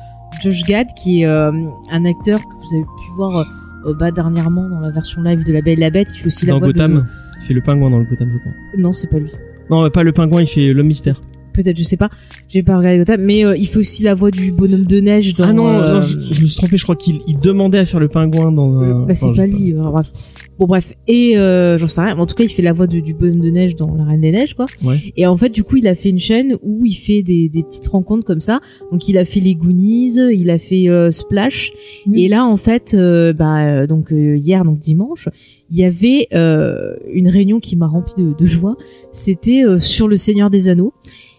Josh 0.41 0.65
Gad, 0.65 0.87
qui 0.97 1.23
est 1.23 1.27
euh, 1.27 1.51
un 1.91 2.05
acteur 2.05 2.39
que 2.41 2.55
vous 2.55 2.75
avez 2.75 2.85
pu 2.85 3.15
voir 3.17 3.45
euh, 3.87 3.95
bah, 3.95 4.11
dernièrement 4.11 4.69
dans 4.69 4.81
la 4.81 4.91
version 4.91 5.23
live 5.23 5.45
de 5.45 5.53
La 5.53 5.63
Belle 5.63 5.79
et 5.79 5.83
la 5.83 5.91
Bête. 5.91 6.15
Il 6.15 6.19
fait 6.19 6.27
aussi 6.27 6.47
la 6.47 6.53
Dans 6.55 6.59
voix 6.59 6.69
Gotham, 6.69 7.07
il 7.41 7.47
fait 7.47 7.55
le 7.55 7.61
pingouin 7.61 7.91
dans 7.91 7.99
le 7.99 8.05
Gotham, 8.05 8.31
je 8.33 8.39
crois. 8.39 8.53
Non, 8.77 8.93
c'est 8.93 9.09
pas 9.09 9.19
lui. 9.19 9.31
Non, 9.71 9.89
pas 9.91 10.03
le 10.03 10.13
pingouin, 10.13 10.43
il 10.43 10.49
fait 10.49 10.73
le 10.73 10.83
mystère. 10.83 11.21
Peut-être, 11.53 11.77
je 11.77 11.83
sais 11.83 11.97
pas. 11.97 12.09
J'ai 12.49 12.63
pas 12.63 12.77
regardé 12.79 12.99
Gotham, 12.99 13.21
mais 13.23 13.45
euh, 13.45 13.57
il 13.57 13.67
fait 13.67 13.79
aussi 13.79 14.03
la 14.03 14.15
voix 14.15 14.31
du 14.31 14.53
bonhomme 14.53 14.85
de 14.87 15.01
neige 15.01 15.35
dans. 15.35 15.45
ah 15.45 15.53
non, 15.53 15.69
euh, 15.69 15.95
non, 15.95 16.01
je, 16.01 16.19
je 16.19 16.43
me 16.43 16.47
suis 16.47 16.57
trompé, 16.57 16.77
je 16.77 16.83
crois 16.85 16.97
qu'il 16.97 17.21
il 17.27 17.39
demandait 17.39 17.79
à 17.79 17.87
faire 17.87 18.01
le 18.01 18.09
pingouin 18.09 18.53
dans 18.53 18.79
un. 18.81 19.01
Bah, 19.07 19.15
c'est 19.15 19.27
enfin, 19.27 19.37
pas 19.37 19.47
lui. 19.47 19.75
enfin, 19.79 19.91
bref. 19.91 20.11
Bon 20.59 20.67
bref. 20.67 20.95
Et 21.09 21.39
euh, 21.39 21.79
j'en 21.79 21.87
sais 21.87 22.01
rien. 22.03 22.15
mais 22.15 22.21
En 22.21 22.27
tout 22.27 22.35
cas, 22.35 22.45
il 22.45 22.51
fait 22.51 22.63
la 22.63 22.73
voix 22.73 22.87
de- 22.87 23.01
du 23.01 23.15
bonhomme 23.15 23.41
de 23.41 23.51
neige 23.51 23.75
dans 23.77 23.95
La 23.95 24.05
Reine 24.05 24.21
des 24.21 24.31
Neiges, 24.33 24.55
quoi. 24.55 24.67
Ouais. 24.85 24.99
Et 25.17 25.27
en 25.27 25.37
fait, 25.37 25.49
du 25.51 25.65
coup, 25.65 25.77
il 25.77 25.89
a 25.89 25.95
fait 25.95 26.11
une 26.11 26.19
chaîne 26.19 26.57
où 26.63 26.85
il 26.85 26.95
fait 26.95 27.23
des, 27.23 27.49
des 27.49 27.63
petites 27.63 27.87
rencontres 27.89 28.25
comme 28.25 28.41
ça. 28.41 28.61
Donc, 28.93 29.09
il 29.09 29.17
a 29.19 29.25
fait 29.25 29.41
les 29.41 29.55
Goonies, 29.55 30.17
il 30.35 30.51
a 30.51 30.59
fait 30.59 30.89
euh, 30.89 31.11
Splash. 31.11 31.73
Et 32.15 32.29
là, 32.29 32.45
en 32.47 32.57
fait, 32.57 32.95
euh, 32.95 33.33
bah 33.33 33.59
euh, 33.67 33.87
donc 33.87 34.13
euh, 34.13 34.37
hier, 34.37 34.65
donc 34.65 34.79
dimanche, 34.79 35.29
il 35.71 35.79
y 35.79 35.85
avait 35.85 36.29
euh, 36.35 36.97
une 37.13 37.29
réunion 37.29 37.61
qui 37.61 37.77
m'a 37.77 37.87
rempli 37.87 38.13
de, 38.23 38.35
de 38.39 38.47
joie. 38.47 38.77
C'était 39.13 39.65
euh, 39.65 39.79
sur 39.79 40.09
le 40.09 40.17
Seigneur 40.17 40.51
des 40.51 40.69
Anneaux. 40.69 40.93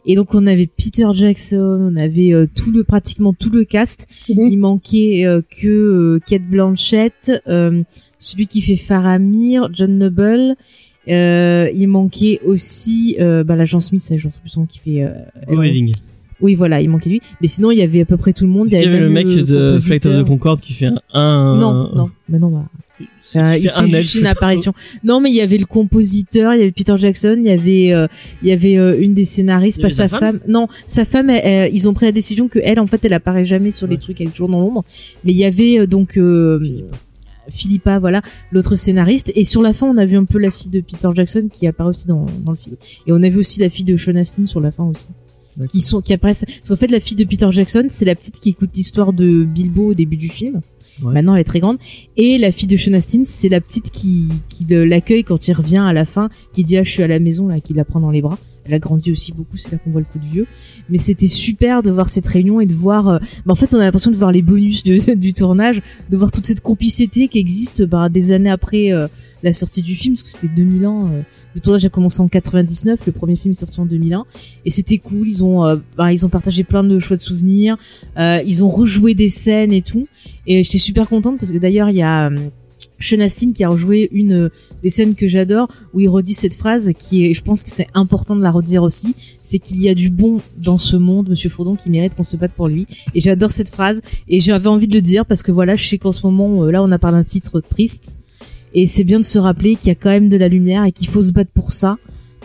Et 0.05 0.15
donc, 0.15 0.33
on 0.33 0.47
avait 0.47 0.67
Peter 0.67 1.05
Jackson, 1.13 1.89
on 1.91 1.95
avait 1.95 2.33
euh, 2.33 2.47
tout 2.55 2.71
le 2.71 2.83
pratiquement 2.83 3.33
tout 3.33 3.51
le 3.51 3.63
cast. 3.65 4.05
Stylé. 4.09 4.43
Il 4.49 4.57
manquait 4.57 5.25
euh, 5.25 5.41
que 5.41 5.67
euh, 5.67 6.19
Kate 6.27 6.41
Blanchett, 6.49 7.31
euh, 7.47 7.83
celui 8.17 8.47
qui 8.47 8.61
fait 8.61 8.75
Faramir, 8.75 9.69
John 9.73 9.97
Noble. 9.97 10.55
Euh, 11.07 11.69
il 11.73 11.87
manquait 11.87 12.39
aussi 12.45 13.15
euh, 13.19 13.43
bah, 13.43 13.55
l'agent 13.55 13.79
Smith, 13.79 14.01
c'est 14.01 14.13
l'agent 14.15 14.29
Smith 14.45 14.67
qui 14.67 14.79
fait. 14.79 15.07
Go 15.47 15.59
Reading. 15.59 15.91
oui, 16.41 16.55
voilà, 16.55 16.79
il 16.81 16.89
manquait 16.89 17.09
lui. 17.09 17.21
Mais 17.41 17.47
sinon, 17.47 17.71
il 17.71 17.77
y 17.79 17.81
avait 17.81 18.01
à 18.01 18.05
peu 18.05 18.17
près 18.17 18.33
tout 18.33 18.45
le 18.45 18.51
monde. 18.51 18.67
Il 18.71 18.79
y 18.79 18.83
avait 18.83 18.99
le 18.99 19.09
mec 19.09 19.25
de 19.27 19.77
Flight 19.79 20.05
of 20.05 20.23
the. 20.23 20.27
Concorde 20.27 20.59
qui 20.61 20.73
fait 20.73 20.87
un. 20.87 20.99
un- 21.13 21.57
Non, 21.59 21.89
non, 21.95 22.09
mais 22.29 22.39
non, 22.39 22.49
bah, 22.49 22.65
un- 23.39 23.55
il 23.55 23.63
fait 23.63 23.69
un 23.75 23.87
juste 23.87 24.15
une 24.15 24.27
apparition. 24.27 24.73
Non, 25.03 25.19
mais 25.21 25.29
il 25.29 25.35
y 25.35 25.41
avait 25.41 25.57
le 25.57 25.65
compositeur, 25.65 26.53
il 26.53 26.59
y 26.59 26.61
avait 26.63 26.71
Peter 26.71 26.95
Jackson, 26.97 27.35
il 27.37 27.45
y 27.45 27.49
avait, 27.49 27.93
euh, 27.93 28.07
il 28.41 28.49
y 28.49 28.51
avait 28.51 28.77
euh, 28.77 28.99
une 28.99 29.13
des 29.13 29.25
scénaristes, 29.25 29.81
pas 29.81 29.89
sa 29.89 30.07
femme. 30.19 30.39
Non, 30.47 30.67
sa 30.87 31.05
femme, 31.05 31.29
elle- 31.29 31.41
elle- 31.43 31.73
ils 31.73 31.87
ont 31.87 31.93
pris 31.93 32.05
la 32.05 32.11
décision 32.11 32.47
que 32.47 32.59
elle, 32.63 32.79
en 32.79 32.87
fait, 32.87 33.03
elle 33.05 33.13
apparaît 33.13 33.45
jamais 33.45 33.71
sur 33.71 33.87
les 33.87 33.97
trucs, 33.97 34.19
elle 34.21 34.27
est 34.27 34.31
toujours 34.31 34.49
dans 34.49 34.59
l'ombre. 34.59 34.83
Mais 35.23 35.31
il 35.31 35.37
y 35.37 35.45
avait 35.45 35.79
euh, 35.79 35.87
donc 35.87 36.17
euh, 36.17 36.59
Philippa, 37.49 37.99
voilà, 37.99 38.21
l'autre 38.51 38.75
scénariste. 38.75 39.31
Et 39.35 39.45
sur 39.45 39.61
la 39.61 39.73
fin, 39.73 39.87
on 39.87 39.97
a 39.97 40.05
vu 40.05 40.15
un 40.17 40.25
peu 40.25 40.37
la 40.37 40.51
fille 40.51 40.69
de 40.69 40.79
Peter 40.81 41.09
Jackson 41.13 41.47
qui 41.51 41.67
apparaît 41.67 41.89
aussi 41.89 42.07
dans, 42.07 42.25
dans 42.45 42.51
le 42.51 42.57
film. 42.57 42.75
Et 43.07 43.11
on 43.11 43.21
a 43.23 43.29
vu 43.29 43.37
aussi 43.39 43.59
la 43.59 43.69
fille 43.69 43.83
de 43.85 43.97
Sean 43.97 44.15
Astin 44.15 44.45
sur 44.45 44.59
la 44.61 44.71
fin 44.71 44.83
aussi. 44.85 45.07
Qui 45.69 45.81
sont, 45.81 45.99
qui 46.01 46.13
apparaissent. 46.13 46.45
Parce 46.45 46.69
qu'en 46.69 46.75
fait, 46.77 46.89
la 46.89 47.01
fille 47.01 47.17
de 47.17 47.25
Peter 47.25 47.47
Jackson, 47.51 47.83
c'est 47.89 48.05
la 48.05 48.15
petite 48.15 48.39
qui 48.39 48.49
écoute 48.51 48.69
l'histoire 48.73 49.11
de 49.11 49.43
Bilbo 49.43 49.89
au 49.89 49.93
début 49.93 50.15
du 50.17 50.29
film. 50.29 50.61
Maintenant, 51.01 51.35
elle 51.35 51.41
est 51.41 51.45
très 51.45 51.59
grande. 51.59 51.77
Et 52.17 52.37
la 52.37 52.51
fille 52.51 52.67
de 52.67 52.77
Sean 52.77 52.93
Astin, 52.93 53.23
c'est 53.25 53.49
la 53.49 53.61
petite 53.61 53.89
qui, 53.91 54.27
qui 54.49 54.65
l'accueille 54.69 55.23
quand 55.23 55.47
il 55.47 55.53
revient 55.53 55.83
à 55.85 55.93
la 55.93 56.05
fin, 56.05 56.29
qui 56.53 56.63
dit 56.63 56.77
ah 56.77 56.83
je 56.83 56.91
suis 56.91 57.03
à 57.03 57.07
la 57.07 57.19
maison 57.19 57.47
là, 57.47 57.59
qui 57.59 57.73
la 57.73 57.85
prend 57.85 57.99
dans 57.99 58.11
les 58.11 58.21
bras. 58.21 58.37
Elle 58.65 58.73
a 58.73 58.79
grandi 58.79 59.11
aussi 59.11 59.31
beaucoup, 59.31 59.57
c'est 59.57 59.71
là 59.71 59.77
qu'on 59.77 59.89
voit 59.91 60.01
le 60.01 60.05
coup 60.05 60.19
de 60.19 60.31
vieux. 60.31 60.47
Mais 60.89 60.97
c'était 60.97 61.27
super 61.27 61.81
de 61.81 61.91
voir 61.91 62.07
cette 62.07 62.27
réunion 62.27 62.61
et 62.61 62.65
de 62.65 62.73
voir. 62.73 63.07
euh, 63.07 63.19
bah, 63.45 63.53
en 63.53 63.55
fait, 63.55 63.73
on 63.73 63.77
a 63.77 63.81
l'impression 63.81 64.11
de 64.11 64.15
voir 64.15 64.31
les 64.31 64.41
bonus 64.41 64.83
du 65.15 65.33
tournage, 65.33 65.81
de 66.09 66.17
voir 66.17 66.31
toute 66.31 66.45
cette 66.45 66.61
complicité 66.61 67.27
qui 67.27 67.39
existe 67.39 67.83
bah, 67.83 68.09
des 68.09 68.31
années 68.31 68.51
après 68.51 68.91
euh, 68.91 69.07
la 69.43 69.53
sortie 69.53 69.81
du 69.81 69.95
film, 69.95 70.13
parce 70.13 70.23
que 70.23 70.29
c'était 70.29 70.53
2000 70.53 70.85
ans. 70.85 71.07
euh, 71.07 71.21
le 71.53 71.59
tournage 71.59 71.83
a 71.83 71.89
commencé 71.89 72.21
en 72.21 72.27
99, 72.29 73.07
le 73.07 73.11
premier 73.11 73.35
film 73.35 73.51
est 73.51 73.59
sorti 73.59 73.81
en 73.81 73.85
2001, 73.85 74.25
et 74.63 74.69
c'était 74.69 74.99
cool. 74.99 75.27
Ils 75.27 75.43
ont, 75.43 75.81
bah, 75.97 76.13
ils 76.13 76.25
ont 76.25 76.29
partagé 76.29 76.63
plein 76.63 76.81
de 76.81 76.97
choix 76.97 77.17
de 77.17 77.21
souvenirs. 77.21 77.75
ils 78.17 78.63
ont 78.63 78.69
rejoué 78.69 79.15
des 79.15 79.29
scènes 79.29 79.73
et 79.73 79.81
tout. 79.81 80.07
Et 80.47 80.63
j'étais 80.63 80.77
super 80.77 81.09
contente 81.09 81.37
parce 81.39 81.51
que 81.51 81.57
d'ailleurs 81.57 81.89
il 81.89 81.97
y 81.97 82.01
a 82.03 82.29
Sean 83.01 83.19
Astin 83.19 83.51
qui 83.51 83.63
a 83.63 83.69
rejoué 83.69 84.09
une 84.11 84.33
euh, 84.33 84.49
des 84.83 84.89
scènes 84.89 85.15
que 85.15 85.27
j'adore 85.27 85.67
où 85.93 85.99
il 85.99 86.09
redit 86.09 86.33
cette 86.33 86.55
phrase 86.55 86.91
qui 86.97 87.25
est, 87.25 87.33
je 87.33 87.43
pense 87.43 87.63
que 87.63 87.69
c'est 87.69 87.87
important 87.93 88.35
de 88.35 88.41
la 88.41 88.51
redire 88.51 88.83
aussi, 88.83 89.15
c'est 89.41 89.59
qu'il 89.59 89.81
y 89.81 89.89
a 89.89 89.95
du 89.95 90.09
bon 90.09 90.39
dans 90.57 90.77
ce 90.77 90.95
monde, 90.95 91.29
Monsieur 91.29 91.49
Fourdon, 91.49 91.75
qui 91.75 91.89
mérite 91.89 92.15
qu'on 92.15 92.23
se 92.23 92.37
batte 92.37 92.53
pour 92.53 92.67
lui. 92.67 92.87
Et 93.13 93.19
j'adore 93.19 93.51
cette 93.51 93.69
phrase 93.69 94.01
et 94.27 94.39
j'avais 94.39 94.67
envie 94.67 94.87
de 94.87 94.95
le 94.95 95.01
dire 95.01 95.25
parce 95.25 95.43
que 95.43 95.51
voilà, 95.51 95.75
je 95.75 95.87
sais 95.87 95.97
qu'en 95.97 96.11
ce 96.11 96.25
moment, 96.25 96.63
euh, 96.63 96.71
là, 96.71 96.81
on 96.83 96.91
a 96.91 96.99
parlé 96.99 97.17
d'un 97.17 97.23
titre 97.23 97.59
triste 97.59 98.17
et 98.73 98.87
c'est 98.87 99.03
bien 99.03 99.19
de 99.19 99.25
se 99.25 99.39
rappeler 99.39 99.75
qu'il 99.75 99.89
y 99.89 99.91
a 99.91 99.95
quand 99.95 100.09
même 100.09 100.29
de 100.29 100.37
la 100.37 100.47
lumière 100.47 100.85
et 100.85 100.91
qu'il 100.91 101.07
faut 101.07 101.21
se 101.21 101.33
battre 101.33 101.51
pour 101.51 101.71
ça 101.71 101.97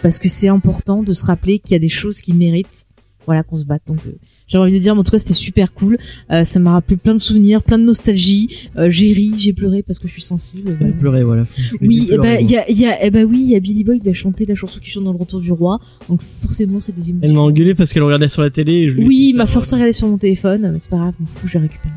parce 0.03 0.19
que 0.19 0.29
c'est 0.29 0.49
important 0.49 1.03
de 1.03 1.13
se 1.13 1.25
rappeler 1.25 1.59
qu'il 1.59 1.73
y 1.73 1.77
a 1.77 1.79
des 1.79 1.89
choses 1.89 2.21
qui 2.21 2.33
méritent, 2.33 2.87
voilà, 3.27 3.43
qu'on 3.43 3.57
se 3.57 3.65
batte. 3.65 3.83
Donc 3.87 3.99
euh, 4.07 4.13
j'ai 4.49 4.59
envie 4.59 4.73
de 4.73 4.79
dire, 4.79 4.95
mais 4.95 5.01
en 5.01 5.05
tout 5.05 5.11
cas, 5.11 5.19
c'était 5.19 5.35
super 5.35 5.73
cool. 5.73 5.99
Euh, 6.31 6.45
ça 6.45 6.61
m'a 6.61 6.73
rappelé 6.73 6.97
plein 6.97 7.15
de 7.15 7.19
souvenirs, 7.21 7.63
plein 7.63 7.79
de 7.79 7.85
nostalgie. 7.85 8.49
Euh, 8.77 8.91
j'ai 8.91 9.13
ri, 9.13 9.33
j'ai 9.37 9.53
pleuré 9.53 9.83
parce 9.83 9.99
que 9.99 10.07
je 10.07 10.13
suis 10.13 10.23
sensible. 10.23 10.77
Elle 10.81 10.97
pleurait, 10.97 11.25
voilà. 11.25 11.47
Oui, 11.81 12.11
ben, 12.23 12.39
il 12.41 12.51
y 12.51 12.57
a, 12.57 12.71
y 12.71 12.87
a, 12.87 13.05
eh 13.05 13.11
ben 13.11 13.25
oui, 13.29 13.41
il 13.43 13.51
y 13.51 13.57
a 13.57 13.61
Billy 13.61 13.83
Boy 13.85 14.01
qui 14.01 14.09
a 14.09 14.13
chanté 14.13 14.47
la 14.47 14.55
chanson 14.55 14.79
qui 14.81 14.91
chante 14.91 15.05
dans 15.05 15.13
le 15.13 15.19
retour 15.19 15.41
du 15.41 15.51
roi. 15.53 15.81
Donc 16.09 16.23
forcément, 16.23 16.81
c'est 16.81 16.93
des 16.93 17.09
Elle 17.09 17.15
m'a 17.15 17.27
émotions. 17.27 17.43
engueulé 17.45 17.75
parce 17.75 17.93
qu'elle 17.93 18.03
regardait 18.05 18.29
sur 18.29 18.43
la 18.43 18.51
télé 18.51 18.73
et 18.73 18.91
je 18.91 18.97
lui 18.97 19.07
Oui, 19.07 19.33
m'a 19.35 19.47
forcé 19.47 19.75
à 19.75 19.77
regarder 19.77 19.93
sur 19.93 20.07
mon 20.09 20.17
téléphone, 20.19 20.71
mais 20.73 20.79
c'est 20.79 20.91
pas 20.91 20.97
grave, 20.99 21.15
je 21.19 21.23
m'en 21.23 21.29
fous, 21.29 21.49
j'ai 21.49 21.59
récupéré. 21.59 21.93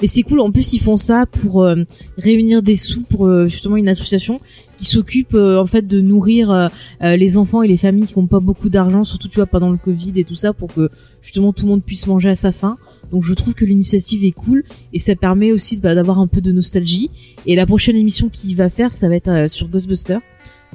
Mais 0.00 0.06
c'est 0.06 0.22
cool, 0.22 0.40
en 0.40 0.50
plus 0.50 0.72
ils 0.72 0.80
font 0.80 0.96
ça 0.96 1.26
pour 1.26 1.62
euh, 1.62 1.76
réunir 2.18 2.62
des 2.62 2.76
sous 2.76 3.02
pour 3.02 3.26
euh, 3.26 3.46
justement 3.46 3.76
une 3.76 3.88
association 3.88 4.40
qui 4.76 4.84
s'occupe 4.84 5.34
euh, 5.34 5.60
en 5.60 5.66
fait 5.66 5.86
de 5.86 6.00
nourrir 6.00 6.70
les 7.00 7.38
enfants 7.38 7.62
et 7.62 7.68
les 7.68 7.76
familles 7.76 8.06
qui 8.06 8.18
n'ont 8.18 8.26
pas 8.26 8.40
beaucoup 8.40 8.68
d'argent, 8.68 9.04
surtout 9.04 9.28
tu 9.28 9.36
vois 9.36 9.46
pendant 9.46 9.70
le 9.70 9.78
Covid 9.78 10.12
et 10.16 10.24
tout 10.24 10.34
ça, 10.34 10.52
pour 10.52 10.72
que 10.72 10.90
justement 11.22 11.52
tout 11.52 11.64
le 11.64 11.70
monde 11.70 11.82
puisse 11.82 12.06
manger 12.06 12.30
à 12.30 12.34
sa 12.34 12.52
faim. 12.52 12.76
Donc 13.10 13.24
je 13.24 13.32
trouve 13.34 13.54
que 13.54 13.64
l'initiative 13.64 14.24
est 14.24 14.32
cool 14.32 14.64
et 14.92 14.98
ça 14.98 15.14
permet 15.16 15.52
aussi 15.52 15.78
bah, 15.78 15.94
d'avoir 15.94 16.18
un 16.18 16.26
peu 16.26 16.40
de 16.40 16.52
nostalgie. 16.52 17.10
Et 17.46 17.56
la 17.56 17.66
prochaine 17.66 17.96
émission 17.96 18.28
qu'il 18.28 18.54
va 18.56 18.68
faire, 18.68 18.92
ça 18.92 19.08
va 19.08 19.16
être 19.16 19.48
sur 19.48 19.68
Ghostbusters. 19.68 20.20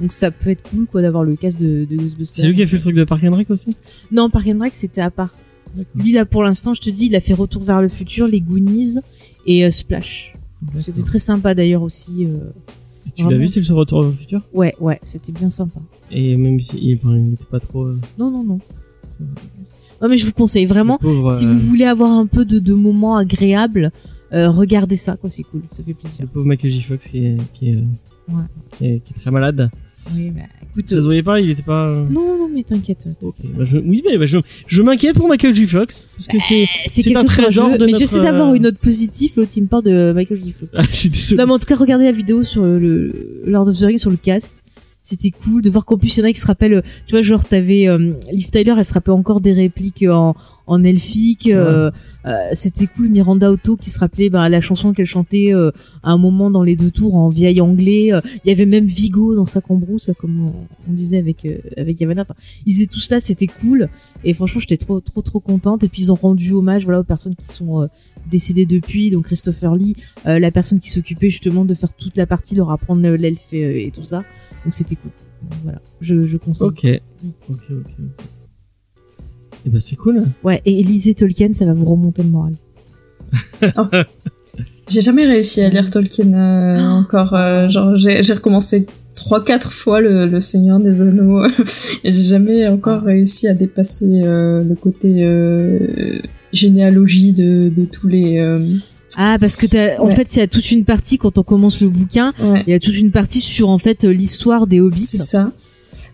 Donc 0.00 0.10
ça 0.10 0.30
peut 0.30 0.50
être 0.50 0.68
cool 0.68 0.86
quoi 0.86 1.02
d'avoir 1.02 1.22
le 1.22 1.36
casque 1.36 1.58
de, 1.58 1.86
de 1.88 1.96
Ghostbusters. 1.96 2.42
C'est 2.42 2.48
lui 2.48 2.56
qui 2.56 2.62
a 2.62 2.66
fait 2.66 2.76
le 2.76 2.82
truc 2.82 2.96
de 2.96 3.04
Park 3.04 3.22
and 3.24 3.36
Rec 3.36 3.50
aussi? 3.50 3.68
Non, 4.10 4.30
Park 4.30 4.48
and 4.48 4.60
Rec 4.60 4.74
c'était 4.74 5.02
à 5.02 5.10
part. 5.10 5.36
Lui 5.94 6.12
là 6.12 6.24
pour 6.26 6.42
l'instant, 6.42 6.74
je 6.74 6.80
te 6.80 6.90
dis, 6.90 7.06
il 7.06 7.16
a 7.16 7.20
fait 7.20 7.34
Retour 7.34 7.62
vers 7.62 7.80
le 7.82 7.88
futur, 7.88 8.26
les 8.26 8.40
Goonies 8.40 8.98
et 9.46 9.64
euh, 9.64 9.70
Splash. 9.70 10.34
C'était 10.80 11.02
très 11.02 11.18
sympa 11.18 11.54
d'ailleurs 11.54 11.82
aussi. 11.82 12.26
euh. 12.26 12.38
Et 13.06 13.10
Tu 13.16 13.28
l'as 13.28 13.36
vu, 13.36 13.48
c'est 13.48 13.60
le 13.66 13.74
retour 13.74 13.98
au 14.00 14.12
futur? 14.12 14.42
Ouais, 14.54 14.74
ouais, 14.80 15.00
c'était 15.02 15.32
bien 15.32 15.50
sympa. 15.50 15.80
Et 16.10 16.36
même 16.36 16.60
si 16.60 16.76
il, 16.78 16.96
enfin, 16.96 17.16
il 17.16 17.34
était 17.34 17.44
pas 17.46 17.58
trop. 17.60 17.84
euh, 17.86 17.98
Non, 18.18 18.30
non, 18.30 18.44
non. 18.44 18.58
Non 20.00 20.08
mais 20.10 20.16
je 20.16 20.26
vous 20.26 20.32
conseille 20.32 20.66
vraiment. 20.66 20.98
Le 21.00 21.06
pauvre, 21.08 21.30
Si 21.30 21.46
euh, 21.46 21.48
vous 21.48 21.58
voulez 21.58 21.84
avoir 21.84 22.10
un 22.10 22.26
peu 22.26 22.44
de, 22.44 22.58
de 22.58 22.74
moments 22.74 23.16
agréables, 23.16 23.92
regardez 24.32 24.96
ça 24.96 25.16
quoi, 25.16 25.30
c'est 25.30 25.42
cool, 25.44 25.62
ça 25.70 25.82
fait 25.84 25.94
plaisir. 25.94 26.22
le 26.22 26.28
pauvre 26.28 26.46
Michael 26.46 26.70
J. 26.70 26.80
Fox 26.82 27.06
qui 27.08 27.18
est, 27.26 27.36
qui 27.54 27.70
est, 27.70 27.76
Ouais. 28.28 28.44
qui 28.78 28.86
est, 28.86 29.00
qui 29.00 29.12
est 29.14 29.20
très 29.20 29.30
malade. 29.30 29.70
Oui, 30.14 30.30
bah, 30.30 30.42
écoute. 30.62 30.88
Ça 30.88 30.96
se 30.96 31.04
voyait 31.04 31.22
pas, 31.22 31.40
il 31.40 31.50
était 31.50 31.62
pas. 31.62 31.86
euh, 31.88 32.04
Non, 32.10 32.38
non, 32.38 32.48
mais 32.52 32.62
t'inquiète. 32.62 33.06
Ok, 33.22 33.34
bah 33.56 33.64
je, 33.64 33.78
oui, 33.78 34.02
mais 34.08 34.18
bah 34.18 34.26
je, 34.26 34.38
je 34.66 34.82
m'inquiète 34.82 35.14
pour 35.16 35.28
Michael 35.28 35.54
J. 35.54 35.66
Fox 35.66 36.08
parce 36.16 36.26
que 36.26 36.38
c'est. 36.40 36.66
C'est 36.86 37.02
C'est 37.02 37.10
quelque 37.10 37.18
un 37.18 37.24
trésor 37.24 37.68
chose, 37.70 37.78
de 37.78 37.84
Mais 37.86 37.92
notre, 37.92 37.98
j'essaie 38.00 38.20
d'avoir 38.20 38.50
euh, 38.50 38.54
une 38.54 38.62
note 38.64 38.78
positive, 38.78 39.32
l'autre 39.36 39.52
il 39.56 39.62
me 39.62 39.68
parle 39.68 39.84
de 39.84 40.12
Michael 40.14 40.40
J. 40.42 40.52
Fox. 40.52 40.70
Ah, 40.76 40.82
je 40.90 40.96
suis 40.96 41.08
désolé. 41.08 41.38
Non, 41.40 41.46
mais 41.46 41.52
en 41.52 41.58
tout 41.58 41.66
cas, 41.66 41.76
regardez 41.76 42.04
la 42.04 42.12
vidéo 42.12 42.42
sur 42.42 42.62
le, 42.64 42.78
le 42.78 43.42
Lord 43.46 43.68
of 43.68 43.78
the 43.78 43.82
Rings 43.84 43.98
sur 43.98 44.10
le 44.10 44.16
cast. 44.16 44.64
C'était 45.04 45.30
cool 45.30 45.62
de 45.62 45.70
voir 45.70 45.84
qu'en 45.84 45.98
plus 45.98 46.16
il 46.16 46.20
y 46.20 46.22
en 46.22 46.26
a 46.28 46.32
qui 46.32 46.38
se 46.40 46.46
rappellent. 46.46 46.74
euh, 46.74 46.82
Tu 47.06 47.12
vois, 47.12 47.22
genre 47.22 47.44
t'avais 47.44 47.88
euh, 47.88 48.12
Liv 48.30 48.50
Tyler, 48.50 48.74
elle 48.78 48.84
se 48.84 48.94
rappelait 48.94 49.12
encore 49.14 49.40
des 49.40 49.52
répliques 49.52 50.04
en 50.08 50.36
en 50.66 50.84
elfique. 50.84 51.48
euh, 51.48 51.90
euh, 52.26 52.36
C'était 52.52 52.86
cool. 52.86 53.08
Miranda 53.10 53.50
Otto 53.50 53.76
qui 53.76 53.90
se 53.90 53.98
rappelait 53.98 54.30
bah, 54.30 54.48
la 54.48 54.60
chanson 54.60 54.92
qu'elle 54.92 55.06
chantait 55.06 55.52
euh, 55.54 55.70
à 56.02 56.12
un 56.12 56.18
moment 56.18 56.50
dans 56.50 56.62
les 56.62 56.76
deux 56.76 56.90
tours 56.90 57.14
en 57.16 57.28
vieil 57.28 57.60
anglais. 57.60 58.12
euh, 58.12 58.20
Il 58.44 58.48
y 58.48 58.52
avait 58.52 58.66
même 58.66 58.86
Vigo 58.86 59.34
dans 59.34 59.44
sa 59.44 59.60
cambrousse, 59.60 60.10
comme 60.18 60.46
on, 60.48 60.52
on 60.88 60.92
disait 60.92 61.18
avec 61.18 61.44
euh, 61.44 61.58
avec 61.76 62.00
Yavanna. 62.00 62.22
Enfin, 62.22 62.34
ils 62.66 62.80
étaient 62.82 62.92
tous 62.94 63.10
là, 63.10 63.20
c'était 63.20 63.46
cool. 63.48 63.88
Et 64.24 64.34
franchement, 64.34 64.60
j'étais 64.60 64.76
trop 64.76 65.00
trop 65.00 65.22
trop 65.22 65.40
contente. 65.40 65.82
Et 65.84 65.88
puis 65.88 66.02
ils 66.02 66.12
ont 66.12 66.16
rendu 66.16 66.52
hommage 66.52 66.84
voilà 66.84 67.00
aux 67.00 67.04
personnes 67.04 67.34
qui 67.34 67.48
sont 67.48 67.82
euh, 67.82 67.86
décédées 68.30 68.66
depuis. 68.66 69.10
Donc 69.10 69.24
Christopher 69.24 69.74
Lee, 69.74 69.96
euh, 70.26 70.38
la 70.38 70.50
personne 70.50 70.78
qui 70.80 70.90
s'occupait 70.90 71.30
justement 71.30 71.64
de 71.64 71.74
faire 71.74 71.92
toute 71.94 72.16
la 72.16 72.26
partie, 72.26 72.54
leur 72.54 72.70
apprendre 72.70 73.02
le- 73.02 73.16
l'elfe 73.16 73.52
et, 73.52 73.86
et 73.86 73.90
tout 73.90 74.04
ça. 74.04 74.18
Donc 74.64 74.74
c'était 74.74 74.94
cool. 74.96 75.10
Donc, 75.42 75.58
voilà, 75.64 75.80
je, 76.00 76.24
je 76.24 76.36
conseille. 76.36 76.68
Ok. 76.68 76.86
Ok, 77.50 77.58
ok. 77.70 77.70
ok. 77.70 78.24
Et 79.66 79.68
bah 79.70 79.78
c'est 79.80 79.96
cool. 79.96 80.24
Ouais, 80.42 80.60
et 80.64 80.82
lisez 80.82 81.14
Tolkien, 81.14 81.52
ça 81.52 81.64
va 81.64 81.72
vous 81.72 81.84
remonter 81.84 82.22
le 82.22 82.28
moral. 82.30 82.54
J'ai 84.88 85.00
jamais 85.00 85.24
réussi 85.26 85.60
à 85.62 85.68
lire 85.68 85.90
Tolkien 85.90 86.34
euh, 86.34 86.76
Ah. 86.80 86.92
encore. 86.94 87.34
euh, 87.34 87.68
genre, 87.68 87.96
j'ai 87.96 88.20
recommencé 88.32 88.86
trois, 89.14 89.44
quatre 89.44 89.72
fois 89.72 90.00
le, 90.00 90.26
le 90.26 90.40
Seigneur 90.40 90.80
des 90.80 91.00
Anneaux 91.00 91.44
et 92.04 92.12
j'ai 92.12 92.22
jamais 92.24 92.68
encore 92.68 93.02
réussi 93.02 93.46
à 93.48 93.54
dépasser 93.54 94.22
euh, 94.24 94.62
le 94.64 94.74
côté 94.74 95.24
euh, 95.24 96.18
généalogie 96.52 97.32
de, 97.32 97.70
de 97.74 97.84
tous 97.84 98.08
les. 98.08 98.38
euh, 98.38 98.58
Ah, 99.16 99.36
parce 99.40 99.56
que 99.56 99.66
t'as, 99.66 99.98
en 100.00 100.08
Ouais. 100.08 100.16
fait, 100.16 100.34
il 100.34 100.40
y 100.40 100.42
a 100.42 100.46
toute 100.48 100.70
une 100.72 100.84
partie 100.84 101.18
quand 101.18 101.38
on 101.38 101.42
commence 101.44 101.80
le 101.80 101.88
bouquin, 101.88 102.32
ouais, 102.42 102.64
il 102.66 102.70
y 102.72 102.74
a 102.74 102.80
toute 102.80 102.98
une 102.98 103.12
partie 103.12 103.40
sur 103.40 103.68
en 103.70 103.78
fait 103.78 104.02
l'histoire 104.04 104.66
des 104.66 104.80
hobbits. 104.80 104.90
c'est 105.06 105.16
ça. 105.18 105.52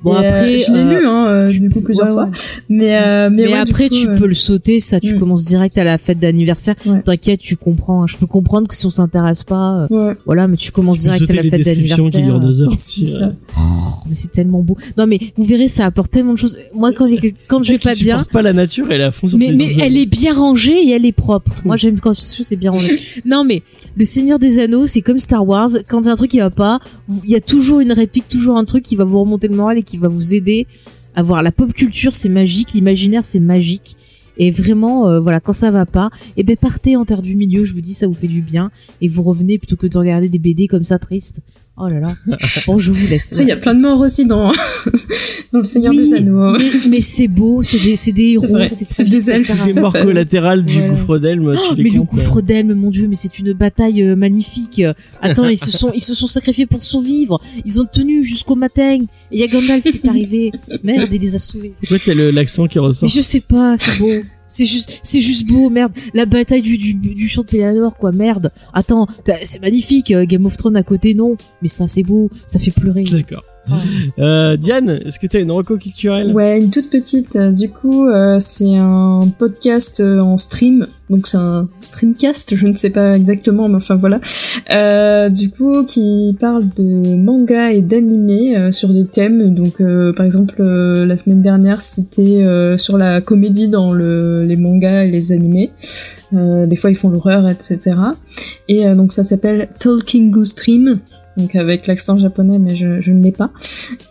Bon 0.02 0.14
Et, 0.14 0.24
euh, 0.24 0.28
après, 0.28 0.58
je 0.58 0.72
l'ai 0.72 0.78
euh, 0.78 1.00
lu 1.00 1.06
hein, 1.06 1.26
euh, 1.28 1.48
tu 1.48 1.60
du 1.60 1.70
coup 1.70 1.80
plusieurs 1.80 2.06
ouais, 2.08 2.12
fois, 2.12 2.24
ouais. 2.26 2.30
mais 2.68 2.96
euh, 2.98 3.30
mais, 3.30 3.44
Mais, 3.46 3.48
ouais, 3.52 3.58
après, 3.58 3.88
coup, 3.88 3.94
tu 3.96 4.08
euh, 4.08 4.14
peux 4.16 4.26
le 4.28 4.34
sauter, 4.34 4.78
ça, 4.80 5.00
tu 5.00 5.14
Mm. 5.16 5.18
commences 5.18 5.44
direct 5.46 5.76
à 5.78 5.84
la 5.84 5.98
fête 5.98 6.20
d'anniversaire. 6.20 6.74
Ouais. 6.86 7.02
T'inquiète, 7.02 7.40
tu 7.40 7.56
comprends. 7.56 8.02
hein. 8.02 8.06
Je 8.06 8.16
peux 8.16 8.26
comprendre 8.26 8.68
que 8.68 8.74
si 8.76 8.86
on 8.86 8.90
s'intéresse 8.90 9.42
pas, 9.44 9.86
euh, 9.90 10.08
Ouais, 10.10 10.16
voilà, 10.24 10.46
mais 10.46 10.56
tu 10.56 10.70
commences 10.70 10.98
Tu 10.98 11.04
direct 11.04 11.30
à 11.30 11.34
la 11.34 11.42
fête 11.42 11.64
d'anniversaire. 11.64 12.10
qui 12.12 12.22
durent 12.22 12.40
deux 12.40 12.62
heures. 12.62 12.72
euh. 13.02 13.30
Oh, 13.58 13.60
mais 14.08 14.14
c'est 14.14 14.30
tellement 14.30 14.60
beau. 14.60 14.76
Non, 14.96 15.06
mais 15.06 15.18
vous 15.36 15.44
verrez, 15.44 15.66
ça 15.68 15.84
apporte 15.86 16.10
tellement 16.12 16.34
de 16.34 16.38
choses. 16.38 16.58
Moi, 16.74 16.92
quand, 16.92 17.08
quand 17.48 17.62
je 17.64 17.72
vais 17.72 17.78
pas 17.78 17.94
bien, 17.94 18.22
pas 18.30 18.42
la 18.42 18.52
nature, 18.52 18.86
elle 18.90 19.00
est 19.00 19.04
à 19.04 19.12
fond 19.12 19.26
sur 19.26 19.38
mais, 19.38 19.50
mais 19.52 19.74
elle 19.80 19.96
est 19.96 20.06
bien 20.06 20.32
rangée 20.32 20.76
et 20.86 20.90
elle 20.90 21.04
est 21.06 21.12
propre. 21.12 21.50
Moi, 21.64 21.76
j'aime 21.76 21.98
quand 21.98 22.14
c'est 22.14 22.56
bien 22.56 22.70
rangé. 22.70 22.98
Non, 23.24 23.44
mais 23.44 23.62
le 23.96 24.04
Seigneur 24.04 24.38
des 24.38 24.58
Anneaux, 24.60 24.86
c'est 24.86 25.00
comme 25.02 25.18
Star 25.18 25.46
Wars. 25.46 25.70
Quand 25.88 26.00
il 26.02 26.06
y 26.06 26.08
a 26.08 26.12
un 26.12 26.16
truc 26.16 26.30
qui 26.30 26.38
va 26.38 26.50
pas, 26.50 26.78
il 27.24 27.30
y 27.30 27.34
a 27.34 27.40
toujours 27.40 27.80
une 27.80 27.92
réplique, 27.92 28.28
toujours 28.28 28.56
un 28.58 28.64
truc 28.64 28.84
qui 28.84 28.94
va 28.96 29.04
vous 29.04 29.18
remonter 29.20 29.48
le 29.48 29.56
moral 29.56 29.76
et 29.78 29.82
qui 29.88 29.96
va 29.96 30.08
vous 30.08 30.34
aider 30.34 30.66
à 31.14 31.22
voir. 31.22 31.42
La 31.42 31.50
pop 31.50 31.72
culture, 31.72 32.14
c'est 32.14 32.28
magique. 32.28 32.72
L'imaginaire, 32.72 33.24
c'est 33.24 33.40
magique. 33.40 33.96
Et 34.36 34.52
vraiment, 34.52 35.08
euh, 35.08 35.18
voilà, 35.18 35.40
quand 35.40 35.52
ça 35.52 35.70
va 35.70 35.84
pas, 35.84 36.10
eh 36.36 36.44
ben 36.44 36.56
partez 36.56 36.96
en 36.96 37.04
terre 37.04 37.22
du 37.22 37.34
milieu. 37.34 37.64
Je 37.64 37.74
vous 37.74 37.80
dis, 37.80 37.94
ça 37.94 38.06
vous 38.06 38.14
fait 38.14 38.28
du 38.28 38.40
bien 38.40 38.70
et 39.00 39.08
vous 39.08 39.22
revenez 39.22 39.58
plutôt 39.58 39.76
que 39.76 39.88
de 39.88 39.98
regarder 39.98 40.28
des 40.28 40.38
BD 40.38 40.68
comme 40.68 40.84
ça 40.84 40.98
tristes. 40.98 41.42
Oh 41.80 41.86
là 41.88 42.00
là. 42.00 42.16
Bon, 42.66 42.78
je 42.78 42.90
vous 42.90 43.06
laisse. 43.08 43.34
Il 43.38 43.46
y 43.46 43.52
a 43.52 43.56
plein 43.56 43.74
de 43.74 43.80
morts 43.80 44.00
aussi 44.00 44.26
dans 44.26 44.50
dans 45.52 45.60
le 45.60 45.64
Seigneur 45.64 45.92
Oui, 45.92 45.98
des 45.98 46.14
Anneaux. 46.14 46.56
Mais, 46.58 46.70
mais 46.90 47.00
c'est 47.00 47.28
beau, 47.28 47.62
c'est 47.62 47.78
des, 47.78 47.94
c'est 47.96 48.12
des 48.12 48.30
héros, 48.32 48.56
c'est 48.66 49.04
des 49.04 49.30
elfes, 49.30 49.48
ça. 49.52 49.80
morts 49.80 49.92
collatérales 49.92 50.64
du 50.64 50.76
Ouais. 50.76 50.88
gouffre 50.90 51.18
d'Elme, 51.18 51.52
les 51.76 51.84
Mais 51.84 51.90
le 51.90 52.02
gouffre 52.02 52.40
d'Elme, 52.40 52.74
mon 52.74 52.90
dieu, 52.90 53.06
mais 53.08 53.16
c'est 53.16 53.38
une 53.38 53.52
bataille 53.52 54.02
euh, 54.02 54.16
magnifique. 54.16 54.82
Attends, 55.22 55.48
ils 55.48 55.56
se 55.58 55.70
sont, 55.70 55.92
ils 55.94 56.02
se 56.02 56.14
sont 56.14 56.26
sacrifiés 56.26 56.66
pour 56.66 56.82
survivre. 56.82 57.40
Ils 57.64 57.80
ont 57.80 57.86
tenu 57.86 58.24
jusqu'au 58.24 58.56
matin. 58.56 58.98
Et 59.00 59.06
il 59.30 59.40
y 59.40 59.44
a 59.44 59.46
Gandalf 59.46 59.82
qui 59.84 60.00
est 60.04 60.08
arrivé. 60.08 60.52
Merde, 60.82 61.08
il 61.12 61.20
les 61.20 61.34
a 61.34 61.38
sauvés. 61.38 61.74
Pourquoi 61.80 61.98
t'as 62.04 62.14
le- 62.14 62.30
l'accent 62.30 62.66
qui 62.66 62.78
Mais 62.78 62.84
ressort 62.86 63.08
je 63.08 63.20
sais 63.20 63.40
pas, 63.40 63.76
c'est 63.76 63.98
beau. 63.98 64.10
C'est 64.48 64.66
juste, 64.66 65.00
c'est 65.02 65.20
juste 65.20 65.46
beau, 65.46 65.68
merde. 65.70 65.92
La 66.14 66.26
bataille 66.26 66.62
du, 66.62 66.76
du, 66.78 67.28
champ 67.28 67.42
de 67.42 67.46
Pelennor, 67.46 67.96
quoi, 67.96 68.12
merde. 68.12 68.50
Attends, 68.72 69.06
c'est 69.42 69.60
magnifique. 69.60 70.10
euh, 70.10 70.24
Game 70.24 70.46
of 70.46 70.56
Thrones 70.56 70.76
à 70.76 70.82
côté, 70.82 71.14
non. 71.14 71.36
Mais 71.62 71.68
ça, 71.68 71.86
c'est 71.86 72.02
beau. 72.02 72.30
Ça 72.46 72.58
fait 72.58 72.70
pleurer. 72.70 73.04
D'accord. 73.04 73.44
Euh, 74.18 74.56
Diane, 74.56 74.98
est-ce 75.04 75.18
que 75.18 75.26
t'as 75.26 75.40
une 75.40 75.50
reco 75.50 75.76
culturelle? 75.76 76.32
Ouais, 76.32 76.58
une 76.60 76.70
toute 76.70 76.90
petite. 76.90 77.36
euh, 77.36 77.52
Du 77.52 77.68
coup, 77.68 78.06
euh, 78.08 78.38
c'est 78.40 78.76
un 78.76 79.20
podcast 79.38 80.00
en 80.00 80.36
stream. 80.38 80.86
Donc 81.10 81.26
c'est 81.26 81.38
un 81.38 81.66
streamcast, 81.78 82.54
je 82.54 82.66
ne 82.66 82.74
sais 82.74 82.90
pas 82.90 83.16
exactement, 83.16 83.68
mais 83.70 83.76
enfin 83.76 83.96
voilà. 83.96 84.20
Euh, 84.74 85.30
du 85.30 85.48
coup, 85.50 85.84
qui 85.84 86.36
parle 86.38 86.64
de 86.76 87.16
manga 87.16 87.72
et 87.72 87.80
d'animé 87.80 88.54
euh, 88.56 88.70
sur 88.70 88.90
des 88.92 89.06
thèmes. 89.06 89.54
Donc 89.54 89.80
euh, 89.80 90.12
par 90.12 90.26
exemple, 90.26 90.56
euh, 90.60 91.06
la 91.06 91.16
semaine 91.16 91.40
dernière, 91.40 91.80
c'était 91.80 92.42
euh, 92.44 92.76
sur 92.76 92.98
la 92.98 93.22
comédie 93.22 93.68
dans 93.68 93.92
le, 93.92 94.44
les 94.44 94.56
mangas 94.56 95.04
et 95.04 95.10
les 95.10 95.32
animés. 95.32 95.70
Euh, 96.34 96.66
des 96.66 96.76
fois, 96.76 96.90
ils 96.90 96.96
font 96.96 97.08
l'horreur, 97.08 97.48
etc. 97.48 97.92
Et 98.68 98.86
euh, 98.86 98.94
donc 98.94 99.12
ça 99.12 99.22
s'appelle 99.22 99.68
Talking 99.78 100.30
Goo 100.30 100.44
Stream. 100.44 100.98
Donc 101.38 101.54
avec 101.54 101.86
l'accent 101.86 102.18
japonais, 102.18 102.58
mais 102.58 102.74
je, 102.74 103.10
ne 103.12 103.22
l'ai 103.22 103.32
pas. 103.32 103.50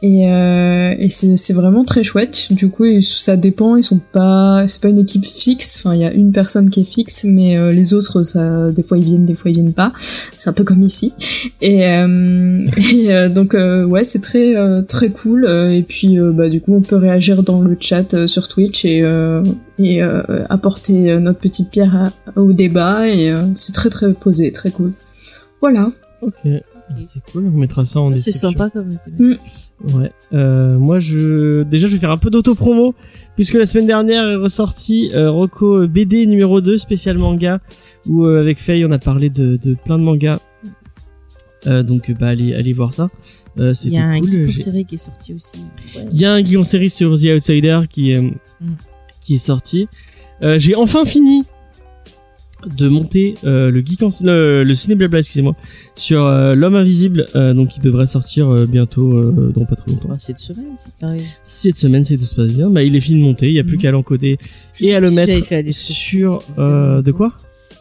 Et, 0.01 0.31
euh, 0.31 0.95
c'est 1.09 1.53
vraiment 1.53 1.83
très 1.83 2.01
chouette. 2.01 2.47
Du 2.51 2.69
coup, 2.69 2.85
ça 3.01 3.35
dépend. 3.35 3.75
Ils 3.75 3.83
sont 3.83 3.99
pas, 3.99 4.63
c'est 4.67 4.81
pas 4.81 4.89
une 4.89 4.99
équipe 4.99 5.25
fixe. 5.25 5.77
Enfin, 5.77 5.93
il 5.93 6.01
y 6.01 6.05
a 6.05 6.13
une 6.13 6.31
personne 6.31 6.69
qui 6.69 6.81
est 6.81 6.89
fixe, 6.89 7.25
mais 7.25 7.57
euh, 7.57 7.71
les 7.71 7.93
autres, 7.93 8.23
des 8.71 8.83
fois 8.83 8.97
ils 8.97 9.03
viennent, 9.03 9.25
des 9.25 9.35
fois 9.35 9.51
ils 9.51 9.55
viennent 9.55 9.73
pas. 9.73 9.91
C'est 9.99 10.49
un 10.49 10.53
peu 10.53 10.63
comme 10.63 10.81
ici. 10.81 11.13
Et, 11.61 11.85
euh, 11.85 13.29
donc 13.29 13.53
ouais, 13.53 14.03
c'est 14.03 14.21
très 14.21 14.55
très 14.87 15.09
cool. 15.09 15.45
Et 15.45 15.83
puis 15.83 16.17
bah 16.33 16.47
du 16.47 16.61
coup, 16.61 16.73
on 16.73 16.81
peut 16.81 16.95
réagir 16.95 17.43
dans 17.43 17.61
le 17.61 17.75
chat 17.79 18.25
sur 18.25 18.47
Twitch 18.47 18.85
et 18.85 19.03
apporter 20.49 21.19
notre 21.19 21.39
petite 21.39 21.71
pierre 21.71 22.11
au 22.37 22.53
débat. 22.53 23.09
Et 23.09 23.35
c'est 23.55 23.73
très 23.73 23.89
très 23.89 24.13
posé, 24.13 24.51
très 24.51 24.71
cool. 24.71 24.93
Voilà. 25.59 25.91
Ok. 26.21 26.33
C'est 27.05 27.31
cool, 27.31 27.47
on 27.53 27.57
mettra 27.57 27.83
ça 27.83 27.99
en 27.99 28.09
C'est 28.09 28.15
description. 28.15 28.49
sympa 28.51 28.69
comme 28.69 28.87
thématique. 28.97 29.39
Ouais. 29.93 30.11
Euh, 30.33 30.77
moi, 30.77 30.99
je 30.99 31.63
déjà, 31.63 31.87
je 31.87 31.93
vais 31.93 31.99
faire 31.99 32.11
un 32.11 32.17
peu 32.17 32.29
d'auto-promo 32.29 32.95
puisque 33.35 33.55
la 33.55 33.65
semaine 33.65 33.87
dernière 33.87 34.27
est 34.29 34.35
ressorti 34.35 35.11
euh, 35.13 35.29
Rocco 35.29 35.85
BD 35.87 36.25
numéro 36.25 36.61
2 36.61 36.77
spécial 36.77 37.17
manga 37.17 37.59
où 38.07 38.25
euh, 38.25 38.39
avec 38.39 38.59
Faye 38.59 38.85
on 38.85 38.91
a 38.91 38.99
parlé 38.99 39.29
de, 39.29 39.57
de 39.61 39.75
plein 39.75 39.97
de 39.97 40.03
mangas. 40.03 40.39
Euh, 41.65 41.83
donc 41.83 42.11
bah 42.11 42.27
allez 42.27 42.53
allez 42.53 42.73
voir 42.73 42.93
ça. 42.93 43.09
Euh, 43.59 43.73
Il 43.83 43.93
y 43.93 43.97
a 43.97 44.05
un 44.05 44.19
cool. 44.19 44.29
geek 44.29 44.47
en 44.47 44.51
J'ai- 44.51 44.61
série 44.61 44.85
qui 44.85 44.95
est 44.95 44.99
sorti 44.99 45.33
aussi. 45.33 45.51
Ouais. 45.95 46.05
Il 46.13 46.19
y 46.21 46.25
a 46.25 46.33
un 46.33 46.43
geek 46.43 46.57
en 46.57 46.63
série 46.63 46.89
sur 46.89 47.15
The 47.19 47.25
Outsider 47.35 47.81
qui 47.89 48.11
est, 48.11 48.21
Mm. 48.21 48.31
qui 49.21 49.35
est 49.35 49.39
sorti. 49.39 49.87
Euh, 50.43 50.57
J'ai 50.59 50.75
enfin 50.75 51.03
fini 51.05 51.43
de 52.75 52.87
monter 52.89 53.35
euh, 53.43 53.69
le 53.71 53.81
geek 53.85 54.03
en, 54.03 54.09
le, 54.23 54.63
le 54.63 54.75
ciné 54.75 54.95
blabla 54.95 55.19
excusez-moi 55.19 55.55
sur 55.95 56.25
euh, 56.25 56.55
l'homme 56.55 56.75
invisible 56.75 57.25
euh, 57.35 57.53
donc 57.53 57.75
il 57.77 57.81
devrait 57.81 58.05
sortir 58.05 58.49
euh, 58.49 58.65
bientôt 58.65 59.17
euh, 59.17 59.51
dans 59.55 59.65
pas 59.65 59.75
très 59.75 59.91
longtemps. 59.91 60.09
Bah, 60.09 60.15
cette 60.19 60.37
semaine, 60.37 60.65
si 60.75 60.91
t'arrives. 60.99 61.21
cette 61.43 61.77
semaine 61.77 62.03
si 62.03 62.17
tout 62.17 62.25
se 62.25 62.35
passe 62.35 62.51
bien. 62.51 62.69
Bah 62.69 62.83
il 62.83 62.95
est 62.95 63.01
fini 63.01 63.19
de 63.19 63.25
monter. 63.25 63.47
Il 63.47 63.53
y 63.53 63.59
a 63.59 63.63
plus 63.63 63.75
Mhm. 63.77 63.81
qu'à 63.81 63.91
l'encoder 63.91 64.37
et 64.81 64.93
à 64.95 64.99
le 64.99 65.11
mettre 65.11 65.71
sur 65.71 66.41
euh, 66.59 67.01
de 67.01 67.11
quoi? 67.11 67.33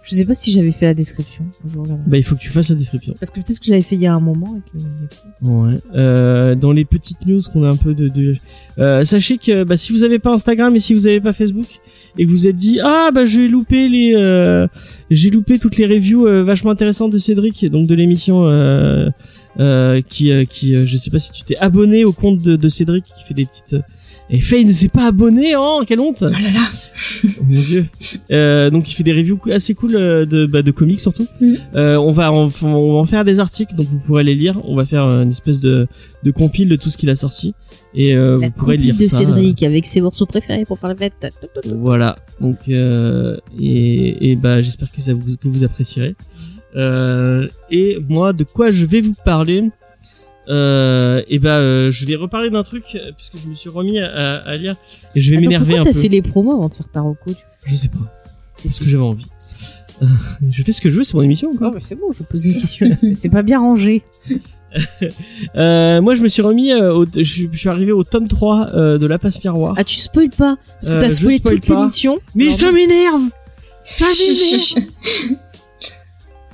Je 0.09 0.14
sais 0.14 0.24
pas 0.24 0.34
si 0.34 0.52
j'avais 0.52 0.70
fait 0.70 0.86
la 0.86 0.94
description. 0.94 1.44
Je 1.66 1.78
regarde. 1.78 2.00
bah 2.07 2.16
il 2.16 2.22
faut 2.22 2.36
que 2.36 2.40
tu 2.40 2.48
fasses 2.50 2.70
la 2.70 2.76
description 2.76 3.12
Parce 3.18 3.30
que 3.30 3.40
peut-être 3.40 3.59
que 3.59 3.66
je 3.66 3.70
l'avais 3.72 3.82
fait 3.82 3.96
il 3.96 4.02
y 4.02 4.07
a 4.07 4.14
un 4.14 4.20
moment 4.20 4.57
et 4.57 4.70
que. 4.70 5.48
Ouais. 5.48 5.74
Euh, 5.94 6.54
dans 6.54 6.70
les 6.70 6.84
petites 6.84 7.26
news 7.26 7.40
qu'on 7.52 7.64
a 7.64 7.68
un 7.68 7.76
peu 7.76 7.92
de, 7.92 8.07
de... 8.09 8.36
Euh, 8.78 9.04
sachez 9.04 9.36
que 9.36 9.64
bah, 9.64 9.76
si 9.76 9.92
vous 9.92 10.04
avez 10.04 10.18
pas 10.20 10.32
Instagram 10.32 10.74
et 10.76 10.78
si 10.78 10.94
vous 10.94 11.09
avez 11.09 11.20
pas 11.20 11.32
Facebook 11.32 11.66
et 12.18 12.24
que 12.24 12.30
vous 12.30 12.46
êtes 12.46 12.57
dit 12.57 12.78
ah 12.82 13.11
bah 13.12 13.24
j'ai 13.24 13.48
loupé 13.48 13.88
les 13.88 14.14
euh, 14.14 14.66
j'ai 15.11 15.30
loupé 15.30 15.59
toutes 15.59 15.76
les 15.76 15.86
reviews 15.86 16.26
euh, 16.26 16.42
vachement 16.44 16.70
intéressantes 16.70 17.12
de 17.12 17.18
Cédric 17.18 17.64
donc 17.66 17.86
de 17.86 17.94
l'émission 17.94 18.48
euh, 18.48 19.09
euh, 19.61 20.00
qui 20.09 20.30
euh, 20.30 20.44
qui 20.44 20.76
euh, 20.76 20.86
je 20.86 20.96
sais 20.96 21.11
pas 21.11 21.18
si 21.18 21.32
tu 21.32 21.42
t'es 21.42 21.57
abonné 21.57 22.04
au 22.04 22.12
compte 22.12 22.42
de, 22.42 22.57
de 22.57 22.68
Cédric 22.68 23.04
qui 23.04 23.24
fait 23.26 23.34
des 23.34 23.46
petites 23.46 23.74
euh, 23.74 23.82
et 24.29 24.41
Faye 24.41 24.64
ne 24.64 24.72
s'est 24.72 24.89
pas 24.89 25.07
abonné 25.07 25.55
oh 25.57 25.83
quelle 25.87 26.01
honte 26.01 26.18
Oh 26.22 26.29
là 26.29 26.51
là. 26.51 26.68
Oh 27.24 27.29
mon 27.49 27.61
dieu. 27.61 27.87
Euh, 28.31 28.70
donc 28.70 28.91
il 28.91 28.95
fait 28.95 29.05
des 29.05 29.12
reviews 29.12 29.39
assez 29.53 29.74
cool 29.74 29.95
euh, 29.95 30.27
de 30.27 30.47
bah, 30.47 30.62
de 30.62 30.70
comics 30.72 30.99
surtout. 31.01 31.27
Mm. 31.41 31.55
Euh, 31.77 31.97
on 31.97 32.12
va 32.12 32.33
en, 32.33 32.51
on 32.62 32.93
va 32.93 32.99
en 32.99 33.05
faire 33.05 33.24
des 33.24 33.39
articles 33.39 33.74
donc 33.77 33.87
vous 33.87 34.01
pourrez 34.01 34.24
les 34.24 34.35
lire. 34.35 34.61
On 34.64 34.77
va 34.77 34.85
faire 34.85 35.05
une 35.05 35.31
espèce 35.31 35.61
de 35.61 35.87
de 36.24 36.31
compile 36.33 36.68
de 36.68 36.77
tout 36.77 36.91
ce 36.91 36.97
qu'il 36.99 37.11
a 37.11 37.14
sorti 37.16 37.55
et 37.95 38.14
euh, 38.14 38.37
vous 38.37 38.51
pourrez 38.51 38.77
lire 38.77 38.97
de 38.97 39.03
ça. 39.05 39.18
Cédric 39.18 39.62
avec 39.62 39.87
ses 39.87 40.01
morceaux 40.01 40.27
préférés 40.27 40.64
pour 40.64 40.79
faire 40.79 40.91
la 40.91 40.97
fête. 40.97 41.29
Voilà. 41.64 42.18
Donc 42.41 42.59
euh, 42.68 43.37
et, 43.61 44.31
et 44.31 44.37
bah 44.37 44.61
j'espère 44.61 44.91
que 44.91 45.01
ça 45.01 45.14
vous 45.14 45.37
que 45.37 45.47
vous 45.49 45.62
apprécierez. 45.62 46.16
Euh, 46.74 47.49
et 47.70 47.97
moi 48.09 48.33
de 48.33 48.45
quoi 48.45 48.70
je 48.70 48.85
vais 48.85 49.01
vous 49.01 49.14
parler? 49.24 49.70
Euh, 50.49 51.22
et 51.28 51.38
bah 51.38 51.57
euh, 51.59 51.90
je 51.90 52.07
vais 52.07 52.14
reparler 52.16 52.51
d'un 52.51 52.62
truc 52.62 52.84
euh, 52.94 53.11
puisque 53.16 53.36
je 53.36 53.49
me 53.49 53.55
suis 53.55 53.68
remis 53.70 53.99
à, 54.01 54.57
lire 54.57 54.76
et 55.14 55.20
je 55.20 55.30
vais 55.30 55.38
m'énerver 55.38 55.74
pourquoi 55.74 55.80
un 55.80 55.84
t'as 55.84 55.92
peu. 55.92 56.01
fait 56.01 56.09
les 56.09 56.22
promos 56.22 56.53
avant 56.53 56.68
de 56.68 56.74
faire 56.74 56.88
ta 56.90 57.01
reco 57.01 57.30
tu- 57.32 57.36
Je 57.66 57.74
sais 57.76 57.88
pas. 57.88 57.99
C'est 58.55 58.68
Parce 58.68 58.78
que 58.80 58.84
j'avais 58.86 59.03
envie. 59.03 59.26
Euh, 60.03 60.07
je 60.51 60.62
fais 60.62 60.72
ce 60.72 60.80
que 60.80 60.88
je 60.90 60.97
veux, 60.99 61.05
c'est 61.05 61.14
mon 61.14 61.22
émission 61.22 61.51
encore. 61.51 61.70
Oh, 61.70 61.74
mais 61.74 61.80
c'est 61.80 61.94
bon, 61.94 62.11
je 62.16 62.22
pose 62.22 62.44
une 62.44 62.61
question. 62.61 62.97
c'est 63.14 63.28
pas 63.30 63.42
bien 63.42 63.59
rangé. 63.61 64.03
Euh, 65.57 66.03
moi, 66.03 66.14
je 66.16 66.20
me 66.20 66.28
suis 66.28 66.42
remis, 66.42 66.70
euh, 66.72 66.92
au, 66.92 67.07
je, 67.07 67.22
suis- 67.22 67.49
je 67.51 67.57
suis 67.59 67.68
arrivé 67.70 67.92
au 67.92 68.05
tome 68.05 68.28
3 68.28 68.74
euh, 68.74 68.99
de 68.99 69.07
La 69.07 69.18
Passe 69.18 69.42
Miroir. 69.42 69.72
Ah, 69.78 69.84
tu 69.84 69.97
spoil 69.97 70.28
pas 70.28 70.57
Parce 70.82 70.94
que 70.94 71.01
t'as 71.01 71.09
spoilé 71.11 71.38
spoil 71.38 71.61
toute 71.61 71.68
l'émission. 71.70 72.18
Mais 72.34 72.47
Alors, 72.47 72.57
ça 72.59 72.72
m'énerve 72.72 73.22
Ça 73.82 74.05
m'énerve 74.74 75.38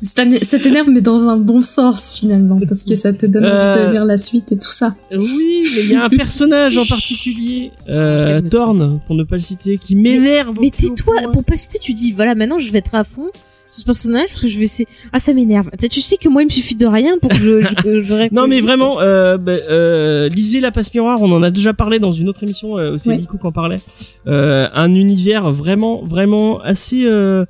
Ça 0.02 0.24
t'é- 0.26 0.44
ça 0.44 0.58
t'énerve, 0.58 0.88
mais 0.90 1.00
dans 1.00 1.28
un 1.28 1.36
bon 1.36 1.62
sens 1.62 2.12
finalement, 2.18 2.58
parce 2.68 2.84
que 2.84 2.94
ça 2.96 3.12
te 3.12 3.24
donne 3.26 3.44
envie 3.44 3.52
Euh, 3.54 3.86
de 3.86 3.92
lire 3.92 4.04
la 4.04 4.18
suite 4.18 4.50
et 4.52 4.56
tout 4.58 4.68
ça. 4.68 4.94
Oui, 5.12 5.64
mais 5.76 5.82
il 5.84 5.90
y 5.90 5.94
a 5.94 6.04
un 6.04 6.08
personnage 6.24 6.76
en 6.76 6.84
particulier, 6.84 7.70
euh. 7.88 8.40
Thorn, 8.40 9.00
pour 9.06 9.14
ne 9.14 9.22
pas 9.24 9.36
le 9.36 9.40
citer, 9.42 9.78
qui 9.78 9.94
m'énerve. 9.94 10.56
Mais 10.60 10.70
tais-toi, 10.70 11.14
pour 11.32 11.44
pas 11.44 11.52
le 11.54 11.58
citer, 11.58 11.78
tu 11.78 11.92
dis, 11.92 12.12
voilà, 12.12 12.34
maintenant 12.34 12.58
je 12.58 12.72
vais 12.72 12.78
être 12.78 12.94
à 12.94 13.04
fond 13.04 13.28
sur 13.70 13.80
ce 13.80 13.84
personnage 13.86 14.26
parce 14.28 14.42
que 14.42 14.48
je 14.48 14.58
vais 14.58 14.64
essayer. 14.64 14.86
Ah, 15.14 15.18
ça 15.18 15.32
m'énerve. 15.32 15.70
Tu 15.70 15.76
sais, 15.82 15.88
Tu 15.88 16.00
sais 16.02 16.16
que 16.18 16.28
moi, 16.28 16.42
il 16.42 16.46
me 16.46 16.50
suffit 16.50 16.74
de 16.76 16.86
rien 16.86 17.16
pour 17.18 17.30
que 17.30 17.36
je. 17.36 17.62
je, 17.62 18.02
je 18.02 18.34
Non 18.34 18.46
mais 18.48 18.60
vraiment, 18.60 19.00
euh, 19.00 19.38
bah, 19.38 19.52
euh, 19.52 20.28
lisez 20.28 20.60
La 20.60 20.72
Passe 20.72 20.92
Miroir, 20.92 21.22
on 21.22 21.30
en 21.32 21.42
a 21.42 21.50
déjà 21.50 21.72
parlé 21.72 21.98
dans 21.98 22.12
une 22.12 22.28
autre 22.28 22.42
émission, 22.42 22.76
euh, 22.76 22.98
c'est 22.98 23.10
Ouais. 23.10 23.18
Nico 23.18 23.38
qui 23.38 23.46
en 23.46 23.52
parlait. 23.52 23.78
Euh, 24.26 24.68
un 24.74 24.94
univers 24.94 25.52
vraiment, 25.52 26.04
vraiment 26.04 26.60
assez, 26.60 27.04
euh, 27.06 27.46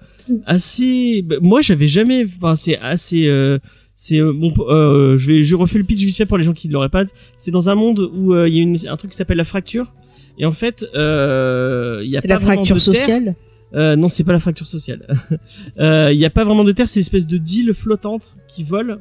assez. 0.46 1.22
bah, 1.22 1.36
moi 1.40 1.60
j'avais 1.60 1.88
jamais, 1.88 2.24
enfin 2.36 2.54
c'est 2.54 2.78
assez. 2.78 3.26
Euh, 3.28 3.58
c'est 3.94 4.20
euh, 4.20 4.32
bon, 4.32 4.52
euh, 4.68 5.16
je 5.18 5.28
vais, 5.32 5.42
je 5.44 5.54
refais 5.54 5.78
le 5.78 5.84
pitch 5.84 6.02
vite 6.02 6.16
fait 6.16 6.26
pour 6.26 6.38
les 6.38 6.42
gens 6.44 6.54
qui 6.54 6.68
ne 6.68 6.72
l'auraient 6.72 6.88
pas. 6.88 7.04
C'est 7.38 7.50
dans 7.50 7.68
un 7.70 7.74
monde 7.74 8.10
où 8.14 8.32
euh, 8.34 8.48
il 8.48 8.54
y 8.56 8.58
a 8.58 8.62
une, 8.62 8.76
un 8.88 8.96
truc 8.96 9.10
qui 9.12 9.16
s'appelle 9.16 9.36
la 9.36 9.44
fracture. 9.44 9.92
Et 10.38 10.46
en 10.46 10.52
fait, 10.52 10.84
euh, 10.94 12.00
il 12.02 12.10
y 12.10 12.16
a 12.16 12.20
C'est 12.20 12.28
pas 12.28 12.34
la 12.34 12.38
vraiment 12.40 12.64
fracture 12.64 12.76
de 12.76 12.80
terre. 12.80 12.94
sociale. 12.94 13.36
Euh, 13.74 13.96
non, 13.96 14.08
c'est 14.10 14.24
pas 14.24 14.32
la 14.32 14.40
fracture 14.40 14.66
sociale. 14.66 15.06
Il 15.78 16.18
y 16.18 16.24
a 16.26 16.30
pas 16.30 16.44
vraiment 16.44 16.64
de 16.64 16.72
terre, 16.72 16.88
c'est 16.90 17.00
une 17.00 17.04
espèce 17.04 17.26
de 17.26 17.38
d'île 17.38 17.72
flottante 17.72 18.36
qui 18.48 18.64
vole. 18.64 18.98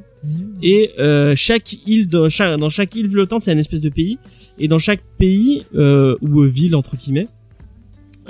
Et 0.61 0.91
euh, 0.99 1.33
chaque 1.35 1.73
île, 1.87 2.07
dans 2.07 2.29
chaque, 2.29 2.57
dans 2.57 2.69
chaque 2.69 2.95
île 2.95 3.09
flottante, 3.09 3.41
c'est 3.41 3.51
une 3.51 3.59
espèce 3.59 3.81
de 3.81 3.89
pays. 3.89 4.17
Et 4.59 4.67
dans 4.69 4.77
chaque 4.77 5.01
pays 5.17 5.63
euh, 5.75 6.15
ou 6.21 6.43
ville 6.43 6.75
entre 6.75 6.95
guillemets, 6.95 7.27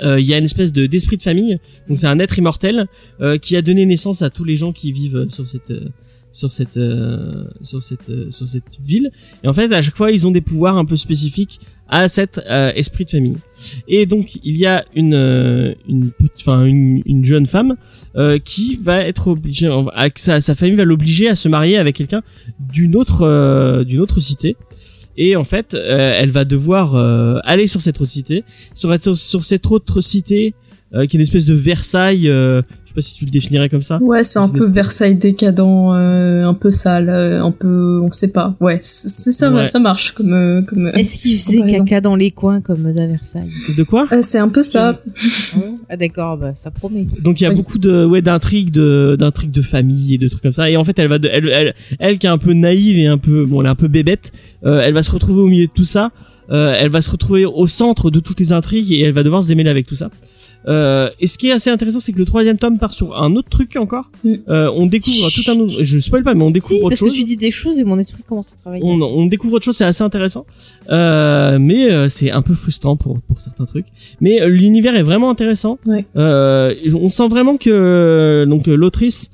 il 0.02 0.26
y 0.26 0.34
a 0.34 0.38
une 0.38 0.44
espèce 0.44 0.72
de 0.72 0.86
d'esprit 0.86 1.16
de 1.16 1.22
famille. 1.22 1.58
Donc 1.88 1.98
c'est 1.98 2.06
un 2.06 2.18
être 2.18 2.38
immortel 2.38 2.86
euh, 3.20 3.38
qui 3.38 3.56
a 3.56 3.62
donné 3.62 3.86
naissance 3.86 4.22
à 4.22 4.30
tous 4.30 4.44
les 4.44 4.56
gens 4.56 4.72
qui 4.72 4.92
vivent 4.92 5.16
euh, 5.16 5.30
sur 5.30 5.46
cette 5.46 5.70
euh, 5.70 5.88
sur 6.32 6.52
cette 6.52 6.76
euh, 6.76 7.44
sur 7.62 7.82
cette 7.82 8.08
euh, 8.08 8.30
sur 8.30 8.48
cette 8.48 8.80
ville. 8.82 9.10
Et 9.44 9.48
en 9.48 9.54
fait, 9.54 9.72
à 9.72 9.82
chaque 9.82 9.96
fois, 9.96 10.10
ils 10.10 10.26
ont 10.26 10.30
des 10.30 10.40
pouvoirs 10.40 10.76
un 10.76 10.84
peu 10.84 10.96
spécifiques 10.96 11.60
à 11.88 12.08
cet 12.08 12.40
euh, 12.48 12.72
esprit 12.74 13.04
de 13.04 13.10
famille. 13.10 13.36
Et 13.86 14.06
donc 14.06 14.38
il 14.42 14.56
y 14.56 14.64
a 14.64 14.86
une 14.94 15.14
euh, 15.14 15.74
une 15.86 16.10
enfin 16.36 16.64
une, 16.64 17.02
une 17.04 17.22
jeune 17.22 17.44
femme 17.44 17.76
euh, 18.16 18.38
qui 18.38 18.76
va 18.82 19.04
être 19.04 19.28
obligée 19.28 19.68
sa, 20.16 20.40
sa 20.40 20.54
famille 20.54 20.76
va 20.76 20.84
l'obliger 20.84 21.28
à 21.28 21.34
se 21.34 21.50
marier 21.50 21.76
avec 21.76 21.96
quelqu'un 21.96 22.22
d'une 22.58 22.96
autre 22.96 23.22
euh, 23.22 23.84
d'une 23.84 24.00
autre 24.00 24.20
cité. 24.20 24.56
Et 25.16 25.36
en 25.36 25.44
fait, 25.44 25.74
euh, 25.74 26.14
elle 26.16 26.30
va 26.30 26.44
devoir 26.44 26.94
euh, 26.94 27.38
aller 27.44 27.66
sur 27.66 27.80
cette 27.80 28.00
autre 28.00 28.10
cité, 28.10 28.44
sur, 28.74 28.96
cette 29.44 29.66
autre 29.66 30.00
cité 30.00 30.54
euh, 30.94 31.06
qui 31.06 31.16
est 31.16 31.18
une 31.18 31.22
espèce 31.22 31.46
de 31.46 31.54
Versailles. 31.54 32.30
Je 32.94 33.00
sais 33.02 33.06
pas 33.06 33.08
si 33.08 33.14
tu 33.14 33.24
le 33.24 33.30
définirais 33.30 33.68
comme 33.68 33.82
ça. 33.82 33.98
Ouais, 34.02 34.22
c'est 34.22 34.38
un 34.38 34.48
peu 34.48 34.66
Versailles 34.66 35.14
décadent, 35.16 35.60
euh, 35.94 36.44
un 36.44 36.54
peu 36.54 36.70
sale, 36.70 37.08
euh, 37.08 37.42
un 37.42 37.50
peu, 37.50 38.00
on 38.02 38.12
sait 38.12 38.28
pas. 38.28 38.54
Ouais, 38.60 38.78
c'est 38.82 39.32
ça, 39.32 39.50
Ouais. 39.50 39.64
ça 39.66 39.78
marche 39.78 40.12
comme 40.12 40.32
euh, 40.32 40.62
comme. 40.62 40.88
Est-ce 40.88 41.22
qu'il 41.22 41.38
faisait 41.38 41.62
caca 41.66 42.00
dans 42.00 42.16
les 42.16 42.30
coins 42.30 42.60
comme 42.60 42.86
à 42.86 42.92
Versailles 42.92 43.50
De 43.76 43.82
quoi 43.82 44.06
Euh, 44.12 44.18
c'est 44.22 44.38
un 44.38 44.48
peu 44.48 44.62
ça. 44.62 45.00
Ah 45.88 45.96
d'accord, 45.96 46.36
bah 46.36 46.52
ça 46.54 46.70
promet. 46.70 47.06
Donc 47.20 47.40
il 47.40 47.44
y 47.44 47.46
a 47.46 47.50
Oui. 47.50 47.56
beaucoup 47.56 47.78
de 47.78 48.04
ouais 48.04 48.22
d'intrigues 48.22 48.70
de 48.70 49.16
d'intrigues 49.18 49.50
de 49.52 49.62
famille 49.62 50.14
et 50.14 50.18
de 50.18 50.28
trucs 50.28 50.42
comme 50.42 50.52
ça 50.52 50.68
et 50.70 50.76
en 50.76 50.84
fait 50.84 50.98
elle 50.98 51.08
va 51.08 51.18
de, 51.18 51.28
elle, 51.32 51.48
elle 51.48 51.74
elle 51.98 52.18
qui 52.18 52.26
est 52.26 52.30
un 52.30 52.38
peu 52.38 52.52
naïve 52.52 52.98
et 52.98 53.06
un 53.06 53.18
peu 53.18 53.44
bon 53.44 53.60
elle 53.60 53.66
est 53.66 53.70
un 53.70 53.74
peu 53.74 53.88
bébête 53.88 54.32
euh, 54.64 54.80
elle 54.84 54.94
va 54.94 55.02
se 55.02 55.10
retrouver 55.10 55.40
au 55.42 55.48
milieu 55.48 55.66
de 55.66 55.72
tout 55.72 55.84
ça 55.84 56.10
euh, 56.50 56.74
elle 56.78 56.90
va 56.90 57.00
se 57.02 57.10
retrouver 57.10 57.44
au 57.44 57.66
centre 57.66 58.10
de 58.10 58.20
toutes 58.20 58.40
les 58.40 58.52
intrigues 58.52 58.90
et 58.92 59.00
elle 59.02 59.12
va 59.12 59.22
devoir 59.22 59.42
se 59.42 59.48
démêler 59.48 59.70
avec 59.70 59.86
tout 59.86 59.94
ça 59.94 60.10
euh, 60.68 61.10
et 61.20 61.26
ce 61.26 61.38
qui 61.38 61.48
est 61.48 61.52
assez 61.52 61.70
intéressant 61.70 62.00
c'est 62.00 62.12
que 62.12 62.18
le 62.18 62.24
troisième 62.24 62.56
tome 62.58 62.78
part 62.78 62.92
sur 62.94 63.16
un 63.20 63.34
autre 63.36 63.48
truc 63.48 63.76
encore 63.76 64.10
Mm. 64.24 64.34
euh, 64.48 64.70
on 64.76 64.86
découvre 64.86 65.28
tout 65.30 65.50
un 65.50 65.56
autre 65.58 65.82
je 65.82 65.98
spoil 65.98 66.22
pas 66.22 66.34
mais 66.34 66.44
on 66.44 66.50
découvre 66.50 66.68
Si, 66.68 66.76
autre 66.80 66.88
parce 66.90 67.00
chose 67.00 67.10
que 67.12 67.16
tu 67.16 67.24
dis 67.24 67.36
des 67.36 67.50
choses 67.50 67.78
et 67.78 67.84
mon 67.84 67.98
esprit 67.98 68.22
commence 68.22 68.52
à 68.52 68.56
travailler. 68.56 68.82
on, 68.84 69.00
on 69.02 69.26
découvre 69.26 69.54
autre 69.54 69.64
chose, 69.64 69.76
c'est 69.76 69.84
assez 69.84 70.04
intéressant, 70.04 70.46
euh, 70.90 71.58
mais 71.58 71.90
euh, 71.90 72.08
c'est 72.08 72.30
un 72.30 72.42
peu 72.42 72.54
frustrant 72.54 72.96
pour 72.96 73.20
pour 73.22 73.40
certains 73.40 73.64
trucs. 73.64 73.86
Mais 74.20 74.40
euh, 74.40 74.46
l'univers 74.48 74.94
est 74.94 75.02
vraiment 75.02 75.30
intéressant. 75.30 75.78
Ouais. 75.86 76.04
Euh, 76.16 76.74
on 76.94 77.10
sent 77.10 77.28
vraiment 77.28 77.56
que 77.56 78.44
donc 78.48 78.66
l'autrice 78.66 79.30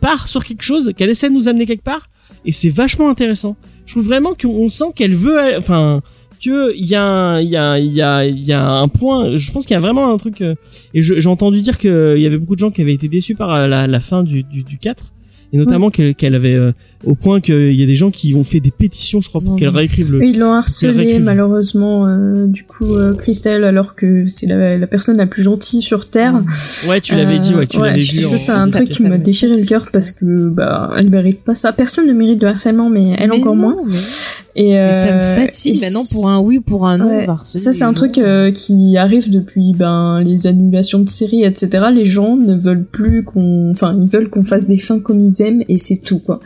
part 0.00 0.28
sur 0.28 0.44
quelque 0.44 0.62
chose, 0.62 0.92
qu'elle 0.96 1.10
essaie 1.10 1.28
de 1.28 1.34
nous 1.34 1.48
amener 1.48 1.66
quelque 1.66 1.84
part, 1.84 2.08
et 2.44 2.52
c'est 2.52 2.70
vachement 2.70 3.08
intéressant. 3.10 3.56
Je 3.86 3.94
trouve 3.94 4.04
vraiment 4.06 4.34
qu'on 4.40 4.68
sent 4.68 4.92
qu'elle 4.94 5.14
veut, 5.16 5.56
enfin 5.58 6.02
que 6.44 6.74
il 6.76 6.86
y 6.86 6.94
a 6.94 7.02
un- 7.02 7.40
il 7.40 7.48
y 7.48 7.56
a 7.56 7.78
il 7.78 7.92
y 7.92 8.02
a 8.02 8.24
il 8.26 8.44
y 8.44 8.52
a 8.52 8.64
un 8.64 8.88
point. 8.88 9.36
Je 9.36 9.50
pense 9.52 9.66
qu'il 9.66 9.74
y 9.74 9.76
a 9.76 9.80
vraiment 9.80 10.12
un 10.12 10.16
truc 10.18 10.40
euh, 10.42 10.54
et 10.94 11.02
j'ai 11.02 11.26
entendu 11.28 11.60
dire 11.60 11.78
que 11.78 12.14
il 12.16 12.22
y 12.22 12.26
avait 12.26 12.38
beaucoup 12.38 12.54
de 12.54 12.60
gens 12.60 12.70
qui 12.70 12.82
avaient 12.82 12.94
été 12.94 13.08
déçus 13.08 13.34
par 13.34 13.52
euh, 13.54 13.66
la, 13.66 13.86
la 13.86 14.00
fin 14.00 14.22
du, 14.22 14.42
du, 14.42 14.62
du 14.62 14.78
4 14.78 15.12
et 15.52 15.56
notamment 15.56 15.90
qu'elle 15.90 16.14
qu'elle 16.14 16.34
avait 16.34 16.54
euh, 16.54 16.72
au 17.04 17.14
point 17.14 17.40
qu'il 17.40 17.74
y 17.74 17.82
a 17.82 17.86
des 17.86 17.94
gens 17.94 18.10
qui 18.10 18.34
ont 18.34 18.42
fait 18.42 18.58
des 18.60 18.70
pétitions, 18.72 19.20
je 19.20 19.28
crois, 19.28 19.40
pour 19.40 19.56
qu'elle 19.56 19.68
réécrive 19.68 20.10
le. 20.12 20.18
Oui, 20.18 20.30
ils 20.34 20.38
l'ont 20.38 20.52
harcelé 20.52 21.20
malheureusement, 21.20 22.06
euh, 22.06 22.46
du 22.46 22.64
coup, 22.64 22.94
euh, 22.96 23.14
Christelle, 23.14 23.62
alors 23.64 23.94
que 23.94 24.24
c'est 24.26 24.46
la, 24.46 24.76
la 24.76 24.86
personne 24.86 25.16
la 25.16 25.26
plus 25.26 25.42
gentille 25.42 25.80
sur 25.82 26.08
Terre. 26.08 26.42
Ouais, 26.88 27.00
tu 27.00 27.14
l'avais 27.14 27.38
dit, 27.38 27.54
ouais, 27.54 27.66
tu 27.66 27.78
Euh, 27.78 27.86
l'avais 27.86 28.00
je- 28.00 28.12
vu. 28.16 28.22
Ça, 28.24 28.36
c'est 28.36 28.52
un 28.52 28.64
Ça- 28.64 28.78
truc 28.80 28.88
qui 28.90 29.02
m'a 29.04 29.10
me 29.10 29.18
déchiré 29.18 29.56
le 29.56 29.64
cœur 29.64 29.84
parce 29.92 30.10
que 30.10 30.48
bah 30.48 30.90
elle 30.96 31.08
mérite 31.10 31.42
pas 31.44 31.54
ça. 31.54 31.72
Personne 31.72 32.06
ne 32.08 32.12
mérite 32.12 32.40
de 32.40 32.46
harcèlement, 32.46 32.90
mais 32.90 33.14
elle 33.18 33.30
Mais 33.30 33.36
encore 33.36 33.54
non, 33.56 33.62
moins. 33.62 33.76
mais- 33.86 33.92
Et 34.56 34.72
mais 34.72 34.92
ça 34.92 35.06
me 35.06 35.20
euh, 35.20 35.36
fatigue 35.36 35.80
maintenant 35.80 36.02
pour 36.10 36.28
un 36.28 36.40
oui 36.40 36.58
ou 36.58 36.62
pour 36.62 36.88
un 36.88 36.98
non. 36.98 37.06
Ouais. 37.16 37.26
Ça, 37.44 37.72
c'est 37.72 37.84
un 37.84 37.88
gens. 37.88 37.94
truc 37.94 38.18
euh, 38.18 38.50
qui 38.50 38.96
arrive 38.96 39.30
depuis 39.30 39.72
ben 39.72 40.20
les 40.24 40.48
annulations 40.48 40.98
de 40.98 41.08
séries, 41.08 41.44
etc. 41.44 41.84
Les 41.94 42.06
gens 42.06 42.34
ne 42.36 42.56
veulent 42.56 42.82
plus 42.84 43.22
qu'on, 43.22 43.70
enfin, 43.70 43.96
ils 43.96 44.08
veulent 44.08 44.28
qu'on 44.30 44.42
fasse 44.42 44.66
des 44.66 44.78
fins 44.78 44.98
comme 44.98 45.20
ils 45.20 45.40
aiment 45.42 45.62
et 45.68 45.78
c'est 45.78 45.98
tout 45.98 46.18
quoi. 46.18 46.40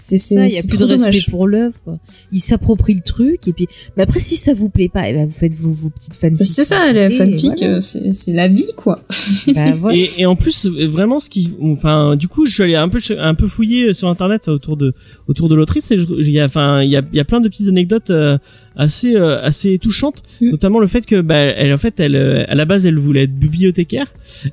C'est 0.00 0.18
ça, 0.18 0.46
il 0.46 0.52
y 0.54 0.58
a 0.58 0.62
plus 0.62 0.78
de 0.78 0.84
respect 0.84 1.10
dommage. 1.10 1.26
pour 1.28 1.48
l'œuvre. 1.48 1.74
quoi. 1.84 1.98
Ils 2.30 2.40
s'approprient 2.40 2.94
le 2.94 3.00
truc 3.00 3.48
et 3.48 3.52
puis. 3.52 3.66
Mais 3.96 4.04
après, 4.04 4.20
si 4.20 4.36
ça 4.36 4.54
vous 4.54 4.68
plaît 4.68 4.88
pas, 4.88 5.08
eh 5.08 5.12
ben 5.12 5.26
vous 5.26 5.32
faites 5.32 5.54
vos, 5.56 5.70
vos 5.72 5.90
petites 5.90 6.14
fanfics. 6.14 6.46
C'est 6.46 6.62
ça, 6.64 6.92
fanfics, 7.10 7.58
voilà. 7.58 7.74
euh, 7.76 7.80
c'est 7.80 8.32
la 8.32 8.46
vie 8.48 8.72
quoi. 8.76 9.00
Bah, 9.54 9.72
voilà. 9.74 9.96
Et, 9.96 10.08
et 10.18 10.26
en 10.26 10.36
plus, 10.36 10.66
vraiment, 10.68 11.18
ce 11.18 11.28
qui, 11.28 11.52
enfin, 11.62 12.14
du 12.16 12.28
coup, 12.28 12.46
je 12.46 12.54
suis 12.54 12.62
allé 12.62 12.76
un 12.76 12.88
peu, 12.88 13.00
un 13.18 13.34
peu 13.34 13.46
fouiller 13.48 13.92
sur 13.94 14.08
internet 14.08 14.46
autour 14.48 14.76
de, 14.76 14.94
autour 15.26 15.48
de 15.48 15.54
l'autrice. 15.56 15.90
Et 15.90 15.96
il 15.96 16.30
y 16.30 16.38
a, 16.40 16.44
enfin, 16.46 16.82
il 16.82 16.90
y 16.90 16.96
a, 16.96 17.02
il 17.12 17.16
y 17.16 17.20
a 17.20 17.24
plein 17.24 17.40
de 17.40 17.48
petites 17.48 17.68
anecdotes 17.68 18.10
euh, 18.10 18.38
assez, 18.78 19.14
euh, 19.16 19.42
assez 19.42 19.76
touchantes, 19.78 20.22
Mm. 20.40 20.50
notamment 20.50 20.78
le 20.78 20.86
fait 20.86 21.04
que, 21.04 21.20
bah, 21.20 21.36
elle, 21.36 21.74
en 21.74 21.78
fait, 21.78 21.98
elle, 22.00 22.14
euh, 22.16 22.44
à 22.48 22.54
la 22.54 22.64
base, 22.64 22.86
elle 22.86 22.96
voulait 22.98 23.24
être 23.24 23.34
bibliothécaire, 23.38 24.06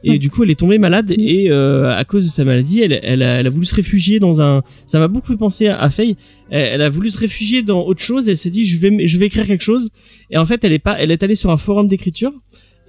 et 0.03 0.09
Ouais. 0.11 0.17
du 0.19 0.29
coup, 0.29 0.43
elle 0.43 0.51
est 0.51 0.59
tombée 0.59 0.79
malade, 0.79 1.11
et 1.17 1.49
euh, 1.51 1.95
à 1.95 2.03
cause 2.03 2.25
de 2.25 2.29
sa 2.29 2.43
maladie, 2.43 2.81
elle, 2.81 2.99
elle, 3.03 3.21
a, 3.23 3.39
elle 3.39 3.47
a 3.47 3.49
voulu 3.49 3.65
se 3.65 3.75
réfugier 3.75 4.19
dans 4.19 4.41
un. 4.41 4.63
Ça 4.87 4.99
m'a 4.99 5.07
beaucoup 5.07 5.27
fait 5.31 5.37
penser 5.37 5.67
à, 5.67 5.79
à 5.79 5.89
Faye. 5.89 6.17
Elle, 6.49 6.73
elle 6.73 6.81
a 6.81 6.89
voulu 6.89 7.09
se 7.09 7.17
réfugier 7.19 7.61
dans 7.63 7.85
autre 7.85 8.01
chose. 8.01 8.27
Elle 8.27 8.37
s'est 8.37 8.49
dit, 8.49 8.65
je 8.65 8.77
vais, 8.79 9.07
je 9.07 9.17
vais 9.17 9.27
écrire 9.27 9.45
quelque 9.47 9.63
chose. 9.63 9.89
Et 10.31 10.37
en 10.37 10.45
fait, 10.45 10.63
elle 10.63 10.73
est 10.73 10.79
pas, 10.79 10.97
elle 10.99 11.11
est 11.11 11.21
allée 11.23 11.35
sur 11.35 11.51
un 11.51 11.57
forum 11.57 11.87
d'écriture. 11.87 12.31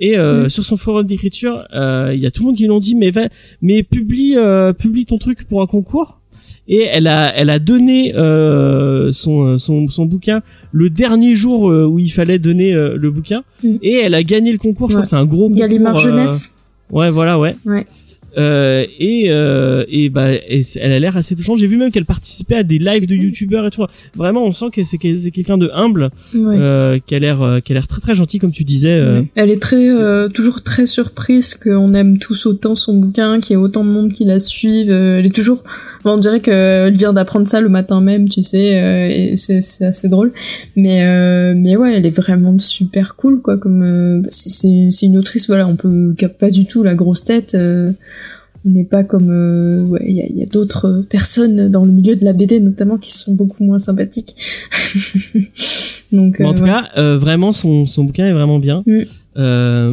Et 0.00 0.16
euh, 0.18 0.44
Mm. 0.44 0.50
sur 0.50 0.64
son 0.64 0.76
forum 0.76 1.06
d'écriture, 1.06 1.64
euh, 1.74 2.12
il 2.14 2.20
y 2.20 2.26
a 2.26 2.30
tout 2.30 2.42
le 2.42 2.48
monde 2.48 2.56
qui 2.56 2.66
l'ont 2.66 2.78
dit, 2.80 2.94
mais 2.94 3.10
va, 3.10 3.28
mais 3.62 3.82
publie, 3.82 4.34
euh, 4.36 4.72
publie 4.72 5.06
ton 5.06 5.18
truc 5.18 5.44
pour 5.48 5.62
un 5.62 5.66
concours. 5.66 6.20
Et 6.68 6.80
elle 6.82 7.06
a, 7.06 7.32
elle 7.36 7.48
a 7.50 7.58
donné 7.58 8.14
euh, 8.16 9.12
son, 9.12 9.56
son, 9.58 9.88
son 9.88 10.04
bouquin 10.04 10.42
le 10.72 10.90
dernier 10.90 11.34
jour 11.36 11.70
euh, 11.70 11.84
où 11.86 11.98
il 11.98 12.08
fallait 12.10 12.38
donner 12.40 12.72
euh, 12.74 12.96
le 12.96 13.10
bouquin. 13.10 13.42
Mm. 13.62 13.76
Et 13.82 13.94
elle 13.94 14.14
a 14.14 14.22
gagné 14.22 14.52
le 14.52 14.58
concours. 14.58 14.88
Je 14.90 14.94
crois 14.94 15.02
que 15.02 15.08
c'est 15.08 15.16
un 15.16 15.24
gros 15.26 15.44
concours. 15.48 15.56
Gallimard 15.58 15.96
euh, 15.96 16.00
jeunesse. 16.00 16.52
Ouais, 16.90 17.10
voilà, 17.10 17.38
ouais. 17.38 17.56
Ouais. 17.64 17.86
Euh, 18.38 18.84
et 18.98 19.26
euh, 19.30 19.84
et 19.88 20.08
bah 20.10 20.32
et 20.34 20.62
elle 20.80 20.92
a 20.92 20.98
l'air 20.98 21.16
assez 21.16 21.34
touchante. 21.36 21.58
J'ai 21.58 21.66
vu 21.66 21.76
même 21.76 21.90
qu'elle 21.90 22.04
participait 22.04 22.56
à 22.56 22.62
des 22.62 22.78
lives 22.78 23.06
de 23.06 23.14
youtubeurs 23.14 23.66
et 23.66 23.70
tout. 23.70 23.84
Vraiment, 24.14 24.44
on 24.44 24.52
sent 24.52 24.66
que 24.72 24.84
c'est 24.84 24.98
que 24.98 25.28
quelqu'un 25.30 25.56
de 25.58 25.70
humble, 25.72 26.10
Ouais. 26.34 26.56
euh, 26.58 26.98
qui 27.06 27.14
a 27.14 27.18
l'air 27.18 27.40
euh, 27.42 27.60
qui 27.60 27.72
a 27.72 27.74
l'air 27.74 27.86
très 27.86 28.00
très 28.00 28.14
gentil 28.14 28.38
comme 28.38 28.50
tu 28.52 28.64
disais. 28.64 28.92
euh. 28.92 29.20
Ouais. 29.20 29.26
Elle 29.36 29.50
est 29.50 29.60
très, 29.62 29.88
euh, 29.90 30.28
toujours 30.28 30.62
très 30.62 30.86
surprise 30.86 31.54
qu'on 31.54 31.94
aime 31.94 32.18
tous 32.18 32.46
autant 32.46 32.74
son 32.74 32.94
bouquin, 32.94 33.40
qu'il 33.40 33.50
y 33.50 33.54
ait 33.54 33.62
autant 33.62 33.84
de 33.84 33.90
monde 33.90 34.12
qui 34.12 34.24
la 34.24 34.38
suive. 34.38 34.90
Elle 34.90 35.24
est 35.26 35.34
toujours, 35.34 35.62
on 36.04 36.16
dirait 36.18 36.40
qu'elle 36.40 36.94
vient 36.96 37.12
d'apprendre 37.12 37.46
ça 37.46 37.60
le 37.60 37.68
matin 37.68 38.00
même, 38.00 38.28
tu 38.28 38.42
sais, 38.42 38.80
euh, 38.82 39.08
et 39.32 39.36
c'est 39.36 39.84
assez 39.84 40.08
drôle. 40.08 40.32
Mais 40.76 41.04
euh, 41.06 41.54
mais 41.56 41.76
ouais, 41.76 41.94
elle 41.96 42.06
est 42.06 42.16
vraiment 42.16 42.58
super 42.58 43.16
cool, 43.16 43.40
quoi. 43.40 43.56
Comme 43.56 43.82
euh, 43.82 44.22
c'est- 44.28 44.66
une 45.02 45.16
autrice, 45.18 45.46
voilà, 45.46 45.66
on 45.68 45.76
peut 45.76 46.12
pas 46.38 46.50
du 46.50 46.66
tout 46.66 46.82
la 46.82 46.94
grosse 46.94 47.24
tête. 47.24 47.56
On 48.66 48.70
n'est 48.70 48.84
pas 48.84 49.04
comme 49.04 49.30
euh, 49.30 49.82
ouais, 49.84 50.04
il 50.06 50.16
y 50.16 50.20
a, 50.20 50.26
il 50.26 50.36
y 50.36 50.42
a 50.42 50.46
d'autres 50.46 51.04
personnes 51.08 51.70
dans 51.70 51.84
le 51.84 51.92
milieu 51.92 52.16
de 52.16 52.24
la 52.24 52.32
BD 52.32 52.60
notamment 52.60 52.98
qui 52.98 53.12
sont 53.12 53.34
beaucoup 53.34 53.64
moins 53.64 53.78
sympathiques. 53.78 54.34
Donc 56.12 56.40
en 56.40 56.50
euh, 56.50 56.54
tout 56.54 56.62
ouais. 56.62 56.68
cas, 56.68 56.88
euh, 56.96 57.18
vraiment 57.18 57.52
son 57.52 57.86
son 57.86 58.04
bouquin 58.04 58.26
est 58.26 58.32
vraiment 58.32 58.58
bien. 58.58 58.82
Mm. 58.86 59.02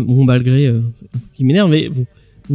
Bon 0.05 0.23
malgré 0.23 0.67
un 0.67 1.19
truc 1.19 1.33
qui 1.33 1.43
m'énerve, 1.43 1.69
mais 1.69 1.89
bon. 1.89 2.05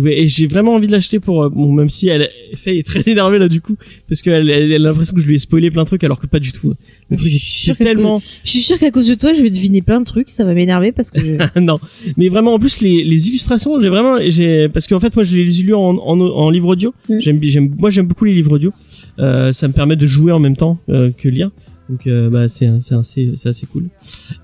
Et 0.07 0.29
j'ai 0.29 0.47
vraiment 0.47 0.75
envie 0.75 0.87
de 0.87 0.93
l'acheter 0.93 1.19
pour 1.21 1.43
euh, 1.45 1.49
bon 1.49 1.73
même 1.73 1.89
si 1.89 2.09
elle 2.09 2.29
fait 2.55 2.79
est 2.79 2.87
très 2.87 3.03
énervée 3.11 3.39
là 3.39 3.49
du 3.49 3.61
coup 3.61 3.77
parce 4.09 4.23
qu'elle 4.23 4.51
elle, 4.51 4.73
elle 4.73 4.85
a 4.87 4.89
l'impression 4.91 5.15
que 5.15 5.21
je 5.21 5.27
lui 5.27 5.35
ai 5.35 5.39
spoilé 5.39 5.71
plein 5.71 5.83
de 5.83 5.87
trucs 5.89 6.05
alors 6.05 6.21
que 6.21 6.27
pas 6.27 6.39
du 6.41 6.53
tout. 6.53 6.75
Le 7.11 7.17
truc 7.17 7.29
Je 7.31 7.73
est, 7.73 7.75
tellement 7.75 8.21
Je 8.45 8.51
suis 8.51 8.61
sûre 8.61 8.79
qu'à 8.79 8.91
cause 8.91 9.09
de 9.09 9.15
toi, 9.15 9.33
je 9.33 9.43
vais 9.43 9.51
deviner 9.51 9.83
plein 9.83 10.01
de 10.01 10.05
trucs, 10.05 10.31
ça 10.31 10.45
va 10.45 10.55
m'énerver 10.55 10.93
parce 10.93 11.11
que. 11.11 11.21
je- 11.21 11.61
non, 11.61 11.79
mais 12.17 12.29
vraiment 12.29 12.55
en 12.55 12.59
plus 12.59 12.81
les, 12.81 13.03
les 13.05 13.29
illustrations, 13.29 13.81
j'ai 13.81 13.89
vraiment 13.89 14.19
j'ai 14.27 14.69
parce 14.69 14.87
qu'en 14.87 15.01
fait 15.01 15.15
moi 15.17 15.23
je 15.25 15.37
les 15.37 15.61
ai 15.61 15.63
lus 15.65 15.75
en, 15.75 15.81
en, 15.97 16.21
en 16.21 16.51
livre 16.51 16.69
audio. 16.69 16.95
Mm. 17.09 17.19
J'aime 17.21 17.39
j'aime 17.43 17.75
moi 17.79 17.91
j'aime 17.91 18.07
beaucoup 18.07 18.25
les 18.25 18.35
livres 18.35 18.53
audio. 18.53 18.73
Euh, 19.19 19.53
ça 19.53 19.67
me 19.69 19.73
permet 19.73 19.97
de 19.97 20.07
jouer 20.07 20.33
en 20.33 20.39
même 20.39 20.57
temps 20.57 20.79
euh, 20.91 21.11
que 21.17 21.29
lire. 21.29 21.51
Donc 21.89 22.07
euh, 22.07 22.29
bah 22.29 22.49
c'est 22.49 22.69
c'est 22.81 22.95
assez 22.95 23.33
c'est 23.37 23.49
assez 23.49 23.67
cool. 23.67 23.89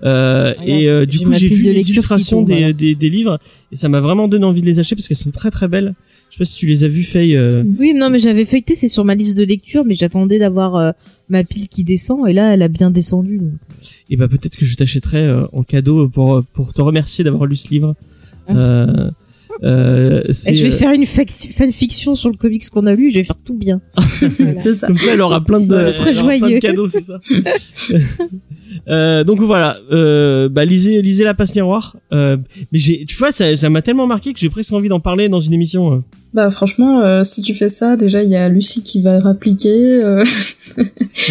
Euh, 0.02 0.54
Ah, 0.58 0.64
et 0.66 0.88
euh, 0.88 1.06
du 1.06 1.20
coup 1.20 1.32
j'ai 1.34 1.48
vu 1.48 1.64
les 1.64 1.90
illustrations 1.90 2.42
des, 2.42 2.72
des, 2.72 2.94
des 2.94 3.10
livres 3.10 3.38
et 3.72 3.76
ça 3.76 3.88
m'a 3.88 4.00
vraiment 4.00 4.28
donné 4.28 4.44
envie 4.44 4.60
de 4.60 4.66
les 4.66 4.78
acheter 4.78 4.96
parce 4.96 5.08
qu'elles 5.08 5.16
sont 5.16 5.30
très 5.30 5.50
très 5.50 5.68
belles. 5.68 5.94
Je 6.30 6.36
sais 6.36 6.38
pas 6.38 6.44
si 6.46 6.56
tu 6.56 6.66
les 6.66 6.82
as 6.82 6.88
vues 6.88 7.04
Faye. 7.04 7.36
Euh... 7.36 7.62
Oui, 7.78 7.94
non, 7.94 8.10
mais 8.10 8.18
j'avais 8.18 8.44
feuilleté, 8.44 8.74
c'est 8.74 8.88
sur 8.88 9.04
ma 9.04 9.14
liste 9.14 9.38
de 9.38 9.44
lecture, 9.44 9.84
mais 9.84 9.94
j'attendais 9.94 10.40
d'avoir 10.40 10.74
euh, 10.74 10.90
ma 11.28 11.44
pile 11.44 11.68
qui 11.68 11.84
descend, 11.84 12.26
et 12.26 12.32
là, 12.32 12.52
elle 12.54 12.62
a 12.62 12.66
bien 12.66 12.90
descendu. 12.90 13.38
Donc. 13.38 13.52
Et 14.10 14.16
bah 14.16 14.26
peut-être 14.26 14.56
que 14.56 14.64
je 14.64 14.76
t'achèterai 14.76 15.26
euh, 15.28 15.46
en 15.52 15.62
cadeau 15.62 16.08
pour 16.08 16.42
pour 16.52 16.74
te 16.74 16.82
remercier 16.82 17.22
d'avoir 17.22 17.46
lu 17.46 17.54
ce 17.54 17.68
livre. 17.68 17.94
Euh, 18.50 19.10
euh, 19.62 20.22
je 20.28 20.62
vais 20.62 20.68
euh, 20.68 20.70
faire 20.70 20.92
une 20.92 21.06
fanfiction 21.06 22.14
sur 22.14 22.30
le 22.30 22.36
comics 22.36 22.68
qu'on 22.70 22.86
a 22.86 22.94
lu, 22.94 23.10
je 23.10 23.16
vais 23.16 23.24
faire 23.24 23.36
tout 23.44 23.54
bien. 23.54 23.80
Voilà. 24.38 24.60
c'est 24.60 24.72
ça. 24.72 24.86
Comme 24.88 24.96
ça, 24.96 25.12
elle 25.12 25.20
aura 25.20 25.44
plein 25.44 25.60
de, 25.60 25.82
Ce 25.82 26.12
serait 26.12 26.58
cadeaux, 26.60 26.88
c'est 26.88 27.04
ça. 27.04 27.20
Euh, 28.88 29.22
donc 29.24 29.40
voilà, 29.40 29.78
euh, 29.92 30.48
bah 30.48 30.64
lisez, 30.64 31.00
lisez 31.00 31.24
la 31.24 31.32
passe 31.32 31.54
miroir. 31.54 31.96
Euh, 32.12 32.36
mais 32.72 32.78
j'ai, 32.78 33.04
tu 33.06 33.14
vois, 33.16 33.30
ça, 33.32 33.54
ça 33.56 33.70
m'a 33.70 33.82
tellement 33.82 34.06
marqué 34.06 34.32
que 34.34 34.38
j'ai 34.40 34.50
presque 34.50 34.72
envie 34.72 34.88
d'en 34.88 35.00
parler 35.00 35.28
dans 35.28 35.40
une 35.40 35.54
émission. 35.54 35.92
euh. 35.92 35.98
Bah 36.34 36.50
franchement, 36.50 37.00
euh, 37.00 37.22
si 37.22 37.40
tu 37.40 37.54
fais 37.54 37.68
ça, 37.68 37.96
déjà 37.96 38.22
il 38.24 38.30
y 38.30 38.36
a 38.36 38.48
Lucie 38.48 38.82
qui 38.82 39.00
va 39.00 39.20
rappliquer. 39.20 40.02
Euh, 40.02 40.24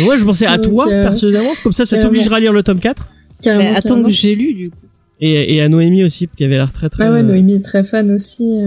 Ouais, 0.07 0.17
je 0.17 0.23
pensais 0.23 0.45
à 0.45 0.57
Donc, 0.57 0.65
toi 0.71 0.87
euh, 0.87 1.03
personnellement, 1.03 1.53
comme 1.63 1.73
ça, 1.73 1.85
ça 1.85 1.97
t'obligera 1.97 2.37
à 2.37 2.39
lire 2.39 2.53
le 2.53 2.63
tome 2.63 2.79
4 2.79 3.09
carrément, 3.41 3.71
Mais 3.71 3.75
attends 3.77 3.89
carrément. 3.89 4.07
que 4.07 4.13
j'ai 4.13 4.35
lu, 4.35 4.53
du 4.53 4.69
coup. 4.71 4.77
Et, 5.23 5.55
et 5.55 5.61
à 5.61 5.69
Noémie 5.69 6.03
aussi, 6.03 6.27
qui 6.27 6.43
avait 6.43 6.57
l'air 6.57 6.71
très 6.71 6.89
très. 6.89 7.05
Ah 7.05 7.11
ouais, 7.11 7.19
euh, 7.19 7.23
Noémie 7.23 7.55
est 7.55 7.65
très 7.65 7.83
fan 7.83 8.11
aussi. 8.11 8.59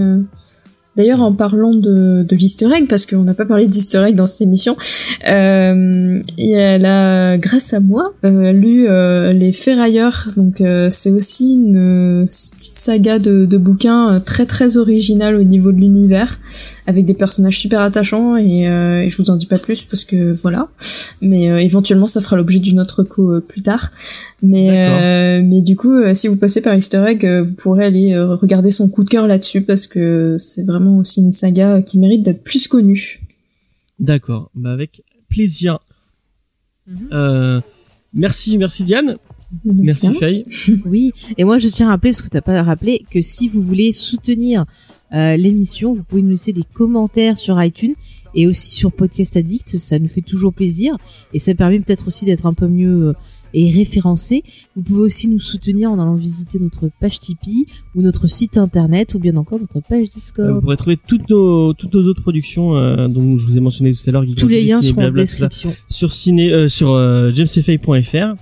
Euh. 0.97 1.03
D'ailleurs, 1.07 1.21
en 1.23 1.33
parlant 1.33 1.75
de, 1.75 2.25
de 2.29 2.37
l'easter 2.37 2.67
egg, 2.77 2.87
parce 2.89 3.07
qu'on 3.07 3.25
n'a 3.25 3.35
pas 3.35 3.45
parlé 3.45 3.67
d'easter 3.67 4.03
egg 4.07 4.15
dans 4.15 4.27
cette 4.27 4.43
émission, 4.43 4.77
euh, 5.29 6.19
et 6.39 6.51
elle 6.51 6.87
a, 6.87 7.37
grâce 7.39 7.75
à 7.75 7.81
moi, 7.81 8.15
euh, 8.25 8.53
lu 8.53 8.87
euh, 8.89 9.33
Les 9.33 9.53
Ferrailleurs. 9.53 10.29
Donc, 10.37 10.61
euh, 10.61 10.89
c'est 10.91 11.11
aussi 11.11 11.55
une 11.55 12.23
euh, 12.23 12.25
petite 12.25 12.77
saga 12.77 13.19
de, 13.19 13.45
de 13.47 13.59
bouquins 13.59 14.15
euh, 14.15 14.19
très 14.19 14.47
très 14.47 14.77
originale 14.77 15.37
au 15.37 15.45
niveau 15.45 15.73
de 15.73 15.79
l'univers, 15.79 16.39
avec 16.87 17.05
des 17.05 17.15
personnages 17.15 17.59
super 17.59 17.81
attachants, 17.81 18.37
et, 18.37 18.69
euh, 18.69 19.03
et 19.03 19.11
je 19.11 19.23
vous 19.23 19.31
en 19.31 19.37
dis 19.37 19.47
pas 19.47 19.59
plus 19.59 19.85
parce 19.85 20.05
que 20.05 20.33
voilà. 20.33 20.69
Mais 21.23 21.51
euh, 21.51 21.59
éventuellement, 21.59 22.07
ça 22.07 22.21
fera 22.21 22.37
l'objet 22.37 22.59
d'une 22.59 22.79
autre 22.79 23.03
co 23.03 23.33
euh, 23.33 23.41
plus 23.41 23.63
tard. 23.63 23.91
Mais 24.43 24.69
euh, 24.71 25.43
mais 25.43 25.63
du 25.63 25.77
coup, 25.77 25.93
euh, 25.93 26.13
si 26.13 26.29
vous 26.29 26.37
passez 26.37 26.61
par 26.61 26.75
Easter 26.75 27.03
Egg, 27.09 27.25
euh, 27.25 27.43
vous 27.43 27.55
pourrez 27.55 27.87
aller 27.87 28.13
euh, 28.13 28.35
regarder 28.35 28.71
son 28.71 28.91
coup 28.91 29.03
de 29.03 29.09
cœur 29.09 29.27
là-dessus 29.27 29.63
parce 29.63 29.87
que 29.87 30.37
c'est 30.39 30.65
vraiment 30.67 30.86
aussi 30.89 31.21
une 31.21 31.33
saga 31.33 31.83
qui 31.83 31.99
mérite 31.99 32.23
d'être 32.23 32.43
plus 32.43 32.69
connue. 32.69 33.21
D'accord, 33.99 34.51
bah 34.55 34.73
avec 34.73 35.03
plaisir. 35.29 35.79
Mhm. 36.87 37.09
Euh, 37.13 37.61
merci, 38.13 38.59
merci 38.59 38.85
Diane, 38.85 39.17
merci 39.65 40.11
Bien. 40.11 40.19
Faye. 40.19 40.47
Oui, 40.85 41.13
et 41.37 41.45
moi 41.45 41.59
je 41.59 41.69
tiens 41.69 41.89
à 41.89 41.91
rappeler, 41.91 42.13
parce 42.13 42.23
que 42.23 42.29
t'as 42.29 42.41
pas 42.41 42.63
rappelé, 42.63 43.05
que 43.11 43.21
si 43.21 43.49
vous 43.49 43.63
voulez 43.63 43.93
soutenir 43.93 44.67
euh, 45.13 45.37
l'émission, 45.37 45.93
vous 45.93 46.05
pouvez 46.05 46.23
nous 46.23 46.31
laisser 46.31 46.53
des 46.53 46.65
commentaires 46.65 47.39
sur 47.39 47.63
iTunes 47.63 47.95
et 48.35 48.47
aussi 48.47 48.71
sur 48.71 48.93
Podcast 48.93 49.37
Addict, 49.37 49.79
ça 49.79 49.99
nous 49.99 50.09
fait 50.09 50.21
toujours 50.21 50.53
plaisir 50.53 50.97
et 51.33 51.39
ça 51.39 51.55
permet 51.55 51.81
peut-être 51.81 52.07
aussi 52.07 52.25
d'être 52.25 52.47
un 52.47 52.55
peu 52.55 52.69
mieux 52.69 53.09
euh, 53.09 53.13
et 53.57 53.71
référencé. 53.71 54.43
Vous 54.77 54.83
pouvez 54.83 55.01
aussi 55.01 55.29
nous 55.29 55.41
soutenir 55.41 55.91
en 55.91 55.99
allant 55.99 56.15
visiter 56.15 56.59
notre 56.61 56.91
page 57.01 57.19
Tipeee 57.19 57.67
ou 57.95 58.03
notre 58.03 58.27
site 58.29 58.59
internet 58.59 59.15
ou 59.15 59.19
bien 59.19 59.35
encore 59.37 59.59
notre 59.59 59.81
page 59.81 59.97
Euh, 59.99 60.03
vous 60.05 60.15
Discord. 60.15 60.63
pourrez 60.63 60.77
trouver 60.77 60.99
toutes 60.99 61.29
nos 61.31 61.73
toutes 61.73 61.95
nos 61.95 62.05
autres 62.05 62.21
productions 62.23 62.77
euh, 62.77 63.09
dont 63.09 63.37
je 63.39 63.47
vous 63.47 63.57
ai 63.57 63.61
mentionné 63.61 63.93
tout 63.95 64.01
à 64.07 64.11
l'heure. 64.13 64.25
Tous 64.37 64.47
les 64.47 64.63
liens 64.65 64.83
seront 64.83 65.07
en 65.07 65.11
description. 65.11 65.75
sur 65.89 66.13
ciné 66.13 66.53
euh, 66.53 66.69
sur 66.69 66.91
euh, 66.93 67.33
jamesfay.fr. 67.33 68.37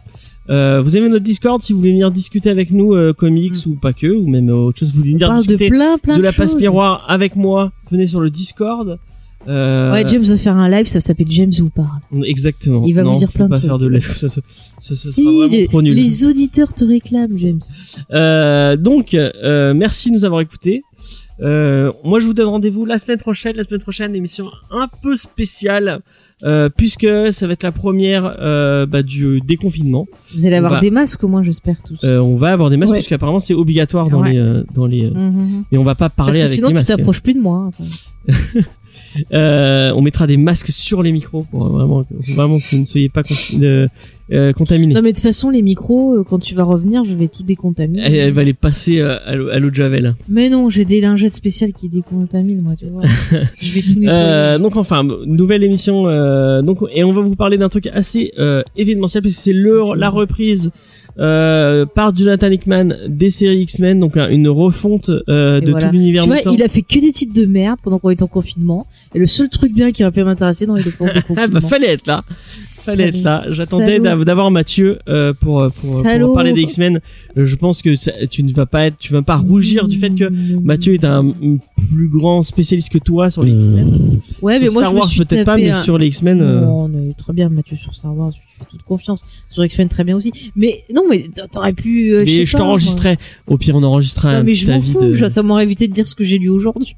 Euh, 0.51 0.83
vous 0.83 0.95
avez 0.97 1.09
notre 1.09 1.25
Discord 1.25 1.63
si 1.63 1.73
vous 1.73 1.79
voulez 1.79 1.93
venir 1.93 2.11
discuter 2.11 2.51
avec 2.51 2.71
nous 2.71 2.93
euh, 2.95 3.13
comics 3.15 3.55
ou 3.67 3.77
pas 3.77 3.93
que 3.93 4.09
ou 4.09 4.27
même 4.27 4.51
autre 4.51 4.79
chose. 4.81 4.91
Vous 4.93 4.99
voulez 4.99 5.13
venir 5.13 5.29
parle 5.29 5.39
de 5.39 5.47
discuter 5.47 5.69
plein 5.71 5.97
plein 5.97 6.15
de 6.15 6.19
de, 6.19 6.25
la 6.25 6.33
passe 6.33 6.55
miroir 6.55 7.05
avec 7.09 7.37
moi. 7.37 7.73
Venez 7.91 8.07
sur 8.07 8.21
le 8.21 8.31
Discord. 8.31 8.99
Euh, 9.49 9.93
Ouais, 9.93 10.05
James 10.07 10.23
va 10.23 10.37
faire 10.37 10.57
un 10.57 10.69
live, 10.69 10.87
ça 10.87 11.01
s'appelle 11.01 11.27
James 11.29 11.53
vous 11.59 11.71
parle. 11.71 11.89
Exactement. 12.25 12.83
Il 12.87 12.93
va 12.95 13.03
vous 13.03 13.11
Non, 13.11 13.17
dire 13.17 13.29
je 13.29 13.33
peux 13.33 13.39
plein 13.39 13.47
de 13.47 13.51
pas 13.51 13.57
trucs. 13.59 13.69
faire 13.69 13.79
de 13.79 13.89
live. 13.89 14.11
Ça, 14.17 14.29
ça, 14.29 14.41
ça, 14.79 14.95
ça 14.95 15.11
si, 15.11 15.23
sera 15.25 15.47
les, 15.49 15.67
trop 15.67 15.83
nul. 15.83 15.95
les 15.95 16.25
auditeurs 16.27 16.73
te 16.73 16.85
réclament, 16.85 17.37
James. 17.37 17.61
Euh, 18.13 18.77
donc, 18.77 19.15
euh, 19.15 19.75
merci 19.75 20.11
de 20.11 20.15
nous 20.15 20.25
avoir 20.25 20.41
écoutés. 20.41 20.83
Euh, 21.43 21.93
moi, 22.05 22.21
je 22.21 22.27
vous 22.27 22.35
donne 22.35 22.47
rendez-vous 22.49 22.85
la 22.85 22.99
semaine 22.99 23.19
prochaine. 23.19 23.57
La 23.57 23.65
semaine 23.65 23.81
prochaine, 23.81 24.15
émission 24.15 24.47
un 24.71 24.89
peu 25.03 25.17
spéciale, 25.17 26.01
euh, 26.45 26.69
puisque 26.75 27.09
ça 27.33 27.47
va 27.49 27.55
être 27.55 27.65
la 27.65 27.73
première 27.73 28.37
euh, 28.39 28.87
bah, 28.87 29.03
du 29.03 29.41
déconfinement. 29.41 30.07
Vous 30.33 30.47
allez 30.47 30.55
avoir 30.57 30.75
va- 30.75 30.81
des 30.81 30.93
masques 30.93 31.25
au 31.25 31.29
moins, 31.29 31.43
j'espère 31.43 31.83
tous. 31.83 31.99
Euh, 32.05 32.21
on 32.21 32.37
va 32.37 32.53
avoir 32.53 32.71
des 32.71 32.77
masques, 32.77 32.93
Ouais. 32.93 32.99
puisqu'apparemment 32.99 33.41
c'est 33.41 33.53
obligatoire 33.55 34.09
dans 34.11 34.23
Ouais. 34.23 34.33
les, 34.33 34.39
euh, 34.39 34.63
dans 34.75 34.87
les. 34.87 35.11
Mhm. 35.11 35.65
Mais 35.73 35.77
on 35.79 35.83
va 35.83 35.97
pas 35.97 36.09
parler 36.09 36.31
Parce 36.31 36.39
que 36.39 36.43
avec 36.45 36.55
sinon, 36.57 36.69
les 36.69 36.75
tu 36.75 36.79
masques. 36.79 36.87
t'approches 36.97 37.23
plus 37.23 37.35
de 37.35 37.41
moi. 37.41 37.71
Euh, 39.33 39.93
on 39.95 40.03
mettra 40.03 40.27
des 40.27 40.37
masques 40.37 40.71
sur 40.71 41.03
les 41.03 41.13
micros 41.13 41.45
pour 41.51 41.65
vraiment, 41.69 42.05
vraiment 42.29 42.59
que 42.59 42.65
vous 42.73 42.79
ne 42.79 42.85
soyez 42.85 43.09
pas 43.09 43.23
con- 43.23 43.35
euh, 43.63 43.87
euh, 44.33 44.53
contaminés. 44.53 44.95
Non, 44.95 45.03
mais 45.03 45.13
de 45.13 45.17
toute 45.17 45.23
façon, 45.25 45.51
les 45.51 45.63
micros, 45.63 46.15
euh, 46.15 46.25
quand 46.29 46.39
tu 46.39 46.55
vas 46.55 46.65
revenir, 46.65 47.05
je 47.05 47.15
vais 47.15 47.29
tout 47.29 47.43
décontaminer. 47.43 48.03
Elle, 48.05 48.15
elle 48.15 48.33
va 48.33 48.43
les 48.45 48.55
passer 48.55 49.01
à 49.01 49.35
l'eau 49.37 49.71
de 49.71 49.75
javel. 49.75 50.15
Mais 50.29 50.49
non, 50.49 50.71
j'ai 50.71 50.85
des 50.85 51.01
lingettes 51.01 51.35
spéciales 51.35 51.73
qui 51.73 51.89
décontaminent, 51.89 52.63
moi, 52.63 52.75
tu 52.79 52.87
vois. 52.87 53.03
je 53.61 53.75
vais 53.75 53.83
tout 53.83 53.99
nettoyer. 53.99 54.09
Euh, 54.09 54.59
donc 54.59 54.77
enfin 54.77 55.03
nouvelle 55.27 55.63
émission 55.63 56.07
euh, 56.07 56.63
donc 56.63 56.79
et 56.93 57.05
on 57.05 57.13
va 57.13 57.21
vous 57.23 57.35
parler 57.37 57.59
d'un 57.59 57.69
truc 57.69 57.89
assez 57.89 58.33
euh, 58.39 58.63
événementiel 58.77 59.23
puisque 59.23 59.41
c'est 59.41 59.53
le 59.53 59.95
la 59.97 60.11
reprise 60.11 60.71
euh, 61.19 61.87
par 61.87 62.15
Jonathan 62.15 62.51
Hickman 62.51 62.89
des 63.07 63.31
séries 63.31 63.61
X-Men 63.61 64.01
donc 64.01 64.17
une 64.17 64.49
refonte 64.49 65.11
euh, 65.29 65.61
de 65.61 65.71
voilà. 65.71 65.87
tout 65.87 65.93
l'univers 65.93 66.25
tu 66.25 66.29
vois, 66.29 66.41
il 66.53 66.63
a 66.63 66.69
fait 66.69 66.83
que 66.83 67.01
des 67.01 67.13
titres 67.13 67.39
de 67.41 67.47
merde 67.47 67.79
pendant 67.83 67.99
qu'on 67.99 68.11
était 68.11 68.25
en 68.25 68.29
confinement. 68.29 68.87
Et 69.15 69.19
le 69.19 69.27
seul 69.27 69.49
truc 69.49 69.73
bien 69.73 69.93
qui 69.93 70.03
aurait 70.03 70.11
pu 70.13 70.25
m'intéresser 70.25 70.67
dans 70.67 70.75
les 70.75 70.83
deux 70.83 70.91
de 70.91 70.97
Ah 71.01 71.23
confinement. 71.23 71.61
bah 71.61 71.69
fallait 71.69 71.93
être 71.93 72.07
là, 72.07 72.25
fallait 72.45 73.09
être 73.09 73.23
là. 73.23 73.43
J'attendais 73.47 74.01
d'avoir 74.01 74.51
Mathieu 74.51 74.99
euh, 75.09 75.33
pour, 75.33 75.65
pour, 75.65 76.03
pour, 76.21 76.35
parler 76.35 76.53
des 76.53 76.63
X-Men. 76.63 77.01
Euh, 77.37 77.45
je 77.47 77.57
pense 77.57 77.83
que 77.83 77.97
ça- 77.97 78.13
tu 78.31 78.43
ne 78.45 78.53
vas 78.53 78.67
pas 78.67 78.87
être, 78.87 78.97
tu 78.99 79.13
vas 79.13 79.23
pas 79.23 79.37
rougir 79.37 79.89
du 79.89 79.99
fait 79.99 80.11
que 80.15 80.31
Mathieu 80.61 80.95
est 80.95 81.05
un, 81.05 81.27
un 81.29 81.57
plus 81.91 82.09
grand 82.09 82.43
spécialiste 82.45 82.93
que 82.93 82.99
toi 82.99 83.29
sur 83.31 83.43
les 83.43 83.51
X-Men. 83.53 84.21
Ouais, 84.41 84.59
mais 84.61 84.67
Sur 84.71 84.73
moi, 84.75 84.83
Star 84.83 84.91
je 84.91 84.95
me 84.95 85.01
Wars 85.01 85.09
suis 85.11 85.25
peut-être 85.25 85.45
pas, 85.45 85.57
mais 85.57 85.71
un- 85.71 85.73
sur 85.75 85.99
les 85.99 86.07
X-Men. 86.07 86.41
euh, 86.41 86.61
Non, 86.61 86.85
on 86.85 87.11
est 87.11 87.15
très 87.19 87.33
bien 87.33 87.49
Mathieu 87.49 87.77
sur 87.77 87.95
Star 87.95 88.17
Wars, 88.17 88.31
je 88.31 88.39
lui 88.39 88.47
fais 88.59 88.65
toute 88.71 88.83
confiance. 88.85 89.25
Sur 89.49 89.65
X-Men 89.65 89.89
très 89.89 90.05
bien 90.05 90.17
aussi. 90.17 90.31
Mais 90.55 90.85
non, 90.95 91.03
mais 91.11 91.29
t'aurais 91.53 91.73
pu. 91.73 92.13
euh, 92.13 92.23
mais 92.25 92.47
je 92.47 92.53
pas, 92.53 92.59
t'enregistrerai. 92.59 93.17
Au 93.49 93.59
pire, 93.59 93.75
on 93.77 93.83
enregistrera 93.83 94.29
moi. 94.31 94.39
un 94.39 94.43
mais 94.45 94.53
petit 94.53 94.61
je 94.61 94.69
m'en 94.69 94.77
avis 94.77 94.91
fous, 94.93 95.01
de. 95.03 95.13
je- 95.15 95.27
ça 95.29 95.43
m'aurait 95.43 95.65
évité 95.65 95.89
de 95.89 95.93
dire 95.93 96.07
ce 96.07 96.15
que 96.15 96.23
j'ai 96.25 96.39
lu 96.39 96.49
aujourd'hui. 96.51 96.95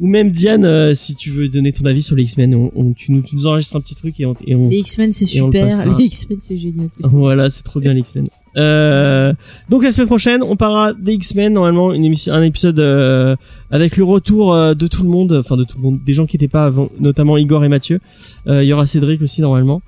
Ou 0.00 0.06
même 0.06 0.30
Diane, 0.30 0.64
euh, 0.64 0.94
si 0.94 1.14
tu 1.16 1.30
veux 1.30 1.48
donner 1.48 1.72
ton 1.72 1.84
avis 1.84 2.02
sur 2.02 2.14
les 2.16 2.22
X-Men, 2.22 2.54
on, 2.54 2.70
on- 2.76 2.92
tu, 2.92 3.10
nous, 3.12 3.20
tu 3.20 3.34
nous 3.34 3.46
enregistres 3.46 3.74
un 3.76 3.80
petit 3.80 3.96
truc 3.96 4.18
et 4.20 4.26
on, 4.26 4.34
et 4.46 4.54
on- 4.54 4.68
Les 4.68 4.78
X-Men, 4.78 5.10
c'est 5.12 5.26
super. 5.26 5.66
Les 5.98 6.04
X-Men, 6.04 6.38
c'est 6.38 6.56
génial. 6.56 6.88
voilà, 7.00 7.50
c'est 7.50 7.64
trop 7.64 7.80
bien 7.80 7.92
les 7.92 8.00
X-Men. 8.00 8.28
Euh, 8.56 9.32
donc 9.68 9.82
la 9.82 9.92
semaine 9.92 10.08
prochaine, 10.08 10.42
on 10.42 10.56
parlera 10.56 10.92
des 10.92 11.12
X-Men 11.14 11.52
normalement 11.52 11.92
une 11.92 12.04
émission, 12.04 12.32
un 12.32 12.42
épisode 12.42 12.78
euh, 12.80 13.36
avec 13.70 13.96
le 13.96 14.04
retour 14.04 14.54
euh, 14.54 14.74
de 14.74 14.86
tout 14.86 15.02
le 15.02 15.08
monde, 15.08 15.32
enfin 15.32 15.56
de 15.56 15.64
tout 15.64 15.76
le 15.76 15.82
monde, 15.82 16.00
des 16.04 16.12
gens 16.12 16.26
qui 16.26 16.36
étaient 16.36 16.48
pas 16.48 16.64
avant, 16.64 16.88
notamment 16.98 17.36
Igor 17.36 17.64
et 17.64 17.68
Mathieu. 17.68 18.00
Euh, 18.46 18.62
Il 18.62 18.68
y 18.68 18.72
aura 18.72 18.86
Cédric 18.86 19.22
aussi 19.22 19.42
normalement. 19.42 19.82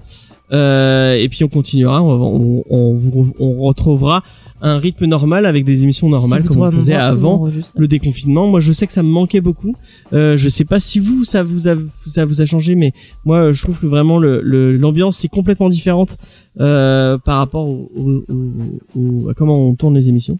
Et 0.52 1.28
puis 1.30 1.44
on 1.44 1.48
continuera, 1.48 2.02
on, 2.02 2.64
on, 2.68 3.00
on, 3.00 3.32
on 3.38 3.62
retrouvera 3.62 4.24
un 4.62 4.78
rythme 4.78 5.06
normal 5.06 5.46
avec 5.46 5.64
des 5.64 5.82
émissions 5.82 6.08
normales 6.08 6.42
Si 6.42 6.48
comme 6.48 6.56
on 6.68 6.70
faisait 6.80 6.92
avant 7.10 7.38
le 7.76 7.88
déconfinement. 7.88 8.46
Moi, 8.46 8.60
je 8.60 8.72
sais 8.72 8.86
que 8.86 8.92
ça 8.92 9.02
me 9.02 9.08
manquait 9.08 9.40
beaucoup. 9.40 9.74
Euh, 10.12 10.36
je 10.36 10.48
sais 10.48 10.64
pas 10.64 10.80
si 10.80 10.98
vous, 10.98 11.24
ça 11.24 11.42
vous 11.42 11.68
a, 11.68 11.76
ça 12.06 12.24
vous 12.24 12.40
a 12.40 12.46
changé, 12.46 12.74
mais 12.74 12.92
moi, 13.24 13.38
euh, 13.48 13.52
je 13.52 13.62
trouve 13.62 13.78
que 13.78 13.86
vraiment 13.86 14.18
le, 14.18 14.40
le- 14.42 14.76
l'ambiance 14.76 15.24
est 15.24 15.28
complètement 15.28 15.68
différente 15.68 16.16
euh, 16.60 17.16
par 17.18 17.38
rapport 17.38 17.68
au, 17.68 17.90
au- 17.96 18.24
au- 18.32 19.00
au- 19.24 19.28
à 19.30 19.34
comment 19.34 19.68
on 19.68 19.74
tourne 19.74 19.94
les 19.94 20.08
émissions. 20.08 20.38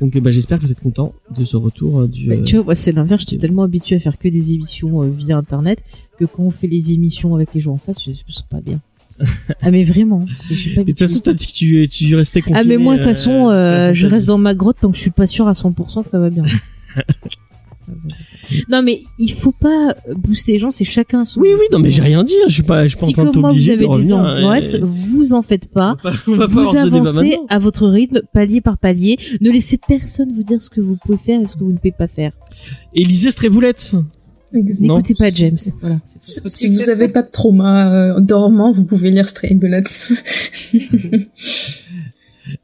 Donc, 0.00 0.16
euh, 0.16 0.20
bah, 0.20 0.30
j'espère 0.30 0.58
que 0.58 0.64
vous 0.64 0.72
êtes 0.72 0.80
contents 0.80 1.12
de 1.36 1.44
ce 1.44 1.56
retour 1.56 2.00
euh, 2.00 2.08
du. 2.08 2.28
Bah, 2.28 2.34
euh, 2.34 2.42
tu 2.42 2.56
vois, 2.56 2.64
moi, 2.66 2.74
c'est 2.74 2.92
l'inverse. 2.92 3.22
J'étais 3.26 3.38
tellement 3.40 3.62
habitué 3.62 3.96
à 3.96 3.98
faire 3.98 4.18
que 4.18 4.28
des 4.28 4.52
émissions 4.54 5.02
euh, 5.02 5.08
via 5.08 5.36
Internet 5.36 5.84
que 6.18 6.24
quand 6.24 6.42
on 6.42 6.50
fait 6.50 6.66
les 6.66 6.92
émissions 6.92 7.34
avec 7.34 7.54
les 7.54 7.60
gens 7.60 7.72
en 7.72 7.78
face, 7.78 8.02
je 8.04 8.10
me 8.10 8.14
sens 8.28 8.42
pas 8.42 8.60
bien. 8.60 8.80
Ah, 9.60 9.70
mais 9.70 9.84
vraiment. 9.84 10.26
Je 10.48 10.54
suis 10.54 10.74
pas 10.74 10.82
de 10.82 10.86
toute 10.90 10.98
façon, 10.98 11.20
t'as 11.20 11.32
dit 11.32 11.46
que 11.46 11.52
tu, 11.52 11.88
tu 11.88 12.14
restais 12.16 12.40
confiné. 12.40 12.58
Ah, 12.60 12.64
mais 12.64 12.76
moi, 12.76 12.94
de 12.94 12.98
toute 12.98 13.08
euh, 13.08 13.10
façon, 13.10 13.50
euh, 13.50 13.88
de 13.88 13.92
je 13.92 14.06
reste 14.08 14.26
dans 14.28 14.38
ma 14.38 14.54
grotte 14.54 14.76
tant 14.80 14.90
que 14.90 14.96
je 14.96 15.02
suis 15.02 15.10
pas 15.10 15.26
sûr 15.26 15.46
à 15.48 15.52
100% 15.52 16.02
que 16.02 16.08
ça 16.08 16.18
va 16.18 16.30
bien. 16.30 16.44
non, 18.68 18.82
mais 18.82 19.02
il 19.18 19.32
faut 19.32 19.52
pas 19.52 19.94
booster 20.16 20.52
les 20.52 20.58
gens, 20.58 20.70
c'est 20.70 20.84
chacun 20.84 21.24
son. 21.24 21.40
Oui, 21.40 21.50
oui, 21.58 21.64
non, 21.72 21.78
mais 21.78 21.90
j'ai 21.90 22.02
rien 22.02 22.22
dit. 22.22 22.34
hein, 22.42 22.46
Je 22.48 22.54
suis 22.54 22.62
pas, 22.62 22.86
je 22.86 22.96
suis 22.96 23.00
pas 23.00 23.06
Si 23.06 23.12
en 23.12 23.14
train 23.14 23.24
de 23.26 23.30
comme 23.30 23.40
moi 23.42 23.50
vous 23.52 23.70
avez 23.70 23.86
de 23.88 23.96
des 23.96 24.12
angoisses, 24.12 24.74
euh, 24.74 24.80
vous 24.82 25.32
en 25.34 25.42
faites 25.42 25.68
pas. 25.68 25.96
on 26.04 26.08
va 26.08 26.12
pas- 26.12 26.18
on 26.26 26.32
va 26.32 26.38
pas 26.38 26.46
Vous 26.46 26.76
avancez 26.76 27.38
à 27.48 27.58
votre 27.58 27.86
rythme, 27.88 28.20
palier 28.32 28.60
par 28.60 28.78
palier. 28.78 29.18
Ne 29.40 29.50
laissez 29.50 29.78
personne 29.86 30.32
vous 30.34 30.42
dire 30.42 30.60
ce 30.62 30.70
que 30.70 30.80
vous 30.80 30.96
pouvez 30.96 31.18
faire 31.18 31.40
et 31.40 31.48
ce 31.48 31.56
que 31.56 31.64
vous 31.64 31.72
ne 31.72 31.76
pouvez 31.76 31.92
pas 31.92 32.08
faire. 32.08 32.32
Élisée 32.94 33.30
Stréboulette. 33.30 33.94
Non. 34.54 34.96
N'écoutez 34.96 35.14
pas 35.14 35.30
James. 35.30 35.56
Voilà. 35.80 35.96
Si 36.04 36.40
si 36.46 36.68
vous 36.68 36.90
avez 36.90 37.08
pas 37.08 37.22
de 37.22 37.30
trauma 37.30 37.92
euh, 37.92 38.20
dormant, 38.20 38.70
vous 38.70 38.84
pouvez 38.84 39.10
lire 39.10 39.28
Stray 39.28 39.54
Bullets. 39.54 39.82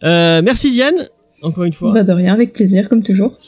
Euh, 0.05 0.43
merci 0.45 0.71
Diane, 0.71 0.95
encore 1.43 1.65
une 1.65 1.73
fois. 1.73 1.93
bah 1.93 2.03
de 2.03 2.13
rien, 2.13 2.33
avec 2.35 2.53
plaisir, 2.53 2.89
comme 2.89 3.03
toujours. 3.03 3.39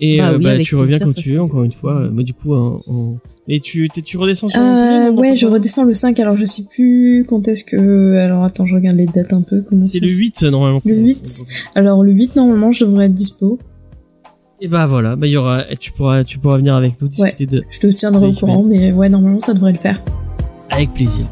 Et 0.00 0.18
Bah 0.18 0.30
euh, 0.30 0.38
oui, 0.38 0.44
bah, 0.44 0.58
tu 0.58 0.74
reviens 0.76 0.98
plaisir, 0.98 1.06
quand 1.14 1.22
tu 1.22 1.30
veux, 1.30 1.40
encore 1.40 1.62
une 1.64 1.72
fois. 1.72 2.02
Euh, 2.02 2.08
Bah, 2.10 2.22
du 2.22 2.34
coup, 2.34 2.54
en- 2.54 2.82
en- 2.86 3.16
et 3.50 3.60
tu, 3.60 3.88
redescends 4.16 4.48
sur 4.48 4.60
Euh, 4.60 5.10
non, 5.10 5.16
ouais, 5.18 5.34
je 5.34 5.46
redescends 5.46 5.84
le 5.84 5.94
5, 5.94 6.20
alors 6.20 6.36
je 6.36 6.44
sais 6.44 6.64
plus 6.64 7.24
quand 7.26 7.48
est-ce 7.48 7.64
que... 7.64 8.16
Alors 8.16 8.44
attends, 8.44 8.66
je 8.66 8.74
regarde 8.74 8.96
les 8.96 9.06
dates 9.06 9.32
un 9.32 9.40
peu. 9.40 9.62
Comment 9.62 9.86
C'est 9.86 10.00
le 10.00 10.06
se- 10.06 10.18
8 10.18 10.42
normalement. 10.42 10.80
Le 10.84 10.94
8. 10.96 11.44
Alors 11.74 12.02
le 12.04 12.12
8, 12.12 12.36
normalement, 12.36 12.70
je 12.70 12.84
devrais 12.84 13.06
être 13.06 13.14
dispo. 13.14 13.58
Et 14.60 14.66
bah 14.66 14.86
voilà, 14.86 15.14
bah 15.14 15.26
il 15.26 15.30
y 15.30 15.36
aura, 15.36 15.64
tu 15.78 15.92
pourras, 15.92 16.24
tu 16.24 16.38
pourras 16.38 16.56
venir 16.56 16.74
avec 16.74 17.00
nous 17.00 17.06
discuter 17.08 17.46
de, 17.46 17.64
Je 17.70 17.78
te 17.78 17.86
tiendrai 17.86 18.26
au 18.26 18.32
courant, 18.32 18.64
mais 18.64 18.90
ouais, 18.90 19.08
normalement, 19.08 19.38
ça 19.38 19.54
devrait 19.54 19.72
le 19.72 19.78
faire. 19.78 20.02
avec 20.70 20.92
plaisir. 20.94 21.26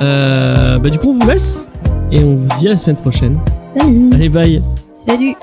Euh, 0.00 0.78
bah 0.78 0.90
du 0.90 0.98
coup 0.98 1.10
on 1.10 1.18
vous 1.18 1.28
laisse 1.28 1.68
et 2.12 2.22
on 2.22 2.36
vous 2.36 2.48
dit 2.58 2.68
à 2.68 2.70
la 2.70 2.76
semaine 2.76 2.96
prochaine. 2.96 3.38
Salut 3.66 4.10
Allez 4.12 4.28
bye. 4.28 4.62
Salut. 4.94 5.34